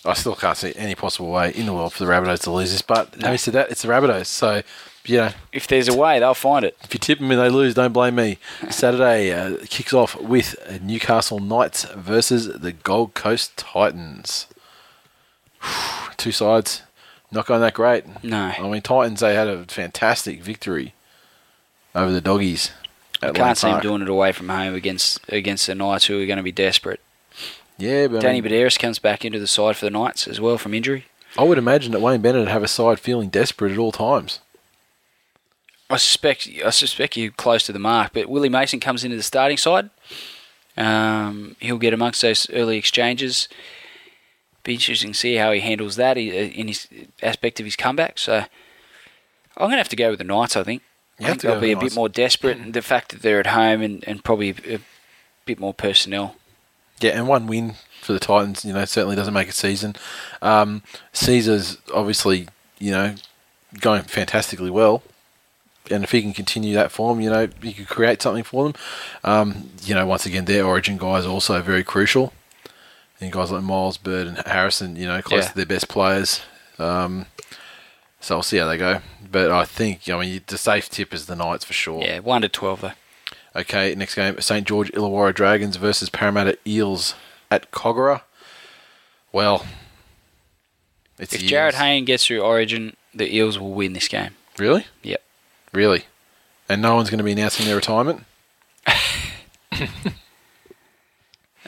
I 0.05 0.15
still 0.15 0.35
can't 0.35 0.57
see 0.59 0.73
any 0.77 0.95
possible 0.95 1.31
way 1.31 1.53
in 1.53 1.67
the 1.67 1.73
world 1.73 1.93
for 1.93 2.05
the 2.05 2.11
Rabbitohs 2.11 2.41
to 2.43 2.51
lose 2.51 2.73
this, 2.73 2.83
but 2.83 3.15
having 3.21 3.39
said 3.39 3.55
that, 3.55 3.71
it's 3.71 3.83
the 3.83 3.89
Rabbitohs. 3.89 4.27
So, 4.27 4.63
you 5.05 5.17
know, 5.19 5.31
If 5.53 5.67
there's 5.67 5.89
a 5.89 5.95
way, 5.97 6.19
they'll 6.21 6.35
find 6.35 6.65
it. 6.65 6.77
if 6.83 6.95
you 6.95 6.99
tip 7.01 7.19
them 7.19 7.31
and 7.31 7.41
they 7.41 7.49
lose, 7.49 7.75
don't 7.75 7.93
blame 7.93 8.15
me. 8.15 8.39
Saturday 8.71 9.33
uh, 9.33 9.57
kicks 9.69 9.93
off 9.93 10.21
with 10.21 10.55
Newcastle 10.83 11.41
Knights 11.41 11.85
versus 11.97 12.47
the 12.47 12.73
Gold 12.73 13.15
Coast 13.15 13.57
Titans. 13.57 14.47
Two 16.17 16.33
sides, 16.33 16.83
not 17.31 17.47
going 17.47 17.61
that 17.61 17.75
great. 17.75 18.05
No. 18.25 18.53
I 18.59 18.69
mean, 18.69 18.83
Titans, 18.83 19.21
they 19.21 19.35
had 19.35 19.49
a 19.49 19.65
fantastic 19.65 20.43
victory 20.43 20.95
over 21.95 22.13
the 22.13 22.21
Doggies. 22.21 22.71
At 23.21 23.35
Lang 23.35 23.35
Can't 23.35 23.59
see 23.59 23.69
Park. 23.69 23.83
doing 23.83 24.03
it 24.03 24.09
away 24.09 24.33
from 24.33 24.49
home 24.49 24.75
against 24.75 25.21
against 25.29 25.67
the 25.69 25.75
Knights, 25.77 26.07
who 26.07 26.21
are 26.21 26.27
going 26.27 26.39
to 26.39 26.43
be 26.43 26.51
desperate. 26.53 27.01
Yeah, 27.79 28.09
but 28.09 28.19
I 28.19 28.21
Danny 28.21 28.41
mean, 28.41 28.53
Buderus 28.53 28.79
comes 28.79 28.99
back 28.99 29.25
into 29.25 29.39
the 29.39 29.47
side 29.47 29.77
for 29.77 29.85
the 29.87 29.91
Knights 29.91 30.27
as 30.29 30.41
well 30.41 30.59
from 30.59 30.75
injury. 30.75 31.07
I 31.39 31.45
would 31.45 31.57
imagine 31.59 31.93
that 31.93 32.01
Wayne 32.01 32.21
Bennett 32.21 32.41
would 32.41 32.49
have 32.49 32.63
a 32.65 32.69
side 32.69 32.99
feeling 33.01 33.29
desperate 33.29 33.73
at 33.73 33.79
all 33.79 33.93
times. 33.93 34.41
I 35.93 35.97
suspect 35.97 36.49
I 36.65 36.71
suspect 36.71 37.17
you're 37.17 37.31
close 37.31 37.65
to 37.67 37.73
the 37.73 37.79
mark, 37.79 38.13
but 38.15 38.29
Willie 38.29 38.49
Mason 38.49 38.81
comes 38.81 39.05
into 39.05 39.17
the 39.17 39.23
starting 39.23 39.57
side. 39.57 39.91
Um, 40.77 41.57
he'll 41.61 41.79
get 41.79 41.93
amongst 41.93 42.23
those 42.23 42.49
early 42.51 42.79
exchanges. 42.79 43.49
Be 44.65 44.75
interesting 44.75 45.13
to 45.13 45.19
see 45.19 45.35
how 45.35 45.53
he 45.53 45.61
handles 45.61 45.97
that 45.97 46.17
in 46.17 46.69
his 46.69 46.89
aspect 47.23 47.61
of 47.61 47.67
his 47.67 47.77
comeback. 47.77 48.19
So 48.19 48.45
I'm 49.57 49.67
going 49.67 49.73
to 49.73 49.79
have 49.79 49.89
to 49.91 49.97
go 49.97 50.11
with 50.11 50.19
the 50.19 50.25
Knights. 50.25 50.57
I 50.57 50.63
think. 50.63 50.83
You 51.19 51.27
I 51.27 51.29
think 51.31 51.43
they'll 51.43 51.61
be 51.61 51.73
a 51.73 51.79
bit 51.79 51.95
more 51.95 52.09
desperate. 52.09 52.57
and 52.57 52.73
the 52.73 52.83
fact 52.83 53.11
that 53.11 53.23
they're 53.23 53.41
at 53.41 53.49
home 53.49 53.83
and, 53.83 54.03
and 54.09 54.25
probably 54.25 54.51
a 54.67 54.81
bit 55.45 55.61
more 55.61 55.75
personnel. 55.75 56.37
Yeah, 57.01 57.11
and 57.11 57.29
one 57.29 57.47
win 57.47 57.75
for 58.01 58.13
the 58.13 58.19
Titans, 58.21 58.65
you 58.65 58.73
know, 58.73 58.85
certainly 58.85 59.17
doesn't 59.17 59.35
make 59.35 59.49
a 59.49 59.53
season. 59.53 59.95
Um, 60.41 60.83
Caesar's 61.13 61.79
obviously, 61.93 62.49
you 62.79 62.93
know, 62.93 63.15
going 63.81 64.03
fantastically 64.03 64.71
well. 64.71 65.03
And 65.91 66.05
if 66.05 66.13
he 66.13 66.23
can 66.23 66.33
continue 66.33 66.75
that 66.75 66.93
form, 66.93 67.21
you 67.21 67.29
know, 67.29 67.49
he 67.61 67.73
could 67.73 67.89
create 67.89 68.23
something 68.23 68.45
for 68.45 68.65
them. 68.65 68.75
Um, 69.25 69.71
you 69.83 69.95
know, 69.95 70.07
once 70.07 70.27
again, 70.27 70.45
their 70.45 70.65
origin 70.65 70.97
guys 70.97 71.27
are 71.27 71.31
also 71.31 71.61
very 71.61 71.83
crucial. 71.85 72.33
And 73.21 73.31
guys 73.33 73.51
like 73.53 73.63
Myles, 73.63 73.99
Bird, 73.99 74.27
and 74.27 74.39
Harrison, 74.47 74.97
you 74.97 75.07
know, 75.07 75.21
close 75.23 75.45
Yeah. 75.45 75.49
to 75.51 75.57
their 75.57 75.67
best 75.67 75.89
players. 75.89 76.41
Um, 76.79 77.27
so 78.21 78.37
we'll 78.37 78.43
see 78.43 78.59
how 78.59 78.67
they 78.69 78.77
go. 78.79 79.01
But 79.31 79.51
I 79.51 79.65
think, 79.65 80.09
I 80.09 80.19
mean, 80.21 80.41
the 80.47 80.59
safe 80.59 80.89
tip 80.89 81.13
is 81.13 81.27
the 81.27 81.37
Knights 81.37 81.65
for 81.65 81.73
sure. 81.73 82.01
Yeah, 82.03 82.21
one 82.21 82.43
to 82.43 82.49
twelve 82.49 82.81
though. 82.81 82.93
Okay, 83.55 83.95
next 83.95 84.15
game 84.15 84.41
St. 84.41 84.67
George 84.67 84.91
Illawarra 84.93 85.35
Dragons 85.35 85.77
versus 85.77 86.09
Parramatta 86.09 86.57
Eels 86.67 87.15
at 87.51 87.71
Kogarah. 87.71 88.23
Well, 89.31 89.67
it's 91.19 91.35
If 91.35 91.43
Jarryd. 91.43 91.75
Hayne 91.75 92.05
gets 92.05 92.27
through 92.27 92.41
Origin, 92.41 92.97
the 93.15 93.35
Eels 93.35 93.59
will 93.59 93.73
win 93.73 93.93
this 93.93 94.09
game. 94.09 94.31
Really? 94.59 94.87
Yep. 95.03 95.23
Really? 95.73 96.05
And 96.69 96.83
no 96.83 96.95
one's 96.95 97.11
going 97.11 97.19
to 97.19 97.25
be 97.25 97.33
announcing 97.33 97.67
their 97.67 97.77
retirement? 97.77 98.25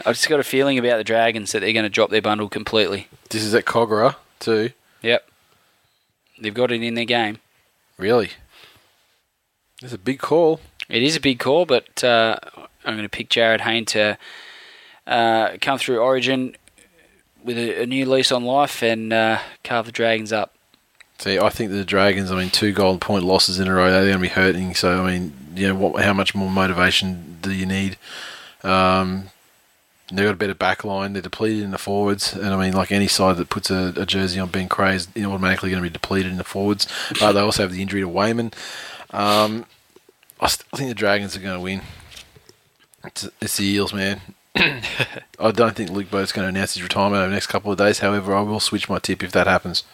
I've 0.07 0.17
just 0.17 0.29
got 0.29 0.41
a 0.41 0.45
feeling 0.45 0.79
about 0.79 0.99
the 0.99 1.05
Dragons 1.05 1.53
that 1.53 1.61
they're 1.61 1.73
going 1.73 1.85
to 1.85 1.91
drop 1.91 2.11
their 2.11 2.23
bundle 2.23 2.49
completely. 2.49 3.09
This 3.31 3.43
is 3.43 3.55
at 3.55 3.65
Kogarah, 3.65 4.17
too. 4.41 4.71
Yep. 5.03 5.29
They've 6.39 6.53
got 6.53 6.73
it 6.73 6.83
in 6.83 6.95
their 6.95 7.05
game. 7.05 7.39
Really? 7.97 8.31
It's 9.83 9.93
a 9.93 9.99
big 9.99 10.19
call. 10.19 10.61
It 10.89 11.03
is 11.03 11.17
a 11.17 11.21
big 11.21 11.39
call, 11.39 11.65
but 11.65 12.05
uh, 12.05 12.37
I'm 12.85 12.95
going 12.95 13.05
to 13.05 13.09
pick 13.09 13.29
Jarryd 13.29 13.61
Hayne 13.61 13.87
to 13.87 14.19
uh, 15.07 15.57
come 15.61 15.79
through 15.79 15.99
Origin 15.99 16.57
with 17.43 17.57
a, 17.59 17.83
a 17.83 17.87
new 17.87 18.07
lease 18.07 18.33
on 18.33 18.45
life 18.45 18.83
and 18.83 19.13
uh, 19.13 19.39
carve 19.63 19.87
the 19.87 19.93
Dragons 19.93 20.33
up. 20.33 20.54
See, 21.19 21.39
I 21.39 21.49
think 21.49 21.70
the 21.70 21.85
Dragons, 21.85 22.31
I 22.31 22.36
mean, 22.36 22.51
two 22.51 22.73
gold 22.73 23.01
point 23.01 23.24
losses 23.24 23.61
in 23.61 23.69
a 23.69 23.74
row, 23.74 23.91
they're 23.91 24.03
going 24.03 24.15
to 24.15 24.19
be 24.19 24.28
hurting. 24.28 24.74
So, 24.74 25.05
I 25.05 25.11
mean, 25.12 25.32
you 25.55 25.69
know, 25.69 25.74
what, 25.74 26.05
how 26.05 26.12
much 26.12 26.35
more 26.35 26.51
motivation 26.51 27.39
do 27.41 27.53
you 27.53 27.66
need? 27.66 27.97
Um, 28.62 29.31
they've 30.09 30.27
got 30.27 30.35
a 30.35 30.36
better 30.36 30.55
back 30.55 30.85
line. 30.85 31.12
They're 31.12 31.23
depleted 31.23 31.62
in 31.62 31.70
the 31.70 31.78
forwards. 31.78 32.35
And, 32.35 32.49
I 32.49 32.57
mean, 32.61 32.74
like 32.74 32.91
any 32.91 33.07
side 33.07 33.36
that 33.36 33.49
puts 33.49 33.70
a, 33.70 33.93
a 33.97 34.05
jersey 34.05 34.41
on 34.41 34.49
Ben 34.51 34.69
Creagh 34.69 34.95
is 35.15 35.24
automatically 35.24 35.70
going 35.70 35.82
to 35.82 35.89
be 35.89 35.93
depleted 35.93 36.32
in 36.32 36.39
the 36.39 36.45
forwards. 36.45 36.89
But 37.20 37.32
they 37.32 37.41
also 37.41 37.62
have 37.62 37.73
the 37.73 37.82
injury 37.82 38.01
to 38.01 38.09
Weyman. 38.09 38.53
Um, 39.11 39.66
I 40.41 40.49
still 40.49 40.66
think 40.77 40.89
the 40.91 40.95
Dragons 40.95 41.36
are 41.36 41.41
going 41.41 41.55
to 41.55 41.61
win. 41.61 41.82
It's, 43.05 43.28
it's 43.41 43.57
the 43.57 43.66
Eels, 43.66 43.95
man. 43.95 44.20
I 44.57 45.51
don't 45.53 45.74
think 45.74 45.91
Luke 45.91 46.11
Burt's 46.11 46.32
going 46.32 46.45
to 46.45 46.49
announce 46.49 46.74
his 46.74 46.82
retirement 46.82 47.20
over 47.20 47.28
the 47.28 47.35
next 47.35 47.49
couple 47.49 47.73
of 47.73 47.78
days. 47.78 48.01
However, 48.01 48.35
I 48.35 48.43
will 48.43 48.61
switch 48.61 48.89
my 48.89 48.99
tip 48.99 49.23
if 49.23 49.32
that 49.32 49.47
happens. 49.47 49.85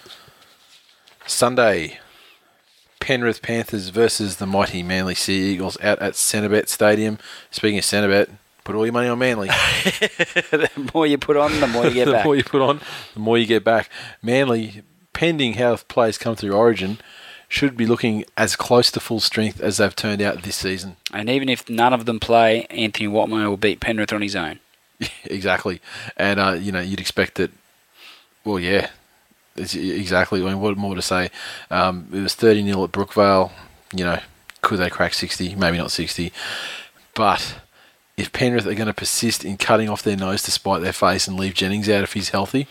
Sunday, 1.31 1.99
Penrith 3.01 3.41
Panthers 3.41 3.89
versus 3.89 4.37
the 4.37 4.47
mighty 4.47 4.83
Manly 4.83 5.15
Sea 5.15 5.53
Eagles 5.53 5.79
out 5.81 5.99
at 6.01 6.15
Centrebet 6.15 6.69
Stadium. 6.69 7.19
Speaking 7.51 7.79
of 7.79 7.85
Centrebet, 7.85 8.31
put 8.65 8.75
all 8.75 8.85
your 8.85 8.93
money 8.93 9.09
on 9.09 9.19
Manly. 9.19 9.49
the 10.51 10.91
more 10.93 11.07
you 11.07 11.19
put 11.19 11.37
on, 11.37 11.59
the 11.61 11.67
more 11.67 11.87
you 11.87 11.95
get 11.95 12.05
the 12.07 12.13
back. 12.13 12.25
more 12.25 12.37
you 12.37 12.45
put 12.45 12.61
on, 12.61 12.81
the 13.15 13.21
more 13.21 13.39
you 13.39 13.47
get 13.47 13.65
back. 13.65 13.89
Manly, 14.23 14.83
pending 15.13 15.55
how 15.55 15.77
players 15.77 16.19
come 16.19 16.37
through 16.37 16.53
Origin, 16.53 16.99
should 17.49 17.77
be 17.77 17.87
looking 17.87 18.25
as 18.37 18.55
close 18.55 18.91
to 18.93 19.01
full 19.01 19.19
strength 19.21 19.61
as 19.61 19.79
they've 19.79 19.97
turned 19.97 20.23
out 20.23 20.43
this 20.43 20.57
season. 20.57 20.97
And 21.13 21.29
even 21.29 21.49
if 21.49 21.69
none 21.69 21.93
of 21.93 22.07
them 22.07 22.21
play, 22.21 22.65
Anthony 22.71 23.09
Watmough 23.09 23.49
will 23.49 23.57
beat 23.57 23.81
Penrith 23.81 24.13
on 24.13 24.23
his 24.23 24.37
own. 24.37 24.61
exactly. 25.25 25.81
And, 26.17 26.39
uh, 26.39 26.53
you 26.53 26.71
know, 26.71 26.81
you'd 26.81 27.01
expect 27.01 27.37
that, 27.37 27.51
well, 28.45 28.61
yeah, 28.61 28.91
it's 28.91 28.93
exactly. 29.57 30.43
I 30.43 30.47
mean, 30.47 30.61
what 30.61 30.77
more 30.77 30.95
to 30.95 31.03
say? 31.03 31.31
Um, 31.71 32.09
it 32.13 32.21
was 32.21 32.35
30 32.35 32.65
0 32.65 32.85
at 32.85 32.93
Brookvale. 32.93 33.53
You 33.95 34.05
know, 34.05 34.21
could 34.63 34.79
they 34.79 34.91
crack 34.91 35.15
60? 35.15 35.55
Maybe 35.57 35.79
not 35.79 35.91
60. 35.91 36.33
But 37.15 37.57
if 38.17 38.33
Penrith 38.33 38.67
are 38.67 38.75
going 38.75 38.87
to 38.87 38.95
persist 38.95 39.45
in 39.45 39.57
cutting 39.57 39.89
off 39.89 40.03
their 40.03 40.17
nose 40.17 40.43
to 40.43 40.51
spite 40.51 40.83
their 40.83 40.93
face 40.93 41.27
and 41.27 41.39
leave 41.39 41.55
Jennings 41.55 41.89
out 41.89 42.05
if 42.05 42.13
he's 42.13 42.31
healthy, 42.31 42.67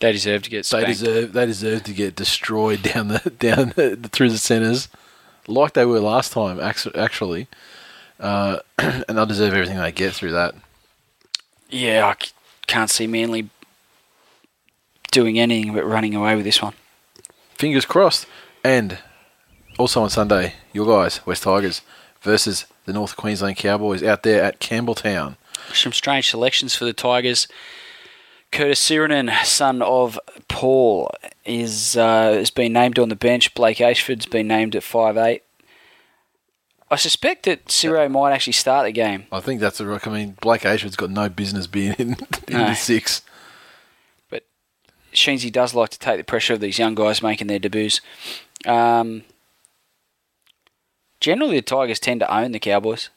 They 0.00 0.12
deserve 0.12 0.42
to 0.44 0.50
get 0.50 0.66
they 0.66 0.84
deserve 0.84 1.32
they 1.32 1.46
deserve 1.46 1.84
to 1.84 1.92
get 1.92 2.16
destroyed 2.16 2.82
down 2.82 3.08
the 3.08 3.18
down 3.38 3.72
the, 3.76 3.96
through 4.12 4.30
the 4.30 4.38
centres, 4.38 4.88
like 5.46 5.74
they 5.74 5.84
were 5.84 6.00
last 6.00 6.32
time. 6.32 6.60
Actually, 6.60 7.48
uh, 8.18 8.60
and 8.78 9.04
they'll 9.08 9.26
deserve 9.26 9.54
everything 9.54 9.78
they 9.78 9.92
get 9.92 10.14
through 10.14 10.32
that. 10.32 10.54
Yeah, 11.68 12.06
I 12.06 12.16
can't 12.66 12.90
see 12.90 13.06
Manly 13.06 13.50
doing 15.10 15.38
anything 15.38 15.74
but 15.74 15.84
running 15.86 16.14
away 16.14 16.36
with 16.36 16.44
this 16.44 16.62
one. 16.62 16.74
Fingers 17.54 17.84
crossed. 17.84 18.26
And 18.64 18.98
also 19.78 20.02
on 20.02 20.10
Sunday, 20.10 20.54
your 20.72 20.86
guys, 20.86 21.24
West 21.26 21.42
Tigers, 21.44 21.82
versus 22.20 22.66
the 22.84 22.92
North 22.92 23.16
Queensland 23.16 23.56
Cowboys 23.56 24.02
out 24.02 24.22
there 24.22 24.42
at 24.42 24.60
Campbelltown. 24.60 25.36
Some 25.72 25.92
strange 25.92 26.30
selections 26.30 26.74
for 26.74 26.84
the 26.84 26.92
Tigers. 26.92 27.46
Curtis 28.52 28.80
Sironen, 28.84 29.32
son 29.44 29.80
of 29.80 30.18
Paul, 30.48 31.10
is 31.44 31.96
uh, 31.96 32.32
has 32.32 32.50
been 32.50 32.72
named 32.72 32.98
on 32.98 33.08
the 33.08 33.14
bench. 33.16 33.54
Blake 33.54 33.78
Ayshford's 33.78 34.26
been 34.26 34.48
named 34.48 34.74
at 34.74 34.82
five 34.82 35.16
eight. 35.16 35.42
I 36.90 36.96
suspect 36.96 37.44
that 37.44 37.70
Ciro 37.70 38.08
might 38.08 38.32
actually 38.32 38.54
start 38.54 38.86
the 38.86 38.92
game. 38.92 39.26
I 39.30 39.38
think 39.38 39.60
that's 39.60 39.78
a 39.78 39.86
rock. 39.86 40.08
I 40.08 40.10
mean, 40.10 40.36
Blake 40.40 40.62
Ayshford's 40.62 40.96
got 40.96 41.10
no 41.10 41.28
business 41.28 41.68
being 41.68 41.92
in, 41.98 42.08
in 42.48 42.58
No. 42.58 42.66
the 42.66 42.74
six. 42.74 43.22
Sheensy 45.12 45.50
does 45.50 45.74
like 45.74 45.90
to 45.90 45.98
take 45.98 46.18
the 46.18 46.24
pressure 46.24 46.54
of 46.54 46.60
these 46.60 46.78
young 46.78 46.94
guys 46.94 47.22
making 47.22 47.46
their 47.48 47.58
debuts. 47.58 48.00
Um, 48.64 49.24
generally, 51.20 51.56
the 51.56 51.62
Tigers 51.62 51.98
tend 52.00 52.20
to 52.20 52.34
own 52.34 52.52
the 52.52 52.58
Cowboys, 52.58 53.10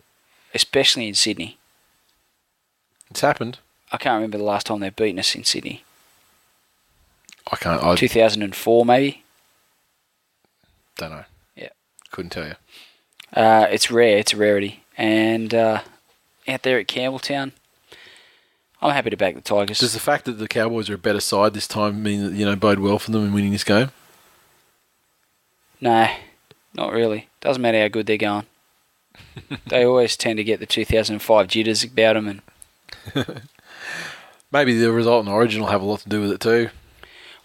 especially 0.54 1.08
in 1.08 1.14
Sydney. 1.14 1.58
It's 3.12 3.22
happened. 3.22 3.60
I 3.92 3.98
can't 3.98 4.16
remember 4.16 4.40
the 4.40 4.44
last 4.44 4.66
time 4.66 4.80
they've 4.80 4.96
beaten 4.96 5.20
us 5.20 5.36
in 5.36 5.44
Sydney. 5.44 5.84
I 7.52 7.58
can't. 7.58 7.84
I 7.84 7.96
2004, 7.96 8.86
maybe. 8.86 9.24
don't 10.98 11.12
know. 11.12 11.26
Yeah. 11.56 11.70
Couldn't 12.12 12.32
tell 12.32 12.48
you. 12.48 12.56
Uh, 13.36 13.68
it's 13.70 13.92
rare. 13.92 14.18
It's 14.18 14.34
a 14.34 14.38
rarity. 14.38 14.84
And 14.98 15.54
uh, 15.54 15.82
out 16.48 16.64
there 16.64 16.80
at 16.80 16.88
Campbelltown, 16.88 17.52
I'm 18.84 18.92
happy 18.92 19.10
to 19.12 19.18
back 19.18 19.36
the 19.36 19.42
Tigers. 19.42 19.80
Does 19.80 19.94
the 19.94 20.00
fact 20.00 20.26
that 20.26 20.34
the 20.34 20.48
Cowboys 20.48 20.90
are 20.90 20.96
a 20.96 20.98
better 20.98 21.22
side 21.22 21.54
this 21.54 21.68
time 21.68 22.04
mean 22.04 22.26
that 22.26 22.34
you 22.34 22.46
know 22.46 22.58
bode 22.58 22.80
well 22.80 23.00
for 23.00 23.12
them 23.12 23.26
in 23.26 23.34
winning 23.34 23.54
this 23.54 23.64
game? 23.64 23.92
No, 25.80 26.10
not 26.74 26.92
really. 26.92 27.30
Doesn't 27.40 27.62
matter 27.62 27.82
how 27.82 27.88
good 27.88 28.08
they're 28.08 28.18
going. 28.18 28.46
they 29.68 29.86
always 29.86 30.18
tend 30.18 30.36
to 30.38 30.44
get 30.44 30.60
the 30.60 30.66
2005 30.66 31.48
jitters 31.48 31.86
about 31.86 32.16
them, 32.16 32.28
and 33.16 33.42
Maybe 34.52 34.78
the 34.78 34.92
result 34.92 35.26
in 35.26 35.32
Origin 35.32 35.62
will 35.62 35.70
have 35.70 35.82
a 35.82 35.86
lot 35.86 36.02
to 36.02 36.10
do 36.10 36.20
with 36.20 36.32
it 36.32 36.42
too. 36.42 36.70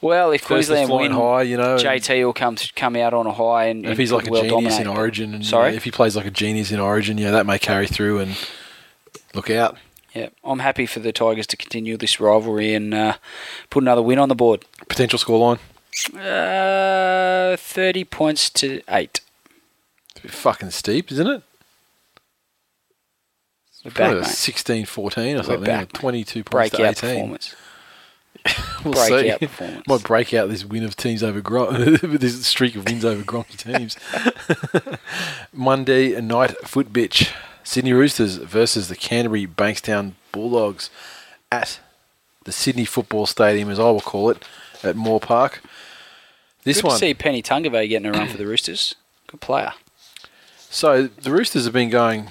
well, 0.00 0.32
if 0.32 0.40
First 0.40 0.68
Queensland 0.68 0.90
win, 0.90 1.12
high, 1.12 1.42
you 1.42 1.56
know. 1.56 1.76
JT 1.76 2.24
will 2.24 2.32
come 2.32 2.56
come 2.74 2.96
out 2.96 3.14
on 3.14 3.28
a 3.28 3.32
high, 3.32 3.66
and, 3.66 3.86
if 3.86 3.96
he's 3.96 4.10
like 4.10 4.26
a 4.26 4.30
well 4.30 4.42
genius 4.42 4.80
in 4.80 4.88
Origin, 4.88 5.34
and 5.34 5.46
Sorry, 5.46 5.76
if 5.76 5.84
he 5.84 5.92
plays 5.92 6.16
like 6.16 6.26
a 6.26 6.32
genius 6.32 6.72
in 6.72 6.80
Origin, 6.80 7.16
yeah, 7.16 7.30
that 7.30 7.46
may 7.46 7.60
carry 7.60 7.86
through 7.86 8.18
and 8.18 8.36
look 9.34 9.50
out. 9.50 9.78
Yeah, 10.18 10.28
I'm 10.44 10.58
happy 10.60 10.86
for 10.86 11.00
the 11.00 11.12
Tigers 11.12 11.46
to 11.48 11.56
continue 11.56 11.96
this 11.96 12.18
rivalry 12.20 12.74
and 12.74 12.92
uh, 12.94 13.14
put 13.70 13.82
another 13.82 14.02
win 14.02 14.18
on 14.18 14.28
the 14.28 14.34
board. 14.34 14.64
Potential 14.88 15.18
scoreline. 15.18 15.58
Uh, 16.14 17.56
30 17.56 18.04
points 18.04 18.50
to 18.50 18.80
eight. 18.88 19.20
It's 20.10 20.20
a 20.20 20.22
bit 20.22 20.30
fucking 20.32 20.70
steep, 20.70 21.10
isn't 21.12 21.26
it? 21.26 21.42
We're 23.84 23.90
back, 23.92 24.14
mate. 24.16 24.26
16 24.26 24.84
14 24.86 25.24
or 25.34 25.36
We're 25.38 25.42
something. 25.44 25.64
back, 25.64 25.84
or 25.94 26.00
22 26.00 26.44
points 26.44 26.70
Breakout 26.76 26.96
to 26.96 27.06
18. 27.06 27.14
performance. 27.16 27.56
We'll 28.84 28.94
Breakout 28.94 29.40
see. 29.40 29.46
performance. 29.46 29.86
Might 29.88 30.02
break 30.04 30.32
out 30.34 30.48
this 30.48 30.64
win 30.64 30.84
of 30.84 30.94
teams 30.96 31.22
over 31.24 31.40
Gron- 31.42 32.00
this 32.20 32.46
streak 32.46 32.76
of 32.76 32.84
wins 32.86 33.04
over 33.04 33.22
Gronky 33.24 33.56
teams. 33.56 33.96
Monday 35.52 36.18
night 36.20 36.56
foot 36.66 36.92
bitch. 36.92 37.32
Sydney 37.68 37.92
Roosters 37.92 38.36
versus 38.36 38.88
the 38.88 38.96
Canterbury 38.96 39.46
Bankstown 39.46 40.12
Bulldogs 40.32 40.88
at 41.52 41.80
the 42.44 42.50
Sydney 42.50 42.86
Football 42.86 43.26
Stadium, 43.26 43.68
as 43.68 43.78
I 43.78 43.90
will 43.90 44.00
call 44.00 44.30
it, 44.30 44.42
at 44.82 44.96
Moore 44.96 45.20
Park. 45.20 45.62
This 46.64 46.78
Good 46.78 46.84
one. 46.84 46.94
to 46.94 46.98
see 46.98 47.12
Penny 47.12 47.42
Tungavay 47.42 47.86
getting 47.90 48.06
a 48.06 48.12
run 48.12 48.26
for 48.26 48.38
the 48.38 48.46
Roosters. 48.46 48.94
Good 49.26 49.42
player. 49.42 49.74
So 50.70 51.08
the 51.08 51.30
Roosters 51.30 51.64
have 51.64 51.74
been 51.74 51.90
going 51.90 52.30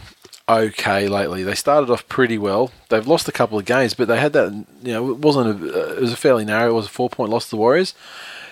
okay 0.50 1.08
lately. 1.08 1.44
They 1.44 1.54
started 1.54 1.92
off 1.92 2.10
pretty 2.10 2.40
well. 2.40 2.72
They've 2.90 3.06
lost 3.06 3.28
a 3.28 3.32
couple 3.32 3.60
of 3.60 3.66
games, 3.66 3.94
but 3.94 4.08
they 4.08 4.20
had 4.20 4.34
that. 4.34 4.66
You 4.82 4.94
know, 4.94 5.12
it 5.12 5.20
wasn't 5.20 5.62
a. 5.62 5.98
It 5.98 6.02
was 6.02 6.14
a 6.14 6.18
fairly 6.18 6.46
narrow. 6.46 6.72
It 6.72 6.74
was 6.74 6.88
a 6.88 6.90
four 6.90 7.12
point 7.12 7.30
loss 7.30 7.46
to 7.46 7.52
the 7.52 7.58
Warriors. 7.58 7.94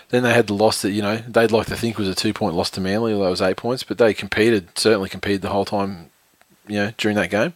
Then 0.10 0.22
they 0.22 0.36
had 0.36 0.46
the 0.46 0.54
loss 0.54 0.84
that 0.84 0.92
you 0.92 1.02
know 1.02 1.18
they'd 1.18 1.52
like 1.52 1.66
to 1.66 1.76
think 1.76 1.98
was 1.98 2.08
a 2.08 2.14
two 2.14 2.32
point 2.32 2.54
loss 2.54 2.70
to 2.70 2.80
Manly, 2.80 3.12
although 3.12 3.26
it 3.26 3.32
was 3.32 3.42
eight 3.42 3.58
points. 3.58 3.82
But 3.84 3.98
they 3.98 4.14
competed, 4.14 4.78
certainly 4.78 5.10
competed 5.10 5.42
the 5.42 5.50
whole 5.50 5.66
time. 5.66 6.12
You 6.68 6.76
know, 6.76 6.92
during 6.98 7.16
that 7.18 7.30
game. 7.30 7.54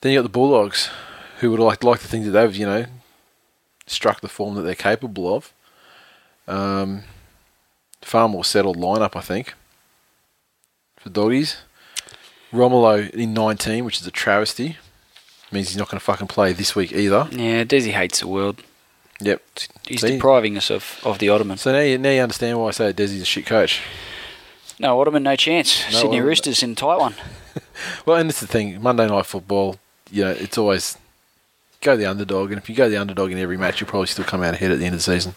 Then 0.00 0.12
you 0.12 0.18
got 0.18 0.22
the 0.22 0.28
Bulldogs, 0.28 0.90
who 1.38 1.50
would 1.50 1.60
like 1.60 1.84
like 1.84 2.00
to 2.00 2.08
think 2.08 2.24
that 2.24 2.30
they've 2.32 2.56
you 2.56 2.66
know 2.66 2.86
struck 3.86 4.20
the 4.20 4.28
form 4.28 4.54
that 4.54 4.62
they're 4.62 4.74
capable 4.74 5.34
of. 5.34 5.52
Um, 6.48 7.02
far 8.02 8.28
more 8.28 8.44
settled 8.44 8.76
lineup, 8.76 9.14
I 9.14 9.20
think 9.20 9.54
for 11.00 11.08
doggies. 11.08 11.56
Romulo 12.52 13.10
in 13.10 13.32
19, 13.32 13.84
which 13.84 14.00
is 14.00 14.06
a 14.06 14.10
travesty. 14.10 14.76
Means 15.50 15.68
he's 15.68 15.76
not 15.76 15.88
going 15.88 15.98
to 15.98 16.04
fucking 16.04 16.28
play 16.28 16.52
this 16.52 16.76
week 16.76 16.92
either. 16.92 17.26
Yeah, 17.32 17.64
Desi 17.64 17.90
hates 17.90 18.20
the 18.20 18.28
world. 18.28 18.62
Yep. 19.20 19.42
He's 19.86 20.00
See? 20.00 20.12
depriving 20.12 20.56
us 20.56 20.70
of, 20.70 21.00
of 21.04 21.18
the 21.18 21.28
Ottoman. 21.28 21.58
So 21.58 21.72
now 21.72 21.80
you, 21.80 21.98
now 21.98 22.10
you 22.10 22.20
understand 22.20 22.60
why 22.60 22.68
I 22.68 22.70
say 22.70 22.92
Desi's 22.92 23.22
a 23.22 23.24
shit 23.24 23.46
coach. 23.46 23.82
No, 24.80 24.98
Ottoman, 24.98 25.22
no 25.22 25.36
chance. 25.36 25.84
No 25.92 25.98
Sydney 25.98 26.16
Ottoman. 26.16 26.26
Roosters 26.26 26.62
in 26.62 26.74
tight 26.74 26.98
one. 26.98 27.14
Well, 28.04 28.16
and 28.18 28.28
it's 28.28 28.40
the 28.40 28.46
thing. 28.46 28.80
Monday 28.82 29.06
night 29.06 29.24
football, 29.24 29.76
you 30.10 30.22
know, 30.24 30.30
it's 30.30 30.58
always 30.58 30.98
go 31.80 31.96
the 31.96 32.04
underdog, 32.04 32.52
and 32.52 32.60
if 32.60 32.68
you 32.68 32.76
go 32.76 32.90
the 32.90 32.98
underdog 32.98 33.32
in 33.32 33.38
every 33.38 33.56
match, 33.56 33.80
you'll 33.80 33.88
probably 33.88 34.06
still 34.06 34.24
come 34.24 34.42
out 34.42 34.52
ahead 34.52 34.70
at 34.70 34.78
the 34.78 34.84
end 34.84 34.94
of 34.94 34.98
the 34.98 35.12
season. 35.12 35.34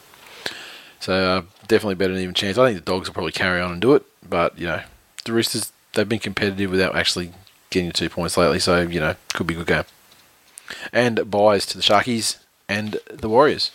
So 0.99 1.13
uh, 1.13 1.41
definitely 1.67 1.95
better 1.95 2.11
than 2.13 2.21
even 2.21 2.33
chance. 2.33 2.57
I 2.57 2.67
think 2.67 2.83
the 2.83 2.91
dogs 2.91 3.07
will 3.07 3.13
probably 3.13 3.31
carry 3.31 3.61
on 3.61 3.71
and 3.71 3.81
do 3.81 3.93
it, 3.93 4.03
but 4.27 4.59
you 4.59 4.67
know, 4.67 4.81
the 5.23 5.31
Roosters 5.31 5.71
they've 5.93 6.07
been 6.07 6.19
competitive 6.19 6.69
without 6.69 6.95
actually 6.97 7.31
getting 7.69 7.91
two 7.93 8.09
points 8.09 8.35
lately. 8.35 8.59
So 8.59 8.81
you 8.81 8.99
know, 8.99 9.15
could 9.33 9.47
be 9.47 9.53
a 9.53 9.57
good 9.57 9.67
game. 9.67 9.83
And 10.91 11.31
buys 11.31 11.65
to 11.67 11.77
the 11.77 11.83
Sharkies 11.83 12.37
and 12.67 12.97
the 13.09 13.29
Warriors. 13.29 13.71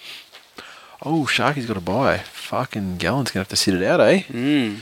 Oh, 1.03 1.24
Sharkies 1.24 1.66
got 1.66 1.78
a 1.78 1.81
buy. 1.81 2.19
Fucking 2.19 2.99
Gallen's 2.99 3.31
gonna 3.31 3.40
have 3.43 3.49
to 3.49 3.57
sit 3.57 3.74
it 3.74 3.82
out, 3.82 4.01
eh? 4.01 4.24
Mm. 4.28 4.81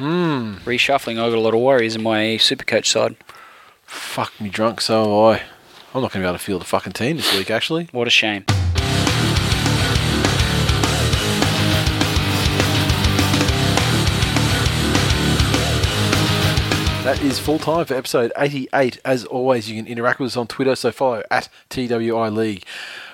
Hmm. 0.00 0.54
Reshuffling. 0.64 1.22
I've 1.22 1.30
got 1.30 1.36
a 1.36 1.40
lot 1.40 1.52
of 1.52 1.60
worries 1.60 1.94
in 1.94 2.02
my 2.02 2.38
Supercoach 2.38 2.86
side. 2.86 3.16
Fuck 3.84 4.40
me 4.40 4.48
drunk, 4.48 4.80
so 4.80 5.02
have 5.02 5.42
I. 5.42 5.42
I'm 5.94 6.00
not 6.00 6.10
gonna 6.10 6.22
be 6.22 6.26
able 6.26 6.38
to 6.38 6.42
field 6.42 6.62
the 6.62 6.64
fucking 6.64 6.94
team 6.94 7.18
this 7.18 7.36
week, 7.36 7.50
actually. 7.50 7.86
What 7.92 8.06
a 8.06 8.10
shame. 8.10 8.46
That 17.04 17.20
is 17.22 17.38
full 17.38 17.58
time 17.58 17.84
for 17.84 17.92
episode 17.92 18.32
88. 18.38 19.00
As 19.04 19.26
always, 19.26 19.68
you 19.68 19.76
can 19.76 19.86
interact 19.86 20.18
with 20.18 20.28
us 20.28 20.36
on 20.38 20.46
Twitter, 20.46 20.76
so 20.76 20.90
follow 20.92 21.22
at 21.30 21.50
TWI 21.68 22.30
League. 22.30 22.64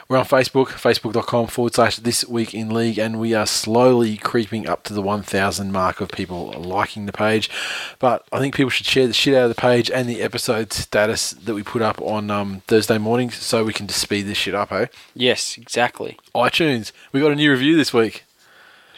We're 0.08 0.18
on 0.18 0.24
Facebook, 0.24 0.66
facebook.com 0.68 1.48
forward 1.48 1.74
slash 1.74 1.96
this 1.96 2.24
week 2.28 2.54
in 2.54 2.70
league, 2.70 2.96
and 2.96 3.18
we 3.18 3.34
are 3.34 3.44
slowly 3.44 4.16
creeping 4.16 4.68
up 4.68 4.84
to 4.84 4.94
the 4.94 5.02
1,000 5.02 5.72
mark 5.72 6.00
of 6.00 6.10
people 6.10 6.52
liking 6.52 7.06
the 7.06 7.12
page. 7.12 7.50
But 7.98 8.24
I 8.30 8.38
think 8.38 8.54
people 8.54 8.70
should 8.70 8.86
share 8.86 9.08
the 9.08 9.12
shit 9.12 9.34
out 9.34 9.44
of 9.44 9.48
the 9.48 9.60
page 9.60 9.90
and 9.90 10.08
the 10.08 10.22
episode 10.22 10.72
status 10.72 11.32
that 11.32 11.54
we 11.54 11.64
put 11.64 11.82
up 11.82 12.00
on 12.00 12.30
um, 12.30 12.62
Thursday 12.68 12.98
mornings 12.98 13.34
so 13.34 13.64
we 13.64 13.72
can 13.72 13.88
just 13.88 14.00
speed 14.00 14.22
this 14.22 14.38
shit 14.38 14.54
up, 14.54 14.70
eh? 14.70 14.86
Yes, 15.12 15.58
exactly. 15.58 16.16
iTunes, 16.36 16.92
we 17.10 17.18
got 17.20 17.32
a 17.32 17.36
new 17.36 17.50
review 17.50 17.76
this 17.76 17.92
week. 17.92 18.22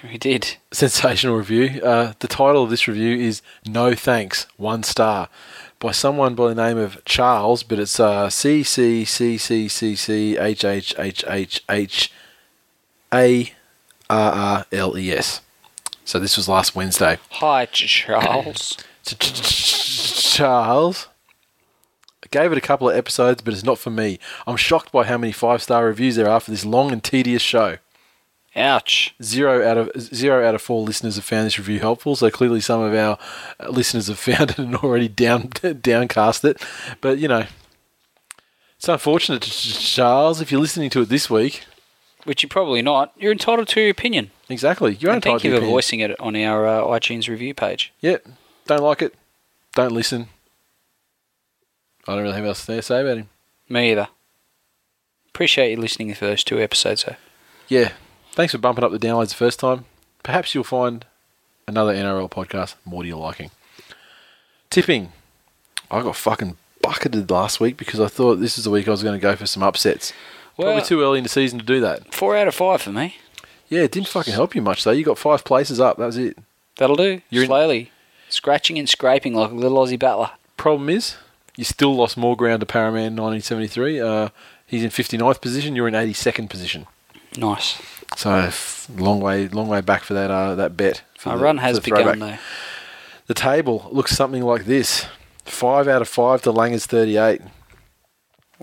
We 0.04 0.18
did. 0.18 0.58
sensational 0.70 1.36
review. 1.36 1.80
Uh, 1.82 2.12
the 2.20 2.28
title 2.28 2.62
of 2.62 2.70
this 2.70 2.86
review 2.86 3.16
is 3.16 3.42
"No 3.66 3.94
Thanks, 3.96 4.46
One 4.56 4.84
Star," 4.84 5.28
by 5.80 5.92
someone 5.92 6.34
by 6.34 6.48
the 6.48 6.54
name 6.54 6.78
of 6.78 7.04
Charles, 7.04 7.62
but 7.62 7.78
it's 7.78 7.98
uh, 8.00 8.28
C 8.30 8.62
C 8.62 9.04
C 9.04 9.38
C 9.38 9.68
C 9.68 9.94
C 9.96 10.36
H 10.36 10.64
H 10.64 10.94
H 10.98 11.24
H 11.28 11.64
H 11.68 12.12
A 13.12 13.52
R 14.10 14.32
R 14.32 14.66
L 14.72 14.98
E 14.98 15.12
S. 15.12 15.40
So 16.04 16.18
this 16.18 16.36
was 16.36 16.48
last 16.48 16.74
Wednesday. 16.74 17.18
Hi, 17.32 17.66
Charles. 17.66 18.76
Ch- 19.04 19.18
ch- 19.18 19.42
ch- 19.42 20.34
Charles. 20.34 21.08
I 22.22 22.26
gave 22.30 22.50
it 22.52 22.58
a 22.58 22.62
couple 22.62 22.88
of 22.90 22.96
episodes, 22.96 23.42
but 23.42 23.54
it's 23.54 23.64
not 23.64 23.78
for 23.78 23.90
me. 23.90 24.18
I'm 24.46 24.56
shocked 24.56 24.90
by 24.92 25.04
how 25.04 25.16
many 25.18 25.32
five 25.32 25.62
star 25.62 25.84
reviews 25.86 26.16
there 26.16 26.28
are 26.28 26.40
for 26.40 26.50
this 26.50 26.64
long 26.64 26.92
and 26.92 27.02
tedious 27.02 27.42
show. 27.42 27.78
Ouch. 28.58 29.14
Zero 29.22 29.66
out 29.66 29.78
of 29.78 29.90
zero 30.00 30.46
out 30.46 30.54
of 30.54 30.62
four 30.62 30.82
listeners 30.82 31.16
have 31.16 31.24
found 31.24 31.46
this 31.46 31.58
review 31.58 31.78
helpful. 31.80 32.16
So 32.16 32.30
clearly, 32.30 32.60
some 32.60 32.80
of 32.80 32.92
our 32.94 33.18
uh, 33.60 33.68
listeners 33.70 34.08
have 34.08 34.18
found 34.36 34.50
it 34.50 34.58
and 34.58 34.74
already 34.76 35.08
down 35.08 35.50
downcast 35.80 36.44
it. 36.44 36.62
But 37.00 37.18
you 37.18 37.28
know, 37.28 37.44
it's 38.76 38.88
unfortunate, 38.88 39.42
Ch- 39.42 39.50
Ch- 39.50 39.94
Charles. 39.94 40.40
If 40.40 40.50
you're 40.52 40.60
listening 40.60 40.90
to 40.90 41.02
it 41.02 41.08
this 41.08 41.28
week, 41.30 41.64
Which 42.24 42.42
you're 42.42 42.48
probably 42.50 42.82
not. 42.82 43.12
You're 43.16 43.32
entitled 43.32 43.68
to 43.68 43.80
your 43.80 43.90
opinion. 43.90 44.30
exactly, 44.48 44.94
you're 45.00 45.10
And 45.12 45.16
entitled 45.16 45.42
thank 45.42 45.44
you 45.44 45.50
for 45.52 45.56
opinion. 45.58 45.74
voicing 45.74 46.00
it 46.00 46.18
on 46.20 46.36
our 46.36 46.66
uh, 46.66 46.82
iTunes 46.98 47.28
review 47.28 47.54
page. 47.54 47.92
Yep, 48.00 48.26
don't 48.66 48.82
like 48.82 49.02
it, 49.02 49.14
don't 49.74 49.92
listen. 49.92 50.28
I 52.06 52.14
don't 52.14 52.22
really 52.22 52.36
have 52.36 52.44
else 52.46 52.64
to 52.66 52.80
say 52.82 53.00
about 53.02 53.18
him. 53.18 53.28
Me 53.68 53.90
either. 53.92 54.08
Appreciate 55.28 55.70
you 55.72 55.76
listening 55.76 56.14
for 56.14 56.24
those 56.26 56.42
two 56.42 56.58
episodes, 56.58 57.04
though. 57.04 57.16
Yeah, 57.68 57.92
thanks 58.38 58.52
for 58.52 58.58
bumping 58.58 58.84
up 58.84 58.92
the 58.92 59.00
downloads 59.00 59.30
the 59.30 59.34
first 59.34 59.58
time. 59.58 59.84
Perhaps 60.22 60.54
you'll 60.54 60.62
find 60.62 61.04
another 61.66 61.92
NRL 61.92 62.30
podcast 62.30 62.76
more 62.84 63.02
to 63.02 63.08
your 63.08 63.18
liking. 63.18 63.50
Tipping. 64.70 65.10
I 65.90 66.02
got 66.02 66.14
fucking 66.14 66.56
bucketed 66.80 67.28
last 67.32 67.58
week 67.58 67.76
because 67.76 67.98
I 67.98 68.06
thought 68.06 68.36
this 68.36 68.56
is 68.56 68.62
the 68.62 68.70
week 68.70 68.86
I 68.86 68.92
was 68.92 69.02
going 69.02 69.18
to 69.18 69.20
go 69.22 69.34
for 69.34 69.46
some 69.46 69.64
upsets. 69.64 70.12
Well, 70.56 70.68
Probably 70.68 70.84
too 70.84 71.00
early 71.02 71.18
in 71.18 71.24
the 71.24 71.28
season 71.28 71.58
to 71.58 71.64
do 71.64 71.80
that. 71.80 72.14
four 72.14 72.36
out 72.36 72.46
of 72.46 72.54
five 72.54 72.80
for 72.80 72.92
me. 72.92 73.16
Yeah, 73.68 73.80
it 73.82 73.90
didn't 73.90 74.06
fucking 74.06 74.34
help 74.34 74.54
you 74.54 74.62
much 74.62 74.84
though. 74.84 74.92
You 74.92 75.04
got 75.04 75.18
five 75.18 75.44
places 75.44 75.80
up. 75.80 75.96
That 75.96 76.06
was 76.06 76.16
it. 76.16 76.38
That'll 76.76 76.94
do. 76.96 77.20
You're 77.30 77.42
in- 77.42 77.48
Slowly. 77.48 77.90
Scratching 78.28 78.78
and 78.78 78.88
scraping 78.88 79.34
like 79.34 79.50
a 79.50 79.54
little 79.54 79.78
Aussie 79.78 79.98
battler. 79.98 80.30
Problem 80.56 80.88
is, 80.90 81.16
you 81.56 81.64
still 81.64 81.96
lost 81.96 82.16
more 82.16 82.36
ground 82.36 82.60
to 82.60 82.66
Paraman 82.66 83.16
1973. 83.18 84.00
Uh, 84.00 84.28
he's 84.64 84.84
in 84.84 84.90
59th 84.90 85.40
position. 85.40 85.74
You're 85.74 85.88
in 85.88 85.94
82nd 85.94 86.48
position. 86.48 86.86
Nice. 87.36 87.80
So 88.16 88.50
long 88.96 89.20
way, 89.20 89.48
long 89.48 89.68
way 89.68 89.80
back 89.80 90.02
for 90.02 90.14
that 90.14 90.30
uh, 90.30 90.54
that 90.56 90.76
bet. 90.76 91.02
Our 91.26 91.36
the- 91.36 91.42
run 91.44 91.58
has 91.58 91.80
begun, 91.80 92.18
though. 92.18 92.38
The 93.26 93.34
table 93.34 93.88
looks 93.92 94.12
something 94.16 94.42
like 94.42 94.64
this: 94.64 95.06
five 95.44 95.86
out 95.88 96.00
of 96.02 96.08
five 96.08 96.42
to 96.42 96.52
Langer's 96.52 96.86
38, 96.86 97.42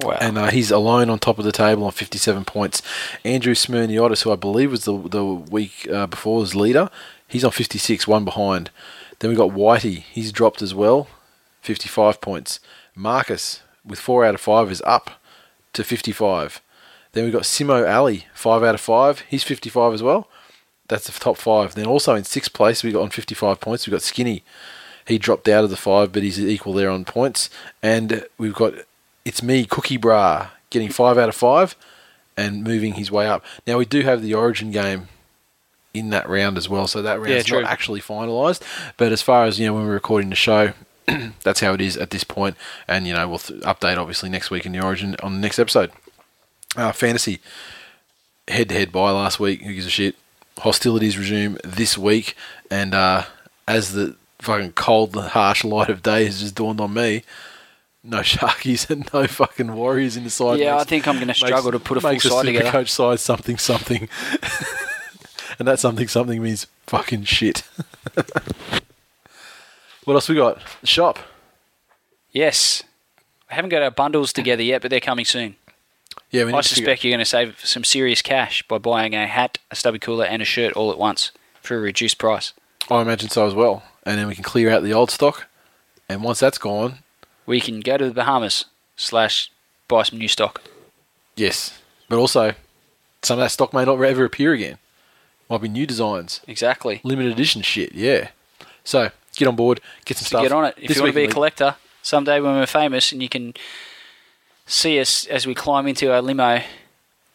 Wow. 0.02 0.18
and 0.20 0.38
uh, 0.38 0.48
he's 0.48 0.72
alone 0.72 1.10
on 1.10 1.20
top 1.20 1.38
of 1.38 1.46
the 1.46 1.52
table 1.52 1.84
on 1.86 1.92
57 1.92 2.44
points. 2.46 2.82
Andrew 3.24 3.54
Smyrniotis, 3.54 4.24
who 4.24 4.32
I 4.32 4.36
believe 4.36 4.72
was 4.72 4.86
the 4.86 4.98
the 4.98 5.24
week 5.24 5.88
uh, 5.92 6.08
before 6.08 6.40
was 6.40 6.56
leader, 6.56 6.90
he's 7.28 7.44
on 7.46 7.52
56, 7.52 8.08
one 8.08 8.26
behind. 8.26 8.72
Then 9.20 9.30
we 9.30 9.36
got 9.38 9.52
Whitey, 9.52 10.00
he's 10.12 10.32
dropped 10.34 10.62
as 10.62 10.74
well, 10.76 11.08
55 11.62 12.20
points. 12.20 12.60
Marcus 12.96 13.62
with 13.86 14.00
four 14.00 14.26
out 14.26 14.34
of 14.36 14.42
five 14.42 14.70
is 14.72 14.82
up 14.86 15.12
to 15.74 15.84
55. 15.84 16.60
Then 17.16 17.24
we've 17.24 17.34
got 17.34 17.44
Simo 17.44 17.90
Ali, 17.90 18.26
five 18.34 18.62
out 18.62 18.76
of 18.76 18.82
five, 18.82 19.22
he's 19.22 19.42
55 19.44 19.94
as 19.94 20.04
well. 20.04 20.28
That's 20.90 21.08
the 21.08 21.18
top 21.18 21.38
five. 21.38 21.74
Then 21.74 21.88
also 21.88 22.14
in 22.14 22.26
sixth 22.26 22.52
place, 22.52 22.84
we 22.84 22.92
got 22.92 23.04
on 23.04 23.10
55 23.10 23.62
points. 23.62 23.88
We've 23.88 23.94
got 23.94 24.02
Skinny. 24.02 24.44
He 25.08 25.18
dropped 25.18 25.48
out 25.48 25.64
of 25.64 25.70
the 25.70 25.78
five, 25.78 26.12
but 26.12 26.24
he's 26.24 26.40
equal 26.40 26.74
there 26.74 26.90
on 26.90 27.06
points. 27.06 27.50
And 27.82 28.26
we've 28.38 28.54
got 28.54 28.74
It's 29.24 29.42
Me, 29.42 29.64
Cookie 29.66 29.96
Bra, 29.96 30.50
getting 30.70 30.90
five 30.90 31.18
out 31.18 31.30
of 31.30 31.36
five 31.36 31.78
and 32.36 32.66
moving 32.66 32.96
his 32.96 33.10
way 33.10 33.28
up. 33.28 33.46
Now, 33.66 33.78
we 33.78 33.86
do 33.86 34.02
have 34.02 34.22
the 34.22 34.34
Origin 34.34 34.72
game 34.72 35.08
in 35.94 36.10
that 36.10 36.28
round 36.28 36.58
as 36.58 36.68
well, 36.68 36.86
so 36.86 37.02
that 37.02 37.22
round's 37.22 37.50
Yeah, 37.50 37.62
not 37.62 37.72
actually 37.72 38.02
finalised. 38.02 38.62
But 38.98 39.14
as 39.14 39.22
far 39.22 39.46
as, 39.46 39.58
you 39.58 39.68
know, 39.68 39.74
when 39.74 39.86
we're 39.86 39.94
recording 39.94 40.32
the 40.32 40.36
show, 40.36 40.74
that's 41.44 41.62
how 41.62 41.74
it 41.74 41.80
is 41.80 41.96
at 41.96 42.10
this 42.10 42.26
point. 42.26 42.58
And, 42.90 43.08
you 43.08 43.14
know, 43.14 43.26
we'll 43.30 43.40
th- 43.40 43.62
update 43.62 43.98
obviously 43.98 44.30
next 44.30 44.52
week 44.52 44.66
in 44.66 44.74
the 44.74 44.84
Origin 44.84 45.16
on 45.24 45.36
the 45.36 45.40
next 45.40 45.60
episode. 45.60 45.92
Uh, 46.76 46.92
fantasy 46.92 47.40
head 48.48 48.70
to 48.70 48.76
head 48.76 48.92
by 48.92 49.12
last 49.12 49.40
week. 49.40 49.62
Who 49.62 49.74
gives 49.74 49.86
a 49.86 49.90
shit? 49.90 50.16
Hostilities 50.60 51.18
resume 51.18 51.58
this 51.64 51.98
week, 51.98 52.36
and 52.72 52.94
uh, 52.94 53.24
as 53.68 53.92
the 53.94 54.16
fucking 54.40 54.74
cold, 54.74 55.16
harsh 55.16 55.64
light 55.64 55.90
of 55.90 56.02
day 56.02 56.26
has 56.26 56.40
just 56.40 56.56
dawned 56.56 56.80
on 56.80 56.94
me, 56.94 57.24
no 58.04 58.20
Sharkies 58.22 58.90
and 58.90 59.10
no 59.14 59.28
fucking 59.28 59.74
Warriors 59.74 60.16
in 60.16 60.24
the 60.24 60.30
side. 60.30 60.60
Yeah, 60.60 60.78
I 60.78 60.86
think 60.86 61.08
I'm 61.08 61.16
going 61.16 61.28
to 61.28 61.34
struggle 61.34 61.72
to 61.72 61.80
put 61.80 61.98
a 61.98 62.02
full 62.02 62.12
makes 62.12 62.24
side 62.24 62.46
together. 62.46 62.72
coach 62.72 62.92
side 62.92 63.20
something 63.20 63.58
something, 63.58 64.08
and 65.60 65.68
that 65.68 65.80
something 65.80 66.08
something 66.08 66.42
means 66.42 66.68
fucking 66.88 67.24
shit. 67.24 67.64
what 70.06 70.14
else 70.14 70.30
we 70.30 70.36
got? 70.36 70.62
The 70.82 70.88
shop. 70.88 71.20
Yes. 72.32 72.84
I 73.50 73.56
haven't 73.56 73.70
got 73.70 73.82
our 73.84 73.92
bundles 73.92 74.34
together 74.34 74.64
yet, 74.64 74.82
but 74.82 74.90
they're 74.90 75.00
coming 75.00 75.26
soon. 75.26 75.56
Yeah, 76.32 76.44
we 76.46 76.52
need 76.52 76.58
I 76.58 76.62
suspect 76.62 77.04
you're 77.04 77.12
going 77.12 77.20
to 77.20 77.26
save 77.26 77.60
some 77.64 77.84
serious 77.84 78.22
cash 78.22 78.64
by 78.68 78.78
buying 78.78 79.14
a 79.16 79.28
hat, 79.28 79.58
a 79.72 79.76
stubby 79.76 80.00
cooler, 80.00 80.26
and 80.26 80.42
a 80.42 80.46
shirt 80.46 80.74
all 80.74 80.92
at 80.92 80.98
once 80.98 81.32
for 81.62 81.78
a 81.78 81.80
reduced 81.80 82.18
price. 82.18 82.54
I 82.90 83.02
imagine 83.02 83.30
so 83.30 83.46
as 83.48 83.54
well. 83.54 83.84
And 84.06 84.20
then 84.20 84.28
we 84.28 84.36
can 84.36 84.44
clear 84.44 84.70
out 84.70 84.84
the 84.84 84.94
old 84.94 85.10
stock, 85.12 85.48
and 86.10 86.24
once 86.24 86.40
that's 86.40 86.58
gone, 86.58 87.00
We 87.46 87.60
can 87.62 87.80
go 87.80 87.98
to 87.98 88.06
the 88.08 88.14
Bahamas 88.14 88.66
slash 88.96 89.52
buy 89.88 90.04
some 90.04 90.20
new 90.20 90.28
stock. 90.28 90.62
Yes, 91.36 91.80
but 92.10 92.18
also 92.18 92.54
some 93.22 93.40
of 93.40 93.44
that 93.46 93.52
stock 93.52 93.74
may 93.74 93.86
not 93.86 94.02
ever 94.02 94.26
appear 94.26 94.54
again. 94.54 94.78
Might 95.50 95.62
be 95.62 95.68
new 95.70 95.86
designs, 95.86 96.42
Exactly. 96.48 97.02
limited 97.04 97.32
edition 97.32 97.62
shit. 97.62 97.94
Yeah. 97.94 98.30
So 98.84 99.10
get 99.36 99.48
on 99.48 99.56
board, 99.56 99.80
get 100.06 100.18
some 100.18 100.24
So 100.26 100.28
stuff. 100.28 100.42
get 100.44 100.52
on 100.52 100.66
it. 100.66 100.76
If 100.78 100.88
This 100.90 100.98
you 100.98 101.04
want 101.04 101.14
to 101.14 101.20
be 101.20 101.26
a 101.26 101.32
collector, 101.32 101.76
someday 102.02 102.40
when 102.40 102.56
we're 102.56 102.66
famous 102.68 103.12
and 103.12 103.22
you 103.22 103.30
can 103.30 103.54
see 104.66 105.00
us 105.00 105.26
as 105.28 105.46
we 105.48 105.54
climb 105.56 105.88
into 105.88 106.12
our 106.12 106.22
limo 106.22 106.62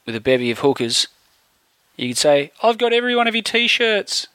with 0.06 0.16
a 0.16 0.20
bevy 0.20 0.50
of 0.50 0.60
hookers, 0.60 1.06
you 1.96 2.08
can 2.08 2.16
say, 2.16 2.52
I've 2.62 2.78
got 2.78 2.92
every 2.92 3.14
one 3.14 3.28
of 3.28 3.34
your 3.34 3.42
t 3.42 3.66
shirts. 3.68 4.26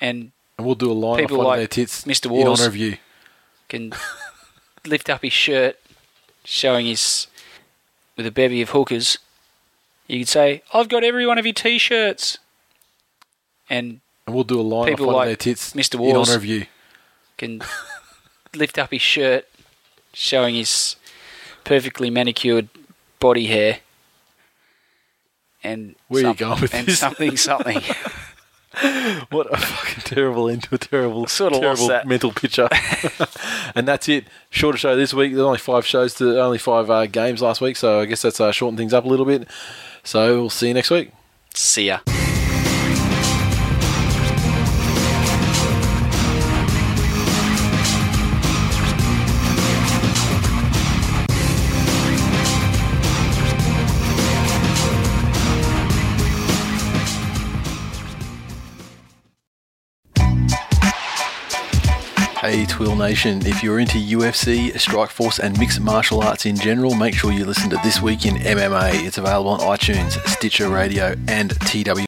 And 0.00 0.32
and 0.58 0.66
we'll 0.66 0.74
do 0.74 0.90
a 0.90 0.94
line 0.94 1.18
people 1.20 1.38
like 1.38 1.54
of 1.54 1.60
their 1.60 1.66
tits 1.68 2.04
Mr. 2.04 2.26
in 2.26 2.32
Wars. 2.32 2.60
honour 2.60 2.68
of 2.68 2.76
you. 2.76 2.96
can 3.68 3.92
lift 4.84 5.08
up 5.08 5.22
his 5.22 5.32
shirt, 5.32 5.78
showing 6.44 6.86
his 6.86 7.26
with 8.16 8.26
a 8.26 8.30
bevy 8.30 8.60
of 8.62 8.70
hookers. 8.70 9.18
You 10.08 10.18
could 10.20 10.28
say, 10.28 10.62
"I've 10.74 10.88
got 10.88 11.04
every 11.04 11.24
one 11.26 11.38
of 11.38 11.46
your 11.46 11.54
t-shirts," 11.54 12.38
and 13.70 14.00
And 14.26 14.34
we'll 14.34 14.44
do 14.44 14.60
a 14.60 14.62
line 14.62 14.88
People 14.88 15.06
like 15.12 15.22
of 15.22 15.28
their 15.28 15.36
tits 15.36 15.72
Mr. 15.72 15.94
in 15.94 16.00
Wars. 16.00 16.28
honour 16.28 16.36
of 16.36 16.44
you. 16.44 16.66
can 17.38 17.62
lift 18.54 18.78
up 18.78 18.90
his 18.90 19.00
shirt, 19.02 19.46
showing 20.12 20.54
his 20.56 20.96
perfectly 21.64 22.10
manicured 22.10 22.68
body 23.20 23.46
hair. 23.46 23.78
And 25.64 25.94
Where 26.08 26.26
you 26.26 26.34
going 26.34 26.60
with 26.60 26.74
and 26.74 26.86
this? 26.86 26.98
something, 26.98 27.36
something. 27.36 27.80
What 29.30 29.52
a 29.52 29.56
fucking 29.58 30.02
terrible 30.04 30.48
end 30.48 30.62
to 30.64 30.76
a 30.76 30.78
terrible, 30.78 31.26
Sorta 31.26 31.58
lost 31.58 31.86
terrible 31.86 32.08
mental 32.08 32.32
picture. 32.32 32.70
and 33.74 33.86
that's 33.86 34.08
it. 34.08 34.24
Shorter 34.48 34.78
show 34.78 34.96
this 34.96 35.12
week. 35.12 35.32
There's 35.32 35.44
only 35.44 35.58
five 35.58 35.84
shows 35.84 36.14
to 36.14 36.40
only 36.40 36.56
five 36.56 36.88
uh, 36.88 37.06
games 37.06 37.42
last 37.42 37.60
week, 37.60 37.76
so 37.76 38.00
I 38.00 38.06
guess 38.06 38.22
that's 38.22 38.40
uh, 38.40 38.50
shortened 38.50 38.78
things 38.78 38.94
up 38.94 39.04
a 39.04 39.08
little 39.08 39.26
bit. 39.26 39.46
So 40.04 40.40
we'll 40.40 40.50
see 40.50 40.68
you 40.68 40.74
next 40.74 40.90
week. 40.90 41.12
See 41.54 41.88
ya. 41.88 41.98
Twill 62.82 62.96
Nation, 62.96 63.46
if 63.46 63.62
you're 63.62 63.78
into 63.78 63.96
UFC, 63.98 64.76
Strike 64.76 65.10
Force, 65.10 65.38
and 65.38 65.56
mixed 65.56 65.78
martial 65.78 66.20
arts 66.20 66.46
in 66.46 66.56
general, 66.56 66.96
make 66.96 67.14
sure 67.14 67.30
you 67.30 67.44
listen 67.44 67.70
to 67.70 67.76
This 67.84 68.02
Week 68.02 68.26
in 68.26 68.34
MMA. 68.34 69.06
It's 69.06 69.18
available 69.18 69.52
on 69.52 69.60
iTunes, 69.60 70.18
Stitcher 70.26 70.68
Radio, 70.68 71.14
and 71.28 71.52
TW. 71.60 72.04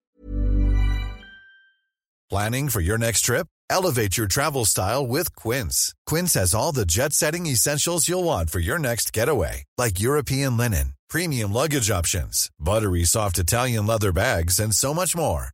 Planning 2.28 2.68
for 2.70 2.80
your 2.80 2.98
next 2.98 3.20
trip? 3.20 3.46
Elevate 3.70 4.16
your 4.16 4.26
travel 4.26 4.64
style 4.64 5.06
with 5.06 5.36
Quince. 5.36 5.94
Quince 6.06 6.34
has 6.34 6.54
all 6.54 6.72
the 6.72 6.86
jet 6.86 7.12
setting 7.12 7.46
essentials 7.46 8.08
you'll 8.08 8.24
want 8.24 8.50
for 8.50 8.58
your 8.58 8.80
next 8.80 9.12
getaway, 9.12 9.62
like 9.78 10.00
European 10.00 10.56
linen, 10.56 10.94
premium 11.08 11.52
luggage 11.52 11.88
options, 11.88 12.50
buttery 12.58 13.04
soft 13.04 13.38
Italian 13.38 13.86
leather 13.86 14.10
bags, 14.10 14.58
and 14.58 14.74
so 14.74 14.92
much 14.92 15.14
more. 15.14 15.53